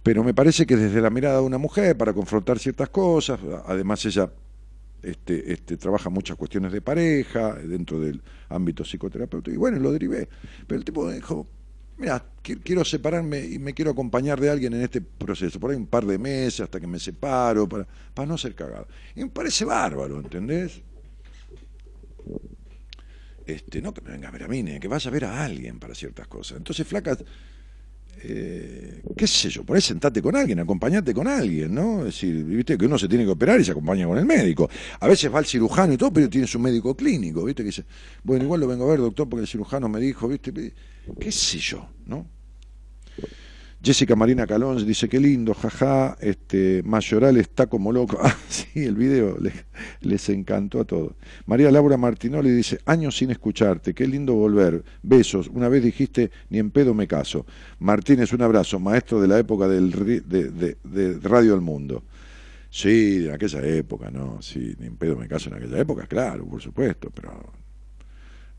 pero 0.02 0.24
me 0.24 0.34
parece 0.34 0.66
que 0.66 0.76
desde 0.76 1.02
la 1.02 1.10
mirada 1.10 1.40
de 1.40 1.46
una 1.46 1.58
mujer 1.58 1.96
para 1.96 2.14
confrontar 2.14 2.60
ciertas 2.60 2.90
cosas, 2.90 3.40
además 3.66 4.04
ella 4.06 4.32
este, 5.04 5.54
este, 5.54 5.78
trabaja 5.78 6.10
muchas 6.10 6.36
cuestiones 6.38 6.72
de 6.72 6.82
pareja 6.82 7.54
dentro 7.54 8.00
del 8.00 8.22
ámbito 8.50 8.84
psicoterapéutico, 8.84 9.54
y 9.54 9.58
bueno, 9.58 9.78
lo 9.80 9.92
derivé, 9.92 10.28
pero 10.66 10.80
el 10.80 10.86
tipo 10.86 11.10
dijo, 11.12 11.48
mira, 11.98 12.26
quiero 12.42 12.84
separarme 12.84 13.46
y 13.46 13.60
me 13.60 13.74
quiero 13.74 13.92
acompañar 13.92 14.40
de 14.40 14.50
alguien 14.50 14.74
en 14.74 14.82
este 14.82 15.02
proceso, 15.02 15.60
por 15.60 15.72
ahí 15.72 15.78
un 15.78 15.88
par 15.88 16.06
de 16.06 16.18
meses 16.18 16.62
hasta 16.62 16.80
que 16.80 16.88
me 16.88 17.00
separo, 17.00 17.70
para, 17.70 17.88
para 18.14 18.28
no 18.28 18.38
ser 18.38 18.56
cagado. 18.56 18.88
Y 19.16 19.22
me 19.22 19.30
parece 19.30 19.66
bárbaro, 19.66 20.20
¿entendés? 20.20 20.82
Este, 23.46 23.82
no 23.82 23.94
que 23.94 24.02
me 24.02 24.12
venga 24.12 24.30
a 24.30 24.32
ver 24.32 24.44
a 24.44 24.48
mí, 24.48 24.64
que 24.80 24.88
vaya 24.88 25.10
a 25.10 25.14
ver 25.14 25.26
a 25.26 25.44
alguien 25.44 25.80
para 25.80 25.96
ciertas 25.96 26.28
cosas. 26.28 26.58
Entonces, 26.58 26.88
flaca, 26.88 27.18
eh, 28.24 29.02
qué 29.16 29.28
sé 29.28 29.50
yo, 29.50 29.64
por 29.64 29.76
ahí 29.76 29.82
sentate 29.82 30.22
con 30.22 30.36
alguien, 30.36 30.60
acompañate 30.60 31.14
con 31.14 31.28
alguien, 31.28 31.74
¿no? 31.74 32.00
Es 32.00 32.06
decir, 32.06 32.44
viste 32.44 32.78
que 32.78 32.86
uno 32.86 32.98
se 32.98 33.08
tiene 33.08 33.24
que 33.26 33.32
operar 33.32 33.60
y 33.60 33.66
se 33.66 33.72
acompaña 33.72 34.08
con 34.08 34.18
el 34.18 34.26
médico. 34.26 34.70
A 35.00 35.08
veces 35.08 35.34
va 35.34 35.40
al 35.40 35.46
cirujano 35.46 35.94
y 35.94 35.98
todo, 35.98 36.12
pero 36.12 36.30
tiene 36.30 36.48
su 36.48 36.60
médico 36.60 36.96
clínico, 36.96 37.44
viste, 37.44 37.64
que 37.64 37.68
dice, 37.68 37.86
bueno, 38.24 38.46
igual 38.46 38.62
lo 38.62 38.68
vengo 38.68 38.86
a 38.86 38.92
ver, 38.92 39.00
doctor, 39.00 39.30
porque 39.30 39.42
el 39.42 39.48
cirujano 39.48 39.90
me 39.90 40.00
dijo, 40.00 40.28
viste, 40.28 40.54
qué 41.20 41.32
sé 41.32 41.60
yo, 41.60 41.88
¿no? 42.06 42.35
Jessica 43.86 44.16
Marina 44.16 44.48
Calón 44.48 44.84
dice, 44.84 45.08
qué 45.08 45.20
lindo, 45.20 45.54
jaja, 45.54 46.18
este, 46.20 46.82
Mayoral 46.84 47.38
está 47.38 47.68
como 47.68 47.92
loco. 47.92 48.18
Ah, 48.26 48.36
sí, 48.50 48.84
el 48.84 48.96
video 48.96 49.38
les, 50.02 50.30
encantó 50.30 50.80
a 50.80 50.86
todos. 50.86 51.14
María 51.46 51.70
Laura 51.70 51.96
Martinoli 51.96 52.50
dice, 52.50 52.80
años 52.86 53.16
sin 53.16 53.30
escucharte, 53.30 53.94
qué 53.94 54.08
lindo 54.08 54.34
volver. 54.34 54.84
Besos, 55.04 55.48
una 55.50 55.70
vez 55.70 55.84
dijiste, 55.84 56.32
ni 56.50 56.58
en 56.58 56.72
pedo 56.72 56.96
me 56.96 57.08
caso. 57.08 57.46
Martínez, 57.78 58.34
un 58.34 58.42
abrazo, 58.42 58.80
maestro 58.80 59.22
de 59.22 59.28
la 59.28 59.38
época 59.38 59.68
del, 59.68 59.92
de, 59.92 60.76
de, 60.84 61.20
Radio 61.22 61.52
del 61.52 61.62
Mundo. 61.62 62.04
Sí, 62.72 63.26
en 63.28 63.34
aquella 63.34 63.62
época, 63.62 64.10
¿no? 64.10 64.42
Sí, 64.42 64.76
ni 64.80 64.88
en 64.88 64.98
pedo 64.98 65.16
me 65.16 65.28
caso 65.28 65.50
en 65.50 65.58
aquella 65.58 65.80
época, 65.80 66.08
claro, 66.08 66.48
por 66.48 66.60
supuesto, 66.60 67.12
pero... 67.14 67.54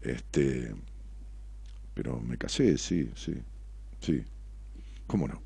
Este... 0.01 0.73
Pero 1.95 2.21
me 2.21 2.39
casé, 2.39 2.79
sí, 2.79 3.11
sí, 3.17 3.35
sí. 3.99 4.23
¿Cómo 5.07 5.29
no? 5.29 5.43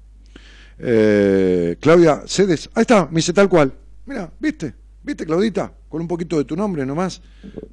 Eh, 0.79 1.77
Claudia 1.81 2.23
Cedes, 2.27 2.71
ahí 2.75 2.83
está, 2.83 3.07
me 3.07 3.17
dice 3.17 3.33
tal 3.33 3.49
cual. 3.49 3.73
Mira, 4.07 4.33
¿viste? 4.39 4.75
¿Viste, 5.03 5.25
Claudita? 5.25 5.73
Con 5.89 6.03
un 6.03 6.09
poquito 6.09 6.39
de 6.39 6.45
tu 6.45 6.57
nombre 6.57 6.85
nomás. 6.85 7.21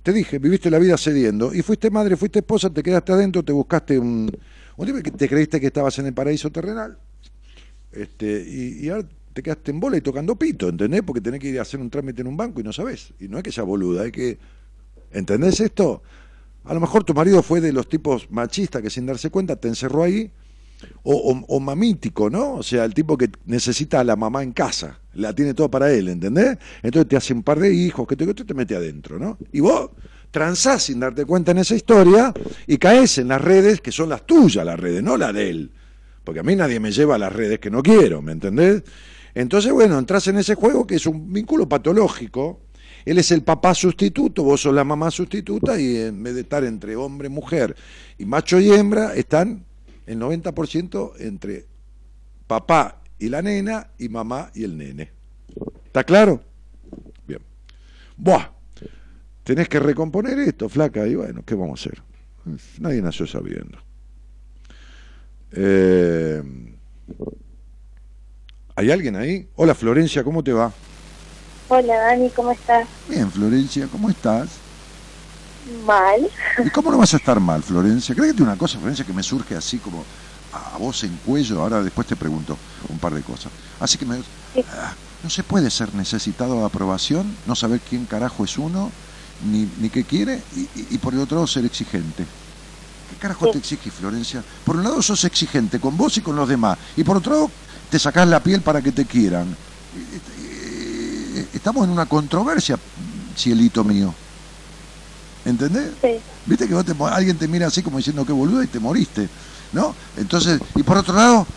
Te 0.01 0.13
dije, 0.13 0.39
viviste 0.39 0.69
la 0.69 0.79
vida 0.79 0.97
cediendo. 0.97 1.53
Y 1.53 1.61
fuiste 1.61 1.89
madre, 1.89 2.15
fuiste 2.15 2.39
esposa, 2.39 2.69
te 2.69 2.81
quedaste 2.81 3.11
adentro, 3.11 3.43
te 3.43 3.51
buscaste 3.51 3.99
un. 3.99 4.31
Un 4.77 4.85
tipo 4.85 5.01
que 5.01 5.11
te 5.11 5.27
creíste 5.27 5.59
que 5.59 5.67
estabas 5.67 5.97
en 5.99 6.05
el 6.05 6.13
paraíso 6.13 6.51
terrenal. 6.51 6.99
Este, 7.91 8.45
y, 8.47 8.87
ahora 8.89 9.07
te 9.33 9.41
quedaste 9.41 9.71
en 9.71 9.79
bola 9.79 9.97
y 9.97 10.01
tocando 10.01 10.35
pito, 10.35 10.69
¿entendés? 10.69 11.01
Porque 11.01 11.19
tenés 11.19 11.39
que 11.39 11.49
ir 11.49 11.59
a 11.59 11.63
hacer 11.63 11.79
un 11.79 11.89
trámite 11.89 12.21
en 12.21 12.27
un 12.27 12.37
banco 12.37 12.59
y 12.59 12.63
no 12.63 12.71
sabés. 12.71 13.13
Y 13.19 13.27
no 13.27 13.37
es 13.37 13.43
que 13.43 13.51
sea 13.51 13.63
boluda, 13.63 14.05
es 14.05 14.11
que. 14.11 14.37
¿Entendés 15.11 15.59
esto? 15.61 16.03
A 16.65 16.73
lo 16.73 16.79
mejor 16.79 17.03
tu 17.03 17.13
marido 17.13 17.41
fue 17.41 17.61
de 17.61 17.71
los 17.71 17.87
tipos 17.87 18.29
machistas 18.29 18.81
que 18.81 18.89
sin 18.89 19.05
darse 19.05 19.29
cuenta 19.29 19.55
te 19.55 19.67
encerró 19.67 20.03
ahí 20.03 20.31
o, 21.03 21.59
mamítico, 21.59 22.29
¿no? 22.29 22.55
O 22.55 22.63
sea, 22.63 22.85
el 22.85 22.93
tipo 22.93 23.17
que 23.17 23.29
necesita 23.45 23.99
a 23.99 24.03
la 24.03 24.15
mamá 24.15 24.43
en 24.43 24.51
casa, 24.51 24.99
la 25.13 25.33
tiene 25.33 25.53
todo 25.53 25.69
para 25.69 25.91
él, 25.91 26.09
¿entendés? 26.09 26.57
Entonces 26.83 27.09
te 27.09 27.17
hace 27.17 27.33
un 27.33 27.43
par 27.43 27.59
de 27.59 27.73
hijos, 27.73 28.07
que 28.07 28.15
te, 28.15 28.31
te 28.33 28.53
mete 28.53 28.75
adentro, 28.75 29.17
¿no? 29.17 29.37
Y 29.51 29.59
vos 29.59 29.91
transás 30.31 30.83
sin 30.83 30.99
darte 30.99 31.25
cuenta 31.25 31.51
en 31.51 31.59
esa 31.59 31.75
historia 31.75 32.33
y 32.67 32.77
caes 32.77 33.17
en 33.17 33.29
las 33.29 33.41
redes 33.41 33.81
que 33.81 33.91
son 33.91 34.09
las 34.09 34.25
tuyas, 34.25 34.65
las 34.65 34.79
redes, 34.79 35.01
no 35.01 35.17
las 35.17 35.33
de 35.33 35.49
él. 35.49 35.71
Porque 36.23 36.41
a 36.41 36.43
mí 36.43 36.55
nadie 36.55 36.79
me 36.79 36.91
lleva 36.91 37.15
a 37.15 37.17
las 37.17 37.31
redes 37.31 37.59
que 37.59 37.71
no 37.71 37.81
quiero, 37.81 38.21
¿me 38.21 38.33
entendés? 38.33 38.83
Entonces, 39.33 39.71
bueno, 39.71 39.97
entras 39.97 40.27
en 40.27 40.37
ese 40.37 40.55
juego 40.55 40.85
que 40.85 40.95
es 40.95 41.05
un 41.05 41.31
vínculo 41.31 41.69
patológico. 41.69 42.61
Él 43.05 43.19
es 43.19 43.31
el 43.31 43.43
papá 43.43 43.73
sustituto, 43.73 44.43
vos 44.43 44.61
sos 44.61 44.73
la 44.73 44.83
mamá 44.83 45.09
sustituta 45.09 45.79
y 45.79 45.95
en 45.95 46.21
vez 46.21 46.35
de 46.35 46.41
estar 46.41 46.65
entre 46.65 46.97
hombre, 46.97 47.29
mujer 47.29 47.73
y 48.17 48.25
macho 48.25 48.59
y 48.59 48.69
hembra, 48.71 49.15
están 49.15 49.66
el 50.07 50.19
90% 50.19 51.13
entre 51.19 51.65
papá 52.47 53.01
y 53.19 53.29
la 53.29 53.41
nena 53.41 53.91
y 53.99 54.09
mamá 54.09 54.51
y 54.55 54.63
el 54.63 54.77
nene. 54.77 55.11
¿Está 55.85 56.03
claro? 56.03 56.41
Bien. 57.27 57.41
Buah, 58.15 58.49
tenés 59.43 59.69
que 59.69 59.79
recomponer 59.79 60.39
esto, 60.39 60.69
flaca, 60.69 61.05
y 61.05 61.15
bueno, 61.15 61.43
¿qué 61.45 61.55
vamos 61.55 61.79
a 61.79 61.89
hacer? 61.89 62.01
Nadie 62.79 63.01
nació 63.01 63.27
sabiendo. 63.27 63.77
Eh, 65.51 66.41
¿Hay 68.75 68.91
alguien 68.91 69.15
ahí? 69.15 69.47
Hola 69.55 69.75
Florencia, 69.75 70.23
¿cómo 70.23 70.43
te 70.43 70.53
va? 70.53 70.71
Hola 71.67 71.97
Dani, 71.97 72.29
¿cómo 72.29 72.51
estás? 72.51 72.87
Bien, 73.09 73.29
Florencia, 73.29 73.87
¿cómo 73.91 74.09
estás? 74.09 74.66
Mal. 75.85 76.29
¿Y 76.65 76.69
cómo 76.69 76.91
no 76.91 76.97
vas 76.97 77.13
a 77.13 77.17
estar 77.17 77.39
mal, 77.39 77.63
Florencia? 77.63 78.15
Créete 78.15 78.43
una 78.43 78.57
cosa, 78.57 78.77
Florencia, 78.77 79.05
que 79.05 79.13
me 79.13 79.23
surge 79.23 79.55
así 79.55 79.79
como 79.79 80.03
a 80.53 80.77
voz 80.77 81.03
en 81.03 81.17
cuello. 81.25 81.61
Ahora 81.61 81.83
después 81.83 82.07
te 82.07 82.15
pregunto 82.15 82.57
un 82.89 82.99
par 82.99 83.13
de 83.13 83.21
cosas. 83.21 83.51
Así 83.79 83.97
que 83.97 84.05
me... 84.05 84.17
Ah, 84.71 84.93
no 85.23 85.29
se 85.29 85.43
puede 85.43 85.69
ser 85.69 85.93
necesitado 85.95 86.59
de 86.59 86.65
aprobación, 86.65 87.35
no 87.45 87.55
saber 87.55 87.81
quién 87.81 88.05
carajo 88.05 88.45
es 88.45 88.57
uno, 88.57 88.91
ni, 89.45 89.69
ni 89.79 89.89
qué 89.89 90.03
quiere, 90.03 90.41
y, 90.55 90.97
por 90.99 91.13
el 91.13 91.19
otro 91.19 91.37
lado 91.37 91.47
ser 91.47 91.65
exigente. 91.65 92.25
¿Qué 93.09 93.15
carajo 93.17 93.49
te 93.49 93.57
exige, 93.57 93.89
Florencia? 93.89 94.43
Por 94.63 94.77
un 94.77 94.83
lado 94.83 95.01
sos 95.01 95.23
exigente 95.23 95.79
con 95.79 95.97
vos 95.97 96.17
y 96.17 96.21
con 96.21 96.35
los 96.35 96.47
demás, 96.47 96.77
y 96.95 97.03
por 97.03 97.17
otro 97.17 97.33
lado 97.33 97.51
te 97.89 97.97
sacás 97.97 98.27
la 98.27 98.41
piel 98.41 98.61
para 98.61 98.81
que 98.81 98.91
te 98.91 99.05
quieran. 99.05 99.55
Estamos 101.53 101.85
en 101.85 101.91
una 101.91 102.05
controversia, 102.05 102.77
cielito 103.35 103.83
mío. 103.83 104.13
¿Entendés? 105.47 105.91
Sí. 106.01 106.19
Viste 106.45 106.67
que 106.67 106.73
vos 106.73 106.83
te, 106.83 106.93
alguien 107.09 107.37
te 107.37 107.47
mira 107.47 107.67
así 107.67 107.81
como 107.81 107.97
diciendo 107.97 108.25
que 108.25 108.33
boludo 108.33 108.61
y 108.61 108.67
te 108.67 108.81
moriste, 108.81 109.29
¿no? 109.71 109.95
Entonces, 110.17 110.59
y 110.75 110.83
por 110.83 110.97
otro 110.97 111.15
lado, 111.15 111.47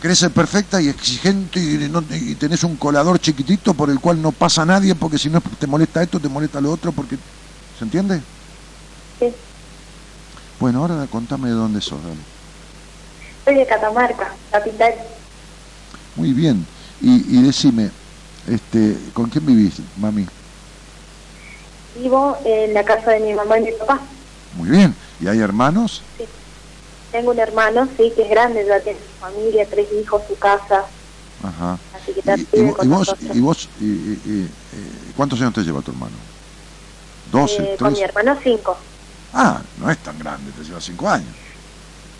querés 0.00 0.20
ser 0.20 0.30
perfecta 0.30 0.80
y 0.80 0.88
exigente 0.88 1.58
y, 1.58 2.34
tenés 2.36 2.62
un 2.62 2.76
colador 2.76 3.18
chiquitito 3.18 3.74
por 3.74 3.90
el 3.90 3.98
cual 3.98 4.22
no 4.22 4.30
pasa 4.30 4.64
nadie 4.64 4.94
porque 4.94 5.18
si 5.18 5.30
no 5.30 5.40
te 5.40 5.66
molesta 5.66 6.00
esto, 6.00 6.20
te 6.20 6.28
molesta 6.28 6.60
lo 6.60 6.70
otro 6.70 6.92
porque... 6.92 7.18
¿Se 7.76 7.84
entiende? 7.84 8.20
Sí. 9.18 9.32
Bueno, 10.60 10.78
ahora 10.80 11.04
contame 11.10 11.48
de 11.48 11.54
dónde 11.54 11.80
sos, 11.80 12.00
dale. 12.04 12.14
Soy 13.44 13.56
de 13.56 13.66
Catamarca, 13.66 14.32
capital. 14.52 14.94
Muy 16.14 16.32
bien. 16.32 16.64
Y, 17.00 17.36
y 17.36 17.42
decime, 17.42 17.90
este, 18.46 18.96
¿con 19.12 19.28
quién 19.28 19.44
vivís, 19.44 19.74
mami? 19.96 20.24
Vivo 21.96 22.36
en 22.44 22.74
la 22.74 22.84
casa 22.84 23.12
de 23.12 23.20
mi 23.20 23.34
mamá 23.34 23.58
y 23.58 23.62
mi 23.62 23.72
papá. 23.72 24.00
Muy 24.56 24.70
bien. 24.70 24.94
¿Y 25.20 25.28
hay 25.28 25.40
hermanos? 25.40 26.02
Sí. 26.18 26.24
Tengo 27.12 27.30
un 27.30 27.38
hermano, 27.38 27.86
sí, 27.96 28.10
que 28.16 28.22
es 28.22 28.30
grande, 28.30 28.64
ya 28.66 28.80
tiene 28.80 28.98
su 28.98 29.20
familia, 29.20 29.66
tres 29.68 29.86
hijos, 30.00 30.22
su 30.26 30.36
casa. 30.38 30.84
Ajá. 31.42 31.78
Así 31.94 32.12
que 32.12 32.20
está 32.20 32.36
¿Y, 32.36 32.46
y, 32.58 32.88
vos, 32.88 33.14
y 33.20 33.40
vos 33.40 33.68
y, 33.80 34.48
cuántos 35.16 35.40
años 35.40 35.52
te 35.52 35.60
lleva 35.62 35.82
tu 35.82 35.90
hermano? 35.90 36.16
¿Doce? 37.30 37.74
Eh, 37.74 37.76
con 37.78 37.92
mi 37.92 38.00
hermano, 38.00 38.36
cinco. 38.42 38.76
Ah, 39.34 39.60
no 39.78 39.90
es 39.90 39.98
tan 39.98 40.18
grande, 40.18 40.52
te 40.52 40.64
lleva 40.64 40.80
cinco 40.80 41.08
años. 41.08 41.34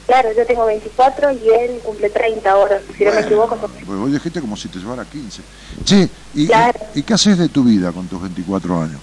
Claro, 0.07 0.31
yo 0.37 0.45
tengo 0.45 0.67
24 0.67 1.33
y 1.33 1.49
él 1.49 1.81
cumple 1.83 2.11
30 2.11 2.51
ahora, 2.51 2.81
si 2.97 3.05
no 3.05 3.13
me 3.13 3.21
equivoco. 3.21 3.57
Pues 3.57 3.99
vos 3.99 4.13
dijiste 4.13 4.41
como 4.41 4.57
si 4.57 4.69
te 4.69 4.79
llevara 4.79 5.05
15. 5.05 5.43
Sí, 5.85 6.11
y, 6.35 6.51
y, 6.95 7.03
qué 7.03 7.15
haces 7.15 7.39
de 7.39 7.49
tu 7.49 7.65
vida 7.65 7.93
con 7.93 8.09
tus 8.09 8.21
24 8.21 8.83
años? 8.83 9.01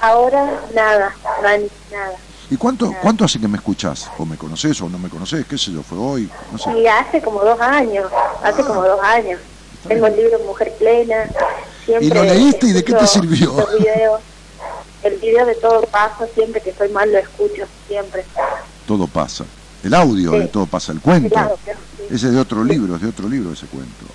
Ahora 0.00 0.60
nada, 0.74 1.14
nada. 1.42 2.16
¿Y 2.48 2.56
cuánto, 2.56 2.92
cuánto 3.02 3.24
hace 3.24 3.40
que 3.40 3.48
me 3.48 3.56
escuchás? 3.56 4.08
¿O 4.18 4.24
me 4.24 4.36
conoces 4.36 4.80
o 4.80 4.88
no 4.88 4.98
me 4.98 5.08
conoces? 5.08 5.44
¿Qué 5.46 5.58
sé 5.58 5.72
yo? 5.72 5.82
¿Fue 5.82 5.98
hoy? 5.98 6.30
No 6.52 6.58
sé. 6.58 6.78
Y 6.78 6.86
hace 6.86 7.20
como 7.20 7.42
dos 7.42 7.60
años, 7.60 8.10
hace 8.42 8.62
como 8.62 8.82
dos 8.82 9.00
años. 9.02 9.40
Tengo 9.88 10.06
el 10.06 10.16
libro 10.16 10.38
Mujer 10.46 10.72
Plena. 10.78 11.28
¿Y 12.00 12.08
lo 12.08 12.22
leíste 12.22 12.66
y 12.66 12.72
de 12.72 12.84
qué 12.84 12.92
te 12.92 13.06
sirvió? 13.06 13.54
el 15.02 15.18
video 15.18 15.46
de 15.46 15.54
Todo 15.54 15.82
pasa, 15.82 16.26
siempre 16.34 16.60
que 16.60 16.70
estoy 16.70 16.88
mal 16.90 17.10
lo 17.12 17.18
escucho, 17.18 17.64
siempre. 17.86 18.24
Todo 18.86 19.06
pasa. 19.06 19.44
El 19.82 19.94
audio 19.94 20.32
de 20.32 20.46
Todo 20.46 20.66
pasa, 20.66 20.92
el 20.92 21.00
cuento. 21.00 21.38
Ese 22.10 22.26
es 22.26 22.32
de 22.32 22.40
otro 22.40 22.64
libro, 22.64 22.96
es 22.96 23.02
de 23.02 23.08
otro 23.08 23.28
libro 23.28 23.52
ese 23.52 23.66
cuento. 23.66 24.06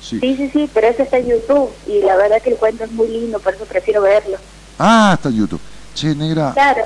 Sí. 0.00 0.20
sí, 0.20 0.50
sí, 0.52 0.70
pero 0.72 0.88
ese 0.88 1.02
está 1.02 1.18
en 1.18 1.26
YouTube 1.26 1.70
y 1.86 2.00
la 2.00 2.16
verdad 2.16 2.40
que 2.40 2.50
el 2.50 2.56
cuento 2.56 2.84
es 2.84 2.92
muy 2.92 3.08
lindo, 3.08 3.38
por 3.40 3.54
eso 3.54 3.64
prefiero 3.64 4.02
verlo. 4.02 4.38
Ah, 4.78 5.12
está 5.14 5.28
en 5.28 5.36
YouTube. 5.36 5.60
Che, 5.94 6.14
negra. 6.14 6.52
Claro. 6.52 6.84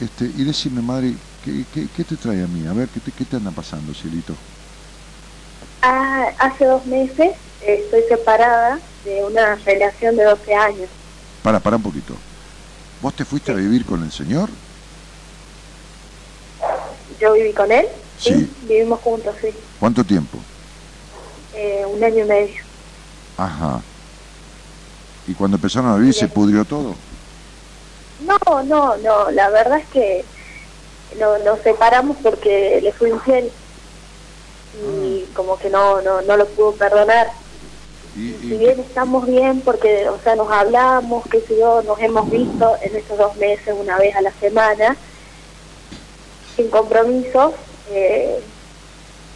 Este, 0.00 0.24
y 0.24 0.44
decime, 0.44 0.80
madre, 0.80 1.14
¿qué, 1.44 1.64
qué, 1.96 2.04
te 2.04 2.16
trae 2.16 2.42
a 2.42 2.46
mí? 2.46 2.66
A 2.66 2.72
ver, 2.72 2.88
¿qué 2.88 3.00
te, 3.00 3.10
qué 3.10 3.24
te 3.24 3.36
anda 3.36 3.50
pasando, 3.50 3.92
cielito? 3.92 4.34
Ah, 5.82 6.28
hace 6.38 6.64
dos 6.66 6.86
meses 6.86 7.32
estoy 7.60 8.02
separada 8.08 8.78
de 9.04 9.24
una 9.24 9.56
relación 9.56 10.16
de 10.16 10.24
12 10.24 10.54
años. 10.54 10.88
Para, 11.42 11.60
para 11.60 11.76
un 11.76 11.82
poquito. 11.82 12.14
¿Vos 13.02 13.14
te 13.14 13.24
fuiste 13.24 13.52
a 13.52 13.54
vivir 13.54 13.84
con 13.84 14.02
el 14.02 14.12
señor? 14.12 14.48
Yo 17.20 17.32
viví 17.32 17.52
con 17.52 17.72
él, 17.72 17.86
sí. 18.18 18.50
Vivimos 18.62 19.00
juntos, 19.00 19.34
sí. 19.40 19.48
¿Cuánto 19.78 20.04
tiempo? 20.04 20.38
Eh, 21.56 21.86
un 21.86 22.04
año 22.04 22.24
y 22.24 22.28
medio. 22.28 22.62
Ajá. 23.38 23.80
¿Y 25.26 25.32
cuando 25.34 25.56
empezaron 25.56 25.90
a 25.90 25.96
vivir 25.96 26.14
se 26.14 26.28
pudrió 26.28 26.64
todo? 26.64 26.94
No, 28.20 28.62
no, 28.64 28.96
no. 28.98 29.30
La 29.30 29.48
verdad 29.48 29.78
es 29.78 29.86
que 29.86 30.24
no, 31.18 31.38
nos 31.38 31.60
separamos 31.60 32.18
porque 32.22 32.80
le 32.82 32.92
fui 32.92 33.10
infiel. 33.10 33.50
Y 34.74 35.24
ah. 35.24 35.32
como 35.34 35.58
que 35.58 35.70
no, 35.70 36.02
no, 36.02 36.20
no 36.22 36.36
lo 36.36 36.46
pudo 36.46 36.72
perdonar. 36.72 37.28
Y, 38.14 38.34
si 38.40 38.56
bien 38.56 38.78
estamos 38.80 39.26
bien 39.26 39.60
porque, 39.62 40.08
o 40.08 40.18
sea, 40.20 40.36
nos 40.36 40.50
hablamos, 40.50 41.24
qué 41.30 41.40
sé 41.40 41.58
yo, 41.58 41.82
nos 41.82 41.98
hemos 42.00 42.30
visto 42.30 42.76
en 42.82 42.96
estos 42.96 43.18
dos 43.18 43.36
meses 43.36 43.74
una 43.78 43.98
vez 43.98 44.14
a 44.14 44.22
la 44.22 44.32
semana, 44.32 44.96
sin 46.54 46.70
compromiso, 46.70 47.54
eh, 47.90 48.40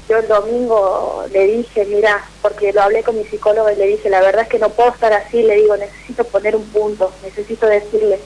yo 0.09 0.19
el 0.19 0.29
domingo 0.29 1.25
le 1.33 1.47
dije, 1.47 1.85
mira, 1.87 2.25
porque 2.43 2.73
lo 2.73 2.83
hablé 2.83 3.03
con 3.03 3.17
mi 3.17 3.25
psicólogo 3.25 3.71
y 3.71 3.77
le 3.77 3.87
dije, 3.87 4.11
la 4.11 4.21
verdad 4.21 4.43
es 4.43 4.49
que 4.49 4.59
no 4.59 4.71
puedo 4.71 4.91
estar 4.91 5.13
así, 5.13 5.43
le 5.43 5.57
digo, 5.57 5.77
necesito 5.77 6.25
poner 6.25 6.57
un 6.57 6.65
punto, 6.67 7.13
necesito 7.23 7.67
decirle, 7.67 8.19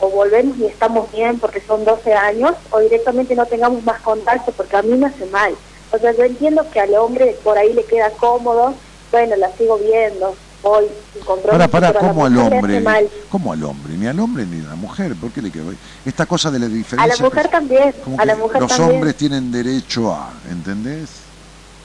o 0.00 0.08
volvemos 0.10 0.58
y 0.58 0.66
estamos 0.66 1.10
bien 1.12 1.38
porque 1.38 1.60
son 1.60 1.84
12 1.84 2.12
años, 2.12 2.52
o 2.70 2.80
directamente 2.80 3.34
no 3.34 3.46
tengamos 3.46 3.82
más 3.84 4.00
contacto 4.00 4.52
porque 4.52 4.76
a 4.76 4.82
mí 4.82 4.96
me 4.96 5.06
hace 5.06 5.26
mal. 5.26 5.54
O 5.92 5.98
sea, 5.98 6.12
yo 6.12 6.24
entiendo 6.24 6.68
que 6.70 6.80
al 6.80 6.94
hombre 6.94 7.36
por 7.44 7.56
ahí 7.56 7.72
le 7.72 7.84
queda 7.84 8.10
cómodo, 8.10 8.74
bueno, 9.10 9.36
la 9.36 9.50
sigo 9.52 9.78
viendo, 9.78 10.34
voy 10.62 10.86
sin 11.12 11.22
compromiso. 11.22 11.70
Para, 11.70 11.92
para, 11.92 11.98
¿cómo 11.98 12.26
al 12.26 12.36
hombre? 12.36 12.84
¿Cómo 13.28 13.52
al 13.52 13.62
hombre? 13.64 13.94
Ni 13.96 14.06
al 14.06 14.18
hombre 14.20 14.46
ni 14.46 14.64
a 14.64 14.70
la 14.70 14.76
mujer, 14.76 15.14
¿por 15.16 15.30
qué 15.30 15.42
le 15.42 15.50
queda? 15.50 15.64
Esta 16.04 16.26
cosa 16.26 16.50
de 16.50 16.58
la 16.58 16.66
diferencia... 16.66 17.02
A 17.02 17.16
la 17.16 17.24
mujer 17.24 17.48
también, 17.48 17.94
a 18.18 18.24
la 18.24 18.36
mujer 18.36 18.60
los 18.60 18.78
hombres 18.78 19.16
tienen 19.16 19.50
derecho 19.50 20.12
a, 20.12 20.32
¿entendés? 20.50 21.26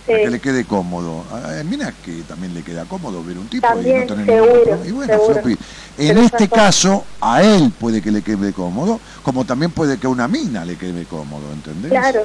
que 0.06 0.30
le 0.30 0.40
quede 0.40 0.66
cómodo. 0.66 1.24
A 1.32 1.64
Mina 1.64 1.94
que 2.04 2.24
también 2.24 2.54
le 2.54 2.64
queda 2.64 2.86
cómodo 2.86 3.24
ver 3.24 3.38
un 3.38 3.48
tipo 3.48 3.68
y 3.68 3.94
no 3.94 4.06
tener 4.06 4.26
seguro, 4.26 4.80
Y 4.86 4.92
bueno, 4.92 5.20
en 5.98 6.18
este 6.18 6.48
caso, 6.50 7.06
a 7.20 7.44
él 7.44 7.72
puede 7.80 8.02
que 8.02 8.12
le 8.12 8.22
quede 8.22 8.54
cómodo, 8.54 9.00
como 9.24 9.46
también 9.46 9.72
puede 9.72 9.98
que 9.98 10.08
a 10.08 10.10
una 10.10 10.28
mina 10.28 10.66
le 10.66 10.76
quede 10.76 11.06
cómodo, 11.06 11.52
¿entendés? 11.54 11.92
Claro. 11.92 12.22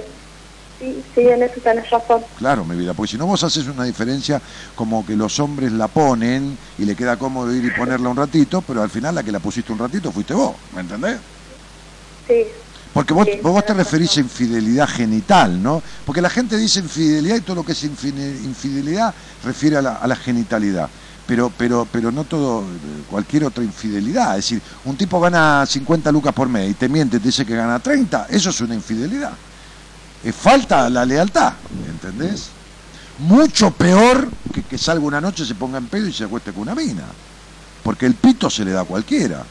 Sí, 0.78 1.02
sí, 1.14 1.20
en 1.22 1.42
eso 1.42 1.60
tenés 1.62 1.88
razón. 1.90 2.24
Claro, 2.36 2.64
mi 2.64 2.76
vida, 2.76 2.92
porque 2.92 3.12
si 3.12 3.16
no 3.16 3.26
vos 3.26 3.42
haces 3.42 3.66
una 3.66 3.84
diferencia 3.84 4.42
como 4.74 5.04
que 5.06 5.16
los 5.16 5.38
hombres 5.40 5.72
la 5.72 5.88
ponen 5.88 6.58
y 6.76 6.84
le 6.84 6.94
queda 6.94 7.18
cómodo 7.18 7.54
ir 7.54 7.64
y 7.64 7.70
ponerla 7.70 8.10
un 8.10 8.16
ratito, 8.16 8.60
pero 8.62 8.82
al 8.82 8.90
final 8.90 9.14
la 9.14 9.22
que 9.22 9.32
la 9.32 9.40
pusiste 9.40 9.72
un 9.72 9.78
ratito 9.78 10.12
fuiste 10.12 10.34
vos, 10.34 10.54
¿me 10.72 10.82
entendés? 10.82 11.18
Sí, 12.26 12.46
porque 12.92 13.12
vos, 13.12 13.28
vos 13.42 13.64
te 13.64 13.74
referís 13.74 14.16
a 14.16 14.20
infidelidad 14.20 14.88
genital, 14.88 15.62
¿no? 15.62 15.82
Porque 16.04 16.22
la 16.22 16.30
gente 16.30 16.56
dice 16.56 16.80
infidelidad 16.80 17.36
y 17.36 17.40
todo 17.42 17.56
lo 17.56 17.64
que 17.64 17.72
es 17.72 17.84
infidelidad 17.84 19.14
refiere 19.42 19.76
a 19.76 19.82
la, 19.82 19.96
a 19.96 20.06
la 20.06 20.16
genitalidad. 20.16 20.90
Pero, 21.26 21.50
pero, 21.50 21.86
pero 21.90 22.10
no 22.10 22.24
todo, 22.24 22.66
cualquier 23.06 23.44
otra 23.44 23.64
infidelidad. 23.64 24.38
Es 24.38 24.48
decir, 24.48 24.62
un 24.84 24.96
tipo 24.96 25.20
gana 25.20 25.66
50 25.66 26.10
lucas 26.10 26.32
por 26.32 26.48
mes 26.48 26.70
y 26.70 26.74
te 26.74 26.88
miente, 26.88 27.18
te 27.20 27.26
dice 27.26 27.44
que 27.44 27.54
gana 27.54 27.80
30, 27.80 28.28
eso 28.30 28.48
es 28.48 28.60
una 28.62 28.74
infidelidad. 28.74 29.32
Es 30.24 30.34
falta 30.34 30.88
la 30.90 31.04
lealtad, 31.04 31.52
¿entendés? 31.88 32.48
Mucho 33.18 33.70
peor 33.70 34.28
que 34.52 34.62
que 34.62 34.78
salga 34.78 35.04
una 35.04 35.20
noche, 35.20 35.44
se 35.44 35.54
ponga 35.54 35.78
en 35.78 35.86
pedo 35.86 36.06
y 36.06 36.12
se 36.12 36.24
acueste 36.24 36.52
con 36.52 36.62
una 36.62 36.74
mina. 36.74 37.04
Porque 37.82 38.06
el 38.06 38.14
pito 38.14 38.50
se 38.50 38.64
le 38.64 38.72
da 38.72 38.82
a 38.82 38.84
cualquiera. 38.84 39.44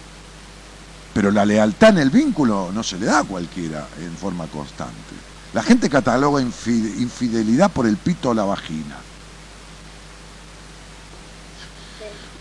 Pero 1.13 1.31
la 1.31 1.45
lealtad 1.45 1.91
en 1.91 1.99
el 1.99 2.09
vínculo 2.09 2.71
no 2.73 2.83
se 2.83 2.97
le 2.97 3.05
da 3.05 3.19
a 3.19 3.23
cualquiera 3.23 3.87
en 4.01 4.15
forma 4.17 4.47
constante. 4.47 4.93
La 5.53 5.63
gente 5.63 5.89
cataloga 5.89 6.41
infidelidad 6.41 7.71
por 7.71 7.87
el 7.87 7.95
pito 7.95 8.31
o 8.31 8.33
la 8.33 8.43
vagina. 8.43 8.97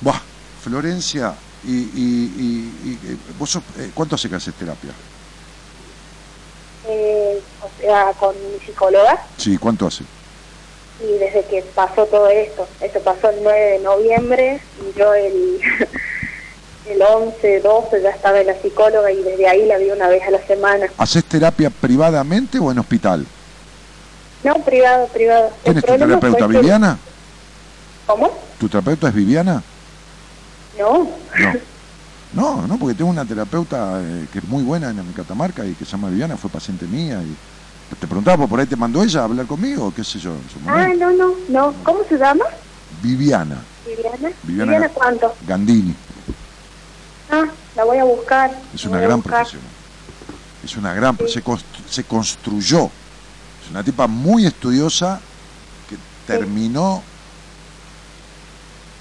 Buah, 0.00 0.20
Florencia, 0.62 1.34
y, 1.64 1.72
y, 1.72 2.72
y, 2.84 3.18
vos 3.38 3.56
eh, 3.78 3.90
¿cuánto 3.94 4.16
hace 4.16 4.28
que 4.28 4.34
haces 4.34 4.54
terapia? 4.54 4.90
Eh, 6.86 7.40
o 7.62 7.80
sea, 7.80 8.12
con 8.18 8.34
mi 8.52 8.58
psicóloga. 8.60 9.18
Sí, 9.38 9.56
¿cuánto 9.56 9.86
hace? 9.86 10.04
Y 11.00 11.18
desde 11.18 11.44
que 11.44 11.62
pasó 11.74 12.06
todo 12.06 12.28
esto, 12.28 12.68
esto 12.80 13.00
pasó 13.00 13.30
el 13.30 13.42
9 13.42 13.60
de 13.60 13.78
noviembre 13.80 14.60
y 14.80 14.98
yo 14.98 15.14
el, 15.14 15.60
el 16.88 17.02
11, 17.02 17.60
12 17.60 18.02
ya 18.02 18.10
estaba 18.10 18.40
en 18.40 18.48
la 18.48 18.60
psicóloga 18.60 19.10
y 19.10 19.22
desde 19.22 19.48
ahí 19.48 19.66
la 19.66 19.78
vi 19.78 19.90
una 19.90 20.08
vez 20.08 20.22
a 20.26 20.30
la 20.30 20.46
semana. 20.46 20.86
¿Haces 20.98 21.24
terapia 21.24 21.70
privadamente 21.70 22.58
o 22.58 22.70
en 22.70 22.78
hospital? 22.78 23.26
No, 24.44 24.54
privado, 24.56 25.06
privado. 25.08 25.50
¿Quién 25.64 25.78
es 25.78 25.84
tu 25.84 25.96
terapeuta, 25.96 26.46
Viviana? 26.46 26.98
¿Cómo? 28.06 28.30
¿Tu 28.60 28.68
terapeuta 28.68 29.08
es 29.08 29.14
Viviana? 29.14 29.62
No. 30.78 31.08
No. 31.38 31.52
No, 32.34 32.66
porque 32.78 32.94
tengo 32.94 33.10
una 33.10 33.24
terapeuta 33.24 34.00
eh, 34.02 34.26
que 34.32 34.40
es 34.40 34.48
muy 34.48 34.64
buena 34.64 34.90
en 34.90 35.06
mi 35.06 35.12
Catamarca 35.12 35.64
y 35.64 35.74
que 35.74 35.84
se 35.84 35.92
llama 35.92 36.08
Viviana, 36.10 36.36
fue 36.36 36.50
paciente 36.50 36.86
mía 36.86 37.22
y 37.22 37.94
te 37.94 38.06
preguntaba, 38.08 38.46
¿por 38.46 38.58
ahí 38.58 38.66
te 38.66 38.76
mandó 38.76 39.02
ella 39.04 39.20
a 39.20 39.24
hablar 39.24 39.46
conmigo? 39.46 39.92
¿Qué 39.94 40.02
sé 40.02 40.18
yo? 40.18 40.34
ah, 40.66 40.88
no, 40.98 41.10
no, 41.12 41.34
no. 41.48 41.74
¿Cómo 41.84 42.00
se 42.08 42.18
llama? 42.18 42.44
Viviana. 43.02 43.58
¿Viviana? 43.86 44.30
¿Viviana, 44.42 44.88
cuánto? 44.88 45.32
Gandini. 45.46 45.94
Ah, 47.30 47.44
la 47.76 47.84
voy 47.84 47.98
a 47.98 48.04
buscar. 48.04 48.50
Es 48.74 48.84
una 48.84 48.98
gran 48.98 49.22
profesional. 49.22 49.68
Es 50.64 50.76
una 50.76 50.92
gran... 50.94 51.16
Se, 51.28 51.42
se 51.88 52.04
construyó. 52.04 52.90
Es 53.64 53.70
una 53.70 53.84
tipa 53.84 54.08
muy 54.08 54.46
estudiosa 54.46 55.20
que 55.88 55.96
terminó 56.26 57.02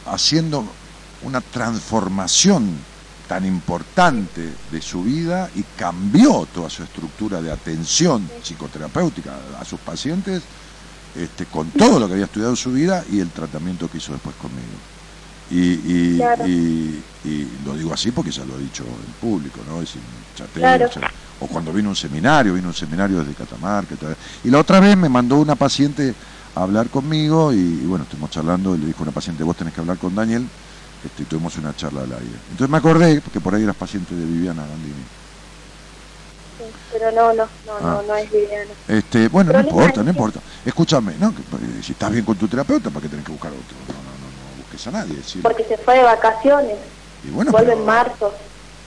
haciendo 0.06 0.66
una 1.24 1.42
transformación 1.42 2.78
tan 3.28 3.46
importante 3.46 4.54
de 4.72 4.82
su 4.82 5.04
vida 5.04 5.50
y 5.56 5.64
cambió 5.78 6.48
toda 6.54 6.70
su 6.70 6.84
estructura 6.84 7.42
de 7.42 7.52
atención 7.52 8.30
psicoterapéutica 8.42 9.34
a 9.60 9.66
sus 9.66 9.80
pacientes 9.80 10.44
este, 11.16 11.46
con 11.46 11.70
todo 11.70 12.00
lo 12.00 12.08
que 12.08 12.14
había 12.14 12.26
estudiado 12.26 12.52
en 12.52 12.58
su 12.58 12.72
vida 12.72 13.04
y 13.12 13.20
el 13.20 13.30
tratamiento 13.30 13.90
que 13.90 13.98
hizo 13.98 14.14
después 14.14 14.36
conmigo. 14.36 14.62
Y, 15.52 16.20
y, 17.26 17.48
lo 17.64 17.76
digo 17.76 17.94
así 17.94 18.12
porque 18.12 18.32
ya 18.32 18.44
lo 18.46 18.58
he 18.58 18.62
dicho 18.62 18.84
en 18.84 19.14
público, 19.22 19.60
¿no? 19.68 19.82
Es 19.82 19.96
o 21.40 21.48
cuando 21.48 21.72
vino 21.72 21.90
un 21.90 21.96
seminario, 21.96 22.54
vino 22.54 22.70
un 22.70 22.74
seminario 22.74 23.20
desde 23.20 23.34
Catamarca. 23.34 23.96
Y 24.44 24.50
la 24.50 24.60
otra 24.60 24.80
vez 24.80 24.98
me 24.98 25.10
mandó 25.10 25.38
una 25.38 25.56
paciente 25.56 26.16
a 26.56 26.64
hablar 26.64 26.90
conmigo 26.90 27.54
y, 27.54 27.86
bueno, 27.86 28.04
estuvimos 28.04 28.32
charlando 28.32 28.76
y 28.76 28.80
le 28.80 28.88
dijo 28.88 29.00
a 29.00 29.04
una 29.04 29.12
paciente, 29.12 29.44
vos 29.44 29.56
tenés 29.56 29.74
que 29.74 29.82
hablar 29.82 29.98
con 29.98 30.16
Daniel 30.16 30.48
este, 31.04 31.26
tuvimos 31.26 31.58
una 31.58 31.76
charla 31.76 32.02
al 32.02 32.12
aire. 32.14 32.38
Entonces 32.52 32.70
me 32.70 32.78
acordé, 32.78 33.22
que 33.22 33.40
por 33.40 33.54
ahí 33.54 33.64
eras 33.64 33.76
paciente 33.76 34.16
de 34.16 34.26
Viviana 34.26 34.62
Gandini. 34.62 35.04
Sí, 36.58 36.64
pero 36.94 37.12
no, 37.12 37.34
no, 37.34 37.48
no, 37.66 37.80
no, 37.80 38.00
ah. 38.00 38.02
no 38.08 38.16
es 38.16 38.32
Viviana. 38.32 38.72
Este, 38.88 39.28
bueno, 39.28 39.52
no 39.52 39.60
importa, 39.60 40.02
no 40.02 40.10
importa. 40.10 40.40
Escúchame, 40.66 41.16
¿no? 41.20 41.30
Eh, 41.30 41.82
si 41.82 41.92
estás 41.92 42.12
bien 42.12 42.24
con 42.24 42.38
tu 42.38 42.48
terapeuta, 42.48 42.90
¿para 42.90 43.02
qué 43.02 43.10
tenés 43.10 43.26
que 43.26 43.32
buscar 43.32 43.52
otro? 43.52 43.76
No, 43.88 43.94
no, 43.96 44.02
no, 44.02 44.28
no 44.28 44.62
busques 44.62 44.88
a 44.88 44.92
nadie. 44.92 45.16
Porque 45.42 45.66
se 45.66 45.78
fue 45.78 45.98
de 45.98 46.04
vacaciones. 46.04 46.78
Y 47.26 47.32
bueno, 47.32 47.52
Vuelve 47.52 47.74
en 47.74 47.86
marzo. 47.86 48.34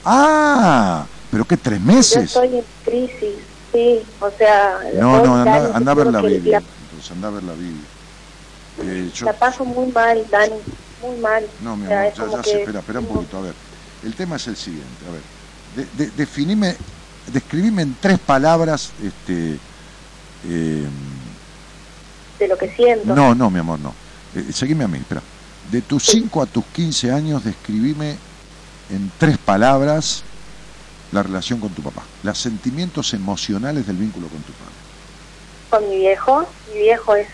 Ah, 0.03 1.05
pero 1.29 1.45
qué 1.45 1.57
tres 1.57 1.79
meses. 1.81 2.33
Yo 2.33 2.43
estoy 2.43 2.59
en 2.59 2.65
crisis, 2.83 3.35
sí, 3.71 4.01
o 4.19 4.31
sea... 4.31 4.79
No, 4.95 5.23
no, 5.23 5.35
anda, 5.35 5.75
anda 5.75 5.91
a 5.91 5.95
ver 5.95 6.07
la 6.07 6.21
Biblia. 6.21 6.63
Entonces 6.83 7.11
anda 7.11 7.27
a 7.27 7.31
ver 7.31 7.43
la 7.43 7.53
Biblia. 7.53 7.85
Eh, 8.83 9.11
yo... 9.13 9.25
La 9.25 9.33
paso 9.33 9.65
muy 9.65 9.91
mal, 9.91 10.25
Dani 10.31 10.55
muy 11.07 11.17
mal. 11.19 11.45
No, 11.61 11.75
mi 11.75 11.85
amor, 11.85 12.13
ya, 12.13 12.13
ya, 12.13 12.43
se 12.43 12.59
espera, 12.59 12.79
espera 12.79 12.99
un 12.99 13.05
poquito. 13.05 13.37
A 13.37 13.41
ver, 13.41 13.53
el 14.03 14.13
tema 14.13 14.35
es 14.35 14.47
el 14.47 14.55
siguiente. 14.55 15.05
A 15.07 15.11
ver, 15.11 15.21
de, 15.75 16.05
de, 16.05 16.11
definime, 16.11 16.75
describime 17.31 17.81
en 17.83 17.95
tres 17.99 18.19
palabras, 18.19 18.91
este... 19.03 19.57
Eh, 20.47 20.87
de 22.39 22.47
lo 22.47 22.57
que 22.57 22.69
siento. 22.69 23.15
No, 23.15 23.33
no, 23.33 23.49
mi 23.49 23.59
amor, 23.59 23.79
no. 23.79 23.93
Eh, 24.35 24.51
seguime 24.53 24.83
a 24.83 24.87
mí, 24.87 24.99
espera. 24.99 25.21
De 25.71 25.81
tus 25.81 26.03
5 26.05 26.41
a 26.41 26.45
tus 26.45 26.65
15 26.65 27.11
años, 27.11 27.43
describime 27.43 28.17
en 28.89 29.11
tres 29.17 29.37
palabras 29.37 30.23
la 31.11 31.23
relación 31.23 31.59
con 31.59 31.69
tu 31.69 31.81
papá, 31.81 32.03
los 32.23 32.37
sentimientos 32.37 33.13
emocionales 33.13 33.87
del 33.87 33.97
vínculo 33.97 34.27
con 34.27 34.41
tu 34.41 34.51
padre. 34.53 34.73
Con 35.69 35.89
mi 35.89 35.97
viejo, 35.97 36.45
mi 36.73 36.81
viejo 36.81 37.15
es 37.15 37.27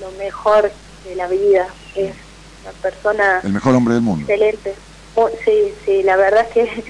lo 0.00 0.10
mejor 0.12 0.70
de 1.04 1.16
la 1.16 1.28
vida, 1.28 1.68
es 1.94 2.14
una 2.62 2.72
persona... 2.80 3.40
El 3.42 3.52
mejor 3.52 3.74
hombre 3.74 3.94
del 3.94 4.02
mundo. 4.02 4.22
Excelente. 4.22 4.74
Oh, 5.14 5.28
sí, 5.44 5.74
sí, 5.84 6.02
la 6.02 6.16
verdad 6.16 6.46
es 6.54 6.54
que 6.54 6.84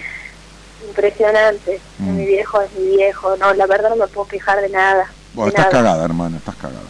impresionante. 0.86 1.80
Mm. 1.98 2.16
Mi 2.16 2.26
viejo 2.26 2.60
es 2.60 2.70
mi 2.78 2.96
viejo, 2.96 3.36
no, 3.36 3.54
la 3.54 3.66
verdad 3.66 3.90
no 3.90 3.96
me 3.96 4.06
puedo 4.08 4.26
quejar 4.28 4.60
de 4.60 4.68
nada. 4.68 5.06
Bueno, 5.34 5.48
estás 5.48 5.66
cagada, 5.68 6.04
hermana, 6.04 6.36
estás 6.38 6.56
cagada. 6.56 6.80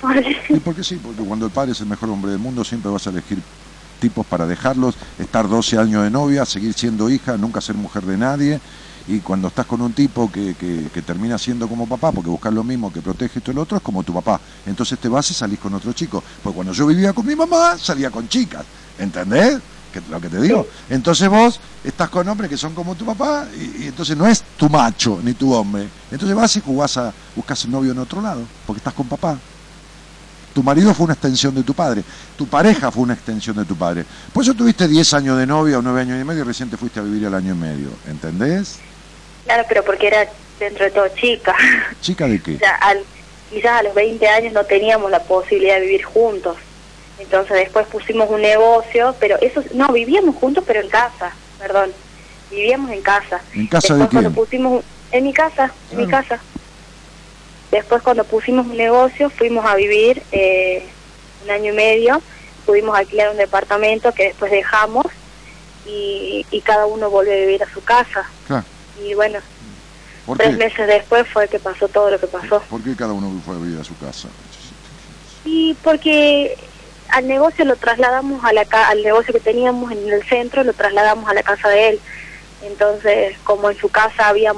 ¿Por 0.00 0.22
qué? 0.22 0.60
porque 0.64 0.82
sí, 0.82 0.96
porque 0.96 1.22
cuando 1.22 1.46
el 1.46 1.52
padre 1.52 1.72
es 1.72 1.80
el 1.80 1.86
mejor 1.86 2.08
hombre 2.08 2.30
del 2.30 2.40
mundo 2.40 2.64
siempre 2.64 2.90
vas 2.90 3.06
a 3.06 3.10
elegir 3.10 3.38
tipos 4.00 4.26
para 4.26 4.46
dejarlos, 4.46 4.96
estar 5.18 5.46
12 5.46 5.76
años 5.76 6.02
de 6.02 6.10
novia, 6.10 6.46
seguir 6.46 6.72
siendo 6.72 7.10
hija, 7.10 7.36
nunca 7.36 7.60
ser 7.60 7.74
mujer 7.74 8.04
de 8.04 8.16
nadie 8.16 8.60
y 9.08 9.20
cuando 9.20 9.48
estás 9.48 9.66
con 9.66 9.80
un 9.80 9.92
tipo 9.92 10.30
que, 10.30 10.54
que, 10.54 11.02
termina 11.02 11.38
siendo 11.38 11.68
como 11.68 11.86
papá, 11.86 12.12
porque 12.12 12.30
buscas 12.30 12.52
lo 12.52 12.62
mismo, 12.62 12.92
que 12.92 13.00
protege 13.00 13.38
esto 13.38 13.50
y 13.50 13.54
lo 13.54 13.62
otro, 13.62 13.76
es 13.76 13.82
como 13.82 14.02
tu 14.02 14.12
papá. 14.12 14.40
Entonces 14.66 14.98
te 14.98 15.08
vas 15.08 15.30
y 15.30 15.34
salís 15.34 15.58
con 15.58 15.74
otro 15.74 15.92
chico. 15.92 16.22
Pues 16.42 16.54
cuando 16.54 16.72
yo 16.72 16.86
vivía 16.86 17.12
con 17.12 17.26
mi 17.26 17.34
mamá, 17.34 17.76
salía 17.78 18.10
con 18.10 18.28
chicas. 18.28 18.64
¿Entendés? 18.98 19.58
Que, 19.92 20.00
lo 20.08 20.20
que 20.20 20.28
te 20.28 20.40
digo. 20.40 20.66
Entonces 20.88 21.28
vos 21.28 21.58
estás 21.82 22.08
con 22.10 22.28
hombres 22.28 22.48
que 22.48 22.56
son 22.56 22.74
como 22.74 22.94
tu 22.94 23.04
papá 23.04 23.46
y, 23.56 23.86
entonces 23.86 24.16
no 24.16 24.26
es 24.26 24.44
tu 24.56 24.68
macho 24.68 25.18
ni 25.22 25.34
tu 25.34 25.52
hombre. 25.52 25.88
Entonces 26.10 26.36
vas 26.36 26.54
y 26.56 26.60
jugás 26.60 26.96
a, 26.96 27.12
buscas 27.34 27.64
un 27.64 27.72
novio 27.72 27.92
en 27.92 27.98
otro 27.98 28.20
lado, 28.20 28.42
porque 28.66 28.78
estás 28.78 28.94
con 28.94 29.08
papá. 29.08 29.36
Tu 30.54 30.62
marido 30.62 30.92
fue 30.94 31.04
una 31.04 31.14
extensión 31.14 31.54
de 31.54 31.62
tu 31.62 31.74
padre. 31.74 32.04
Tu 32.36 32.46
pareja 32.46 32.90
fue 32.90 33.04
una 33.04 33.14
extensión 33.14 33.56
de 33.56 33.64
tu 33.64 33.76
padre. 33.76 34.04
Por 34.32 34.42
eso 34.42 34.54
tuviste 34.54 34.86
10 34.86 35.14
años 35.14 35.38
de 35.38 35.46
novia 35.46 35.78
o 35.78 35.82
9 35.82 36.00
años 36.00 36.20
y 36.20 36.24
medio 36.24 36.42
y 36.42 36.44
recién 36.44 36.68
te 36.68 36.76
fuiste 36.76 37.00
a 37.00 37.02
vivir 37.02 37.26
al 37.26 37.34
año 37.34 37.54
y 37.54 37.58
medio. 37.58 37.88
¿Entendés? 38.08 38.78
Claro, 39.44 39.64
pero 39.68 39.84
porque 39.84 40.08
era 40.08 40.26
dentro 40.60 40.84
de 40.84 40.90
todo 40.90 41.08
chica. 41.08 41.56
¿Chica 42.00 42.28
de 42.28 42.40
qué? 42.40 42.58
quizás 43.50 43.72
a 43.72 43.82
los 43.82 43.94
20 43.94 44.28
años 44.28 44.52
no 44.52 44.64
teníamos 44.64 45.10
la 45.10 45.20
posibilidad 45.24 45.74
de 45.76 45.80
vivir 45.80 46.04
juntos. 46.04 46.56
Entonces 47.18 47.56
después 47.56 47.86
pusimos 47.88 48.30
un 48.30 48.40
negocio, 48.40 49.14
pero 49.18 49.36
eso, 49.40 49.62
no, 49.74 49.88
vivíamos 49.88 50.36
juntos 50.36 50.64
pero 50.66 50.80
en 50.80 50.88
casa, 50.88 51.32
perdón. 51.58 51.90
Vivíamos 52.50 52.90
en 52.92 53.02
casa. 53.02 53.40
¿En 53.54 53.66
casa 53.66 53.94
de 53.94 54.08
quién? 54.08 54.32
pusimos, 54.32 54.84
en 55.12 55.24
mi 55.24 55.32
casa, 55.32 55.72
en 55.90 55.98
mi 55.98 56.04
ah. 56.04 56.08
casa. 56.08 56.40
Después 57.70 58.02
cuando 58.02 58.24
pusimos 58.24 58.66
un 58.66 58.76
negocio 58.76 59.30
fuimos 59.30 59.64
a 59.64 59.74
vivir 59.76 60.22
eh, 60.32 60.84
un 61.44 61.50
año 61.50 61.72
y 61.72 61.76
medio, 61.76 62.22
pudimos 62.66 62.96
alquilar 62.96 63.30
un 63.30 63.36
departamento 63.36 64.12
que 64.12 64.24
después 64.24 64.50
dejamos 64.50 65.06
y, 65.86 66.46
y 66.50 66.60
cada 66.62 66.86
uno 66.86 67.10
volvió 67.10 67.32
a 67.32 67.36
vivir 67.36 67.62
a 67.62 67.72
su 67.72 67.82
casa. 67.82 68.28
Claro 68.46 68.64
y 69.04 69.14
bueno, 69.14 69.38
tres 70.36 70.56
meses 70.56 70.86
después 70.86 71.26
fue 71.28 71.48
que 71.48 71.58
pasó 71.58 71.88
todo 71.88 72.10
lo 72.10 72.20
que 72.20 72.26
pasó. 72.26 72.60
¿Por 72.68 72.82
qué 72.82 72.94
cada 72.94 73.12
uno 73.12 73.30
fue 73.44 73.56
a 73.56 73.58
vivir 73.58 73.80
a 73.80 73.84
su 73.84 73.96
casa? 73.98 74.28
Y 75.44 75.74
porque 75.82 76.56
al 77.08 77.26
negocio 77.26 77.64
lo 77.64 77.76
trasladamos 77.76 78.44
a 78.44 78.52
la 78.52 78.62
al 78.88 79.02
negocio 79.02 79.32
que 79.32 79.40
teníamos 79.40 79.90
en 79.92 80.08
el 80.08 80.22
centro 80.24 80.62
lo 80.62 80.72
trasladamos 80.72 81.28
a 81.28 81.34
la 81.34 81.42
casa 81.42 81.68
de 81.68 81.90
él. 81.90 82.00
Entonces 82.62 83.36
como 83.44 83.70
en 83.70 83.78
su 83.78 83.88
casa 83.88 84.28
había 84.28 84.52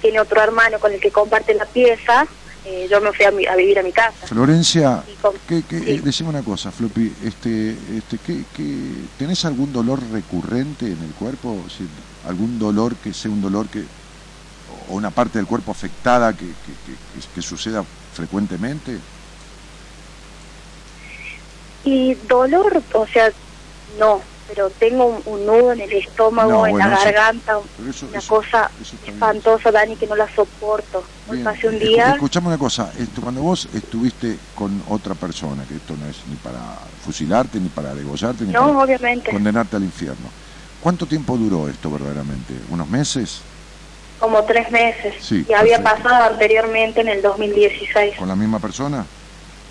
tiene 0.00 0.20
otro 0.20 0.42
hermano 0.42 0.78
con 0.78 0.92
el 0.92 1.00
que 1.00 1.10
comparte 1.10 1.54
la 1.54 1.64
pieza 1.64 2.26
eh, 2.68 2.88
yo 2.90 3.00
me 3.00 3.12
fui 3.12 3.24
a, 3.24 3.30
vivir 3.30 3.78
a 3.78 3.82
mi 3.84 3.92
casa. 3.92 4.26
Florencia 4.26 5.04
¿qué, 5.46 5.62
eh, 5.70 6.00
decime 6.02 6.30
una 6.30 6.42
cosa 6.42 6.72
Floppy 6.72 7.12
este 7.24 7.76
este 7.96 8.18
¿qué, 8.18 8.42
tenés 9.16 9.44
algún 9.44 9.72
dolor 9.72 10.00
recurrente 10.10 10.86
en 10.86 11.00
el 11.00 11.10
cuerpo 11.16 11.56
algún 12.26 12.58
dolor 12.58 12.94
que 12.96 13.12
sea 13.12 13.30
un 13.30 13.40
dolor 13.40 13.68
que 13.68 13.84
o 14.88 14.94
una 14.94 15.10
parte 15.10 15.38
del 15.38 15.46
cuerpo 15.46 15.70
afectada 15.70 16.32
que, 16.32 16.46
que, 17.34 17.42
suceda 17.42 17.84
frecuentemente? 18.14 18.98
Y 21.84 22.14
dolor, 22.14 22.82
o 22.94 23.06
sea, 23.06 23.30
no, 23.98 24.20
pero 24.48 24.70
tengo 24.70 25.20
un, 25.24 25.46
nudo 25.46 25.72
en 25.72 25.80
el 25.80 25.92
estómago, 25.92 26.66
en 26.66 26.78
la 26.78 26.88
garganta, 26.88 27.58
una 27.58 28.20
cosa 28.26 28.70
espantosa, 29.06 29.70
Dani, 29.70 29.96
que 29.96 30.06
no 30.06 30.16
la 30.16 30.28
soporto. 30.34 31.04
Hoy 31.28 31.42
pasé 31.42 31.68
un 31.68 31.78
día... 31.78 32.12
Escuchame 32.12 32.48
una 32.48 32.58
cosa, 32.58 32.92
esto, 32.98 33.20
cuando 33.20 33.42
vos 33.42 33.68
estuviste 33.72 34.36
con 34.54 34.82
otra 34.88 35.14
persona, 35.14 35.64
que 35.64 35.76
esto 35.76 35.94
no 35.96 36.06
es 36.06 36.16
ni 36.28 36.36
para 36.36 36.60
fusilarte, 37.04 37.60
ni 37.60 37.68
para 37.68 37.94
degollarte, 37.94 38.44
ni 38.44 38.52
para 38.52 38.66
obviamente. 38.66 39.30
condenarte 39.30 39.76
al 39.76 39.84
infierno, 39.84 40.28
¿cuánto 40.80 41.06
tiempo 41.06 41.36
duró 41.36 41.68
esto 41.68 41.90
verdaderamente? 41.90 42.54
¿Unos 42.70 42.88
meses? 42.88 43.40
Como 44.18 44.44
tres 44.44 44.70
meses. 44.70 45.14
Sí, 45.20 45.44
y 45.48 45.52
había 45.52 45.82
pasado 45.82 46.24
anteriormente 46.24 47.00
en 47.00 47.08
el 47.08 47.22
2016. 47.22 48.16
¿Con 48.16 48.28
la 48.28 48.36
misma 48.36 48.58
persona? 48.58 49.04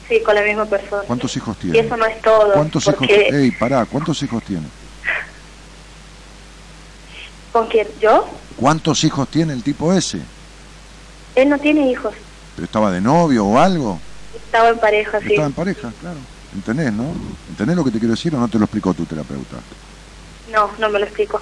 Sí, 0.07 0.21
con 0.21 0.35
la 0.35 0.41
misma 0.41 0.65
persona. 0.65 1.03
¿Cuántos 1.07 1.35
hijos 1.35 1.57
tiene? 1.57 1.77
Y 1.77 1.79
eso 1.79 1.97
no 1.97 2.05
es 2.05 2.21
todo. 2.21 2.53
¿Cuántos 2.53 2.87
hijos 2.87 3.07
tiene? 3.07 3.37
Ey, 3.37 3.51
pará, 3.51 3.85
¿cuántos 3.85 4.21
hijos 4.21 4.43
tiene? 4.43 4.65
¿Con 7.51 7.67
quién? 7.67 7.87
¿Yo? 7.99 8.27
¿Cuántos 8.55 9.03
hijos 9.03 9.27
tiene 9.29 9.53
el 9.53 9.63
tipo 9.63 9.91
ese? 9.93 10.19
Él 11.35 11.49
no 11.49 11.57
tiene 11.57 11.89
hijos. 11.89 12.13
¿Pero 12.55 12.65
estaba 12.65 12.91
de 12.91 13.01
novio 13.01 13.45
o 13.45 13.57
algo? 13.57 13.99
Estaba 14.35 14.69
en 14.69 14.77
pareja, 14.77 15.19
sí. 15.19 15.29
Estaba 15.29 15.47
en 15.47 15.53
pareja, 15.53 15.91
claro. 15.99 16.17
¿Entendés, 16.53 16.93
no? 16.93 17.11
¿Entendés 17.49 17.75
lo 17.75 17.83
que 17.83 17.91
te 17.91 17.99
quiero 17.99 18.13
decir 18.13 18.33
o 18.33 18.39
no 18.39 18.47
te 18.47 18.57
lo 18.57 18.65
explicó 18.65 18.93
tu 18.93 19.05
terapeuta? 19.05 19.57
No, 20.55 20.71
no 20.79 20.89
me 20.89 20.99
lo 20.99 21.05
explico. 21.05 21.41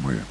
Muy 0.00 0.14
bien. 0.14 0.26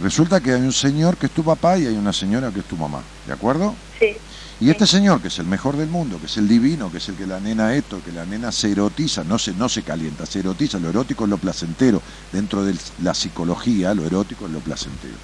Resulta 0.00 0.40
que 0.40 0.52
hay 0.52 0.60
un 0.60 0.72
señor 0.72 1.16
que 1.16 1.26
es 1.26 1.32
tu 1.32 1.44
papá 1.44 1.78
y 1.78 1.86
hay 1.86 1.96
una 1.96 2.12
señora 2.12 2.50
que 2.50 2.60
es 2.60 2.66
tu 2.66 2.76
mamá, 2.76 3.02
¿de 3.26 3.32
acuerdo? 3.32 3.74
Sí. 3.98 4.16
Y 4.60 4.70
este 4.70 4.86
señor, 4.86 5.20
que 5.20 5.28
es 5.28 5.38
el 5.40 5.46
mejor 5.46 5.76
del 5.76 5.88
mundo, 5.88 6.18
que 6.20 6.26
es 6.26 6.36
el 6.36 6.46
divino, 6.46 6.90
que 6.90 6.98
es 6.98 7.08
el 7.08 7.16
que 7.16 7.26
la 7.26 7.40
nena 7.40 7.74
esto, 7.74 8.00
que 8.04 8.12
la 8.12 8.24
nena 8.24 8.52
se 8.52 8.70
erotiza, 8.70 9.24
no 9.24 9.38
se, 9.38 9.52
no 9.54 9.68
se 9.68 9.82
calienta, 9.82 10.24
se 10.24 10.38
erotiza, 10.38 10.78
lo 10.78 10.88
erótico 10.88 11.24
es 11.24 11.30
lo 11.30 11.38
placentero, 11.38 12.00
dentro 12.30 12.64
de 12.64 12.76
la 13.02 13.14
psicología, 13.14 13.92
lo 13.94 14.04
erótico 14.06 14.46
es 14.46 14.52
lo 14.52 14.60
placentero. 14.60 15.14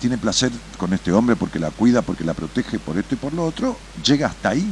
Tiene 0.00 0.18
placer 0.18 0.52
con 0.76 0.92
este 0.92 1.12
hombre 1.12 1.36
porque 1.36 1.58
la 1.58 1.70
cuida, 1.70 2.02
porque 2.02 2.24
la 2.24 2.34
protege 2.34 2.78
por 2.78 2.98
esto 2.98 3.14
y 3.14 3.18
por 3.18 3.32
lo 3.32 3.46
otro, 3.46 3.78
llega 4.04 4.26
hasta 4.26 4.50
ahí. 4.50 4.70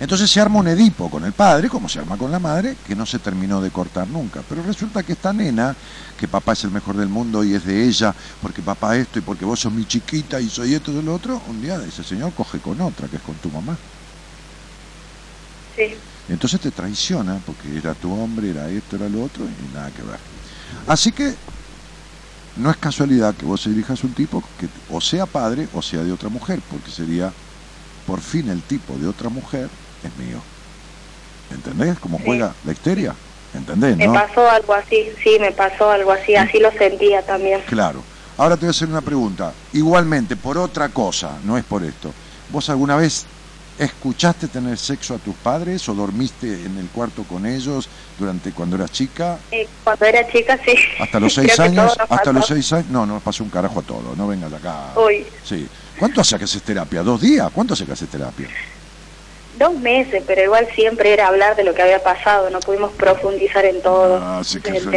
Entonces 0.00 0.30
se 0.30 0.40
arma 0.40 0.60
un 0.60 0.68
Edipo 0.68 1.10
con 1.10 1.24
el 1.24 1.32
padre, 1.32 1.68
como 1.68 1.88
se 1.88 1.98
arma 1.98 2.16
con 2.16 2.30
la 2.30 2.38
madre, 2.38 2.76
que 2.86 2.94
no 2.94 3.04
se 3.04 3.18
terminó 3.18 3.60
de 3.60 3.70
cortar 3.70 4.06
nunca. 4.06 4.42
Pero 4.48 4.62
resulta 4.62 5.02
que 5.02 5.14
esta 5.14 5.32
nena, 5.32 5.74
que 6.16 6.28
papá 6.28 6.52
es 6.52 6.62
el 6.64 6.70
mejor 6.70 6.96
del 6.96 7.08
mundo 7.08 7.42
y 7.42 7.54
es 7.54 7.64
de 7.64 7.84
ella, 7.84 8.14
porque 8.40 8.62
papá 8.62 8.96
esto 8.96 9.18
y 9.18 9.22
porque 9.22 9.44
vos 9.44 9.58
sos 9.58 9.72
mi 9.72 9.84
chiquita 9.86 10.40
y 10.40 10.48
soy 10.48 10.74
esto 10.74 10.92
y 10.92 11.02
lo 11.02 11.14
otro, 11.14 11.42
un 11.48 11.60
día 11.60 11.80
ese 11.84 12.04
señor 12.04 12.32
coge 12.32 12.60
con 12.60 12.80
otra, 12.80 13.08
que 13.08 13.16
es 13.16 13.22
con 13.22 13.34
tu 13.36 13.50
mamá. 13.50 13.76
Sí. 15.74 15.94
Entonces 16.28 16.60
te 16.60 16.70
traiciona, 16.70 17.40
porque 17.44 17.76
era 17.76 17.94
tu 17.94 18.12
hombre, 18.12 18.50
era 18.50 18.68
esto, 18.68 18.96
era 18.96 19.08
lo 19.08 19.24
otro, 19.24 19.44
y 19.44 19.74
nada 19.74 19.90
que 19.90 20.02
ver. 20.02 20.18
Así 20.86 21.10
que 21.10 21.34
no 22.56 22.70
es 22.70 22.76
casualidad 22.76 23.34
que 23.34 23.46
vos 23.46 23.66
elijas 23.66 24.04
un 24.04 24.12
tipo 24.12 24.42
que 24.58 24.68
o 24.90 25.00
sea 25.00 25.26
padre 25.26 25.68
o 25.72 25.82
sea 25.82 26.02
de 26.02 26.12
otra 26.12 26.28
mujer, 26.28 26.60
porque 26.70 26.90
sería 26.90 27.32
por 28.06 28.20
fin 28.20 28.48
el 28.48 28.62
tipo 28.62 28.96
de 28.96 29.08
otra 29.08 29.28
mujer 29.28 29.68
es 30.02 30.16
mío. 30.16 30.40
¿Entendés 31.50 31.98
cómo 31.98 32.20
juega 32.24 32.54
la 32.64 32.72
histeria? 32.72 33.14
¿Entendés? 33.54 33.96
Me 33.96 34.08
pasó 34.08 34.48
algo 34.48 34.74
así, 34.74 35.10
sí, 35.22 35.38
me 35.40 35.52
pasó 35.52 35.90
algo 35.90 36.12
así, 36.12 36.36
así 36.36 36.58
lo 36.58 36.70
sentía 36.72 37.22
también. 37.22 37.60
Claro. 37.66 38.02
Ahora 38.36 38.56
te 38.56 38.60
voy 38.60 38.68
a 38.68 38.70
hacer 38.70 38.88
una 38.88 39.00
pregunta. 39.00 39.52
Igualmente, 39.72 40.36
por 40.36 40.58
otra 40.58 40.90
cosa, 40.90 41.38
no 41.44 41.56
es 41.56 41.64
por 41.64 41.82
esto. 41.82 42.12
¿Vos 42.50 42.68
alguna 42.70 42.96
vez 42.96 43.26
escuchaste 43.78 44.48
tener 44.48 44.76
sexo 44.76 45.14
a 45.14 45.18
tus 45.18 45.34
padres 45.36 45.88
o 45.88 45.94
dormiste 45.94 46.64
en 46.64 46.78
el 46.78 46.88
cuarto 46.88 47.24
con 47.24 47.46
ellos 47.46 47.88
durante 48.18 48.52
cuando 48.52 48.76
eras 48.76 48.92
chica? 48.92 49.38
Eh, 49.50 49.66
cuando 49.82 50.04
era 50.04 50.30
chica, 50.30 50.58
sí. 50.64 50.74
¿Hasta 51.00 51.18
los 51.18 51.34
seis 51.34 51.58
años? 51.58 51.96
¿Hasta 52.08 52.32
los 52.32 52.46
seis 52.46 52.72
años? 52.72 52.90
No, 52.90 53.06
no 53.06 53.20
pasó 53.20 53.42
un 53.42 53.50
carajo 53.50 53.80
a 53.80 53.82
todo. 53.82 54.14
No 54.16 54.28
vengas 54.28 54.52
acá. 54.52 54.92
Uy. 54.96 55.26
Sí. 55.42 55.66
¿Cuánto 55.98 56.20
hace 56.20 56.38
que 56.38 56.44
haces 56.44 56.62
terapia? 56.62 57.02
¿Dos 57.02 57.20
días? 57.20 57.50
¿Cuánto 57.52 57.74
hace 57.74 57.84
que 57.86 57.92
haces 57.92 58.08
terapia? 58.08 58.48
Dos 59.58 59.74
meses, 59.80 60.22
pero 60.24 60.42
igual 60.44 60.68
siempre 60.72 61.12
era 61.12 61.26
hablar 61.26 61.56
de 61.56 61.64
lo 61.64 61.74
que 61.74 61.82
había 61.82 62.00
pasado, 62.00 62.48
no 62.48 62.60
pudimos 62.60 62.92
profundizar 62.92 63.64
en 63.64 63.82
todo. 63.82 64.20
Ah, 64.22 64.40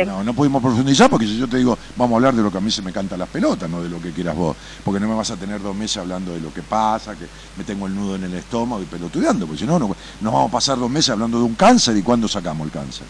no, 0.06 0.24
no 0.24 0.34
pudimos 0.36 0.62
profundizar 0.62 1.10
porque 1.10 1.26
si 1.26 1.40
yo 1.40 1.48
te 1.48 1.58
digo, 1.58 1.76
vamos 1.96 2.14
a 2.14 2.18
hablar 2.18 2.36
de 2.36 2.44
lo 2.44 2.52
que 2.52 2.60
a 2.60 2.62
mí 2.62 2.70
se 2.70 2.84
me 2.84 2.94
canta 2.94 3.18
las 3.18 3.28
pelotas, 3.28 3.68
no 3.68 3.82
de 3.82 3.90
lo 3.90 4.00
que 4.00 4.12
quieras 4.12 4.36
vos, 4.36 4.56
porque 4.84 5.00
no 5.00 5.08
me 5.08 5.16
vas 5.16 5.32
a 5.32 5.36
tener 5.36 5.62
dos 5.62 5.76
meses 5.76 5.98
hablando 5.98 6.32
de 6.34 6.42
lo 6.42 6.54
que 6.54 6.62
pasa, 6.62 7.16
que 7.16 7.26
me 7.58 7.64
tengo 7.64 7.88
el 7.88 7.96
nudo 7.96 8.16
en 8.16 8.26
el 8.26 8.36
estómago 8.36 8.84
y 8.84 8.86
pelotudeando, 8.86 9.48
porque 9.48 9.62
si 9.62 9.66
no, 9.66 9.80
no 9.80 9.88
nos 9.88 10.34
vamos 10.34 10.50
a 10.50 10.52
pasar 10.52 10.78
dos 10.78 10.92
meses 10.92 11.10
hablando 11.10 11.40
de 11.40 11.46
un 11.46 11.56
cáncer 11.56 11.98
y 11.98 12.04
cuándo 12.04 12.28
sacamos 12.28 12.68
el 12.68 12.72
cáncer. 12.72 13.08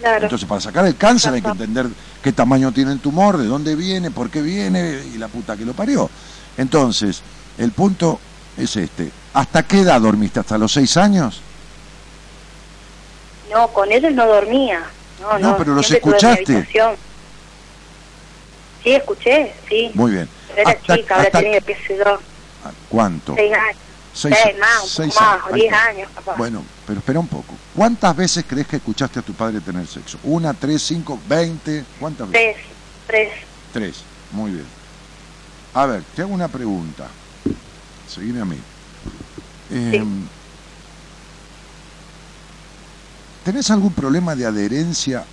Claro. 0.00 0.24
Entonces, 0.24 0.46
para 0.46 0.60
sacar 0.60 0.84
el 0.84 0.96
cáncer 0.96 1.32
hay 1.32 1.40
que 1.40 1.48
entender 1.48 1.86
qué 2.22 2.32
tamaño 2.32 2.72
tiene 2.72 2.92
el 2.92 3.00
tumor, 3.00 3.38
de 3.38 3.46
dónde 3.46 3.74
viene, 3.74 4.10
por 4.10 4.28
qué 4.28 4.42
viene 4.42 5.00
y 5.14 5.16
la 5.16 5.28
puta 5.28 5.56
que 5.56 5.64
lo 5.64 5.72
parió. 5.72 6.10
Entonces, 6.58 7.22
el 7.56 7.72
punto 7.72 8.20
es 8.58 8.76
este. 8.76 9.10
¿Hasta 9.32 9.62
qué 9.62 9.80
edad 9.80 10.00
dormiste? 10.00 10.40
¿Hasta 10.40 10.58
los 10.58 10.72
seis 10.72 10.96
años? 10.96 11.40
No, 13.52 13.68
con 13.68 13.90
ellos 13.90 14.12
no 14.12 14.26
dormía. 14.26 14.82
No, 15.20 15.38
no, 15.38 15.56
pero 15.56 15.74
los 15.74 15.90
escuchaste. 15.90 16.68
Sí, 18.82 18.92
escuché, 18.92 19.54
sí. 19.68 19.90
Muy 19.94 20.12
bien. 20.12 20.28
era 20.56 20.80
chica, 20.80 21.16
ahora 21.16 21.30
tenía, 21.30 21.60
qué 21.60 21.74
sé 21.74 21.98
yo. 21.98 22.18
¿Cuánto? 22.88 23.34
Seis 23.34 23.52
años. 23.52 23.76
Seis, 24.12 24.36
más, 24.58 24.98
un 24.98 25.10
poco 25.10 25.20
más, 25.20 25.54
diez 25.54 25.72
años, 25.72 26.10
capaz. 26.12 26.36
Bueno, 26.36 26.64
pero 26.86 26.98
espera 26.98 27.20
un 27.20 27.28
poco. 27.28 27.54
¿Cuántas 27.76 28.16
veces 28.16 28.44
crees 28.48 28.66
que 28.66 28.76
escuchaste 28.76 29.20
a 29.20 29.22
tu 29.22 29.32
padre 29.32 29.60
tener 29.60 29.86
sexo? 29.86 30.18
¿Una, 30.24 30.54
tres, 30.54 30.82
cinco, 30.82 31.20
veinte? 31.28 31.84
¿Cuántas 32.00 32.28
veces? 32.28 32.56
Tres. 33.06 33.28
Tres. 33.28 33.32
Tres, 33.72 33.96
muy 34.32 34.52
bien. 34.52 34.66
A 35.74 35.86
ver, 35.86 36.02
te 36.16 36.22
hago 36.22 36.34
una 36.34 36.48
pregunta. 36.48 37.06
Seguime 38.08 38.40
a 38.40 38.44
mí. 38.44 38.56
Em, 39.70 40.22
¿Tenés 43.44 43.70
algún 43.70 43.92
problema 43.92 44.34
de 44.34 44.46
adherencia, 44.46 45.24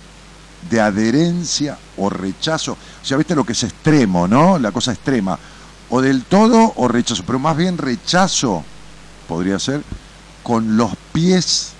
de 0.70 0.80
adherencia 0.80 1.78
o 1.96 2.08
rechazo? 2.08 2.72
O 2.72 3.04
sea, 3.04 3.16
viste 3.16 3.34
lo 3.34 3.44
que 3.44 3.52
es 3.52 3.62
extremo, 3.62 4.28
¿no? 4.28 4.58
La 4.58 4.72
cosa 4.72 4.92
extrema. 4.92 5.38
O 5.90 6.00
del 6.00 6.24
todo 6.24 6.72
o 6.76 6.88
rechazo, 6.88 7.22
pero 7.26 7.38
más 7.38 7.56
bien 7.56 7.78
rechazo 7.78 8.64
podría 9.28 9.58
ser 9.58 9.82
con 10.42 10.76
los 10.76 10.92
pies 11.12 11.72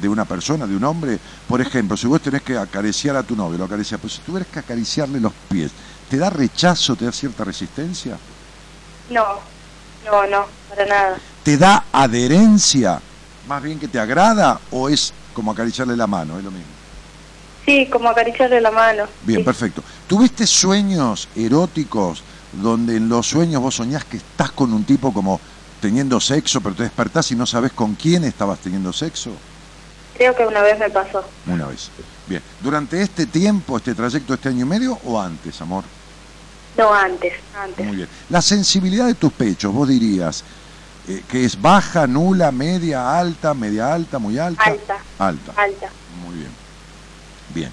de 0.00 0.08
una 0.08 0.24
persona, 0.24 0.66
de 0.66 0.76
un 0.76 0.84
hombre. 0.84 1.18
Por 1.48 1.60
ejemplo, 1.60 1.96
si 1.96 2.06
vos 2.06 2.20
tenés 2.20 2.42
que 2.42 2.56
acariciar 2.56 3.16
a 3.16 3.22
tu 3.22 3.36
novio, 3.36 3.58
lo 3.58 3.64
acaricias, 3.64 4.00
pero 4.00 4.12
si 4.12 4.20
tuvieras 4.22 4.48
que 4.48 4.58
acariciarle 4.58 5.20
los 5.20 5.32
pies, 5.48 5.70
¿te 6.08 6.16
da 6.16 6.30
rechazo, 6.30 6.96
te 6.96 7.04
da 7.04 7.12
cierta 7.12 7.44
resistencia? 7.44 8.18
No, 9.10 9.53
no, 10.04 10.26
no, 10.26 10.46
para 10.68 10.86
nada. 10.86 11.18
¿Te 11.42 11.56
da 11.56 11.84
adherencia? 11.92 13.00
¿Más 13.48 13.62
bien 13.62 13.78
que 13.78 13.88
te 13.88 13.98
agrada 13.98 14.60
o 14.70 14.88
es 14.88 15.12
como 15.34 15.52
acariciarle 15.52 15.96
la 15.96 16.06
mano? 16.06 16.38
Es 16.38 16.44
lo 16.44 16.50
mismo. 16.50 16.72
Sí, 17.64 17.86
como 17.90 18.08
acariciarle 18.08 18.60
la 18.60 18.70
mano. 18.70 19.04
Bien, 19.22 19.44
perfecto. 19.44 19.82
¿Tuviste 20.06 20.46
sueños 20.46 21.28
eróticos 21.34 22.22
donde 22.52 22.96
en 22.96 23.08
los 23.08 23.26
sueños 23.26 23.62
vos 23.62 23.74
soñás 23.74 24.04
que 24.04 24.18
estás 24.18 24.50
con 24.52 24.72
un 24.72 24.84
tipo 24.84 25.12
como 25.12 25.40
teniendo 25.80 26.20
sexo, 26.20 26.60
pero 26.60 26.74
te 26.74 26.82
despertás 26.84 27.30
y 27.32 27.36
no 27.36 27.46
sabes 27.46 27.72
con 27.72 27.94
quién 27.94 28.24
estabas 28.24 28.58
teniendo 28.58 28.92
sexo? 28.92 29.30
Creo 30.16 30.34
que 30.34 30.46
una 30.46 30.62
vez 30.62 30.78
me 30.78 30.90
pasó. 30.90 31.24
Una 31.46 31.66
vez. 31.66 31.90
Bien. 32.26 32.42
¿Durante 32.62 33.02
este 33.02 33.26
tiempo, 33.26 33.76
este 33.76 33.94
trayecto, 33.94 34.34
este 34.34 34.48
año 34.50 34.64
y 34.64 34.68
medio 34.68 34.98
o 35.04 35.20
antes, 35.20 35.60
amor? 35.60 35.84
No, 36.76 36.92
antes, 36.92 37.34
antes. 37.56 37.86
Muy 37.86 37.96
bien. 37.96 38.08
La 38.30 38.42
sensibilidad 38.42 39.06
de 39.06 39.14
tus 39.14 39.32
pechos, 39.32 39.72
vos 39.72 39.88
dirías 39.88 40.44
eh, 41.06 41.22
que 41.28 41.44
es 41.44 41.60
baja, 41.60 42.06
nula, 42.06 42.50
media, 42.50 43.18
alta, 43.18 43.52
media 43.52 43.92
alta, 43.92 44.18
muy 44.18 44.38
alta. 44.38 44.64
Alta. 44.64 44.96
Alta. 45.18 45.52
Alta. 45.56 45.90
Muy 46.24 46.36
bien. 46.36 46.50
Bien. 47.54 47.70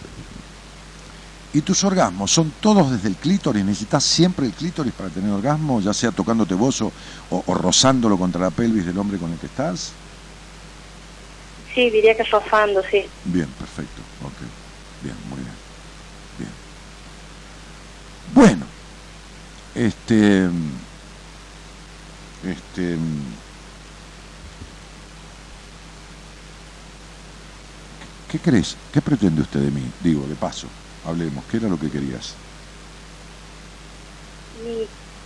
¿Y 1.53 1.61
tus 1.61 1.83
orgasmos 1.83 2.31
son 2.31 2.51
todos 2.61 2.91
desde 2.91 3.09
el 3.09 3.15
clítoris? 3.15 3.63
¿Necesitas 3.63 4.03
siempre 4.03 4.45
el 4.45 4.53
clítoris 4.53 4.93
para 4.93 5.09
tener 5.09 5.31
orgasmo, 5.31 5.81
ya 5.81 5.93
sea 5.93 6.11
tocándote 6.11 6.53
vos 6.53 6.81
o, 6.81 6.91
o, 7.29 7.53
rozándolo 7.53 8.17
contra 8.17 8.41
la 8.41 8.51
pelvis 8.51 8.85
del 8.85 8.97
hombre 8.97 9.17
con 9.17 9.31
el 9.31 9.37
que 9.37 9.47
estás? 9.47 9.91
Sí, 11.73 11.89
diría 11.89 12.15
que 12.15 12.23
rozando, 12.23 12.81
sí. 12.89 13.05
Bien, 13.25 13.47
perfecto. 13.47 14.01
Ok. 14.23 15.03
Bien, 15.03 15.15
muy 15.29 15.39
bien. 15.39 15.55
Bien. 16.37 16.51
Bueno, 18.33 18.65
este. 19.75 20.49
Este. 22.45 22.97
¿Qué 28.29 28.39
crees? 28.39 28.77
¿Qué 28.93 29.01
pretende 29.01 29.41
usted 29.41 29.59
de 29.59 29.71
mí? 29.71 29.83
Digo, 30.01 30.25
de 30.25 30.35
paso, 30.35 30.67
hablemos. 31.05 31.43
¿Qué 31.51 31.57
era 31.57 31.67
lo 31.67 31.77
que 31.77 31.89
querías? 31.89 32.33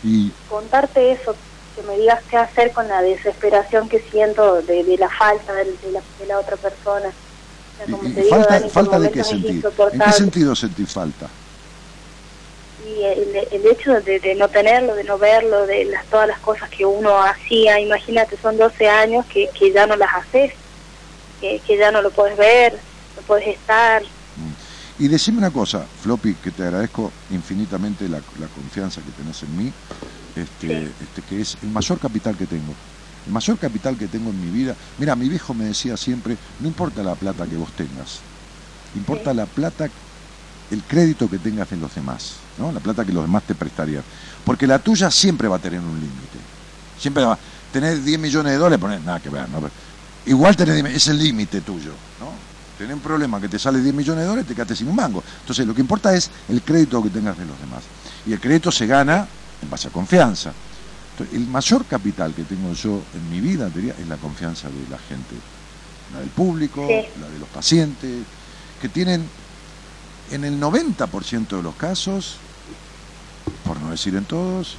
Y, 0.04 0.32
contarte 0.50 1.12
eso, 1.12 1.36
que 1.76 1.84
me 1.84 1.98
digas 1.98 2.22
qué 2.30 2.38
hacer 2.38 2.72
con 2.72 2.88
la 2.88 3.02
desesperación 3.02 3.90
que 3.90 4.00
siento 4.00 4.62
de, 4.62 4.96
la 4.98 5.10
falta 5.10 5.54
de, 5.54 5.66
la, 5.92 6.02
de 6.20 6.26
la 6.28 6.40
otra 6.40 6.58
persona. 6.58 7.12
falta, 8.30 8.60
falta 8.70 9.00
de 9.00 9.12
qué 9.12 9.24
sentir. 9.24 9.64
¿En 9.92 10.00
qué 10.00 10.12
sentido 10.12 10.56
sentir 10.56 10.88
falta? 10.88 11.30
Y 12.84 13.04
el, 13.04 13.66
hecho 13.66 14.00
de, 14.02 14.36
no 14.36 14.48
tenerlo, 14.50 14.96
de 14.96 15.04
no 15.04 15.18
verlo, 15.18 15.66
de 15.66 15.86
las, 15.86 16.06
todas 16.06 16.28
las 16.28 16.40
cosas 16.40 16.70
que 16.70 16.86
uno 16.86 17.22
hacía, 17.22 17.80
imagínate, 17.80 18.38
son 18.38 18.58
12 18.58 18.88
años 18.88 19.26
que, 19.26 19.50
que 19.58 19.72
ya 19.72 19.88
no 19.88 19.96
las 19.96 20.14
haces, 20.14 20.54
que, 21.42 21.60
que 21.66 21.78
ya 21.78 21.92
no 21.92 22.02
lo 22.02 22.12
puedes 22.12 22.38
ver, 22.38 22.74
no 23.16 23.22
puedes 23.24 23.48
estar. 23.48 24.04
Mm. 24.04 25.04
Y 25.04 25.08
decime 25.08 25.40
una 25.40 25.52
cosa, 25.52 25.86
Floppy, 26.02 26.36
que 26.36 26.52
te 26.52 26.64
agradezco 26.64 27.12
infinitamente 27.32 28.08
la, 28.08 28.20
la 28.40 28.48
confianza 28.48 29.02
que 29.02 29.12
tenés 29.12 29.42
en 29.44 29.58
mí, 29.58 29.74
este, 30.36 30.84
este, 30.84 31.22
que 31.28 31.42
es 31.42 31.58
el 31.64 31.70
mayor 31.70 32.00
capital 32.00 32.38
que 32.38 32.46
tengo. 32.46 32.74
El 33.26 33.34
mayor 33.34 33.58
capital 33.58 33.98
que 33.98 34.08
tengo 34.08 34.30
en 34.30 34.40
mi 34.40 34.52
vida. 34.52 34.76
Mira, 34.98 35.16
mi 35.16 35.28
viejo 35.28 35.54
me 35.54 35.66
decía 35.66 35.98
siempre, 35.98 36.38
no 36.60 36.68
importa 36.68 37.04
la 37.04 37.16
plata 37.16 37.46
que 37.46 37.58
vos 37.58 37.72
tengas, 37.72 38.20
importa 38.96 39.34
la 39.34 39.46
plata, 39.46 39.90
el 40.72 40.84
crédito 40.84 41.30
que 41.30 41.38
tengas 41.38 41.72
en 41.72 41.82
los 41.82 41.94
demás, 41.94 42.36
¿no? 42.58 42.72
La 42.72 42.80
plata 42.80 43.06
que 43.06 43.14
los 43.14 43.24
demás 43.24 43.44
te 43.44 43.56
prestarían. 43.56 44.04
Porque 44.44 44.68
la 44.68 44.80
tuya 44.80 45.12
siempre 45.12 45.48
va 45.48 45.58
a 45.58 45.60
tener 45.60 45.80
un 45.80 45.96
límite. 45.96 46.40
Siempre 47.00 47.24
va 47.24 47.34
a 47.34 47.40
tener 47.72 48.02
10 48.02 48.20
millones 48.20 48.54
de 48.54 48.58
dólares, 48.58 48.80
poner 48.80 49.02
nada 49.02 49.20
que 49.20 49.30
ver, 49.30 49.48
¿no? 49.50 49.62
Igual 50.26 50.56
tener, 50.56 50.86
es 50.88 51.08
el 51.08 51.18
límite 51.18 51.62
tuyo, 51.62 51.92
¿no? 52.20 52.32
Tener 52.78 52.94
un 52.94 53.02
problema 53.02 53.40
que 53.40 53.48
te 53.48 53.60
sale 53.60 53.80
10 53.80 53.94
millones 53.94 54.24
de 54.24 54.28
dólares, 54.28 54.48
te 54.48 54.56
quedaste 54.56 54.76
sin 54.76 54.88
un 54.88 54.96
mango. 54.96 55.24
Entonces, 55.42 55.66
lo 55.66 55.74
que 55.74 55.82
importa 55.82 56.14
es 56.14 56.30
el 56.50 56.62
crédito 56.62 57.02
que 57.04 57.10
tengas 57.10 57.38
de 57.38 57.46
los 57.46 57.60
demás. 57.60 57.84
Y 58.26 58.34
el 58.34 58.40
crédito 58.40 58.72
se 58.72 58.88
gana 58.88 59.28
en 59.62 59.70
base 59.70 59.88
a 59.88 59.92
confianza 59.92 60.52
el 61.24 61.48
mayor 61.48 61.86
capital 61.86 62.34
que 62.34 62.44
tengo 62.44 62.74
yo 62.74 63.02
en 63.14 63.30
mi 63.30 63.40
vida 63.40 63.68
es 63.68 64.08
la 64.08 64.18
confianza 64.18 64.68
de 64.68 64.90
la 64.90 64.98
gente, 64.98 65.36
la 66.14 66.20
del 66.20 66.30
público, 66.30 66.82
la 66.82 67.30
de 67.30 67.40
los 67.40 67.48
pacientes, 67.50 68.24
que 68.82 68.90
tienen 68.90 69.26
en 70.32 70.44
el 70.44 70.60
90% 70.60 71.48
de 71.48 71.64
los 71.64 71.76
casos, 71.76 72.38
por 73.66 73.80
no 73.80 73.92
decir 73.92 74.16
en 74.16 74.26
todos, 74.26 74.76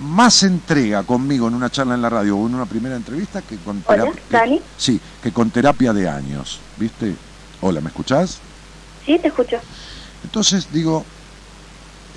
más 0.00 0.42
entrega 0.42 1.02
conmigo 1.02 1.48
en 1.48 1.54
una 1.54 1.70
charla 1.70 1.94
en 1.94 2.02
la 2.02 2.08
radio 2.08 2.36
o 2.36 2.46
en 2.46 2.54
una 2.54 2.66
primera 2.66 2.96
entrevista 2.96 3.42
que 3.42 3.56
con 3.56 3.80
terapia. 3.82 4.60
Sí, 4.76 5.00
que 5.22 5.32
con 5.32 5.50
terapia 5.50 5.92
de 5.92 6.08
años, 6.08 6.60
¿viste? 6.76 7.14
Hola, 7.60 7.80
¿me 7.80 7.88
escuchás? 7.88 8.38
Sí, 9.04 9.18
te 9.18 9.28
escucho. 9.28 9.58
Entonces 10.24 10.68
digo, 10.72 11.04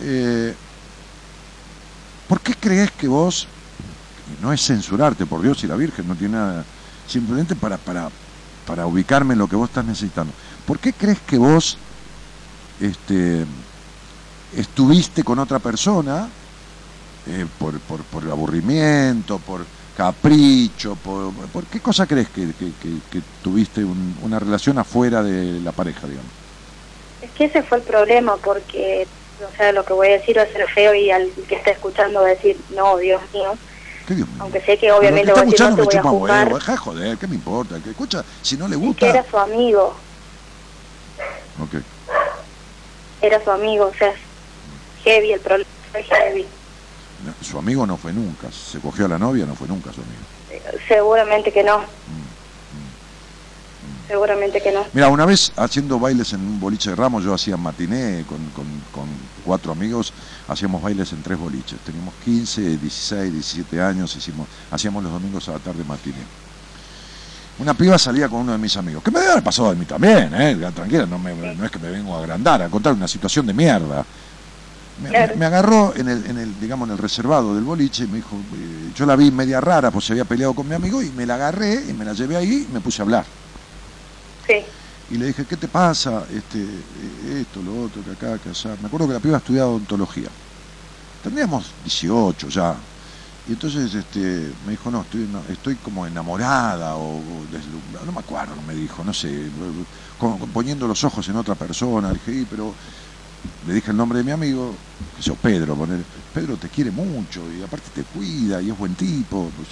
eh, 0.01 0.53
¿Por 2.31 2.39
qué 2.39 2.55
crees 2.55 2.89
que 2.91 3.09
vos, 3.09 3.45
no 4.41 4.53
es 4.53 4.65
censurarte 4.65 5.25
por 5.25 5.41
Dios 5.41 5.61
y 5.65 5.67
la 5.67 5.75
Virgen, 5.75 6.07
no 6.07 6.15
tiene 6.15 6.37
nada, 6.37 6.63
simplemente 7.05 7.57
para, 7.57 7.75
para, 7.75 8.07
para 8.65 8.85
ubicarme 8.85 9.33
en 9.33 9.39
lo 9.39 9.49
que 9.49 9.57
vos 9.57 9.67
estás 9.67 9.83
necesitando, 9.83 10.31
¿por 10.65 10.79
qué 10.79 10.93
crees 10.93 11.19
que 11.19 11.37
vos 11.37 11.77
este, 12.79 13.45
estuviste 14.55 15.23
con 15.23 15.39
otra 15.39 15.59
persona 15.59 16.27
eh, 17.27 17.45
por, 17.59 17.79
por, 17.79 18.23
el 18.23 18.31
aburrimiento, 18.31 19.39
por 19.39 19.65
capricho, 19.95 20.95
por, 20.95 21.31
por 21.47 21.65
qué 21.65 21.79
cosa 21.79 22.07
crees 22.07 22.29
que, 22.29 22.47
tuviste 23.43 23.85
una 24.23 24.39
relación 24.39 24.79
afuera 24.79 25.21
de 25.21 25.59
la 25.61 25.71
pareja, 25.71 26.07
digamos? 26.07 26.31
Es 27.21 27.29
que 27.31 27.45
ese 27.45 27.61
fue 27.61 27.77
el 27.77 27.83
problema, 27.83 28.35
porque 28.37 29.07
o 29.43 29.55
sea, 29.57 29.71
lo 29.71 29.83
que 29.85 29.93
voy 29.93 30.07
a 30.07 30.11
decir 30.11 30.37
va 30.37 30.43
a 30.43 30.47
ser 30.47 30.67
feo 30.67 30.93
y 30.93 31.11
al 31.11 31.29
que 31.47 31.55
está 31.55 31.71
escuchando 31.71 32.21
va 32.21 32.27
a 32.27 32.29
decir, 32.29 32.57
no, 32.75 32.97
Dios 32.97 33.21
mío. 33.33 33.53
Aunque 34.39 34.59
sé 34.61 34.77
que 34.77 34.91
obviamente 34.91 35.31
voy 35.31 35.41
a 35.41 35.45
decir, 35.45 35.69
no 35.69 35.75
te 35.75 35.81
voy 35.83 35.95
a. 35.95 36.01
Huevo, 36.01 36.59
joder, 36.59 37.17
¿qué 37.17 37.27
me 37.27 37.35
importa? 37.35 37.79
Que 37.81 37.91
escucha, 37.91 38.23
si 38.41 38.57
no 38.57 38.67
le 38.67 38.75
gusta... 38.75 39.05
Es 39.05 39.11
que 39.13 39.19
era 39.19 39.29
su 39.29 39.37
amigo. 39.37 39.95
Ok. 41.61 41.81
Era 43.21 43.43
su 43.43 43.51
amigo, 43.51 43.85
o 43.85 43.93
sea, 43.93 44.13
heavy, 45.03 45.33
el 45.33 45.39
problema 45.39 45.69
fue 45.91 46.03
heavy. 46.03 46.45
su 47.41 47.57
amigo 47.57 47.85
no 47.85 47.97
fue 47.97 48.13
nunca, 48.13 48.51
se 48.51 48.79
cogió 48.79 49.05
a 49.05 49.09
la 49.09 49.19
novia, 49.19 49.45
no 49.45 49.55
fue 49.55 49.67
nunca 49.67 49.91
su 49.93 50.01
amigo. 50.01 50.79
Seguramente 50.87 51.51
que 51.53 51.63
no. 51.63 51.79
Mm 51.79 52.31
seguramente 54.11 54.61
que 54.61 54.71
no. 54.71 54.85
Mira, 54.91 55.07
una 55.07 55.25
vez 55.25 55.53
haciendo 55.55 55.97
bailes 55.97 56.33
en 56.33 56.41
un 56.41 56.59
boliche 56.59 56.89
de 56.89 56.97
Ramos, 56.97 57.23
yo 57.23 57.33
hacía 57.33 57.55
matiné 57.55 58.25
con, 58.27 58.39
con, 58.91 59.07
cuatro 59.45 59.71
amigos, 59.71 60.13
hacíamos 60.49 60.81
bailes 60.81 61.13
en 61.13 61.23
tres 61.23 61.39
boliches. 61.39 61.79
Teníamos 61.79 62.13
15, 62.25 62.77
16, 62.77 63.31
17 63.31 63.81
años, 63.81 64.15
hicimos, 64.15 64.47
hacíamos 64.69 65.03
los 65.03 65.13
domingos 65.13 65.47
a 65.47 65.53
la 65.53 65.59
tarde 65.59 65.83
matiné. 65.85 66.19
Una 67.59 67.73
piba 67.73 67.97
salía 67.97 68.27
con 68.27 68.39
uno 68.41 68.53
de 68.53 68.57
mis 68.57 68.75
amigos, 68.77 69.03
que 69.03 69.11
me 69.11 69.19
debe 69.19 69.33
haber 69.33 69.43
pasado 69.43 69.69
a 69.69 69.75
mí 69.75 69.85
también, 69.85 70.33
¿eh? 70.33 70.57
tranquila, 70.73 71.05
no, 71.05 71.19
no 71.19 71.65
es 71.65 71.71
que 71.71 71.79
me 71.79 71.91
vengo 71.91 72.15
a 72.15 72.19
agrandar, 72.19 72.61
a 72.63 72.69
contar 72.69 72.93
una 72.93 73.07
situación 73.07 73.45
de 73.45 73.53
mierda. 73.53 74.05
Me, 75.01 75.45
agarró 75.45 75.93
en 75.95 76.09
el, 76.09 76.25
en 76.27 76.37
el, 76.37 76.59
digamos, 76.59 76.87
en 76.87 76.93
el 76.93 76.97
reservado 76.97 77.55
del 77.55 77.63
boliche 77.63 78.03
y 78.03 78.07
me 78.07 78.17
dijo, 78.17 78.35
eh, 78.35 78.91
yo 78.95 79.05
la 79.05 79.15
vi 79.15 79.31
media 79.31 79.59
rara, 79.59 79.89
pues 79.89 80.05
se 80.05 80.13
había 80.13 80.25
peleado 80.25 80.53
con 80.53 80.67
mi 80.67 80.75
amigo 80.75 81.01
y 81.01 81.09
me 81.09 81.25
la 81.25 81.35
agarré 81.35 81.83
y 81.89 81.93
me 81.93 82.05
la 82.05 82.13
llevé 82.13 82.35
ahí 82.35 82.67
y 82.69 82.73
me 82.73 82.81
puse 82.81 83.01
a 83.01 83.05
hablar. 83.05 83.25
Y 85.09 85.17
le 85.17 85.27
dije, 85.27 85.45
¿qué 85.45 85.57
te 85.57 85.67
pasa? 85.67 86.23
Este, 86.33 86.59
eh, 86.59 87.41
esto, 87.41 87.61
lo 87.61 87.83
otro, 87.83 88.03
que 88.03 88.11
acá, 88.11 88.37
que 88.37 88.49
allá. 88.49 88.77
Me 88.79 88.87
acuerdo 88.87 89.07
que 89.07 89.13
la 89.13 89.19
piba 89.19 89.37
estudiado 89.37 89.71
odontología. 89.71 90.29
Tendríamos 91.23 91.71
18 91.83 92.49
ya. 92.49 92.75
Y 93.51 93.53
entonces 93.53 93.93
este, 93.93 94.49
me 94.65 94.71
dijo, 94.71 94.89
no, 94.89 95.01
estoy, 95.01 95.27
estoy 95.49 95.75
como 95.75 96.07
enamorada 96.07 96.95
o, 96.95 97.21
deslumbrada. 97.51 98.05
No 98.05 98.13
me 98.13 98.19
acuerdo, 98.19 98.55
me 98.65 98.73
dijo, 98.73 99.03
no 99.03 99.13
sé, 99.13 99.49
poniendo 100.53 100.87
los 100.87 101.03
ojos 101.03 101.27
en 101.27 101.35
otra 101.35 101.55
persona. 101.55 102.13
Le 102.13 102.13
dije, 102.13 102.47
pero 102.49 102.73
le 103.67 103.73
dije 103.73 103.91
el 103.91 103.97
nombre 103.97 104.19
de 104.19 104.23
mi 104.23 104.31
amigo, 104.31 104.73
que 105.17 105.21
yo 105.21 105.35
Pedro, 105.35 105.75
poner, 105.75 105.99
Pedro 106.33 106.55
te 106.55 106.69
quiere 106.69 106.91
mucho 106.91 107.41
y 107.51 107.61
aparte 107.61 107.89
te 107.93 108.03
cuida 108.03 108.61
y 108.61 108.69
es 108.69 108.77
buen 108.77 108.95
tipo. 108.95 109.51
Pues, 109.57 109.67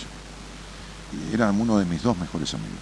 y 1.14 1.34
era 1.34 1.50
uno 1.50 1.78
de 1.78 1.86
mis 1.86 2.04
dos 2.04 2.18
mejores 2.18 2.54
amigos. 2.54 2.80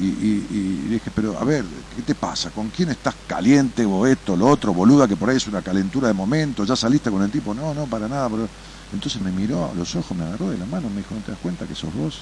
Y, 0.00 0.88
dije, 0.88 1.12
pero 1.14 1.38
a 1.38 1.44
ver, 1.44 1.64
¿qué 1.94 2.02
te 2.02 2.16
pasa? 2.16 2.50
¿Con 2.50 2.70
quién 2.70 2.88
estás 2.88 3.14
caliente 3.28 3.86
o 3.86 4.08
esto, 4.08 4.34
lo 4.34 4.48
otro, 4.48 4.74
boluda, 4.74 5.06
que 5.06 5.14
por 5.14 5.30
ahí 5.30 5.36
es 5.36 5.46
una 5.46 5.62
calentura 5.62 6.08
de 6.08 6.14
momento? 6.14 6.64
¿Ya 6.64 6.74
saliste 6.74 7.12
con 7.12 7.22
el 7.22 7.30
tipo? 7.30 7.54
No, 7.54 7.72
no, 7.72 7.86
para 7.86 8.08
nada. 8.08 8.28
Pero... 8.28 8.48
Entonces 8.92 9.20
me 9.22 9.32
miró 9.32 9.70
a 9.70 9.74
los 9.74 9.94
ojos, 9.96 10.16
me 10.16 10.24
agarró 10.24 10.50
de 10.50 10.58
la 10.58 10.66
mano, 10.66 10.88
me 10.90 10.98
dijo, 10.98 11.14
¿no 11.14 11.20
te 11.22 11.32
das 11.32 11.40
cuenta 11.40 11.66
que 11.66 11.74
sos 11.74 11.94
vos? 11.94 12.20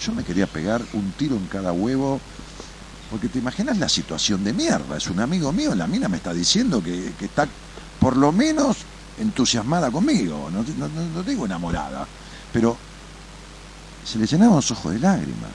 Yo 0.00 0.12
me 0.12 0.22
quería 0.22 0.46
pegar 0.46 0.82
un 0.92 1.12
tiro 1.12 1.36
en 1.36 1.46
cada 1.46 1.72
huevo, 1.72 2.20
porque 3.10 3.28
te 3.28 3.38
imaginas 3.38 3.78
la 3.78 3.88
situación 3.88 4.44
de 4.44 4.52
mierda. 4.52 4.96
Es 4.96 5.06
un 5.08 5.20
amigo 5.20 5.52
mío, 5.52 5.74
la 5.74 5.86
mina 5.86 6.08
me 6.08 6.18
está 6.18 6.34
diciendo 6.34 6.82
que, 6.82 7.14
está 7.20 7.48
por 7.98 8.16
lo 8.16 8.32
menos 8.32 8.76
entusiasmada 9.18 9.90
conmigo, 9.90 10.50
no, 10.50 10.64
no, 10.76 10.88
no 10.88 11.22
digo 11.22 11.46
enamorada, 11.46 12.06
pero 12.52 12.76
se 14.04 14.18
le 14.18 14.26
llenaban 14.26 14.56
los 14.56 14.70
ojos 14.70 14.92
de 14.92 14.98
lágrimas. 14.98 15.50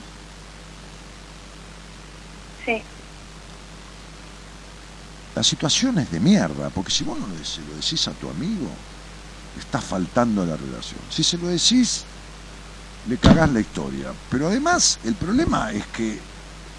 La 5.35 5.43
situación 5.43 5.97
es 5.99 6.11
de 6.11 6.19
mierda, 6.19 6.69
porque 6.69 6.91
si 6.91 7.03
vos 7.03 7.17
no 7.17 7.27
se 7.45 7.61
lo 7.61 7.75
decís 7.75 8.07
a 8.07 8.11
tu 8.11 8.29
amigo, 8.29 8.67
está 9.59 9.79
faltando 9.79 10.45
la 10.45 10.57
relación. 10.57 10.99
Si 11.09 11.23
se 11.23 11.37
lo 11.37 11.47
decís, 11.47 12.03
le 13.07 13.17
cagás 13.17 13.51
la 13.51 13.59
historia. 13.59 14.11
Pero 14.29 14.47
además, 14.47 14.99
el 15.03 15.15
problema 15.15 15.71
es 15.71 15.85
que, 15.87 16.19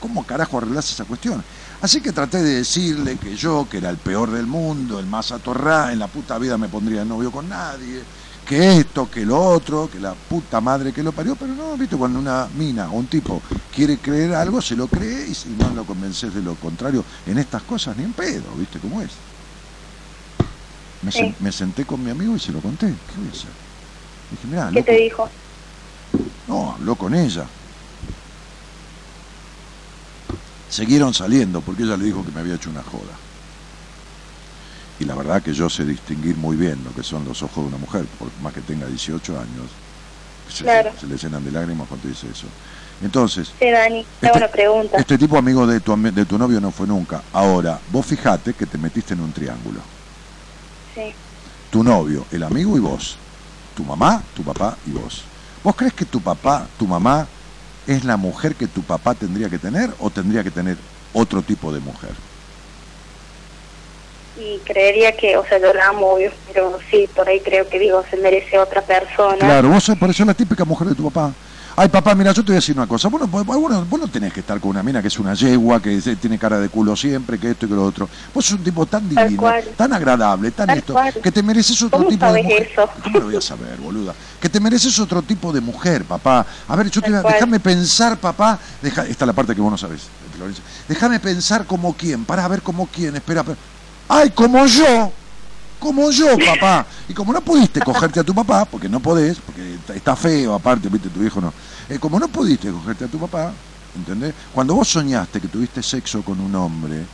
¿cómo 0.01 0.25
carajo 0.25 0.59
arreglás 0.59 0.91
esa 0.91 1.05
cuestión? 1.05 1.43
Así 1.81 2.01
que 2.01 2.13
traté 2.13 2.43
de 2.43 2.57
decirle 2.57 3.17
que 3.17 3.37
yo, 3.37 3.67
que 3.71 3.79
era 3.79 3.89
el 3.91 3.97
peor 3.97 4.31
del 4.31 4.47
mundo, 4.47 4.99
el 4.99 5.07
más 5.07 5.33
atorrado, 5.33 5.91
en 5.91 5.99
la 5.99 6.09
puta 6.09 6.39
vida 6.39 6.59
me 6.59 6.69
pondría 6.69 7.05
novio 7.05 7.31
con 7.31 7.49
nadie, 7.49 8.03
que 8.47 8.79
esto, 8.79 9.11
que 9.11 9.25
lo 9.25 9.41
otro, 9.41 9.89
que 9.91 9.99
la 9.99 10.13
puta 10.13 10.61
madre 10.61 10.93
que 10.93 11.03
lo 11.03 11.13
parió, 11.13 11.37
pero 11.37 11.55
no, 11.55 11.77
viste, 11.77 11.97
cuando 11.97 12.19
una 12.19 12.49
mina 12.57 12.91
o 12.91 12.95
un 12.95 13.07
tipo 13.07 13.41
quiere 13.75 13.99
creer 13.99 14.35
algo, 14.35 14.61
se 14.61 14.77
lo 14.77 14.89
cree 14.89 15.29
y 15.29 15.35
si 15.35 15.51
no 15.51 15.71
lo 15.71 15.85
convences 15.85 16.35
de 16.35 16.43
lo 16.43 16.55
contrario 16.57 17.05
en 17.27 17.39
estas 17.39 17.63
cosas, 17.63 17.97
ni 17.97 18.05
en 18.05 18.13
pedo, 18.13 18.45
viste 18.59 18.79
cómo 18.79 19.01
es. 19.01 19.11
Me, 21.03 21.53
senté 21.53 21.85
con 21.85 22.03
mi 22.05 22.11
amigo 22.11 22.37
y 22.37 22.41
se 22.41 22.53
lo 22.53 22.61
conté, 22.61 22.87
¿qué 22.87 23.19
voy 23.19 23.29
a 23.29 23.31
hacer? 23.31 23.51
Dije, 24.31 24.75
¿Qué 24.75 24.83
te 24.83 24.97
dijo? 24.97 25.29
No, 26.47 26.73
habló 26.73 26.95
con 26.95 27.15
ella. 27.15 27.47
Siguieron 30.69 31.15
saliendo 31.15 31.61
porque 31.63 31.83
ella 31.83 31.97
le 31.97 32.05
dijo 32.05 32.25
que 32.25 32.31
me 32.33 32.41
había 32.41 32.55
hecho 32.55 32.71
una 32.71 32.83
joda 32.83 33.31
y 35.01 35.05
la 35.07 35.15
verdad 35.15 35.43
que 35.43 35.53
yo 35.53 35.69
sé 35.69 35.85
distinguir 35.85 36.37
muy 36.37 36.57
bien 36.57 36.79
lo 36.85 36.95
que 36.95 37.03
son 37.03 37.25
los 37.25 37.43
ojos 37.43 37.65
de 37.65 37.69
una 37.69 37.79
mujer, 37.79 38.05
por 38.19 38.29
más 38.43 38.53
que 38.53 38.61
tenga 38.61 38.87
18 38.87 39.41
años, 39.41 39.71
se, 40.47 40.65
le 41.07 41.17
llenan 41.17 41.43
de 41.43 41.51
lágrimas 41.51 41.89
cuando 41.89 42.07
dice 42.07 42.27
eso. 42.31 42.47
Entonces, 43.03 43.55
este, 43.59 44.99
este, 44.99 45.17
tipo 45.17 45.39
amigo 45.39 45.67
de 45.67 45.81
tu, 45.81 45.97
de 45.97 46.27
tu 46.27 46.37
novio 46.37 46.61
no 46.61 46.71
fue 46.71 46.87
nunca. 46.87 47.23
Ahora, 47.33 47.81
vos 47.91 48.05
fijate 48.05 48.53
que 48.53 48.67
te 48.67 48.77
metiste 48.77 49.15
en 49.15 49.21
un 49.21 49.33
triángulo. 49.33 49.81
Sí. 50.95 51.15
Tu 51.71 51.83
novio, 51.83 52.25
el 52.33 52.43
amigo 52.43 52.77
y 52.77 52.81
vos. 52.81 53.17
Tu 53.77 53.85
mamá, 53.85 54.23
tu 54.35 54.43
papá 54.43 54.77
y 54.87 54.91
vos. 54.91 55.23
¿Vos 55.63 55.77
crees 55.77 55.93
que 55.93 56.05
tu 56.05 56.21
papá, 56.21 56.67
tu 56.79 56.87
mamá 56.87 57.27
es 57.87 58.05
la 58.05 58.17
mujer 58.17 58.55
que 58.55 58.67
tu 58.67 58.83
papá 58.83 59.15
tendría 59.15 59.49
que 59.49 59.59
tener 59.59 59.91
o 60.01 60.11
tendría 60.11 60.43
que 60.43 60.51
tener 60.51 60.77
otro 61.13 61.43
tipo 61.43 61.73
de 61.73 61.81
mujer? 61.81 62.11
Y 64.39 64.59
creería 64.65 65.13
que, 65.17 65.37
o 65.37 65.45
sea, 65.45 65.59
yo 65.59 65.73
la 65.75 65.89
amo, 65.89 66.13
obvio, 66.13 66.33
pero 66.53 66.79
sí, 66.91 67.09
por 67.15 67.29
ahí 67.29 67.41
creo 67.41 67.69
que 67.69 67.79
digo, 67.79 68.03
se 68.11 68.17
merece 68.17 68.59
otra 68.59 68.81
persona. 68.81 69.39
Claro, 69.39 69.69
vos 69.69 69.85
sos 69.85 69.99
por 69.99 70.09
eso 70.09 70.25
la 70.25 70.35
típica 70.35 70.65
mujer 70.65 70.89
de 70.89 70.95
tu 70.95 71.11
papá. 71.11 71.33
Ay, 71.83 71.89
papá, 71.89 72.15
mira, 72.15 72.31
yo 72.33 72.43
te 72.43 72.49
voy 72.49 72.57
a 72.57 72.61
decir 72.61 72.77
una 72.77 72.87
cosa. 72.87 73.09
Vos 73.09 73.23
no, 73.23 73.27
vos, 73.27 74.01
no 74.01 74.07
tenés 74.09 74.35
que 74.35 74.41
estar 74.41 74.61
con 74.61 74.73
una 74.73 74.83
mina 74.83 75.01
que 75.01 75.09
es 75.09 75.19
una 75.19 75.33
yegua, 75.33 75.81
que 75.81 75.99
tiene 76.21 76.39
cara 76.39 76.61
de 76.61 76.69
culo 76.69 76.95
siempre, 76.95 77.39
que 77.39 77.53
esto 77.53 77.65
y 77.65 77.71
que 77.71 77.75
lo 77.75 77.85
otro. 77.87 78.07
Vos 78.35 78.45
sos 78.45 78.59
un 78.59 78.65
tipo 78.65 78.85
tan 78.85 79.09
divino, 79.09 79.43
tan 79.79 79.91
agradable, 79.95 80.51
tan 80.51 80.67
Tal 80.67 80.77
esto, 80.77 80.93
cual. 80.93 81.15
que 81.15 81.33
te 81.33 81.43
mereces 81.43 81.81
otro 81.81 81.97
¿Cómo 82.01 82.11
tipo 82.11 82.31
de 82.31 82.43
mujer. 82.43 82.69
eso? 82.71 82.87
¿Cómo 83.03 83.19
lo 83.21 83.25
voy 83.25 83.37
a 83.37 83.41
saber, 83.41 83.79
boluda? 83.79 84.13
Que 84.39 84.51
te 84.51 84.61
mereces 84.61 84.99
otro 84.99 85.23
tipo 85.23 85.55
de 85.55 85.63
mujer, 85.63 86.05
papá. 86.05 86.45
A 86.69 86.77
ver, 86.77 86.91
yo 86.91 87.01
te 87.01 87.09
voy 87.13 87.19
a- 87.19 87.23
déjame 87.23 87.59
pensar, 87.61 88.19
papá. 88.19 88.59
Deja, 88.83 89.07
esta 89.07 89.25
es 89.25 89.27
la 89.27 89.33
parte 89.33 89.55
que 89.55 89.63
vos 89.63 89.71
no 89.71 89.79
sabés, 89.79 90.03
Florencia. 90.37 90.63
Déjame 90.87 91.19
pensar 91.19 91.65
como 91.65 91.95
quién, 91.95 92.27
para 92.27 92.47
ver 92.47 92.61
como 92.61 92.89
quién. 92.89 93.17
Espera, 93.17 93.41
espera. 93.41 93.57
¡Ay, 94.07 94.29
como 94.33 94.67
yo! 94.67 95.13
Como 95.81 96.11
yo, 96.11 96.37
papá. 96.39 96.87
Y 97.09 97.15
como 97.15 97.33
no 97.33 97.41
pudiste 97.41 97.81
cogerte 97.81 98.21
a 98.21 98.25
tu 98.25 98.35
papá, 98.35 98.65
porque 98.67 98.89
no 98.89 99.01
podés, 99.01 99.39
porque 99.39 99.79
está- 99.95 100.15
feo, 100.15 100.55
aparte, 100.55 100.89
viste, 100.91 101.09
tu 101.09 101.23
hijo 101.25 101.41
no. 101.41 101.53
Eh, 101.89 101.99
como 101.99 102.21
no 102.21 102.29
pudiste 102.29 102.71
cogerte 102.71 103.07
a 103.07 103.09
tu 103.09 103.19
papá, 103.19 103.53
¿entendés? 103.97 104.35
Cuando 104.53 104.75
vos 104.75 104.87
soñaste 104.89 105.41
que 105.41 105.49
tuviste 105.49 105.83
sexo 105.83 106.23
con 106.23 106.39
un 106.39 106.55
hombre, 106.55 107.05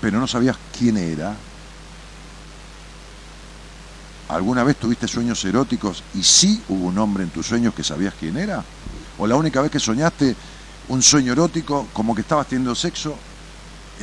pero 0.00 0.18
no 0.20 0.26
sabías 0.28 0.56
quién 0.78 0.96
era, 0.96 1.34
¿alguna 4.28 4.64
vez 4.64 4.76
tuviste 4.76 5.06
sueños 5.08 5.44
eróticos 5.44 6.02
y 6.14 6.22
sí 6.22 6.62
hubo 6.68 6.86
un 6.86 6.98
hombre 6.98 7.24
en 7.24 7.30
tus 7.30 7.46
sueños 7.46 7.74
que 7.74 7.84
sabías 7.84 8.14
quién 8.18 8.36
era? 8.36 8.64
¿O 9.18 9.26
la 9.26 9.36
única 9.36 9.60
vez 9.60 9.70
que 9.70 9.80
soñaste 9.80 10.34
un 10.88 11.02
sueño 11.02 11.32
erótico 11.32 11.88
como 11.92 12.14
que 12.14 12.22
estabas 12.22 12.46
teniendo 12.46 12.74
sexo 12.74 13.16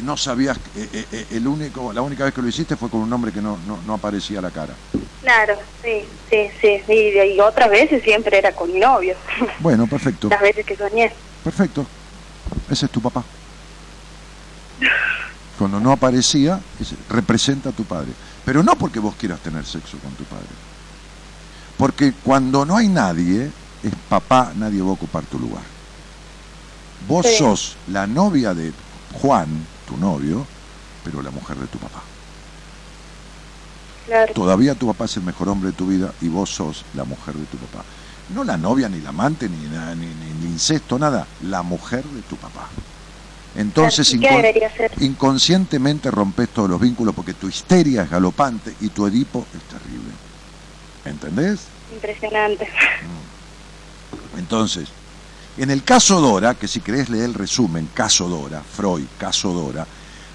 no 0.03 0.17
sabías, 0.17 0.57
eh, 0.75 0.89
eh, 0.93 1.05
eh, 1.11 1.25
el 1.31 1.47
único, 1.47 1.91
la 1.93 2.01
única 2.01 2.23
vez 2.25 2.33
que 2.33 2.41
lo 2.41 2.47
hiciste 2.47 2.75
fue 2.75 2.89
con 2.89 3.01
un 3.01 3.11
hombre 3.13 3.31
que 3.31 3.41
no, 3.41 3.57
no, 3.67 3.79
no 3.85 3.93
aparecía 3.93 4.41
la 4.41 4.51
cara. 4.51 4.73
Claro, 5.21 5.55
sí, 5.83 6.03
sí, 6.29 6.47
sí. 6.61 6.81
Y, 6.93 7.33
y 7.35 7.39
otras 7.39 7.69
veces 7.69 8.03
siempre 8.03 8.37
era 8.37 8.51
con 8.53 8.71
mi 8.73 8.79
novio. 8.79 9.15
Bueno, 9.59 9.87
perfecto, 9.87 10.29
Las 10.29 10.41
veces 10.41 10.65
que 10.65 10.75
soñé. 10.75 11.11
perfecto. 11.43 11.85
Ese 12.69 12.85
es 12.85 12.91
tu 12.91 13.01
papá. 13.01 13.23
Cuando 15.57 15.79
no 15.79 15.91
aparecía, 15.91 16.59
ese 16.79 16.95
representa 17.09 17.69
a 17.69 17.73
tu 17.73 17.83
padre. 17.83 18.11
Pero 18.45 18.63
no 18.63 18.75
porque 18.75 18.99
vos 18.99 19.15
quieras 19.15 19.39
tener 19.41 19.65
sexo 19.65 19.97
con 19.99 20.11
tu 20.13 20.23
padre. 20.23 20.45
Porque 21.77 22.13
cuando 22.23 22.65
no 22.65 22.77
hay 22.77 22.87
nadie, 22.87 23.51
es 23.83 23.93
papá, 24.07 24.53
nadie 24.55 24.81
va 24.81 24.89
a 24.89 24.93
ocupar 24.93 25.23
tu 25.25 25.37
lugar. 25.37 25.63
Vos 27.07 27.25
Sí. 27.25 27.35
sos 27.37 27.75
la 27.87 28.07
novia 28.07 28.53
de 28.53 28.71
Juan, 29.21 29.47
tu 29.89 29.97
novio, 29.97 30.45
pero 31.03 31.21
la 31.21 31.31
mujer 31.31 31.57
de 31.57 31.65
tu 31.67 31.79
papá. 31.79 32.01
Claro. 34.05 34.33
Todavía 34.33 34.75
tu 34.75 34.87
papá 34.87 35.05
es 35.05 35.17
el 35.17 35.23
mejor 35.23 35.49
hombre 35.49 35.71
de 35.71 35.77
tu 35.77 35.87
vida 35.87 36.13
y 36.21 36.27
vos 36.29 36.49
sos 36.49 36.83
la 36.95 37.03
mujer 37.05 37.33
de 37.35 37.45
tu 37.45 37.57
papá. 37.57 37.83
No 38.33 38.43
la 38.43 38.57
novia, 38.57 38.87
ni 38.89 39.01
la 39.01 39.09
amante, 39.09 39.49
ni, 39.49 39.67
nada, 39.67 39.95
ni, 39.95 40.05
ni- 40.05 40.33
ni 40.41 40.45
incesto, 40.53 40.99
nada. 40.99 41.25
La 41.43 41.63
mujer 41.63 42.03
de 42.03 42.21
tu 42.23 42.35
papá. 42.35 42.67
Entonces, 43.55 44.15
inconscientemente 44.99 46.11
rompes 46.11 46.49
todos 46.49 46.69
los 46.69 46.79
vínculos 46.79 47.15
porque 47.15 47.33
tu 47.33 47.47
histeria 47.49 48.03
es 48.03 48.09
galopante 48.11 48.75
y 48.79 48.89
tu 48.89 49.07
Edipo 49.07 49.45
es 49.55 49.61
terrible. 49.63 50.11
¿Entendés? 51.05 51.61
Impresionante. 51.93 52.67
Entonces, 54.37 54.89
en 55.59 55.71
el 55.71 55.83
caso 55.83 56.21
Dora, 56.21 56.55
que 56.55 56.67
si 56.67 56.79
querés 56.79 57.09
leer 57.09 57.25
el 57.25 57.33
resumen, 57.33 57.89
caso 57.93 58.29
Dora, 58.29 58.61
Freud, 58.61 59.05
caso 59.17 59.51
Dora, 59.51 59.85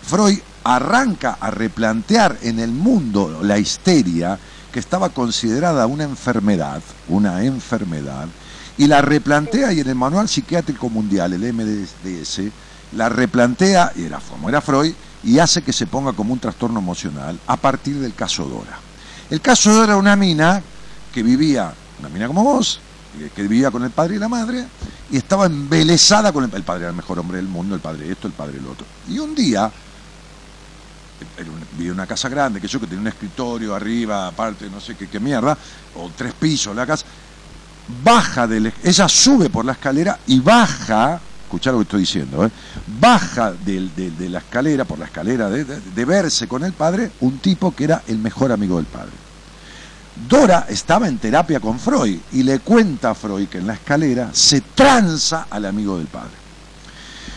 Freud 0.06 0.38
arranca 0.64 1.38
a 1.40 1.50
replantear 1.50 2.38
en 2.42 2.58
el 2.58 2.70
mundo 2.70 3.40
la 3.42 3.58
histeria 3.58 4.38
que 4.70 4.80
estaba 4.80 5.08
considerada 5.08 5.86
una 5.86 6.04
enfermedad, 6.04 6.82
una 7.08 7.42
enfermedad, 7.42 8.28
y 8.76 8.86
la 8.86 9.00
replantea 9.00 9.72
y 9.72 9.80
en 9.80 9.88
el 9.88 9.94
Manual 9.94 10.28
Psiquiátrico 10.28 10.90
Mundial, 10.90 11.32
el 11.32 11.52
MDS, 11.52 12.40
la 12.92 13.08
replantea, 13.08 13.92
y 13.96 14.04
era 14.04 14.18
como 14.18 14.48
era 14.48 14.60
Freud, 14.60 14.92
y 15.22 15.38
hace 15.38 15.62
que 15.62 15.72
se 15.72 15.86
ponga 15.86 16.12
como 16.12 16.32
un 16.32 16.38
trastorno 16.38 16.80
emocional 16.80 17.38
a 17.46 17.56
partir 17.56 17.98
del 17.98 18.14
caso 18.14 18.44
Dora. 18.44 18.78
El 19.30 19.40
caso 19.40 19.72
Dora 19.72 19.84
era 19.84 19.96
una 19.96 20.16
mina 20.16 20.62
que 21.14 21.22
vivía, 21.22 21.72
una 22.00 22.08
mina 22.08 22.26
como 22.26 22.44
vos, 22.44 22.80
que 23.34 23.42
vivía 23.42 23.70
con 23.70 23.82
el 23.84 23.90
padre 23.90 24.16
y 24.16 24.18
la 24.18 24.28
madre, 24.28 24.64
y 25.10 25.16
estaba 25.16 25.46
embelesada 25.46 26.32
con 26.32 26.44
el, 26.44 26.54
el 26.54 26.62
padre, 26.62 26.82
era 26.82 26.90
el 26.90 26.96
mejor 26.96 27.18
hombre 27.18 27.36
del 27.36 27.48
mundo, 27.48 27.74
el 27.74 27.80
padre 27.80 28.10
esto, 28.10 28.26
el 28.26 28.32
padre 28.32 28.58
el 28.58 28.66
otro. 28.66 28.86
Y 29.08 29.18
un 29.18 29.34
día, 29.34 29.70
vivía 31.76 31.90
en 31.90 31.94
una 31.94 32.06
casa 32.06 32.28
grande, 32.28 32.60
que 32.60 32.68
yo 32.68 32.80
que 32.80 32.86
tenía 32.86 33.02
un 33.02 33.08
escritorio 33.08 33.74
arriba, 33.74 34.28
aparte, 34.28 34.68
no 34.70 34.80
sé 34.80 34.96
qué, 34.96 35.20
mierda, 35.20 35.56
o 35.96 36.10
tres 36.16 36.32
pisos 36.34 36.74
la 36.74 36.86
casa, 36.86 37.04
baja 38.02 38.46
del, 38.46 38.72
ella 38.82 39.08
sube 39.08 39.50
por 39.50 39.64
la 39.64 39.72
escalera 39.72 40.18
y 40.26 40.40
baja, 40.40 41.20
escuchá 41.44 41.70
lo 41.70 41.78
que 41.78 41.82
estoy 41.82 42.00
diciendo, 42.00 42.44
¿eh? 42.44 42.50
baja 43.00 43.52
de 43.52 44.28
la 44.28 44.38
escalera, 44.38 44.84
por 44.84 44.98
la 44.98 45.06
escalera 45.06 45.48
de 45.50 46.04
verse 46.04 46.48
con 46.48 46.64
el 46.64 46.72
padre, 46.72 47.12
un 47.20 47.38
tipo 47.38 47.74
que 47.74 47.84
era 47.84 48.02
el 48.08 48.18
mejor 48.18 48.52
amigo 48.52 48.76
del 48.76 48.86
padre. 48.86 49.23
Dora 50.16 50.66
estaba 50.68 51.08
en 51.08 51.18
terapia 51.18 51.58
con 51.58 51.78
Freud 51.78 52.18
y 52.32 52.44
le 52.44 52.60
cuenta 52.60 53.10
a 53.10 53.14
Freud 53.14 53.48
que 53.48 53.58
en 53.58 53.66
la 53.66 53.74
escalera 53.74 54.30
se 54.32 54.60
tranza 54.60 55.48
al 55.50 55.64
amigo 55.66 55.98
del 55.98 56.06
padre. 56.06 56.30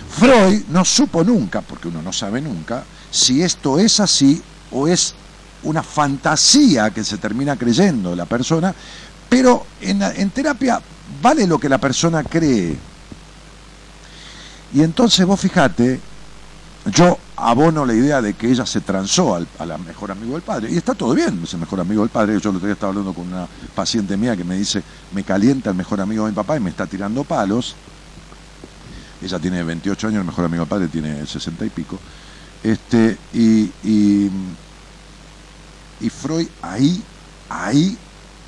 Freud 0.10 0.64
no 0.70 0.86
supo 0.86 1.24
nunca, 1.24 1.62
porque 1.62 1.88
uno 1.88 2.02
no 2.02 2.14
sabe 2.14 2.40
nunca, 2.40 2.84
si 3.10 3.42
esto 3.42 3.80
es 3.80 4.00
así 4.00 4.42
o 4.72 4.88
es 4.88 5.16
una 5.64 5.82
fantasía 5.82 6.92
que 6.92 7.04
se 7.04 7.18
termina 7.18 7.56
creyendo 7.56 8.16
la 8.16 8.26
persona, 8.26 8.74
pero 9.28 9.66
en, 9.82 10.02
en 10.02 10.30
terapia 10.30 10.80
vale 11.22 11.48
lo 11.48 11.60
que 11.60 11.70
la 11.70 11.80
persona 11.80 12.24
cree. 12.24 12.78
Y 14.74 14.84
entonces 14.84 15.26
vos 15.26 15.40
fijate, 15.40 16.00
yo 16.92 17.18
abono 17.36 17.86
la 17.86 17.94
idea 17.94 18.22
de 18.22 18.34
que 18.34 18.50
ella 18.50 18.66
se 18.66 18.82
transó 18.82 19.36
al, 19.36 19.48
a 19.60 19.66
la 19.66 19.78
mejor 19.78 20.12
amigo 20.12 20.34
del 20.34 20.42
padre. 20.42 20.72
Y 20.72 20.78
está 20.78 20.94
todo 20.94 21.14
bien, 21.14 21.42
es 21.44 21.54
el 21.54 21.60
mejor 21.60 21.80
amigo 21.80 22.02
del 22.02 22.10
padre. 22.10 22.40
Yo 22.40 22.50
el 22.50 22.58
otro 22.58 22.68
día 22.68 22.74
estaba 22.74 22.92
hablando 22.92 23.14
con 23.14 23.28
una 23.28 23.48
paciente 23.76 24.16
mía 24.16 24.36
que 24.36 24.44
me 24.44 24.56
dice, 24.56 24.84
me 25.14 25.24
calienta 25.24 25.70
el 25.70 25.76
mejor 25.76 26.02
amigo 26.02 26.26
de 26.26 26.32
mi 26.32 26.36
papá 26.36 26.58
y 26.58 26.60
me 26.60 26.70
está 26.70 26.86
tirando 26.86 27.24
palos. 27.24 27.76
Ella 29.22 29.40
tiene 29.40 29.64
28 29.64 30.08
años, 30.08 30.20
el 30.22 30.26
mejor 30.26 30.46
amigo 30.46 30.62
del 30.62 30.70
padre 30.70 30.88
tiene 30.88 31.26
60 31.26 31.66
y 31.66 31.70
pico. 31.70 32.00
Este, 32.64 33.18
y, 33.34 33.72
y, 33.84 34.32
y 36.00 36.10
Freud 36.10 36.48
ahí, 36.62 37.02
ahí 37.50 37.98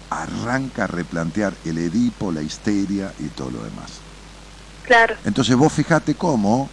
arranca 0.09 0.85
a 0.85 0.87
replantear 0.87 1.53
el 1.65 1.77
Edipo, 1.77 2.31
la 2.31 2.41
histeria 2.41 3.13
y 3.19 3.25
todo 3.27 3.51
lo 3.51 3.63
demás. 3.63 3.91
Claro. 4.83 5.15
Entonces 5.23 5.55
vos 5.55 5.71
fijate 5.71 6.15
cómo, 6.15 6.69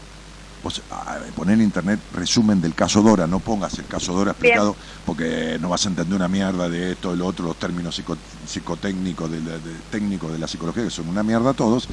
vos, 0.66 0.82
ah, 0.90 1.18
poné 1.36 1.52
en 1.52 1.60
internet 1.62 2.01
resumen 2.12 2.60
del 2.60 2.74
caso 2.74 3.01
Dora, 3.01 3.26
no 3.28 3.38
pongas 3.38 3.78
el 3.78 3.86
caso 3.86 4.12
Dora 4.12 4.32
explicado 4.32 4.74
porque 5.05 5.59
no 5.60 5.68
vas 5.68 5.86
a 5.86 5.90
entender 5.90 6.16
una 6.16 6.26
mierda 6.28 6.68
de 6.68 6.93
esto, 6.93 7.12
de 7.12 7.16
lo 7.18 7.26
otro, 7.26 7.47
los 7.47 7.56
términos 7.56 7.94
psico- 7.97 8.16
psicotécnicos, 8.48 9.30
de, 9.30 9.40
técnicos 9.90 10.32
de 10.32 10.38
la 10.38 10.48
psicología, 10.48 10.82
que 10.82 10.90
son 10.90 11.09
una 11.09 11.22
mierda 11.22 11.55
todos. 11.55 11.86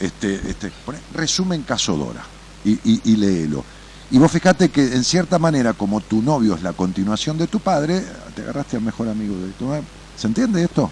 Este, 0.00 0.34
este, 0.34 0.72
poné 0.86 0.98
resumen 1.12 1.62
caso 1.62 1.96
Dora 1.96 2.24
y, 2.64 2.72
y, 2.72 3.12
y 3.12 3.16
léelo. 3.16 3.62
Y 4.10 4.18
vos 4.18 4.30
fijate 4.32 4.70
que 4.70 4.80
en 4.80 5.04
cierta 5.04 5.38
manera, 5.38 5.74
como 5.74 6.00
tu 6.00 6.22
novio 6.22 6.54
es 6.54 6.62
la 6.62 6.72
continuación 6.72 7.36
de 7.36 7.46
tu 7.46 7.60
padre, 7.60 8.02
te 8.34 8.42
agarraste 8.42 8.76
al 8.76 8.82
mejor 8.82 9.08
amigo 9.08 9.34
de 9.36 9.52
tu 9.52 9.66
madre. 9.66 9.82
¿Se 10.16 10.26
entiende 10.26 10.62
esto? 10.62 10.90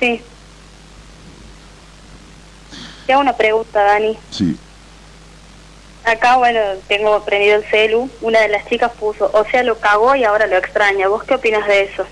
Sí. 0.00 0.20
Te 3.06 3.12
hago 3.12 3.22
una 3.22 3.36
pregunta, 3.36 3.82
Dani. 3.84 4.18
Sí. 4.30 4.56
Acá, 6.10 6.36
bueno, 6.38 6.60
tengo 6.88 7.24
prendido 7.24 7.56
el 7.56 7.64
celu. 7.70 8.10
Una 8.20 8.40
de 8.40 8.48
las 8.48 8.64
chicas 8.66 8.90
puso, 8.98 9.30
o 9.32 9.44
sea, 9.50 9.62
lo 9.62 9.78
cagó 9.78 10.14
y 10.16 10.24
ahora 10.24 10.46
lo 10.46 10.56
extraña. 10.56 11.08
¿Vos 11.08 11.22
qué 11.24 11.34
opinas 11.34 11.66
de 11.68 11.82
eso? 11.82 12.06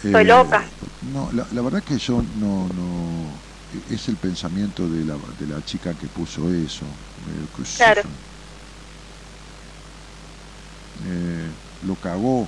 Soy 0.00 0.24
loca. 0.24 0.62
Eh, 0.62 0.86
No, 1.12 1.30
la, 1.32 1.46
la 1.52 1.62
verdad 1.62 1.82
que 1.82 1.98
yo 1.98 2.22
no, 2.38 2.68
no, 2.74 3.32
es 3.90 4.08
el 4.08 4.16
pensamiento 4.16 4.88
de 4.88 5.04
la, 5.04 5.14
de 5.38 5.46
la 5.54 5.64
chica 5.64 5.94
que 5.94 6.06
puso 6.06 6.42
eso. 6.50 6.84
eh, 6.84 7.46
que 7.56 7.62
Claro. 7.76 8.02
eh, 11.04 11.48
lo 11.86 11.94
cagó. 11.96 12.46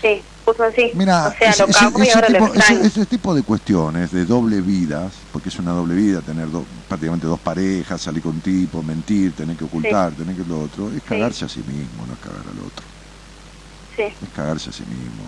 Sí, 0.00 0.22
puso 0.52 0.62
así. 0.64 0.90
Mira, 0.94 1.28
o 1.28 1.38
sea, 1.38 1.50
ese, 1.50 1.62
lo 1.62 1.68
ese- 1.68 1.84
y 2.06 2.10
ahora 2.10 2.26
tipo, 2.28 2.38
lo 2.46 2.54
extraña. 2.54 2.80
ese- 2.80 2.86
ese 2.86 3.06
tipo 3.06 3.34
de 3.34 3.42
cuestiones 3.42 4.10
de 4.10 4.24
doble 4.24 4.60
vidas, 4.60 5.12
porque 5.32 5.48
es 5.48 5.58
una 5.58 5.72
doble 5.72 5.94
vida 5.94 6.20
tener 6.22 6.50
do- 6.50 6.64
prácticamente 6.88 7.26
dos 7.26 7.40
parejas, 7.40 8.00
salir 8.00 8.22
con 8.22 8.40
tipo, 8.40 8.82
mentir, 8.82 9.32
tener 9.32 9.56
que 9.56 9.64
ocultar, 9.64 10.12
tener 10.12 10.36
que 10.36 10.44
lo 10.44 10.60
otro, 10.62 10.90
es 10.92 11.02
cagarse 11.02 11.44
a 11.44 11.48
sí 11.48 11.60
mismo, 11.66 12.06
no 12.06 12.12
es 12.14 12.18
cagar 12.20 12.40
al 12.40 12.58
otro. 12.66 12.84
Sí, 13.96 14.02
es 14.02 14.28
cagarse 14.34 14.70
a 14.70 14.72
sí 14.72 14.84
mismo. 14.84 15.24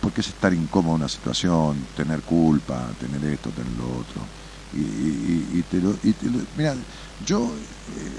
porque 0.00 0.20
es 0.20 0.28
estar 0.28 0.52
incómodo 0.52 0.96
en 0.96 1.00
una 1.00 1.08
situación, 1.08 1.76
tener 1.96 2.20
culpa, 2.20 2.78
tener 3.00 3.24
esto, 3.32 3.48
tener 3.48 3.72
lo 3.78 3.84
otro. 4.00 4.20
Y, 4.74 5.62
te, 5.62 5.80
lo, 5.80 5.94
Mira, 6.58 6.74
yo, 7.24 7.38
eh, 7.46 8.10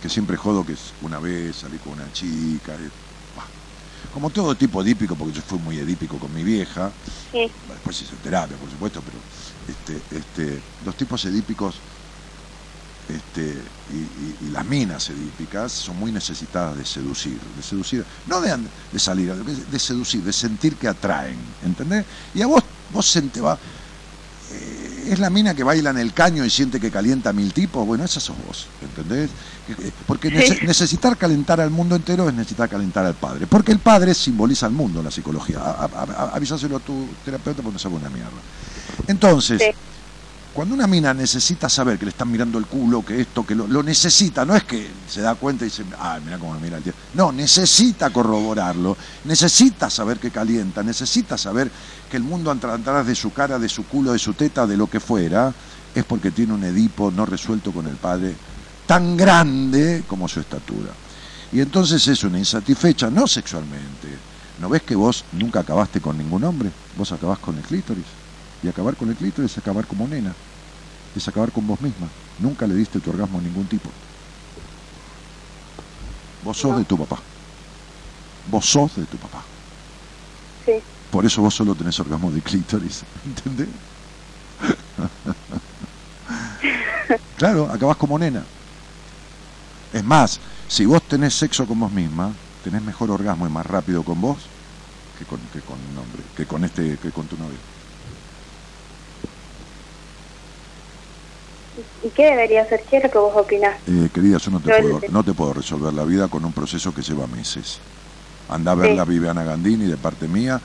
que 0.00 0.08
siempre 0.08 0.38
jodo 0.38 0.64
que 0.64 0.72
es 0.72 0.94
una 1.02 1.18
vez 1.18 1.56
salí 1.56 1.76
con 1.76 1.92
una 1.92 2.10
chica, 2.14 2.72
eh, 2.76 2.88
como 4.12 4.30
todo 4.30 4.54
tipo 4.54 4.82
edípico, 4.82 5.14
porque 5.14 5.34
yo 5.34 5.42
fui 5.42 5.58
muy 5.58 5.78
edípico 5.78 6.18
con 6.18 6.32
mi 6.34 6.42
vieja, 6.42 6.90
después 7.32 8.02
hice 8.02 8.14
terapia, 8.22 8.56
por 8.56 8.70
supuesto, 8.70 9.02
pero 9.02 9.18
este, 9.68 10.16
este, 10.16 10.60
los 10.84 10.96
tipos 10.96 11.24
edípicos 11.24 11.76
este, 13.08 13.56
y, 13.92 14.50
las 14.50 14.64
minas 14.66 15.10
edípicas 15.10 15.72
son 15.72 15.98
muy 15.98 16.12
necesitadas 16.12 16.76
de 16.76 16.84
seducir, 16.84 17.38
de 17.56 17.62
seducir, 17.62 18.04
no 18.26 18.40
de, 18.40 18.56
de 18.92 18.98
salir, 18.98 19.34
de, 19.34 19.78
seducir, 19.78 20.22
de 20.22 20.32
sentir 20.32 20.76
que 20.76 20.88
atraen, 20.88 21.36
¿entendés? 21.64 22.04
Y 22.34 22.42
a 22.42 22.46
vos, 22.46 22.62
vos 22.92 23.06
se 23.06 23.20
va, 23.40 23.58
eh, 24.52 25.08
es 25.10 25.18
la 25.18 25.30
mina 25.30 25.54
que 25.54 25.64
baila 25.64 25.90
en 25.90 25.98
el 25.98 26.12
caño 26.12 26.44
y 26.44 26.50
siente 26.50 26.78
que 26.78 26.90
calienta 26.90 27.30
a 27.30 27.32
mil 27.32 27.52
tipos, 27.52 27.86
bueno, 27.86 28.04
esa 28.04 28.20
sos 28.20 28.36
vos, 28.46 28.66
¿entendés? 28.80 29.30
Porque 30.06 30.30
necesitar 30.30 31.16
calentar 31.16 31.60
al 31.60 31.70
mundo 31.70 31.94
entero 31.94 32.28
es 32.28 32.34
necesitar 32.34 32.68
calentar 32.68 33.06
al 33.06 33.14
padre, 33.14 33.46
porque 33.46 33.72
el 33.72 33.78
padre 33.78 34.14
simboliza 34.14 34.66
al 34.66 34.72
mundo 34.72 34.98
en 34.98 35.04
la 35.04 35.10
psicología, 35.10 35.60
avisáselo 36.32 36.76
a 36.76 36.80
tu 36.80 37.06
terapeuta 37.24 37.62
porque 37.62 37.74
no 37.74 37.78
sabe 37.78 37.96
una 37.96 38.10
mierda. 38.10 38.30
Entonces, 39.06 39.62
cuando 40.52 40.74
una 40.74 40.86
mina 40.86 41.14
necesita 41.14 41.68
saber 41.68 41.98
que 41.98 42.04
le 42.04 42.10
están 42.10 42.30
mirando 42.30 42.58
el 42.58 42.66
culo, 42.66 43.04
que 43.04 43.20
esto, 43.20 43.46
que 43.46 43.54
lo, 43.54 43.82
necesita, 43.82 44.44
no 44.44 44.54
es 44.54 44.64
que 44.64 44.90
se 45.08 45.22
da 45.22 45.34
cuenta 45.34 45.64
y 45.64 45.68
dice, 45.68 45.84
ah, 45.98 46.18
mira 46.22 46.38
cómo 46.38 46.54
me 46.54 46.60
mira 46.60 46.76
el 46.76 46.82
tío. 46.82 46.92
No, 47.14 47.32
necesita 47.32 48.10
corroborarlo, 48.10 48.96
necesita 49.24 49.88
saber 49.88 50.18
que 50.18 50.30
calienta, 50.30 50.82
necesita 50.82 51.38
saber 51.38 51.70
que 52.10 52.18
el 52.18 52.22
mundo 52.22 52.50
atrás 52.50 53.06
de 53.06 53.14
su 53.14 53.32
cara, 53.32 53.58
de 53.58 53.68
su 53.68 53.86
culo, 53.86 54.12
de 54.12 54.18
su 54.18 54.34
teta, 54.34 54.66
de 54.66 54.76
lo 54.76 54.88
que 54.88 55.00
fuera, 55.00 55.54
es 55.94 56.04
porque 56.04 56.30
tiene 56.30 56.52
un 56.52 56.64
Edipo 56.64 57.10
no 57.10 57.24
resuelto 57.24 57.72
con 57.72 57.86
el 57.86 57.96
padre 57.96 58.34
tan 58.92 59.16
grande 59.16 60.04
como 60.06 60.28
su 60.28 60.38
estatura. 60.40 60.90
Y 61.50 61.62
entonces 61.62 62.06
es 62.08 62.24
una 62.24 62.38
insatisfecha, 62.38 63.08
no 63.08 63.26
sexualmente. 63.26 64.18
¿No 64.60 64.68
ves 64.68 64.82
que 64.82 64.94
vos 64.94 65.24
nunca 65.32 65.60
acabaste 65.60 66.02
con 66.02 66.18
ningún 66.18 66.44
hombre? 66.44 66.70
Vos 66.98 67.10
acabás 67.10 67.38
con 67.38 67.56
el 67.56 67.62
clítoris. 67.62 68.04
Y 68.62 68.68
acabar 68.68 68.94
con 68.94 69.08
el 69.08 69.16
clítoris 69.16 69.50
es 69.50 69.56
acabar 69.56 69.86
como 69.86 70.06
nena, 70.06 70.34
es 71.16 71.26
acabar 71.26 71.50
con 71.52 71.66
vos 71.66 71.80
misma. 71.80 72.06
Nunca 72.38 72.66
le 72.66 72.74
diste 72.74 73.00
tu 73.00 73.08
orgasmo 73.08 73.38
a 73.38 73.40
ningún 73.40 73.64
tipo. 73.64 73.88
Vos 76.44 76.58
sos 76.58 76.76
de 76.76 76.84
tu 76.84 76.98
papá. 76.98 77.18
Vos 78.50 78.66
sos 78.66 78.94
de 78.96 79.06
tu 79.06 79.16
papá. 79.16 79.42
Sí. 80.66 80.72
Por 81.10 81.24
eso 81.24 81.40
vos 81.40 81.54
solo 81.54 81.74
tenés 81.74 81.98
orgasmo 81.98 82.30
de 82.30 82.42
clítoris, 82.42 83.04
¿entendés? 83.24 83.68
claro, 87.38 87.70
acabás 87.72 87.96
como 87.96 88.18
nena. 88.18 88.44
Es 89.92 90.04
más, 90.04 90.40
si 90.68 90.86
vos 90.86 91.02
tenés 91.02 91.34
sexo 91.34 91.66
con 91.66 91.80
vos 91.80 91.92
misma, 91.92 92.32
tenés 92.64 92.82
mejor 92.82 93.10
orgasmo 93.10 93.46
y 93.46 93.50
más 93.50 93.66
rápido 93.66 94.02
con 94.02 94.20
vos 94.20 94.38
que 95.18 95.24
con, 95.24 95.38
que 95.52 95.60
con 95.60 95.76
un 95.76 95.98
hombre, 95.98 96.22
que 96.36 96.46
con 96.46 96.64
este, 96.64 96.96
que 96.96 97.10
con 97.10 97.26
tu 97.26 97.36
novio. 97.36 97.58
¿Y 102.02 102.08
qué 102.10 102.26
debería 102.26 102.62
hacer? 102.62 102.82
¿Qué 102.88 102.98
es 102.98 103.04
lo 103.04 103.10
que 103.10 103.18
vos 103.18 103.32
opinás? 103.34 103.76
Eh, 103.86 104.08
querida, 104.12 104.38
yo 104.38 104.50
no 104.50 104.60
te, 104.60 104.70
puedo, 104.70 105.00
no 105.10 105.24
te 105.24 105.32
puedo 105.32 105.54
resolver 105.54 105.92
la 105.92 106.04
vida 106.04 106.28
con 106.28 106.44
un 106.44 106.52
proceso 106.52 106.94
que 106.94 107.02
lleva 107.02 107.26
meses. 107.26 107.78
Anda 108.48 108.72
a 108.72 108.74
ver 108.74 108.94
la 108.94 109.04
Viviana 109.04 109.44
Gandini 109.44 109.86
de 109.86 109.96
parte 109.96 110.28
mía, 110.28 110.60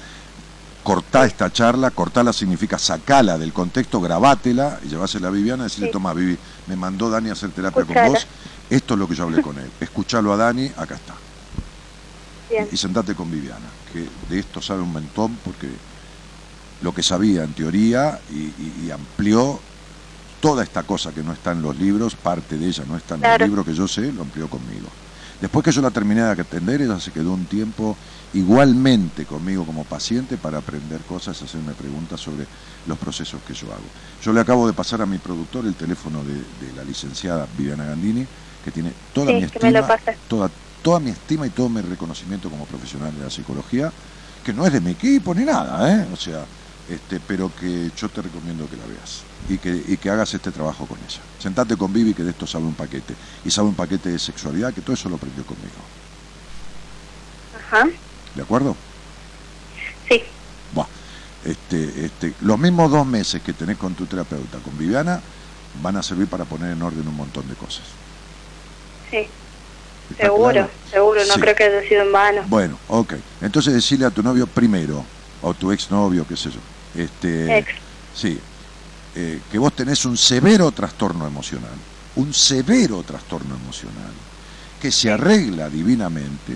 cortá 0.84 1.26
esta 1.26 1.52
charla, 1.52 1.91
cortala 1.91 2.34
significa 2.34 2.78
sacala 2.78 3.38
del 3.38 3.54
contexto, 3.54 4.02
grabátela 4.02 4.80
y 4.84 4.90
llevásela 4.90 5.28
a 5.28 5.32
Viviana 5.32 5.64
y 5.64 5.66
decirle, 5.66 5.90
toma, 5.90 6.14
Vivi, 6.14 6.38
me 6.68 6.76
mandó 6.76 7.10
Dani 7.10 7.30
a 7.30 7.34
hacer 7.34 7.52
terapia 7.52 7.86
con 7.86 7.95
vos, 8.08 8.26
esto 8.69 8.94
es 8.94 8.99
lo 8.99 9.07
que 9.07 9.15
yo 9.15 9.23
hablé 9.23 9.41
con 9.41 9.57
él, 9.57 9.69
escuchalo 9.80 10.34
a 10.34 10.38
Dani, 10.38 10.72
acá 10.77 10.95
está. 10.95 11.15
Y, 12.72 12.77
sentate 12.77 13.14
con 13.14 13.30
Viviana, 13.30 13.68
que 13.91 14.07
de 14.30 14.39
esto 14.39 14.61
sabe 14.61 14.81
un 14.81 14.94
montón 14.94 15.38
porque 15.44 15.68
lo 16.81 16.94
que 16.94 17.03
sabía 17.03 17.44
en 17.44 17.53
teoría 17.53 18.19
y 18.31 18.89
amplió 18.89 19.60
toda 20.39 20.64
esta 20.64 20.84
cosa 20.84 21.11
que 21.11 21.23
no 21.23 21.34
está 21.34 21.52
en 21.52 21.61
los 21.61 21.77
libros, 21.77 22.15
parte 22.15 22.57
de 22.57 22.68
ella 22.68 22.84
no 22.88 22.95
está 22.95 23.15
en 23.15 23.26
el 23.26 23.41
libro 23.41 23.65
que 23.65 23.73
yo 23.73 23.88
sé, 23.88 24.11
lo 24.11 24.22
amplió 24.22 24.49
conmigo. 24.49 24.88
Después 25.41 25.64
que 25.64 25.72
yo 25.72 25.81
la 25.81 25.91
terminé 25.91 26.22
de 26.22 26.41
atender, 26.41 26.81
ella 26.81 26.99
se 26.99 27.11
quedó 27.11 27.34
un 27.34 27.45
tiempo 27.45 27.95
igualmente 28.34 29.26
conmigo 29.26 29.65
como 29.65 29.84
paciente 29.84 30.38
para 30.38 30.57
aprender 30.57 31.02
cosas, 31.02 31.41
hacerme 31.41 31.73
preguntas 31.73 32.19
sobre 32.19 32.45
los 32.88 32.98
procesos 32.98 33.41
que 33.48 33.53
yo 33.53 33.68
hago. 33.68 33.84
Yo 34.23 34.34
le 34.34 34.41
acabo 34.41 34.65
de 34.65 34.73
pasar 34.73 35.02
a 35.02 35.06
mi 35.06 35.18
productor 35.18 35.65
el 35.65 35.76
teléfono 35.76 36.23
de, 36.23 36.73
la 36.76 36.84
licenciada 36.84 37.48
Viviana 37.57 37.85
Gandini, 37.85 38.26
que 38.68 38.72
tiene 38.72 38.91
toda 39.14 39.31
mi 39.31 39.44
estima, 39.44 39.81
toda, 40.27 40.52
toda 40.81 40.99
mi 40.99 41.11
estima 41.11 41.48
y 41.48 41.52
todo 41.52 41.69
mi 41.69 41.80
reconocimiento 41.80 42.49
como 42.49 42.65
profesional 42.65 43.15
de 43.18 43.23
la 43.23 43.30
psicología, 43.30 43.94
que 44.44 44.52
no 44.52 44.68
es 44.68 44.73
de 44.73 44.81
mi 44.81 44.91
equipo 44.91 45.34
ni 45.34 45.45
nada, 45.45 45.89
¿eh? 45.89 46.06
o 46.11 46.18
sea, 46.18 46.44
este, 46.89 47.22
pero 47.26 47.49
que 47.57 47.89
yo 47.95 48.10
te 48.10 48.22
recomiendo 48.22 48.69
que 48.69 48.76
la 48.76 48.85
veas 48.85 49.23
y 49.48 49.57
que, 49.57 49.81
y 49.88 49.95
que 49.95 50.10
hagas 50.10 50.34
este 50.34 50.52
trabajo 50.52 50.85
con 50.85 50.98
ella. 50.98 51.22
Sentate 51.39 51.77
con 51.77 51.94
Vivi 51.94 52.14
que 52.14 52.23
de 52.23 52.31
esto 52.31 52.45
sabe 52.45 52.65
un 52.65 52.73
paquete. 52.73 53.15
Y 53.45 53.52
sabe 53.52 53.69
un 53.69 53.76
paquete 53.76 54.10
de 54.10 54.19
sexualidad 54.19 54.73
que 54.73 54.81
todo 54.81 54.94
eso 54.94 55.07
lo 55.07 55.15
aprendió 55.15 55.45
conmigo. 55.45 55.76
Ajá. 57.57 57.88
¿De 58.35 58.41
acuerdo? 58.41 58.76
Sí. 60.10 60.23
Bueno, 60.73 60.89
este, 61.45 62.06
este, 62.06 62.34
los 62.41 62.60
mismos 62.60 62.91
dos 62.91 63.07
meses 63.07 63.41
que 63.41 63.53
tenés 63.53 63.77
con 63.77 63.94
tu 63.95 64.06
terapeuta, 64.07 64.57
con 64.60 64.77
Viviana, 64.77 65.22
van 65.81 65.95
a 65.95 66.03
servir 66.03 66.27
para 66.27 66.44
poner 66.44 66.72
en 66.72 66.81
orden 66.81 67.07
un 67.07 67.15
montón 67.15 67.48
de 67.48 67.56
cosas. 67.56 67.85
Sí. 69.12 69.28
Seguro, 70.18 70.70
seguro, 70.90 71.22
no 71.28 71.34
creo 71.36 71.56
que 71.56 71.64
haya 71.66 71.88
sido 71.88 72.04
en 72.04 72.12
vano. 72.12 72.44
Bueno, 72.48 72.80
ok. 72.88 73.16
Entonces 73.42 73.74
decirle 73.74 74.06
a 74.06 74.12
tu 74.12 74.24
novio 74.24 74.48
primero, 74.48 75.04
o 75.42 75.54
tu 75.54 75.72
exnovio, 75.72 76.26
qué 76.28 76.38
sé 76.38 76.50
yo. 76.50 76.60
Este, 76.96 77.58
Ex. 77.58 77.72
Sí, 78.16 78.40
eh, 79.16 79.40
que 79.52 79.58
vos 79.60 79.74
tenés 79.74 80.06
un 80.06 80.18
severo 80.18 80.72
trastorno 80.72 81.28
emocional, 81.28 81.74
un 82.16 82.34
severo 82.34 83.04
trastorno 83.04 83.56
emocional, 83.56 84.12
que 84.82 84.92
se 84.92 85.12
arregla 85.12 85.70
divinamente, 85.70 86.54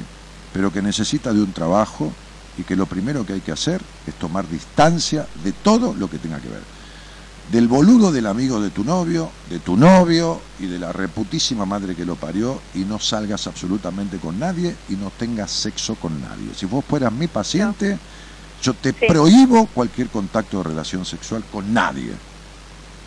pero 0.53 0.71
que 0.71 0.81
necesita 0.81 1.33
de 1.33 1.41
un 1.41 1.53
trabajo 1.53 2.11
y 2.57 2.63
que 2.63 2.75
lo 2.75 2.85
primero 2.85 3.25
que 3.25 3.33
hay 3.33 3.41
que 3.41 3.51
hacer 3.51 3.81
es 4.07 4.13
tomar 4.15 4.47
distancia 4.47 5.27
de 5.43 5.51
todo 5.51 5.93
lo 5.93 6.09
que 6.09 6.17
tenga 6.17 6.39
que 6.39 6.49
ver. 6.49 6.61
Del 7.51 7.67
boludo 7.67 8.11
del 8.11 8.27
amigo 8.27 8.61
de 8.61 8.69
tu 8.69 8.83
novio, 8.83 9.29
de 9.49 9.59
tu 9.59 9.75
novio 9.75 10.41
y 10.59 10.67
de 10.67 10.79
la 10.79 10.93
reputísima 10.93 11.65
madre 11.65 11.95
que 11.95 12.05
lo 12.05 12.15
parió 12.15 12.61
y 12.73 12.79
no 12.79 12.97
salgas 12.97 13.45
absolutamente 13.47 14.17
con 14.17 14.39
nadie 14.39 14.75
y 14.87 14.93
no 14.93 15.11
tengas 15.17 15.51
sexo 15.51 15.95
con 15.95 16.21
nadie. 16.21 16.53
Si 16.55 16.65
vos 16.65 16.85
fueras 16.85 17.11
mi 17.11 17.27
paciente, 17.27 17.97
yo 18.61 18.73
te 18.73 18.93
prohíbo 18.93 19.67
cualquier 19.67 20.07
contacto 20.07 20.59
de 20.59 20.63
relación 20.63 21.05
sexual 21.05 21.43
con 21.51 21.73
nadie 21.73 22.13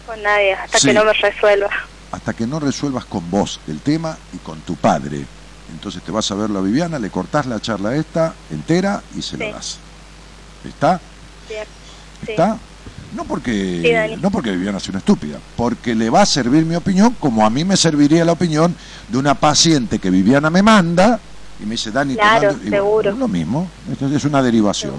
con 0.07 0.23
nadie, 0.23 0.55
hasta 0.55 0.79
que 0.81 0.93
no 0.93 1.05
me 1.05 1.13
resuelva. 1.13 1.71
Hasta 2.13 2.33
que 2.33 2.47
no 2.47 2.61
resuelvas 2.61 3.05
con 3.05 3.29
vos 3.31 3.61
el 3.67 3.81
tema 3.81 4.17
y 4.33 4.39
con 4.39 4.61
tu 4.61 4.77
padre. 4.77 5.25
Entonces 5.73 6.03
te 6.03 6.13
vas 6.13 6.31
a 6.31 6.35
ver 6.35 6.51
la 6.51 6.61
Viviana, 6.61 6.99
le 6.99 7.11
cortás 7.11 7.47
la 7.47 7.61
charla 7.61 7.97
esta 7.97 8.35
entera 8.51 9.03
y 9.17 9.23
se 9.23 9.37
la 9.37 9.51
das. 9.51 9.79
¿Está? 10.65 11.01
¿Está? 12.27 12.59
No 13.15 13.25
porque, 13.25 14.17
no 14.21 14.31
porque 14.31 14.51
Viviana 14.51 14.81
sea 14.81 14.91
una 14.91 14.99
estúpida, 14.99 15.39
porque 15.57 15.95
le 15.95 16.11
va 16.11 16.23
a 16.23 16.27
servir 16.27 16.65
mi 16.65 16.75
opinión 16.75 17.17
como 17.21 17.47
a 17.47 17.51
mí 17.51 17.65
me 17.65 17.77
serviría 17.77 18.25
la 18.25 18.33
opinión 18.33 18.75
de 19.09 19.19
una 19.19 19.35
paciente 19.35 19.99
que 19.99 20.11
Viviana 20.11 20.51
me 20.51 20.63
manda 20.63 21.21
y 21.61 21.65
me 21.65 21.73
dice, 21.73 21.93
Dani, 21.93 22.15
claro, 22.15 22.57
seguro. 22.69 23.11
es 23.11 23.17
lo 23.17 23.29
mismo, 23.29 23.69
es 23.89 24.25
una 24.25 24.43
derivación. 24.43 24.95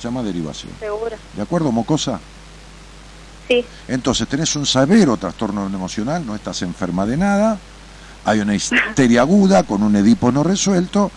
Se 0.00 0.08
llama 0.08 0.22
derivación. 0.22 0.72
Seguro. 0.80 1.16
¿De 1.36 1.42
acuerdo, 1.42 1.70
Mocosa? 1.70 2.18
Entonces 3.86 4.26
tenés 4.28 4.56
un 4.56 4.64
severo 4.64 5.18
trastorno 5.18 5.66
emocional, 5.66 6.24
no 6.24 6.34
estás 6.34 6.62
enferma 6.62 7.04
de 7.04 7.18
nada, 7.18 7.58
hay 8.24 8.40
una 8.40 8.54
histeria 8.54 9.20
aguda 9.22 9.64
con 9.64 9.82
un 9.82 9.94
edipo 9.96 10.32
no 10.32 10.42
resuelto, 10.42 11.10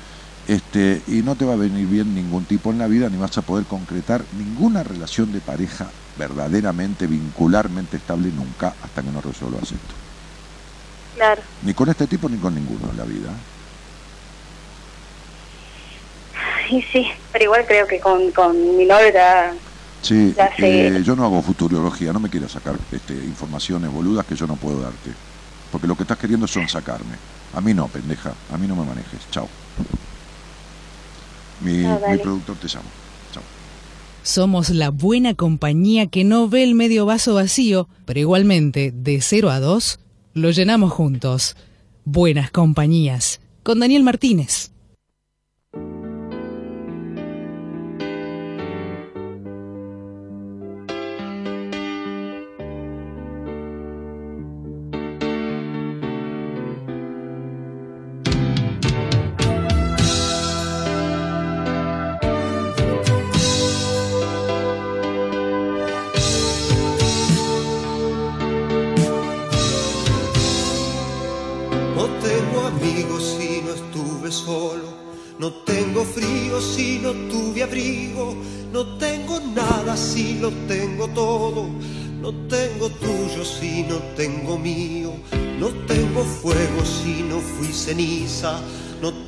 este, 0.47 1.01
y 1.07 1.21
no 1.21 1.35
te 1.35 1.45
va 1.45 1.53
a 1.53 1.57
venir 1.57 1.87
bien 1.87 2.13
ningún 2.13 2.43
tipo 2.43 2.71
en 2.71 2.79
la 2.79 2.87
vida, 2.87 3.09
ni 3.09 3.17
vas 3.17 3.37
a 3.37 3.41
poder 3.41 3.65
concretar 3.65 4.23
ninguna 4.37 4.83
relación 4.83 5.31
de 5.31 5.39
pareja 5.39 5.87
verdaderamente, 6.17 7.07
vincularmente 7.07 7.97
estable 7.97 8.29
nunca, 8.29 8.73
hasta 8.81 9.01
que 9.01 9.11
no 9.11 9.21
resuelvas 9.21 9.63
esto. 9.63 9.93
Claro. 11.15 11.41
Ni 11.63 11.73
con 11.73 11.89
este 11.89 12.07
tipo 12.07 12.29
ni 12.29 12.37
con 12.37 12.53
ninguno 12.53 12.89
en 12.91 12.97
la 12.97 13.03
vida. 13.03 13.31
Y 16.69 16.81
sí, 16.81 17.07
pero 17.31 17.45
igual 17.45 17.65
creo 17.67 17.87
que 17.87 17.99
con, 17.99 18.31
con 18.31 18.77
mi 18.77 18.85
novia 18.85 19.53
Sí, 20.01 20.35
eh, 20.59 21.01
yo 21.03 21.15
no 21.15 21.25
hago 21.25 21.41
futurología, 21.41 22.13
no 22.13 22.19
me 22.19 22.29
quieras 22.29 22.51
sacar 22.51 22.75
este, 22.91 23.13
informaciones 23.13 23.91
boludas 23.91 24.23
que 24.25 24.35
yo 24.35 24.45
no 24.45 24.55
puedo 24.55 24.79
darte. 24.81 25.11
Porque 25.71 25.87
lo 25.87 25.95
que 25.95 26.03
estás 26.03 26.19
queriendo 26.19 26.47
son 26.47 26.69
sacarme. 26.69 27.15
A 27.55 27.61
mí 27.61 27.73
no, 27.73 27.87
pendeja, 27.87 28.31
a 28.53 28.57
mí 28.57 28.67
no 28.67 28.75
me 28.75 28.85
manejes. 28.85 29.19
Chao. 29.31 29.47
Mi, 31.61 31.77
mi 31.77 32.17
productor 32.19 32.55
te 32.57 32.67
llama. 32.67 33.04
Somos 34.25 34.71
la 34.71 34.89
buena 34.89 35.35
compañía 35.35 36.07
que 36.07 36.23
no 36.23 36.49
ve 36.49 36.63
el 36.63 36.73
medio 36.73 37.05
vaso 37.05 37.35
vacío, 37.35 37.87
pero 38.05 38.19
igualmente, 38.19 38.91
de 38.91 39.21
0 39.21 39.51
a 39.51 39.59
2, 39.59 39.99
lo 40.33 40.49
llenamos 40.49 40.91
juntos. 40.91 41.55
Buenas 42.05 42.49
compañías. 42.49 43.39
Con 43.61 43.79
Daniel 43.79 44.01
Martínez. 44.01 44.71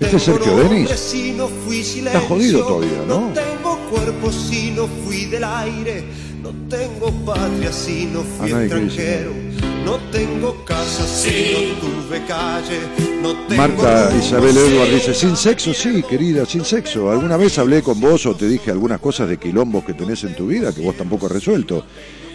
No 0.07 0.17
este 0.17 0.31
es 0.31 0.37
Sergio 0.37 0.55
Denis. 0.55 0.89
Está 0.89 2.21
jodido 2.21 2.65
todavía, 2.65 3.03
¿no? 3.05 3.27
No 3.27 3.33
tengo 3.33 3.77
cuerpo 3.89 4.31
si 4.31 4.71
no 4.71 4.87
fui 4.87 5.25
del 5.25 5.43
aire. 5.43 6.05
No 6.41 6.51
tengo 6.69 7.11
patria 7.25 7.73
si 7.73 8.05
no 8.05 8.21
fui 8.21 8.51
extranjero. 8.51 9.31
No 9.83 9.97
tengo 10.09 10.63
casa 10.63 11.05
si 11.05 11.75
no 11.81 11.81
tuve 11.81 12.25
calle. 12.25 12.79
No 13.21 13.35
tengo 13.47 13.61
Marta 13.61 14.15
Isabel 14.17 14.55
Edward 14.55 14.93
dice, 14.93 15.13
sin 15.13 15.35
sexo, 15.35 15.73
sí, 15.73 16.01
querida, 16.03 16.45
sin 16.45 16.63
sexo. 16.63 17.11
¿Alguna 17.11 17.35
vez 17.35 17.59
hablé 17.59 17.81
con 17.81 17.99
vos 17.99 18.25
o 18.27 18.35
te 18.35 18.47
dije 18.47 18.71
algunas 18.71 19.01
cosas 19.01 19.27
de 19.27 19.37
quilombos 19.37 19.83
que 19.83 19.93
tenés 19.93 20.23
en 20.23 20.37
tu 20.37 20.47
vida 20.47 20.73
que 20.73 20.79
vos 20.79 20.95
tampoco 20.95 21.25
has 21.25 21.33
resuelto? 21.33 21.83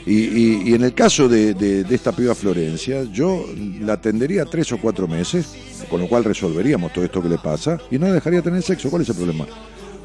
Y, 0.04 0.74
en 0.74 0.82
el 0.82 0.94
caso 0.94 1.28
de, 1.28 1.86
esta 1.88 2.12
piba 2.12 2.34
Florencia, 2.34 3.04
yo 3.04 3.46
la 3.80 3.94
atendería 3.94 4.44
tres 4.44 4.72
o 4.72 4.78
cuatro 4.78 5.06
meses, 5.06 5.46
con 5.88 6.00
lo 6.00 6.08
cual 6.08 6.24
resolveríamos 6.24 6.92
todo 6.92 7.04
esto 7.04 7.22
que 7.22 7.28
le 7.28 7.38
pasa, 7.38 7.78
y 7.90 7.98
no 7.98 8.12
dejaría 8.12 8.42
tener 8.42 8.62
sexo. 8.62 8.90
¿Cuál 8.90 9.02
es 9.02 9.08
el 9.08 9.16
problema? 9.16 9.46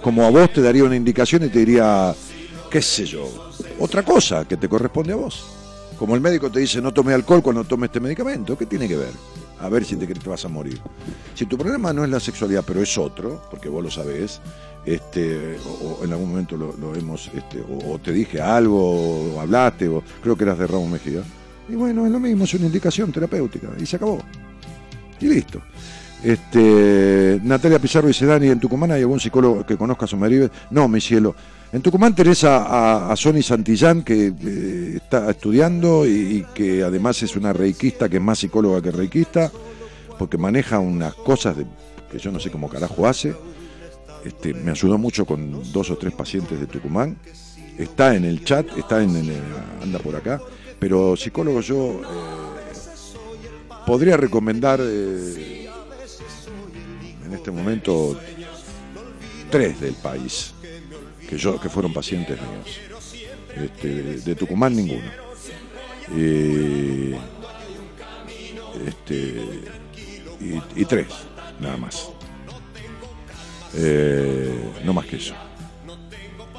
Como 0.01 0.23
a 0.23 0.29
vos 0.29 0.51
te 0.53 0.61
daría 0.61 0.83
una 0.83 0.95
indicación 0.95 1.43
y 1.43 1.49
te 1.49 1.59
diría, 1.59 2.13
qué 2.69 2.81
sé 2.81 3.05
yo, 3.05 3.51
otra 3.79 4.03
cosa 4.03 4.45
que 4.45 4.57
te 4.57 4.69
corresponde 4.69 5.13
a 5.13 5.15
vos. 5.15 5.45
Como 5.97 6.13
el 6.13 6.21
médico 6.21 6.51
te 6.51 6.59
dice 6.59 6.79
no 6.79 6.93
tome 6.93 7.13
alcohol 7.13 7.41
cuando 7.41 7.63
tome 7.63 7.87
este 7.87 7.99
medicamento, 7.99 8.57
¿qué 8.57 8.67
tiene 8.67 8.87
que 8.87 8.97
ver? 8.97 9.11
A 9.59 9.69
ver 9.69 9.83
si 9.83 9.95
te 9.95 10.07
que 10.07 10.29
vas 10.29 10.45
a 10.45 10.47
morir. 10.47 10.79
Si 11.33 11.47
tu 11.47 11.57
problema 11.57 11.91
no 11.91 12.03
es 12.03 12.11
la 12.11 12.19
sexualidad, 12.19 12.63
pero 12.65 12.81
es 12.81 12.95
otro, 12.97 13.41
porque 13.49 13.69
vos 13.69 13.83
lo 13.83 13.89
sabés, 13.89 14.39
este, 14.85 15.57
o, 15.81 16.03
en 16.03 16.11
algún 16.11 16.29
momento 16.29 16.55
lo, 16.55 16.95
hemos, 16.95 17.31
este, 17.33 17.63
o, 17.67 17.97
te 17.97 18.11
dije 18.11 18.39
algo, 18.39 19.33
o 19.35 19.41
hablaste, 19.41 19.87
o 19.87 20.03
creo 20.21 20.37
que 20.37 20.43
eras 20.43 20.59
de 20.59 20.67
Ramón 20.67 20.91
Mejía. 20.91 21.23
Y 21.67 21.73
bueno, 21.73 22.05
es 22.05 22.11
lo 22.11 22.19
mismo, 22.19 22.43
es 22.43 22.53
una 22.53 22.67
indicación 22.67 23.11
terapéutica, 23.11 23.69
y 23.79 23.85
se 23.87 23.95
acabó. 23.95 24.19
Y 25.19 25.27
listo. 25.27 25.61
Este, 26.23 27.39
Natalia 27.43 27.79
Pizarro 27.79 28.07
dice, 28.07 28.25
Dani, 28.25 28.47
¿en 28.49 28.59
Tucumán 28.59 28.91
hay 28.91 29.01
algún 29.01 29.19
psicólogo 29.19 29.65
que 29.65 29.77
conozca 29.77 30.05
a 30.05 30.07
Someribe? 30.07 30.49
No, 30.71 30.87
mi 30.87 30.99
cielo. 30.99 31.35
En 31.71 31.81
Tucumán 31.81 32.15
tenés 32.15 32.43
a, 32.43 33.11
a, 33.11 33.15
Sony 33.15 33.41
Santillán, 33.41 34.03
que 34.03 34.27
eh, 34.27 34.93
está 34.95 35.29
estudiando 35.29 36.07
y, 36.07 36.45
que 36.55 36.83
además 36.83 37.21
es 37.23 37.35
una 37.35 37.53
reikista, 37.53 38.09
que 38.09 38.17
es 38.17 38.23
más 38.23 38.39
psicóloga 38.39 38.81
que 38.81 38.91
reikista, 38.91 39.51
porque 40.17 40.37
maneja 40.37 40.79
unas 40.79 41.13
cosas 41.13 41.57
de, 41.57 41.65
que 42.09 42.17
yo 42.19 42.31
no 42.31 42.39
sé 42.39 42.49
cómo 42.49 42.69
carajo 42.69 43.05
hace 43.05 43.35
este, 44.27 44.53
me 44.53 44.71
ayudó 44.71 44.97
mucho 44.97 45.25
con 45.25 45.71
dos 45.71 45.89
o 45.89 45.97
tres 45.97 46.13
pacientes 46.13 46.59
de 46.59 46.67
Tucumán. 46.67 47.17
Está 47.77 48.15
en 48.15 48.25
el 48.25 48.43
chat, 48.43 48.65
está 48.77 49.01
en, 49.01 49.15
anda 49.81 49.99
por 49.99 50.15
acá. 50.15 50.41
Pero 50.79 51.15
psicólogo 51.15 51.61
yo 51.61 52.01
eh, 52.01 52.46
podría 53.87 54.17
recomendar 54.17 54.81
eh, 54.83 55.69
en 57.25 57.33
este 57.33 57.51
momento 57.51 58.19
tres 59.49 59.79
del 59.79 59.93
país 59.93 60.53
que 61.27 61.37
yo 61.37 61.57
que 61.57 61.69
fueron 61.69 61.93
pacientes 61.93 62.37
míos. 62.41 62.81
Este, 63.55 64.19
de, 64.19 64.35
Tucumán 64.35 64.75
ninguno. 64.75 65.09
Eh, 66.15 67.17
este, 68.85 69.41
y 70.75 70.85
tres, 70.85 71.07
nada 71.61 71.77
más. 71.77 72.09
Eh, 73.73 74.53
no 74.83 74.93
más 74.93 75.05
que 75.05 75.15
eso. 75.15 75.33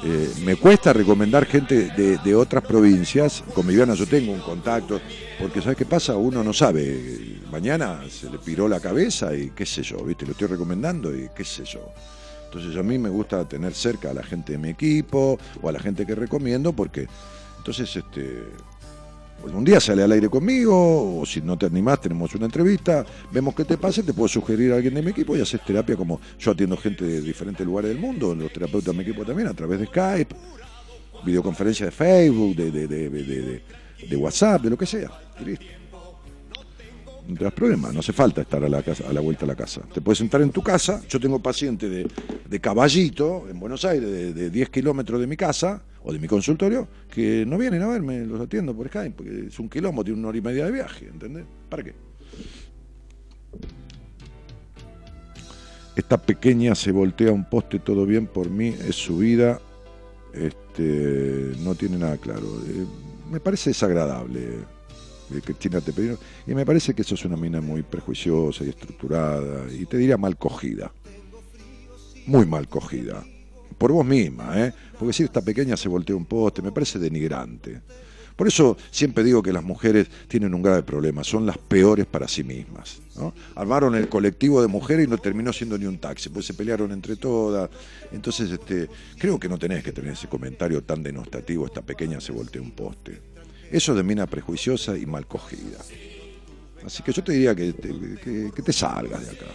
Eh, 0.01 0.33
me 0.45 0.55
cuesta 0.55 0.93
recomendar 0.93 1.45
gente 1.45 1.89
de, 1.89 2.35
otras 2.35 2.63
provincias. 2.63 3.43
Con 3.53 3.67
Viviana 3.67 3.93
yo 3.95 4.07
tengo 4.07 4.31
un 4.31 4.39
contacto, 4.39 5.01
porque 5.39 5.61
¿sabes 5.61 5.77
qué 5.77 5.85
pasa? 5.85 6.15
Uno 6.15 6.43
no 6.43 6.53
sabe. 6.53 7.39
Mañana 7.51 8.01
se 8.09 8.29
le 8.29 8.37
piró 8.37 8.67
la 8.67 8.79
cabeza 8.79 9.35
y 9.35 9.49
qué 9.49 9.65
sé 9.65 9.83
yo, 9.83 9.97
¿viste? 10.03 10.25
Lo 10.25 10.31
estoy 10.31 10.47
recomendando 10.47 11.15
y 11.15 11.29
qué 11.35 11.43
sé 11.43 11.65
yo. 11.65 11.91
Entonces 12.45 12.75
a 12.77 12.83
mí 12.83 12.97
me 12.97 13.09
gusta 13.09 13.47
tener 13.47 13.73
cerca 13.73 14.11
a 14.11 14.13
la 14.13 14.23
gente 14.23 14.53
de 14.53 14.57
mi 14.57 14.69
equipo 14.69 15.37
o 15.61 15.69
a 15.69 15.71
la 15.71 15.79
gente 15.79 16.05
que 16.05 16.15
recomiendo 16.15 16.73
porque 16.73 17.07
entonces 17.57 17.95
este 17.95 18.43
un 19.43 19.63
día 19.63 19.79
sale 19.79 20.03
al 20.03 20.11
aire 20.11 20.29
conmigo, 20.29 21.21
o 21.21 21.25
si 21.25 21.41
no 21.41 21.57
te 21.57 21.65
animás, 21.65 22.01
tenemos 22.01 22.33
una 22.35 22.45
entrevista, 22.45 23.05
vemos 23.31 23.55
qué 23.55 23.65
te 23.65 23.77
pasa, 23.77 24.03
te 24.03 24.13
puedo 24.13 24.27
sugerir 24.27 24.71
a 24.71 24.75
alguien 24.75 24.93
de 24.93 25.01
mi 25.01 25.11
equipo 25.11 25.35
y 25.35 25.41
haces 25.41 25.61
terapia 25.65 25.95
como 25.95 26.19
yo 26.37 26.51
atiendo 26.51 26.77
gente 26.77 27.05
de 27.05 27.21
diferentes 27.21 27.65
lugares 27.65 27.91
del 27.91 27.99
mundo, 27.99 28.35
los 28.35 28.51
terapeutas 28.51 28.93
de 28.93 29.03
mi 29.03 29.03
equipo 29.03 29.25
también, 29.25 29.47
a 29.47 29.53
través 29.53 29.79
de 29.79 29.85
Skype, 29.87 30.35
videoconferencia 31.25 31.85
de 31.87 31.91
Facebook, 31.91 32.55
de, 32.55 32.71
de, 32.71 33.61
de 34.07 34.15
WhatsApp, 34.15 34.61
de 34.61 34.69
lo 34.69 34.77
que 34.77 34.85
sea. 34.85 35.09
No 37.29 37.35
te 37.35 37.43
das 37.43 37.53
problema, 37.53 37.91
no 37.91 37.99
hace 37.99 38.11
falta 38.11 38.41
estar 38.41 38.63
a 38.63 38.69
la, 38.69 38.81
casa, 38.81 39.07
a 39.07 39.13
la 39.13 39.21
vuelta 39.21 39.45
a 39.45 39.47
la 39.47 39.55
casa. 39.55 39.81
Te 39.93 40.01
puedes 40.01 40.17
sentar 40.17 40.41
en 40.41 40.49
tu 40.49 40.61
casa, 40.63 41.01
yo 41.07 41.19
tengo 41.19 41.39
pacientes 41.39 41.89
de, 41.89 42.07
de 42.47 42.59
caballito 42.59 43.45
en 43.49 43.59
Buenos 43.59 43.85
Aires, 43.85 44.35
de, 44.35 44.49
10 44.49 44.69
kilómetros 44.69 45.19
de 45.19 45.27
mi 45.27 45.37
casa 45.37 45.83
o 46.03 46.11
de 46.11 46.19
mi 46.19 46.27
consultorio, 46.27 46.87
que 47.11 47.45
no 47.45 47.57
vienen 47.57 47.83
a 47.83 47.87
verme, 47.87 48.25
los 48.25 48.41
atiendo 48.41 48.75
por 48.75 48.87
Skype, 48.87 49.15
porque 49.15 49.47
es 49.47 49.59
un 49.59 49.69
kilómetro, 49.69 50.05
tiene 50.05 50.19
una 50.19 50.29
hora 50.29 50.37
y 50.37 50.41
media 50.41 50.65
de 50.65 50.71
viaje, 50.71 51.07
¿entendés? 51.07 51.45
¿Para 51.69 51.83
qué? 51.83 51.93
Esta 55.95 56.17
pequeña 56.17 56.73
se 56.75 56.91
voltea 56.91 57.31
un 57.31 57.47
poste, 57.47 57.79
todo 57.79 58.05
bien 58.05 58.25
por 58.25 58.49
mí, 58.49 58.75
es 58.87 58.95
su 58.95 59.17
vida, 59.17 59.59
este, 60.33 61.53
no 61.59 61.75
tiene 61.75 61.97
nada 61.97 62.17
claro. 62.17 62.47
Eh, 62.67 62.85
me 63.29 63.39
parece 63.39 63.71
desagradable 63.71 64.78
pidieron. 65.93 66.17
Y 66.47 66.53
me 66.53 66.65
parece 66.65 66.93
que 66.93 67.01
eso 67.01 67.15
es 67.15 67.25
una 67.25 67.37
mina 67.37 67.61
muy 67.61 67.83
prejuiciosa 67.83 68.63
y 68.63 68.69
estructurada, 68.69 69.71
y 69.71 69.85
te 69.85 69.97
diría 69.97 70.17
mal 70.17 70.37
cogida. 70.37 70.91
Muy 72.25 72.45
mal 72.45 72.67
cogida. 72.67 73.23
Por 73.77 73.91
vos 73.91 74.05
misma, 74.05 74.59
¿eh? 74.59 74.73
Porque 74.97 75.13
si 75.13 75.23
esta 75.23 75.41
pequeña 75.41 75.77
se 75.77 75.87
voltea 75.87 76.15
un 76.15 76.25
poste, 76.25 76.61
me 76.61 76.71
parece 76.71 76.99
denigrante. 76.99 77.81
Por 78.39 78.47
eso 78.47 78.77
siempre 78.89 79.21
digo 79.21 79.43
que 79.43 79.51
las 79.51 79.65
mujeres 79.65 80.07
tienen 80.29 80.53
un 80.53 80.61
grave 80.61 80.81
problema, 80.83 81.25
son 81.25 81.45
las 81.45 81.57
peores 81.57 82.05
para 82.05 82.25
sí 82.25 82.41
mismas. 82.41 83.01
Armaron 83.53 83.95
el 83.95 84.07
colectivo 84.07 84.61
de 84.61 84.69
mujeres 84.69 85.07
y 85.07 85.09
no 85.09 85.17
terminó 85.17 85.51
siendo 85.51 85.77
ni 85.77 85.85
un 85.85 85.97
taxi, 85.97 86.29
pues 86.29 86.45
se 86.45 86.53
pelearon 86.53 86.93
entre 86.93 87.17
todas. 87.17 87.69
Entonces, 88.13 88.49
este, 88.49 88.87
creo 89.17 89.37
que 89.37 89.49
no 89.49 89.59
tenés 89.59 89.83
que 89.83 89.91
tener 89.91 90.13
ese 90.13 90.29
comentario 90.29 90.81
tan 90.83 91.03
denostativo, 91.03 91.65
esta 91.65 91.81
pequeña 91.81 92.21
se 92.21 92.31
voltea 92.31 92.61
un 92.61 92.71
poste. 92.71 93.28
Eso 93.71 93.93
de 93.93 94.03
mina 94.03 94.25
prejuiciosa 94.25 94.97
y 94.97 95.05
mal 95.05 95.27
cogida. 95.27 95.77
Así 96.85 97.03
que 97.03 97.11
yo 97.11 97.23
te 97.23 97.33
diría 97.33 97.53
que 97.53 97.73
te, 97.73 98.51
que, 98.63 98.73
salgas 98.73 99.25
de 99.25 99.31
acá. 99.31 99.45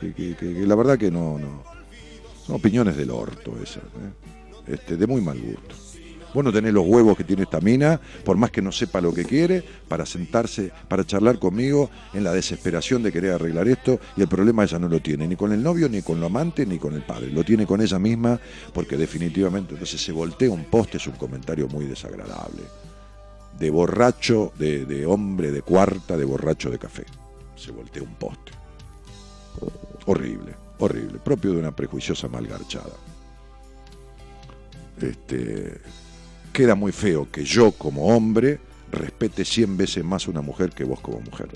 Que, 0.00 0.66
la 0.66 0.74
verdad 0.74 0.98
que 0.98 1.10
no, 1.10 1.38
no. 1.38 1.62
Son 2.44 2.56
opiniones 2.56 2.96
del 2.96 3.10
orto 3.10 3.56
esas, 3.62 3.82
¿eh? 3.82 4.74
este, 4.74 4.96
de 4.96 5.06
muy 5.06 5.20
mal 5.20 5.40
gusto. 5.40 5.74
Vos 6.34 6.44
no 6.44 6.52
tenés 6.52 6.74
los 6.74 6.84
huevos 6.86 7.16
que 7.16 7.24
tiene 7.24 7.44
esta 7.44 7.60
mina, 7.60 7.98
por 8.24 8.36
más 8.36 8.50
que 8.50 8.60
no 8.60 8.70
sepa 8.70 9.00
lo 9.00 9.14
que 9.14 9.24
quiere, 9.24 9.64
para 9.88 10.04
sentarse, 10.04 10.70
para 10.86 11.04
charlar 11.06 11.38
conmigo 11.38 11.88
en 12.12 12.24
la 12.24 12.32
desesperación 12.32 13.02
de 13.02 13.10
querer 13.10 13.32
arreglar 13.32 13.66
esto, 13.68 13.98
y 14.18 14.20
el 14.20 14.28
problema 14.28 14.64
ella 14.64 14.78
no 14.78 14.88
lo 14.88 15.00
tiene, 15.00 15.26
ni 15.26 15.34
con 15.34 15.52
el 15.52 15.62
novio, 15.62 15.88
ni 15.88 16.02
con 16.02 16.20
lo 16.20 16.26
amante, 16.26 16.66
ni 16.66 16.78
con 16.78 16.92
el 16.92 17.02
padre. 17.02 17.28
Lo 17.28 17.42
tiene 17.42 17.64
con 17.64 17.80
ella 17.80 17.98
misma, 17.98 18.38
porque 18.74 18.98
definitivamente 18.98 19.72
entonces 19.72 19.98
se 19.98 20.12
voltea 20.12 20.50
un 20.50 20.64
poste, 20.64 20.98
es 20.98 21.06
un 21.06 21.14
comentario 21.14 21.68
muy 21.68 21.86
desagradable 21.86 22.62
de 23.58 23.70
borracho, 23.70 24.52
de, 24.58 25.06
hombre 25.06 25.50
de 25.50 25.62
cuarta, 25.62 26.16
de 26.16 26.24
borracho 26.24 26.70
de 26.70 26.78
café. 26.78 27.04
Se 27.54 27.70
voltea 27.70 28.02
un 28.02 28.14
poste. 28.14 28.52
Horrible, 30.06 30.54
horrible, 30.78 31.18
propio 31.18 31.52
de 31.52 31.58
una 31.58 31.74
prejuiciosa 31.74 32.28
malgarchada. 32.28 32.94
este, 35.00 35.80
queda 36.52 36.74
muy 36.74 36.92
feo 36.92 37.30
que 37.30 37.44
yo 37.44 37.72
como 37.72 38.14
hombre 38.14 38.60
respete 38.90 39.44
100 39.44 39.76
veces 39.76 40.04
más 40.04 40.26
a 40.26 40.30
una 40.30 40.42
mujer 40.42 40.70
que 40.70 40.84
vos 40.84 41.00
como 41.00 41.20
mujer. 41.20 41.48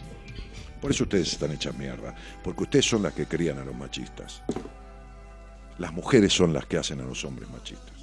Por 0.81 0.91
eso 0.91 1.05
ustedes 1.05 1.33
están 1.33 1.53
hechas 1.53 1.77
mierda, 1.77 2.15
porque 2.43 2.63
ustedes 2.63 2.87
son 2.87 3.03
las 3.03 3.13
que 3.13 3.27
crían 3.27 3.59
a 3.59 3.65
los 3.65 3.77
machistas. 3.77 4.43
Las 5.79 5.93
mujeres 5.93 6.33
son 6.33 6.53
las 6.53 6.67
que 6.67 6.79
hacen 6.79 7.01
a 7.01 7.05
los 7.05 7.25
hombres 7.25 7.49
machistas. 7.51 7.95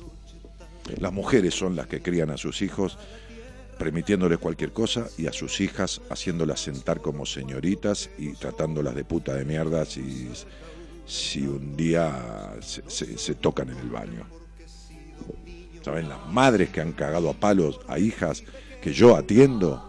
Las 0.99 1.11
mujeres 1.11 1.53
son 1.53 1.75
las 1.75 1.87
que 1.87 2.01
crían 2.01 2.29
a 2.29 2.37
sus 2.37 2.61
hijos 2.61 2.97
permitiéndoles 3.77 4.39
cualquier 4.39 4.71
cosa 4.71 5.07
y 5.17 5.27
a 5.27 5.33
sus 5.33 5.61
hijas 5.61 6.01
haciéndolas 6.09 6.59
sentar 6.59 7.01
como 7.01 7.25
señoritas 7.25 8.09
y 8.17 8.33
tratándolas 8.33 8.95
de 8.95 9.03
puta 9.03 9.33
de 9.33 9.45
mierda 9.45 9.85
si, 9.85 10.29
si 11.05 11.45
un 11.45 11.77
día 11.77 12.55
se, 12.61 13.35
tocan 13.35 13.69
en 13.69 13.77
el 13.77 13.89
baño. 13.89 14.25
¿Saben? 15.83 16.09
Las 16.09 16.27
madres 16.27 16.69
que 16.69 16.81
han 16.81 16.91
cagado 16.91 17.29
a 17.29 17.33
palos 17.33 17.79
a 17.87 17.99
hijas 17.99 18.43
que 18.81 18.93
yo 18.93 19.15
atiendo 19.15 19.83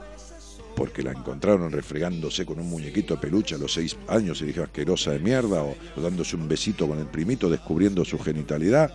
porque 0.77 1.03
la 1.03 1.11
encontraron 1.11 1.73
refregándose 1.73 2.47
con 2.47 2.61
un 2.61 2.71
muñequito 2.71 3.15
de 3.15 3.21
peluche 3.21 3.57
a 3.57 3.59
los 3.59 3.73
seis 3.73 3.97
años 4.07 4.41
y 4.41 4.47
dije 4.47 4.63
asquerosa 4.63 5.11
de 5.11 5.19
mierda 5.19 5.65
o, 5.65 5.75
o 5.97 6.01
dándose 6.01 6.37
un 6.37 6.47
besito 6.47 6.87
con 6.87 7.01
el 7.01 7.07
primito 7.07 7.51
descubriendo 7.51 8.05
su 8.05 8.17
genitalidad 8.17 8.93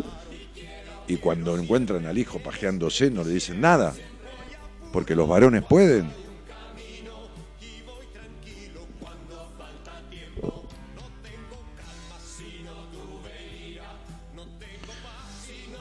y 1.07 1.17
cuando 1.17 1.57
encuentran 1.57 2.05
al 2.05 2.17
hijo 2.17 2.39
pajeándose 2.39 3.11
no 3.11 3.25
le 3.25 3.31
dicen 3.31 3.59
nada 3.59 3.93
porque 4.93 5.15
los 5.15 5.27
varones 5.27 5.63
pueden. 5.63 6.07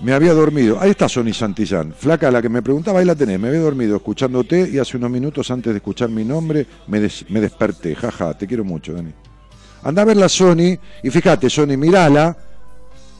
Me 0.01 0.12
había 0.12 0.32
dormido. 0.32 0.80
Ahí 0.80 0.90
está 0.90 1.09
Sony 1.09 1.32
Santillán. 1.32 1.94
Flaca, 1.97 2.28
la 2.32 2.43
que 2.43 2.48
me 2.48 2.60
preguntaba, 2.60 2.98
ahí 2.98 3.05
la 3.05 3.14
tenés. 3.14 3.39
Me 3.39 3.48
había 3.48 3.60
dormido 3.60 3.94
escuchándote 3.94 4.68
y 4.68 4.78
hace 4.78 4.97
unos 4.97 5.10
minutos 5.10 5.48
antes 5.52 5.72
de 5.72 5.76
escuchar 5.76 6.09
mi 6.09 6.24
nombre 6.24 6.66
me, 6.89 6.98
desperté. 6.98 7.94
Jaja, 7.94 8.36
te 8.36 8.48
quiero 8.48 8.64
mucho, 8.64 8.94
Dani. 8.94 9.12
Anda 9.84 10.02
a 10.02 10.05
ver 10.05 10.16
la 10.16 10.28
Sony 10.28 10.76
y 11.05 11.10
fíjate, 11.10 11.48
Sony, 11.48 11.76
mirala, 11.76 12.36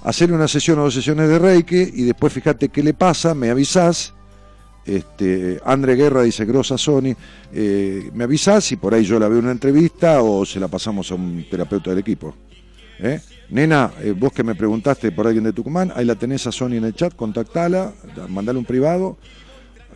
hacer 0.02 0.32
una 0.32 0.48
sesión 0.48 0.81
o 0.81 0.85
dos 0.85 0.94
sesiones 0.94 1.28
de 1.28 1.39
Reiki 1.39 1.90
y 1.94 2.02
después 2.02 2.32
fíjate 2.32 2.69
qué 2.69 2.82
le 2.82 2.94
pasa, 2.94 3.32
me 3.35 3.51
avisás 3.51 4.14
este, 4.85 5.61
André 5.65 5.95
Guerra 5.95 6.23
dice, 6.23 6.45
grosa 6.45 6.77
Sony, 6.77 7.15
eh, 7.53 8.11
me 8.13 8.25
avisás 8.25 8.65
si 8.65 8.77
por 8.77 8.95
ahí 8.95 9.05
yo 9.05 9.19
la 9.19 9.29
veo 9.29 9.39
en 9.39 9.45
una 9.45 9.53
entrevista 9.53 10.23
o 10.23 10.45
se 10.45 10.59
la 10.59 10.69
pasamos 10.69 11.11
a 11.13 11.15
un 11.15 11.45
terapeuta 11.49 11.91
del 11.91 12.01
equipo. 12.01 12.35
¿eh? 12.99 13.21
Nena, 13.51 13.93
eh, 14.01 14.13
vos 14.17 14.33
que 14.33 14.43
me 14.43 14.55
preguntaste 14.55 15.13
por 15.13 15.27
alguien 15.27 15.45
de 15.45 15.53
Tucumán, 15.53 15.93
ahí 15.95 16.05
la 16.05 16.17
tenés 16.17 16.47
a 16.47 16.53
Sony 16.53 16.75
en 16.75 16.85
el 16.85 16.95
chat, 16.95 17.15
contactala, 17.15 17.93
mandale 18.29 18.59
un 18.59 18.65
privado, 18.65 19.19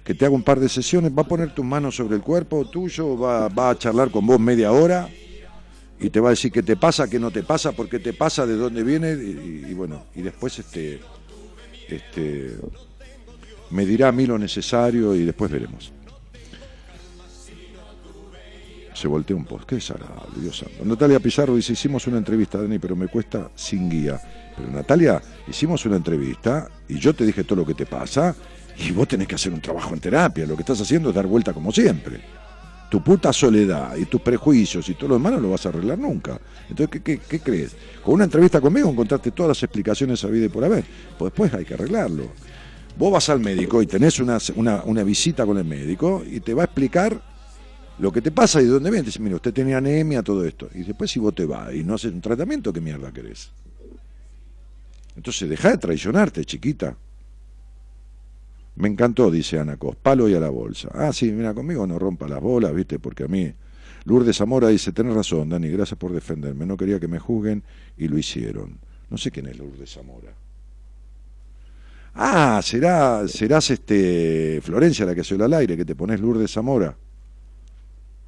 que 0.05 0.15
te 0.15 0.25
haga 0.25 0.35
un 0.35 0.45
par 0.45 0.61
de 0.61 0.69
sesiones, 0.69 1.11
va 1.17 1.23
a 1.23 1.29
poner 1.29 1.53
tus 1.53 1.65
manos 1.65 1.97
sobre 1.97 2.15
el 2.15 2.23
cuerpo 2.23 2.65
tuyo, 2.71 3.19
va, 3.19 3.49
va 3.49 3.71
a 3.71 3.79
charlar 3.79 4.11
con 4.11 4.25
vos 4.25 4.39
media 4.39 4.71
hora 4.71 5.09
y 5.99 6.11
te 6.11 6.21
va 6.21 6.29
a 6.29 6.31
decir 6.31 6.53
qué 6.53 6.63
te 6.63 6.77
pasa, 6.77 7.09
qué 7.09 7.19
no 7.19 7.33
te 7.33 7.43
pasa, 7.43 7.73
por 7.73 7.89
qué 7.89 7.99
te 7.99 8.13
pasa, 8.13 8.47
de 8.47 8.55
dónde 8.55 8.85
viene, 8.85 9.15
y, 9.15 9.65
y 9.69 9.75
bueno, 9.75 10.05
y 10.15 10.23
después 10.23 10.59
este, 10.61 11.01
este 11.89 12.57
me 13.71 13.85
dirá 13.87 14.09
a 14.09 14.13
mí 14.13 14.27
lo 14.27 14.39
necesario 14.39 15.15
y 15.15 15.25
después 15.25 15.51
veremos. 15.51 15.93
Se 18.95 19.09
voltea 19.09 19.37
un 19.37 19.45
post, 19.45 19.69
qué 19.69 19.75
desagradable, 19.75 20.41
Dios. 20.41 20.65
Natalia 20.83 21.21
Pizarro 21.21 21.55
dice, 21.55 21.75
hicimos 21.75 22.07
una 22.07 22.17
entrevista, 22.17 22.57
Dani, 22.57 22.79
pero 22.79 22.97
me 22.97 23.09
cuesta 23.09 23.51
sin 23.55 23.91
guía. 23.91 24.19
Pero 24.57 24.71
Natalia, 24.71 25.21
hicimos 25.47 25.85
una 25.85 25.97
entrevista 25.97 26.71
y 26.89 26.99
yo 26.99 27.13
te 27.13 27.27
dije 27.27 27.45
todo 27.45 27.57
lo 27.57 27.67
que 27.67 27.75
te 27.75 27.85
pasa 27.85 28.35
y 28.79 28.93
vos 28.93 29.07
tenés 29.07 29.29
que 29.29 29.35
hacer 29.35 29.53
un 29.53 29.61
trabajo 29.61 29.93
en 29.93 30.01
terapia. 30.01 30.47
Lo 30.47 30.57
que 30.57 30.63
estás 30.63 30.81
haciendo 30.81 31.11
es 31.11 31.15
dar 31.15 31.27
vuelta 31.27 31.53
como 31.53 31.73
siempre. 31.73 32.21
Tu 32.91 33.03
puta 33.03 33.35
soledad 33.35 33.97
y 33.97 34.07
tus 34.07 34.23
prejuicios 34.23 34.89
y 34.89 34.95
todo 34.95 35.09
lo 35.09 35.15
demás 35.17 35.33
no 35.33 35.41
lo 35.41 35.51
vas 35.51 35.67
a 35.67 35.69
arreglar 35.69 35.99
nunca. 35.99 36.41
Entonces, 36.71 37.03
¿qué, 37.03 37.19
qué, 37.19 37.41
crees? 37.41 37.77
Con 38.03 38.15
una 38.15 38.25
entrevista 38.25 38.63
conmigo 38.63 38.89
encontraste 38.89 39.31
todas 39.33 39.49
las 39.49 39.63
explicaciones 39.63 40.25
a 40.25 40.29
vida 40.29 40.47
y 40.47 40.49
por 40.49 40.65
haber. 40.65 40.85
Pues 41.19 41.33
después 41.33 41.53
hay 41.53 41.67
que 41.67 41.75
arreglarlo. 41.75 42.31
Vos 42.97 43.13
vas 43.13 43.29
al 43.29 43.41
médico 43.41 43.83
y 43.83 43.87
tenés 43.87 44.19
una, 44.21 44.39
una, 44.57 45.05
visita 45.05 45.45
con 45.45 45.59
el 45.59 45.65
médico 45.65 46.25
y 46.27 46.41
te 46.41 46.55
va 46.55 46.63
a 46.63 46.65
explicar 46.65 47.21
lo 47.99 48.11
que 48.11 48.23
te 48.23 48.31
pasa 48.31 48.63
y 48.63 48.65
de 48.65 48.71
dónde 48.71 48.91
viene. 48.91 49.05
Dice, 49.05 49.21
mira, 49.21 49.37
usted 49.37 49.53
tiene 49.53 49.75
anemia, 49.75 50.23
todo 50.23 50.45
esto. 50.47 50.71
Y 50.75 50.83
después 50.83 51.11
si 51.11 51.19
vos 51.19 51.35
te 51.35 51.45
vas 51.45 51.75
y 51.75 51.85
no 51.85 51.95
haces 51.95 52.13
un 52.13 52.23
tratamiento, 52.23 52.73
¿qué 52.73 52.81
mierda 52.81 53.13
querés? 53.13 53.51
Entonces 55.15 55.49
deja 55.49 55.73
de 55.73 55.79
traicionarte, 55.79 56.45
chiquita. 56.47 56.97
Me 58.77 58.89
encantó, 58.89 59.31
dice 59.31 59.59
Ana 59.59 59.77
Cos, 59.77 59.97
palo 59.97 60.29
y 60.29 60.35
a 60.35 60.41
la 60.41 60.49
bolsa. 60.51 60.89
Ah, 60.93 61.13
sí, 61.13 61.33
mira, 61.33 61.53
conmigo 61.53 61.87
no 61.87 61.99
rompa 61.99 62.27
las 62.29 62.41
bolas, 62.41 62.75
viste, 62.75 62.99
porque 62.99 63.25
a 63.25 63.29
mí... 63.29 63.53
Lourdes 64.05 64.37
Zamora 64.37 64.69
dice, 64.69 64.93
tenés 64.93 65.15
razón, 65.15 65.49
Dani, 65.49 65.69
gracias 65.69 65.99
por 65.99 66.13
defenderme. 66.13 66.65
No 66.65 66.77
quería 66.77 67.01
que 67.01 67.09
me 67.09 67.19
juzguen 67.19 67.65
y 67.99 68.07
lo 68.07 68.17
hicieron. 68.17 68.79
No 69.11 69.19
sé 69.19 69.33
quién 69.33 69.49
es 69.49 69.59
Lourdes 69.59 69.93
Zamora. 69.93 70.33
Ah, 72.19 72.61
será, 72.63 73.29
serás 73.29 73.71
este 73.71 74.61
Florencia 74.63 75.05
la 75.05 75.15
que 75.15 75.23
se 75.23 75.35
al 75.35 75.53
aire, 75.53 75.77
que 75.77 75.85
te 75.85 75.95
pones 75.95 76.19
Lourdes 76.19 76.51
Zamora. 76.51 76.97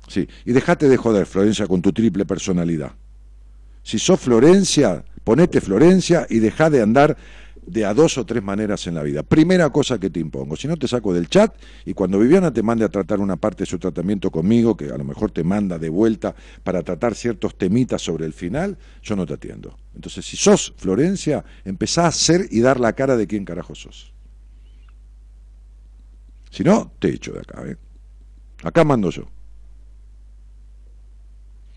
Sí, 0.07 0.29
y 0.45 0.53
dejate 0.53 0.89
de 0.89 0.97
joder, 0.99 1.25
Florencia, 1.25 1.67
con 1.67 1.81
tu 1.81 1.93
triple 1.93 2.27
personalidad. 2.27 2.93
Si 3.83 3.99
sos 3.99 4.21
Florencia, 4.21 5.03
ponete 5.25 5.63
Florencia 5.63 6.27
y 6.29 6.39
deja 6.39 6.69
de 6.69 6.83
andar 6.83 7.17
de 7.69 7.85
a 7.85 7.95
dos 7.95 8.19
o 8.19 8.25
tres 8.25 8.43
maneras 8.43 8.87
en 8.87 8.95
la 8.95 9.03
vida. 9.03 9.23
Primera 9.23 9.71
cosa 9.71 9.99
que 9.99 10.11
te 10.11 10.21
impongo, 10.21 10.57
si 10.57 10.69
no 10.69 10.77
te 10.77 10.89
saco 10.89 11.13
del 11.13 11.29
chat 11.29 11.55
y 11.85 11.95
cuando 11.95 12.19
Viviana 12.19 12.53
te 12.53 12.63
mande 12.63 12.85
a 12.85 12.89
tratar 12.89 13.21
una 13.21 13.37
parte 13.37 13.63
de 13.63 13.67
su 13.67 13.79
tratamiento 13.79 14.31
conmigo, 14.31 14.77
que 14.77 14.87
a 14.91 14.97
lo 14.97 15.05
mejor 15.05 15.31
te 15.31 15.45
manda 15.45 15.79
de 15.79 15.89
vuelta 15.89 16.35
para 16.65 16.83
tratar 16.83 17.15
ciertos 17.15 17.57
temitas 17.57 18.03
sobre 18.03 18.27
el 18.27 18.33
final, 18.33 18.79
yo 19.03 19.17
no 19.17 19.27
te 19.27 19.35
atiendo. 19.35 19.77
Entonces, 19.95 20.25
si 20.25 20.37
sos 20.37 20.75
Florencia, 20.77 21.45
empezá 21.65 22.07
a 22.07 22.13
ser 22.13 22.47
y 22.51 22.61
dar 22.61 22.81
la 22.81 22.93
cara 22.95 23.17
de 23.17 23.27
quién 23.27 23.45
carajo 23.45 23.75
sos. 23.75 24.13
Si 26.51 26.65
no, 26.65 26.93
te 26.99 27.09
echo 27.09 27.33
de 27.33 27.41
acá. 27.41 27.63
¿eh? 27.67 27.77
Acá 28.63 28.85
mando 28.85 29.11
yo. 29.11 29.29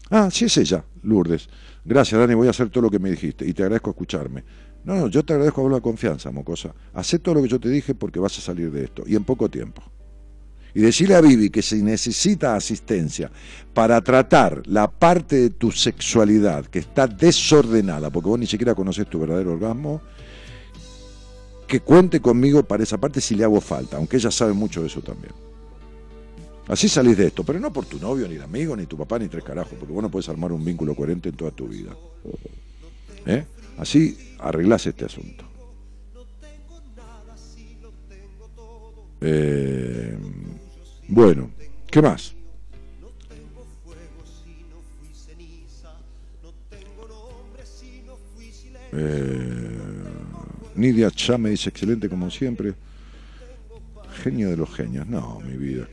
Ah, 0.10 0.30
sí 0.32 0.46
es 0.46 0.58
ella, 0.58 0.84
Lourdes. 1.04 1.50
Gracias, 1.84 2.20
Dani, 2.20 2.34
voy 2.34 2.48
a 2.48 2.52
hacer 2.52 2.70
todo 2.70 2.84
lo 2.84 2.90
que 2.90 3.00
me 3.00 3.10
dijiste 3.10 3.46
y 3.48 3.54
te 3.54 3.64
agradezco 3.64 3.92
escucharme. 3.92 4.44
No, 4.84 4.96
no, 4.96 5.08
yo 5.08 5.24
te 5.24 5.34
agradezco 5.34 5.62
hablar 5.62 5.78
la 5.78 5.84
confianza, 5.84 6.32
mocosa. 6.32 6.74
Hacé 6.94 7.20
todo 7.20 7.36
lo 7.36 7.44
que 7.44 7.50
yo 7.50 7.60
te 7.60 7.70
dije 7.70 7.94
porque 7.94 8.20
vas 8.20 8.38
a 8.38 8.42
salir 8.42 8.72
de 8.72 8.86
esto 8.86 9.04
y 9.06 9.16
en 9.16 9.24
poco 9.24 9.50
tiempo. 9.50 9.84
Y 10.74 10.82
decirle 10.82 11.16
a 11.16 11.22
Vivi 11.22 11.50
que 11.50 11.62
si 11.62 11.84
necesita 11.84 12.56
asistencia 12.56 13.30
para 13.74 14.02
tratar 14.02 14.62
la 14.66 14.90
parte 14.90 15.36
de 15.36 15.50
tu 15.50 15.72
sexualidad 15.72 16.66
que 16.66 16.80
está 16.80 17.08
desordenada, 17.08 18.10
porque 18.10 18.30
vos 18.30 18.40
ni 18.40 18.48
siquiera 18.48 18.74
conoces 18.74 19.08
tu 19.08 19.20
verdadero 19.20 19.54
orgasmo, 19.54 20.02
que 21.68 21.82
cuente 21.82 22.22
conmigo 22.22 22.64
para 22.64 22.84
esa 22.84 22.98
parte 22.98 23.22
si 23.22 23.36
le 23.36 23.44
hago 23.44 23.62
falta, 23.62 23.98
aunque 23.98 24.18
ella 24.18 24.32
sabe 24.32 24.54
mucho 24.54 24.82
de 24.82 24.88
eso 24.88 25.02
también. 25.02 25.34
Así 26.68 26.88
salís 26.88 27.18
de 27.18 27.28
esto, 27.28 27.44
pero 27.44 27.60
no 27.60 27.74
por 27.74 27.86
tu 27.86 28.00
novio, 28.00 28.28
ni 28.28 28.36
de 28.36 28.44
amigo, 28.44 28.76
ni 28.76 28.86
tu 28.86 28.98
papá, 28.98 29.20
ni 29.20 29.28
tres 29.28 29.44
carajos, 29.44 29.74
porque 29.78 29.94
vos 29.94 30.02
no 30.02 30.10
puedes 30.10 30.30
armar 30.30 30.54
un 30.54 30.64
vínculo 30.64 30.96
coherente 30.96 31.30
en 31.30 31.36
toda 31.36 31.52
tu 31.52 31.68
vida. 31.68 31.92
¿Eh? 33.26 33.46
Así 33.82 34.36
arreglás 34.38 34.86
este 34.86 35.06
asunto. 35.06 35.44
Eh, 39.22 40.16
bueno, 41.08 41.50
¿qué 41.90 42.00
más? 42.00 42.36
Eh, 48.92 49.80
Nidia 50.76 51.10
Chá 51.10 51.40
me 51.40 51.50
dice 51.50 51.70
excelente 51.70 52.08
como 52.08 52.30
siempre. 52.30 52.76
Genio 54.22 54.52
de 54.52 54.58
los 54.58 54.72
genios. 54.76 55.08
No, 55.08 55.40
mi 55.40 55.58
vida. 55.58 55.88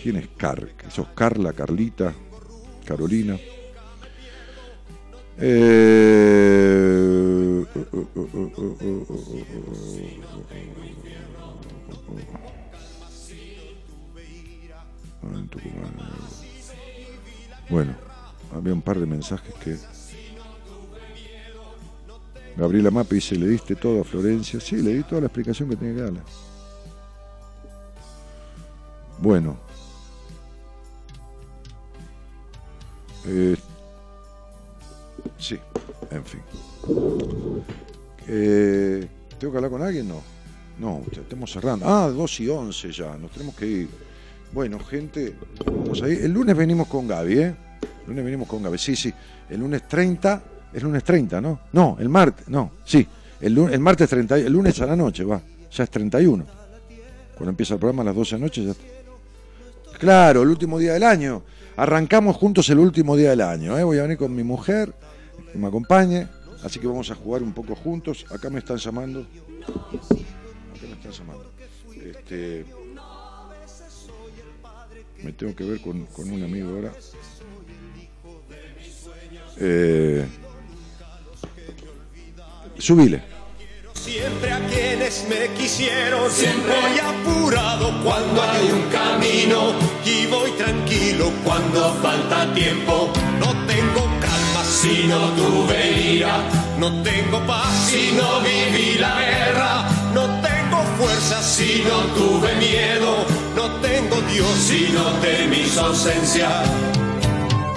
¿Quién 0.00 0.14
es 0.14 0.28
Car? 0.36 0.68
¿Sos 0.90 1.08
Carla, 1.08 1.52
Carlita, 1.52 2.14
Carolina? 2.84 3.36
Bueno, 17.68 17.94
había 18.54 18.72
un 18.72 18.80
par 18.80 18.98
de 18.98 19.06
mensajes 19.06 19.54
que... 19.56 19.76
Gabriela 22.56 22.90
Mapa 22.90 23.14
dice, 23.14 23.36
¿le 23.36 23.48
diste 23.48 23.76
todo 23.76 24.00
a 24.00 24.04
Florencia? 24.04 24.58
Sí, 24.60 24.76
le 24.76 24.94
di 24.94 25.02
toda 25.02 25.20
la 25.20 25.26
explicación 25.26 25.68
que 25.68 25.76
tenía 25.76 25.94
que 25.94 26.00
darle. 26.00 26.20
Bueno. 29.18 29.58
Eh, 33.26 33.56
Sí, 35.38 35.58
en 36.10 36.24
fin. 36.24 36.40
Eh, 38.28 39.06
¿Tengo 39.38 39.52
que 39.52 39.58
hablar 39.58 39.70
con 39.70 39.82
alguien? 39.82 40.08
No. 40.08 40.22
No, 40.78 41.02
estamos 41.10 41.50
cerrando. 41.50 41.86
Ah, 41.88 42.08
2 42.08 42.40
y 42.40 42.48
11 42.48 42.92
ya, 42.92 43.16
nos 43.16 43.30
tenemos 43.30 43.54
que 43.54 43.66
ir. 43.66 43.88
Bueno, 44.52 44.78
gente, 44.78 45.34
vamos 45.64 46.02
ahí. 46.02 46.18
El 46.22 46.32
lunes 46.32 46.56
venimos 46.56 46.86
con 46.86 47.08
Gaby, 47.08 47.38
¿eh? 47.38 47.54
El 48.02 48.08
lunes 48.08 48.24
venimos 48.24 48.48
con 48.48 48.62
Gaby, 48.62 48.76
sí, 48.78 48.94
sí. 48.94 49.12
El 49.48 49.60
lunes 49.60 49.88
30, 49.88 50.42
el 50.74 50.82
lunes 50.82 51.02
30, 51.02 51.40
¿no? 51.40 51.60
No, 51.72 51.96
el 51.98 52.08
martes, 52.08 52.48
no, 52.48 52.72
sí. 52.84 53.06
El, 53.40 53.56
el 53.56 53.80
martes 53.80 54.08
30, 54.08 54.38
el 54.38 54.52
lunes 54.52 54.80
a 54.80 54.86
la 54.86 54.96
noche, 54.96 55.24
va. 55.24 55.40
Ya 55.70 55.84
es 55.84 55.90
31. 55.90 56.44
Cuando 57.36 57.50
empieza 57.50 57.74
el 57.74 57.80
programa 57.80 58.02
a 58.02 58.06
las 58.06 58.14
12 58.14 58.34
de 58.34 58.40
la 58.40 58.46
noche 58.46 58.64
ya 58.64 58.74
Claro, 59.98 60.42
el 60.42 60.48
último 60.48 60.78
día 60.78 60.92
del 60.92 61.02
año. 61.02 61.42
Arrancamos 61.76 62.36
juntos 62.36 62.68
el 62.70 62.78
último 62.78 63.16
día 63.16 63.30
del 63.30 63.40
año. 63.40 63.78
¿eh? 63.78 63.84
Voy 63.84 63.98
a 63.98 64.02
venir 64.02 64.18
con 64.18 64.34
mi 64.34 64.42
mujer, 64.42 64.92
que 65.56 65.62
me 65.62 65.68
acompañe. 65.68 66.28
Así 66.62 66.78
que 66.78 66.86
vamos 66.86 67.10
a 67.10 67.14
jugar 67.14 67.42
un 67.42 67.52
poco 67.52 67.74
juntos. 67.74 68.26
Acá 68.30 68.50
me 68.50 68.58
están 68.58 68.76
llamando. 68.76 69.20
Acá 69.20 70.82
me 70.82 70.92
están 70.92 71.12
llamando. 71.12 71.52
Este, 71.94 72.64
me 75.22 75.32
tengo 75.32 75.54
que 75.54 75.64
ver 75.64 75.80
con, 75.80 76.06
un 76.30 76.42
amigo 76.42 76.70
ahora. 76.70 76.92
Eh, 79.58 80.26
subile. 82.78 83.22
Siempre 83.94 84.52
a 84.52 84.60
quienes 84.68 85.26
me 85.28 85.48
quisieron, 85.54 86.30
siempre 86.30 86.74
voy 86.80 86.98
apurado 87.00 88.04
cuando 88.04 88.42
hay 88.42 88.70
un 88.70 88.82
camino 88.90 89.72
y 90.04 90.26
voy 90.26 90.50
tranquilo 90.52 91.32
cuando 91.42 91.92
falta 91.94 92.52
tiempo. 92.54 93.10
No 93.40 93.66
tengo 93.66 94.04
calma 94.20 94.45
si 94.76 95.06
no 95.06 95.30
tuve 95.32 96.16
ira, 96.16 96.36
no 96.78 97.02
tengo 97.02 97.40
paz 97.46 97.88
si 97.88 98.12
no 98.12 98.40
viví 98.40 98.98
la 98.98 99.14
guerra, 99.22 99.88
no 100.12 100.26
tengo 100.42 100.82
fuerza 100.98 101.40
si 101.40 101.82
no 101.82 101.98
tuve 102.14 102.54
miedo, 102.56 103.24
no 103.56 103.70
tengo 103.80 104.16
Dios 104.30 104.52
si 104.68 104.92
no 104.92 105.04
temí 105.22 105.64
ausencia. 105.78 106.62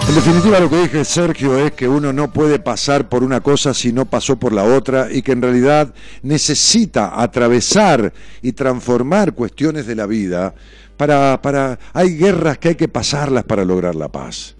En 0.08 0.14
definitiva 0.14 0.60
lo 0.60 0.68
que 0.68 0.82
dije 0.82 1.04
Sergio 1.06 1.56
es 1.58 1.72
que 1.72 1.88
uno 1.88 2.12
no 2.12 2.30
puede 2.30 2.58
pasar 2.58 3.08
por 3.08 3.24
una 3.24 3.40
cosa 3.40 3.72
si 3.72 3.92
no 3.92 4.04
pasó 4.04 4.36
por 4.36 4.52
la 4.52 4.64
otra 4.64 5.08
y 5.10 5.22
que 5.22 5.32
en 5.32 5.40
realidad 5.40 5.94
necesita 6.22 7.22
atravesar 7.22 8.12
y 8.42 8.52
transformar 8.52 9.32
cuestiones 9.32 9.86
de 9.86 9.94
la 9.94 10.04
vida 10.04 10.54
para, 10.98 11.40
para 11.40 11.78
hay 11.94 12.18
guerras 12.18 12.58
que 12.58 12.68
hay 12.68 12.74
que 12.74 12.88
pasarlas 12.88 13.44
para 13.44 13.64
lograr 13.64 13.94
la 13.94 14.08
paz. 14.08 14.56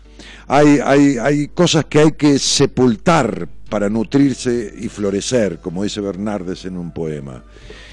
Hay, 0.53 0.81
hay, 0.85 1.19
hay 1.19 1.49
cosas 1.49 1.85
que 1.85 2.01
hay 2.01 2.13
que 2.13 2.39
sepultar 2.39 3.49
para 3.69 3.89
nutrirse 3.89 4.75
y 4.77 4.89
florecer, 4.89 5.61
como 5.61 5.85
dice 5.85 6.01
Bernardes 6.01 6.65
en 6.65 6.77
un 6.77 6.93
poema 6.93 7.45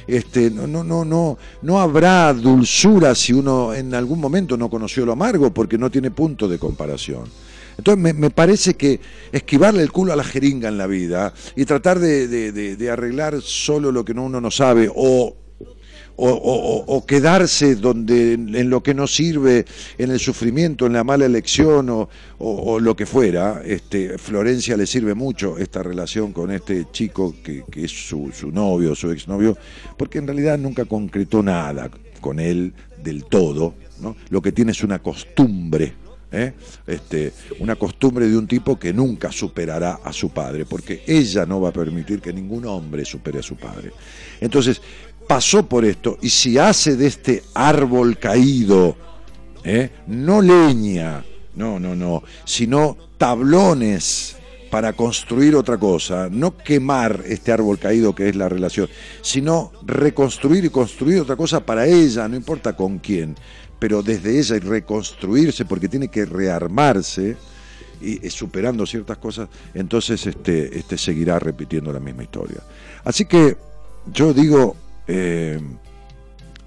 este, 0.07 0.49
no, 0.49 0.65
no, 0.65 0.83
no, 0.83 1.05
no, 1.05 1.37
no 1.61 1.79
habrá 1.79 2.33
dulzura 2.33 3.13
si 3.13 3.33
uno 3.33 3.73
en 3.73 3.93
algún 3.93 4.19
momento 4.19 4.57
no 4.57 4.69
conoció 4.69 5.05
lo 5.05 5.11
amargo, 5.11 5.53
porque 5.53 5.77
no 5.77 5.91
tiene 5.91 6.11
punto 6.11 6.47
de 6.47 6.57
comparación. 6.57 7.25
Entonces 7.77 8.15
me, 8.15 8.29
parece 8.31 8.73
que 8.73 8.99
esquivarle 9.31 9.83
el 9.83 9.91
culo 9.91 10.11
a 10.11 10.15
la 10.15 10.23
jeringa 10.23 10.67
en 10.67 10.79
la 10.79 10.87
vida 10.87 11.33
y 11.55 11.65
tratar 11.65 11.99
de, 11.99 12.27
de 12.27 12.89
arreglar 12.89 13.39
solo 13.41 13.91
lo 13.91 14.03
que 14.03 14.13
uno 14.13 14.41
no 14.41 14.49
sabe 14.49 14.89
o 14.95 15.35
o, 16.17 17.05
quedarse 17.07 17.75
donde 17.75 18.33
en 18.33 18.69
lo 18.69 18.81
que 18.81 18.93
no 18.93 19.07
sirve, 19.07 19.65
en 19.97 20.11
el 20.11 20.19
sufrimiento, 20.19 20.85
en 20.87 20.93
la 20.93 21.03
mala 21.03 21.25
elección 21.25 21.89
o, 22.39 22.79
lo 22.79 22.95
que 22.95 23.05
fuera. 23.05 23.61
Este, 23.63 24.17
Florencia 24.17 24.75
le 24.75 24.85
sirve 24.85 25.13
mucho 25.13 25.57
esta 25.57 25.83
relación 25.83 26.33
con 26.33 26.51
este 26.51 26.87
chico 26.91 27.35
que, 27.43 27.63
es 27.75 27.91
su, 27.91 28.31
su 28.33 28.51
novio, 28.51 28.95
su 28.95 29.11
exnovio, 29.11 29.57
porque 29.97 30.17
en 30.17 30.27
realidad 30.27 30.57
nunca 30.57 30.85
concretó 30.85 31.43
nada 31.43 31.89
con 32.19 32.39
él 32.39 32.73
del 33.01 33.25
todo. 33.25 33.75
¿no? 34.01 34.15
Lo 34.29 34.41
que 34.41 34.51
tiene 34.51 34.71
es 34.71 34.83
una 34.83 34.99
costumbre. 34.99 35.93
¿eh? 36.31 36.53
Este, 36.85 37.33
una 37.59 37.75
costumbre 37.75 38.27
de 38.27 38.37
un 38.37 38.47
tipo 38.47 38.77
que 38.77 38.93
nunca 38.93 39.31
superará 39.31 39.99
a 40.03 40.11
su 40.13 40.29
padre, 40.29 40.65
porque 40.65 41.03
ella 41.07 41.45
no 41.45 41.61
va 41.61 41.69
a 41.69 41.73
permitir 41.73 42.21
que 42.21 42.33
ningún 42.33 42.65
hombre 42.65 43.05
supere 43.05 43.39
a 43.39 43.43
su 43.43 43.55
padre. 43.55 43.91
Entonces, 44.41 44.81
pasó 45.27 45.67
por 45.67 45.85
esto 45.85 46.17
y 46.21 46.29
si 46.29 46.57
hace 46.57 46.95
de 46.95 47.07
este 47.07 47.43
árbol 47.53 48.17
caído, 48.17 48.95
¿eh? 49.63 49.91
no 50.07 50.41
leña, 50.41 51.23
no, 51.55 51.79
no, 51.79 51.95
no, 51.95 52.23
sino 52.45 52.97
tablones 53.17 54.37
para 54.69 54.93
construir 54.93 55.55
otra 55.55 55.77
cosa, 55.77 56.29
no 56.29 56.57
quemar 56.57 57.23
este 57.25 57.51
árbol 57.51 57.79
caído 57.79 58.13
que 58.15 58.29
es 58.29 58.35
la 58.35 58.49
relación, 58.49 58.89
sino 59.21 59.71
reconstruir 59.85 60.65
y 60.65 60.69
construir 60.69 61.21
otra 61.21 61.35
cosa 61.35 61.65
para 61.65 61.85
ella, 61.85 62.27
no 62.27 62.35
importa 62.35 62.75
con 62.75 62.99
quién, 62.99 63.35
pero 63.79 64.03
desde 64.03 64.39
ella 64.39 64.55
y 64.55 64.59
reconstruirse 64.59 65.65
porque 65.65 65.87
tiene 65.87 66.09
que 66.09 66.25
rearmarse 66.25 67.37
y, 68.01 68.29
superando 68.29 68.85
ciertas 68.85 69.17
cosas, 69.17 69.49
entonces 69.73 70.25
este, 70.27 70.77
este 70.77 70.97
seguirá 70.97 71.39
repitiendo 71.39 71.91
la 71.91 71.99
misma 71.99 72.23
historia. 72.23 72.61
Así 73.03 73.25
que 73.25 73.57
yo 74.13 74.33
digo, 74.33 74.75
eh, 75.07 75.59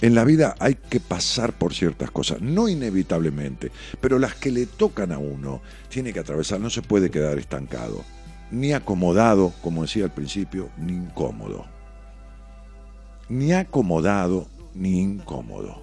en 0.02 0.14
la 0.14 0.24
vida 0.24 0.54
hay 0.58 0.76
que 0.76 0.98
pasar 0.98 1.52
por 1.52 1.74
ciertas 1.74 2.10
cosas, 2.10 2.40
no 2.40 2.68
inevitablemente, 2.68 3.70
pero 4.00 4.18
las 4.18 4.34
que 4.34 4.50
le 4.50 4.64
tocan 4.66 5.12
a 5.12 5.18
uno 5.18 5.60
tiene 5.90 6.12
que 6.12 6.20
atravesar, 6.20 6.58
no 6.58 6.70
se 6.70 6.80
puede 6.80 7.10
quedar 7.10 7.38
estancado, 7.38 8.02
ni 8.50 8.72
acomodado, 8.72 9.52
como 9.62 9.82
decía 9.82 10.04
al 10.04 10.14
principio, 10.14 10.70
ni 10.78 10.94
incómodo. 10.94 11.66
Ni 13.28 13.52
acomodado, 13.52 14.48
ni 14.74 15.00
incómodo. 15.00 15.82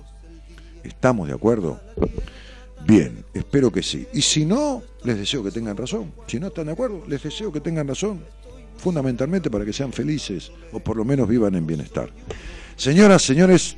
¿Estamos 0.84 1.28
de 1.28 1.36
acuerdo? 1.36 1.80
Bien, 2.88 3.24
espero 3.34 3.72
que 3.72 3.84
sí. 3.84 4.08
Y 4.14 4.22
si 4.22 4.46
no, 4.46 4.82
les 5.04 5.18
deseo 5.18 5.44
que 5.44 5.52
tengan 5.52 5.78
razón. 5.78 6.12
Si 6.26 6.40
no 6.40 6.48
están 6.48 6.66
de 6.68 6.74
acuerdo, 6.74 7.04
les 7.08 7.22
deseo 7.22 7.52
que 7.52 7.62
tengan 7.62 7.88
razón 7.88 8.22
fundamentalmente 8.78 9.50
para 9.50 9.66
que 9.66 9.74
sean 9.74 9.92
felices 9.92 10.52
o 10.72 10.80
por 10.80 10.98
lo 10.98 11.06
menos 11.06 11.28
vivan 11.28 11.56
en 11.56 11.68
bienestar. 11.68 12.10
Señoras, 12.76 13.24
señores, 13.24 13.78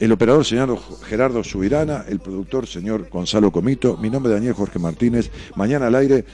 el 0.00 0.12
operador 0.12 0.44
señor 0.44 0.78
Gerardo 1.02 1.44
Subirana, 1.44 2.04
el 2.08 2.20
productor 2.20 2.66
señor 2.66 3.08
Gonzalo 3.10 3.52
Comito, 3.52 3.96
mi 3.98 4.10
nombre 4.10 4.32
es 4.32 4.38
Daniel 4.38 4.54
Jorge 4.54 4.78
Martínez, 4.78 5.30
mañana 5.56 5.88
al 5.88 5.94
aire 5.94 6.24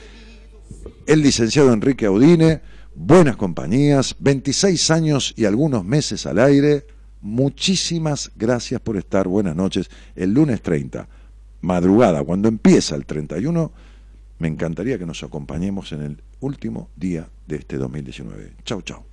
el 1.07 1.21
licenciado 1.21 1.73
Enrique 1.73 2.07
Audine, 2.07 2.61
buenas 2.95 3.37
compañías, 3.37 4.17
26 4.21 4.91
años 4.91 5.35
y 5.37 5.45
algunos 5.45 5.85
meses 5.85 6.27
al 6.27 6.39
aire, 6.39 6.87
muchísimas 7.21 8.31
gracias 8.37 8.81
por 8.81 8.97
estar, 8.97 9.29
buenas 9.29 9.57
noches, 9.57 9.91
el 10.15 10.33
lunes 10.33 10.63
30, 10.63 11.09
madrugada, 11.61 12.23
cuando 12.23 12.49
empieza 12.49 12.95
el 12.95 13.05
31, 13.05 13.73
me 14.39 14.49
encantaría 14.49 14.99
que 14.99 15.07
nos 15.07 15.23
acompañemos 15.23 15.93
en 15.93 16.03
el 16.03 16.23
último 16.41 16.89
día 16.97 17.29
de 17.47 17.57
este 17.57 17.77
2019. 17.77 18.57
Chau, 18.65 18.81
chau. 18.83 19.07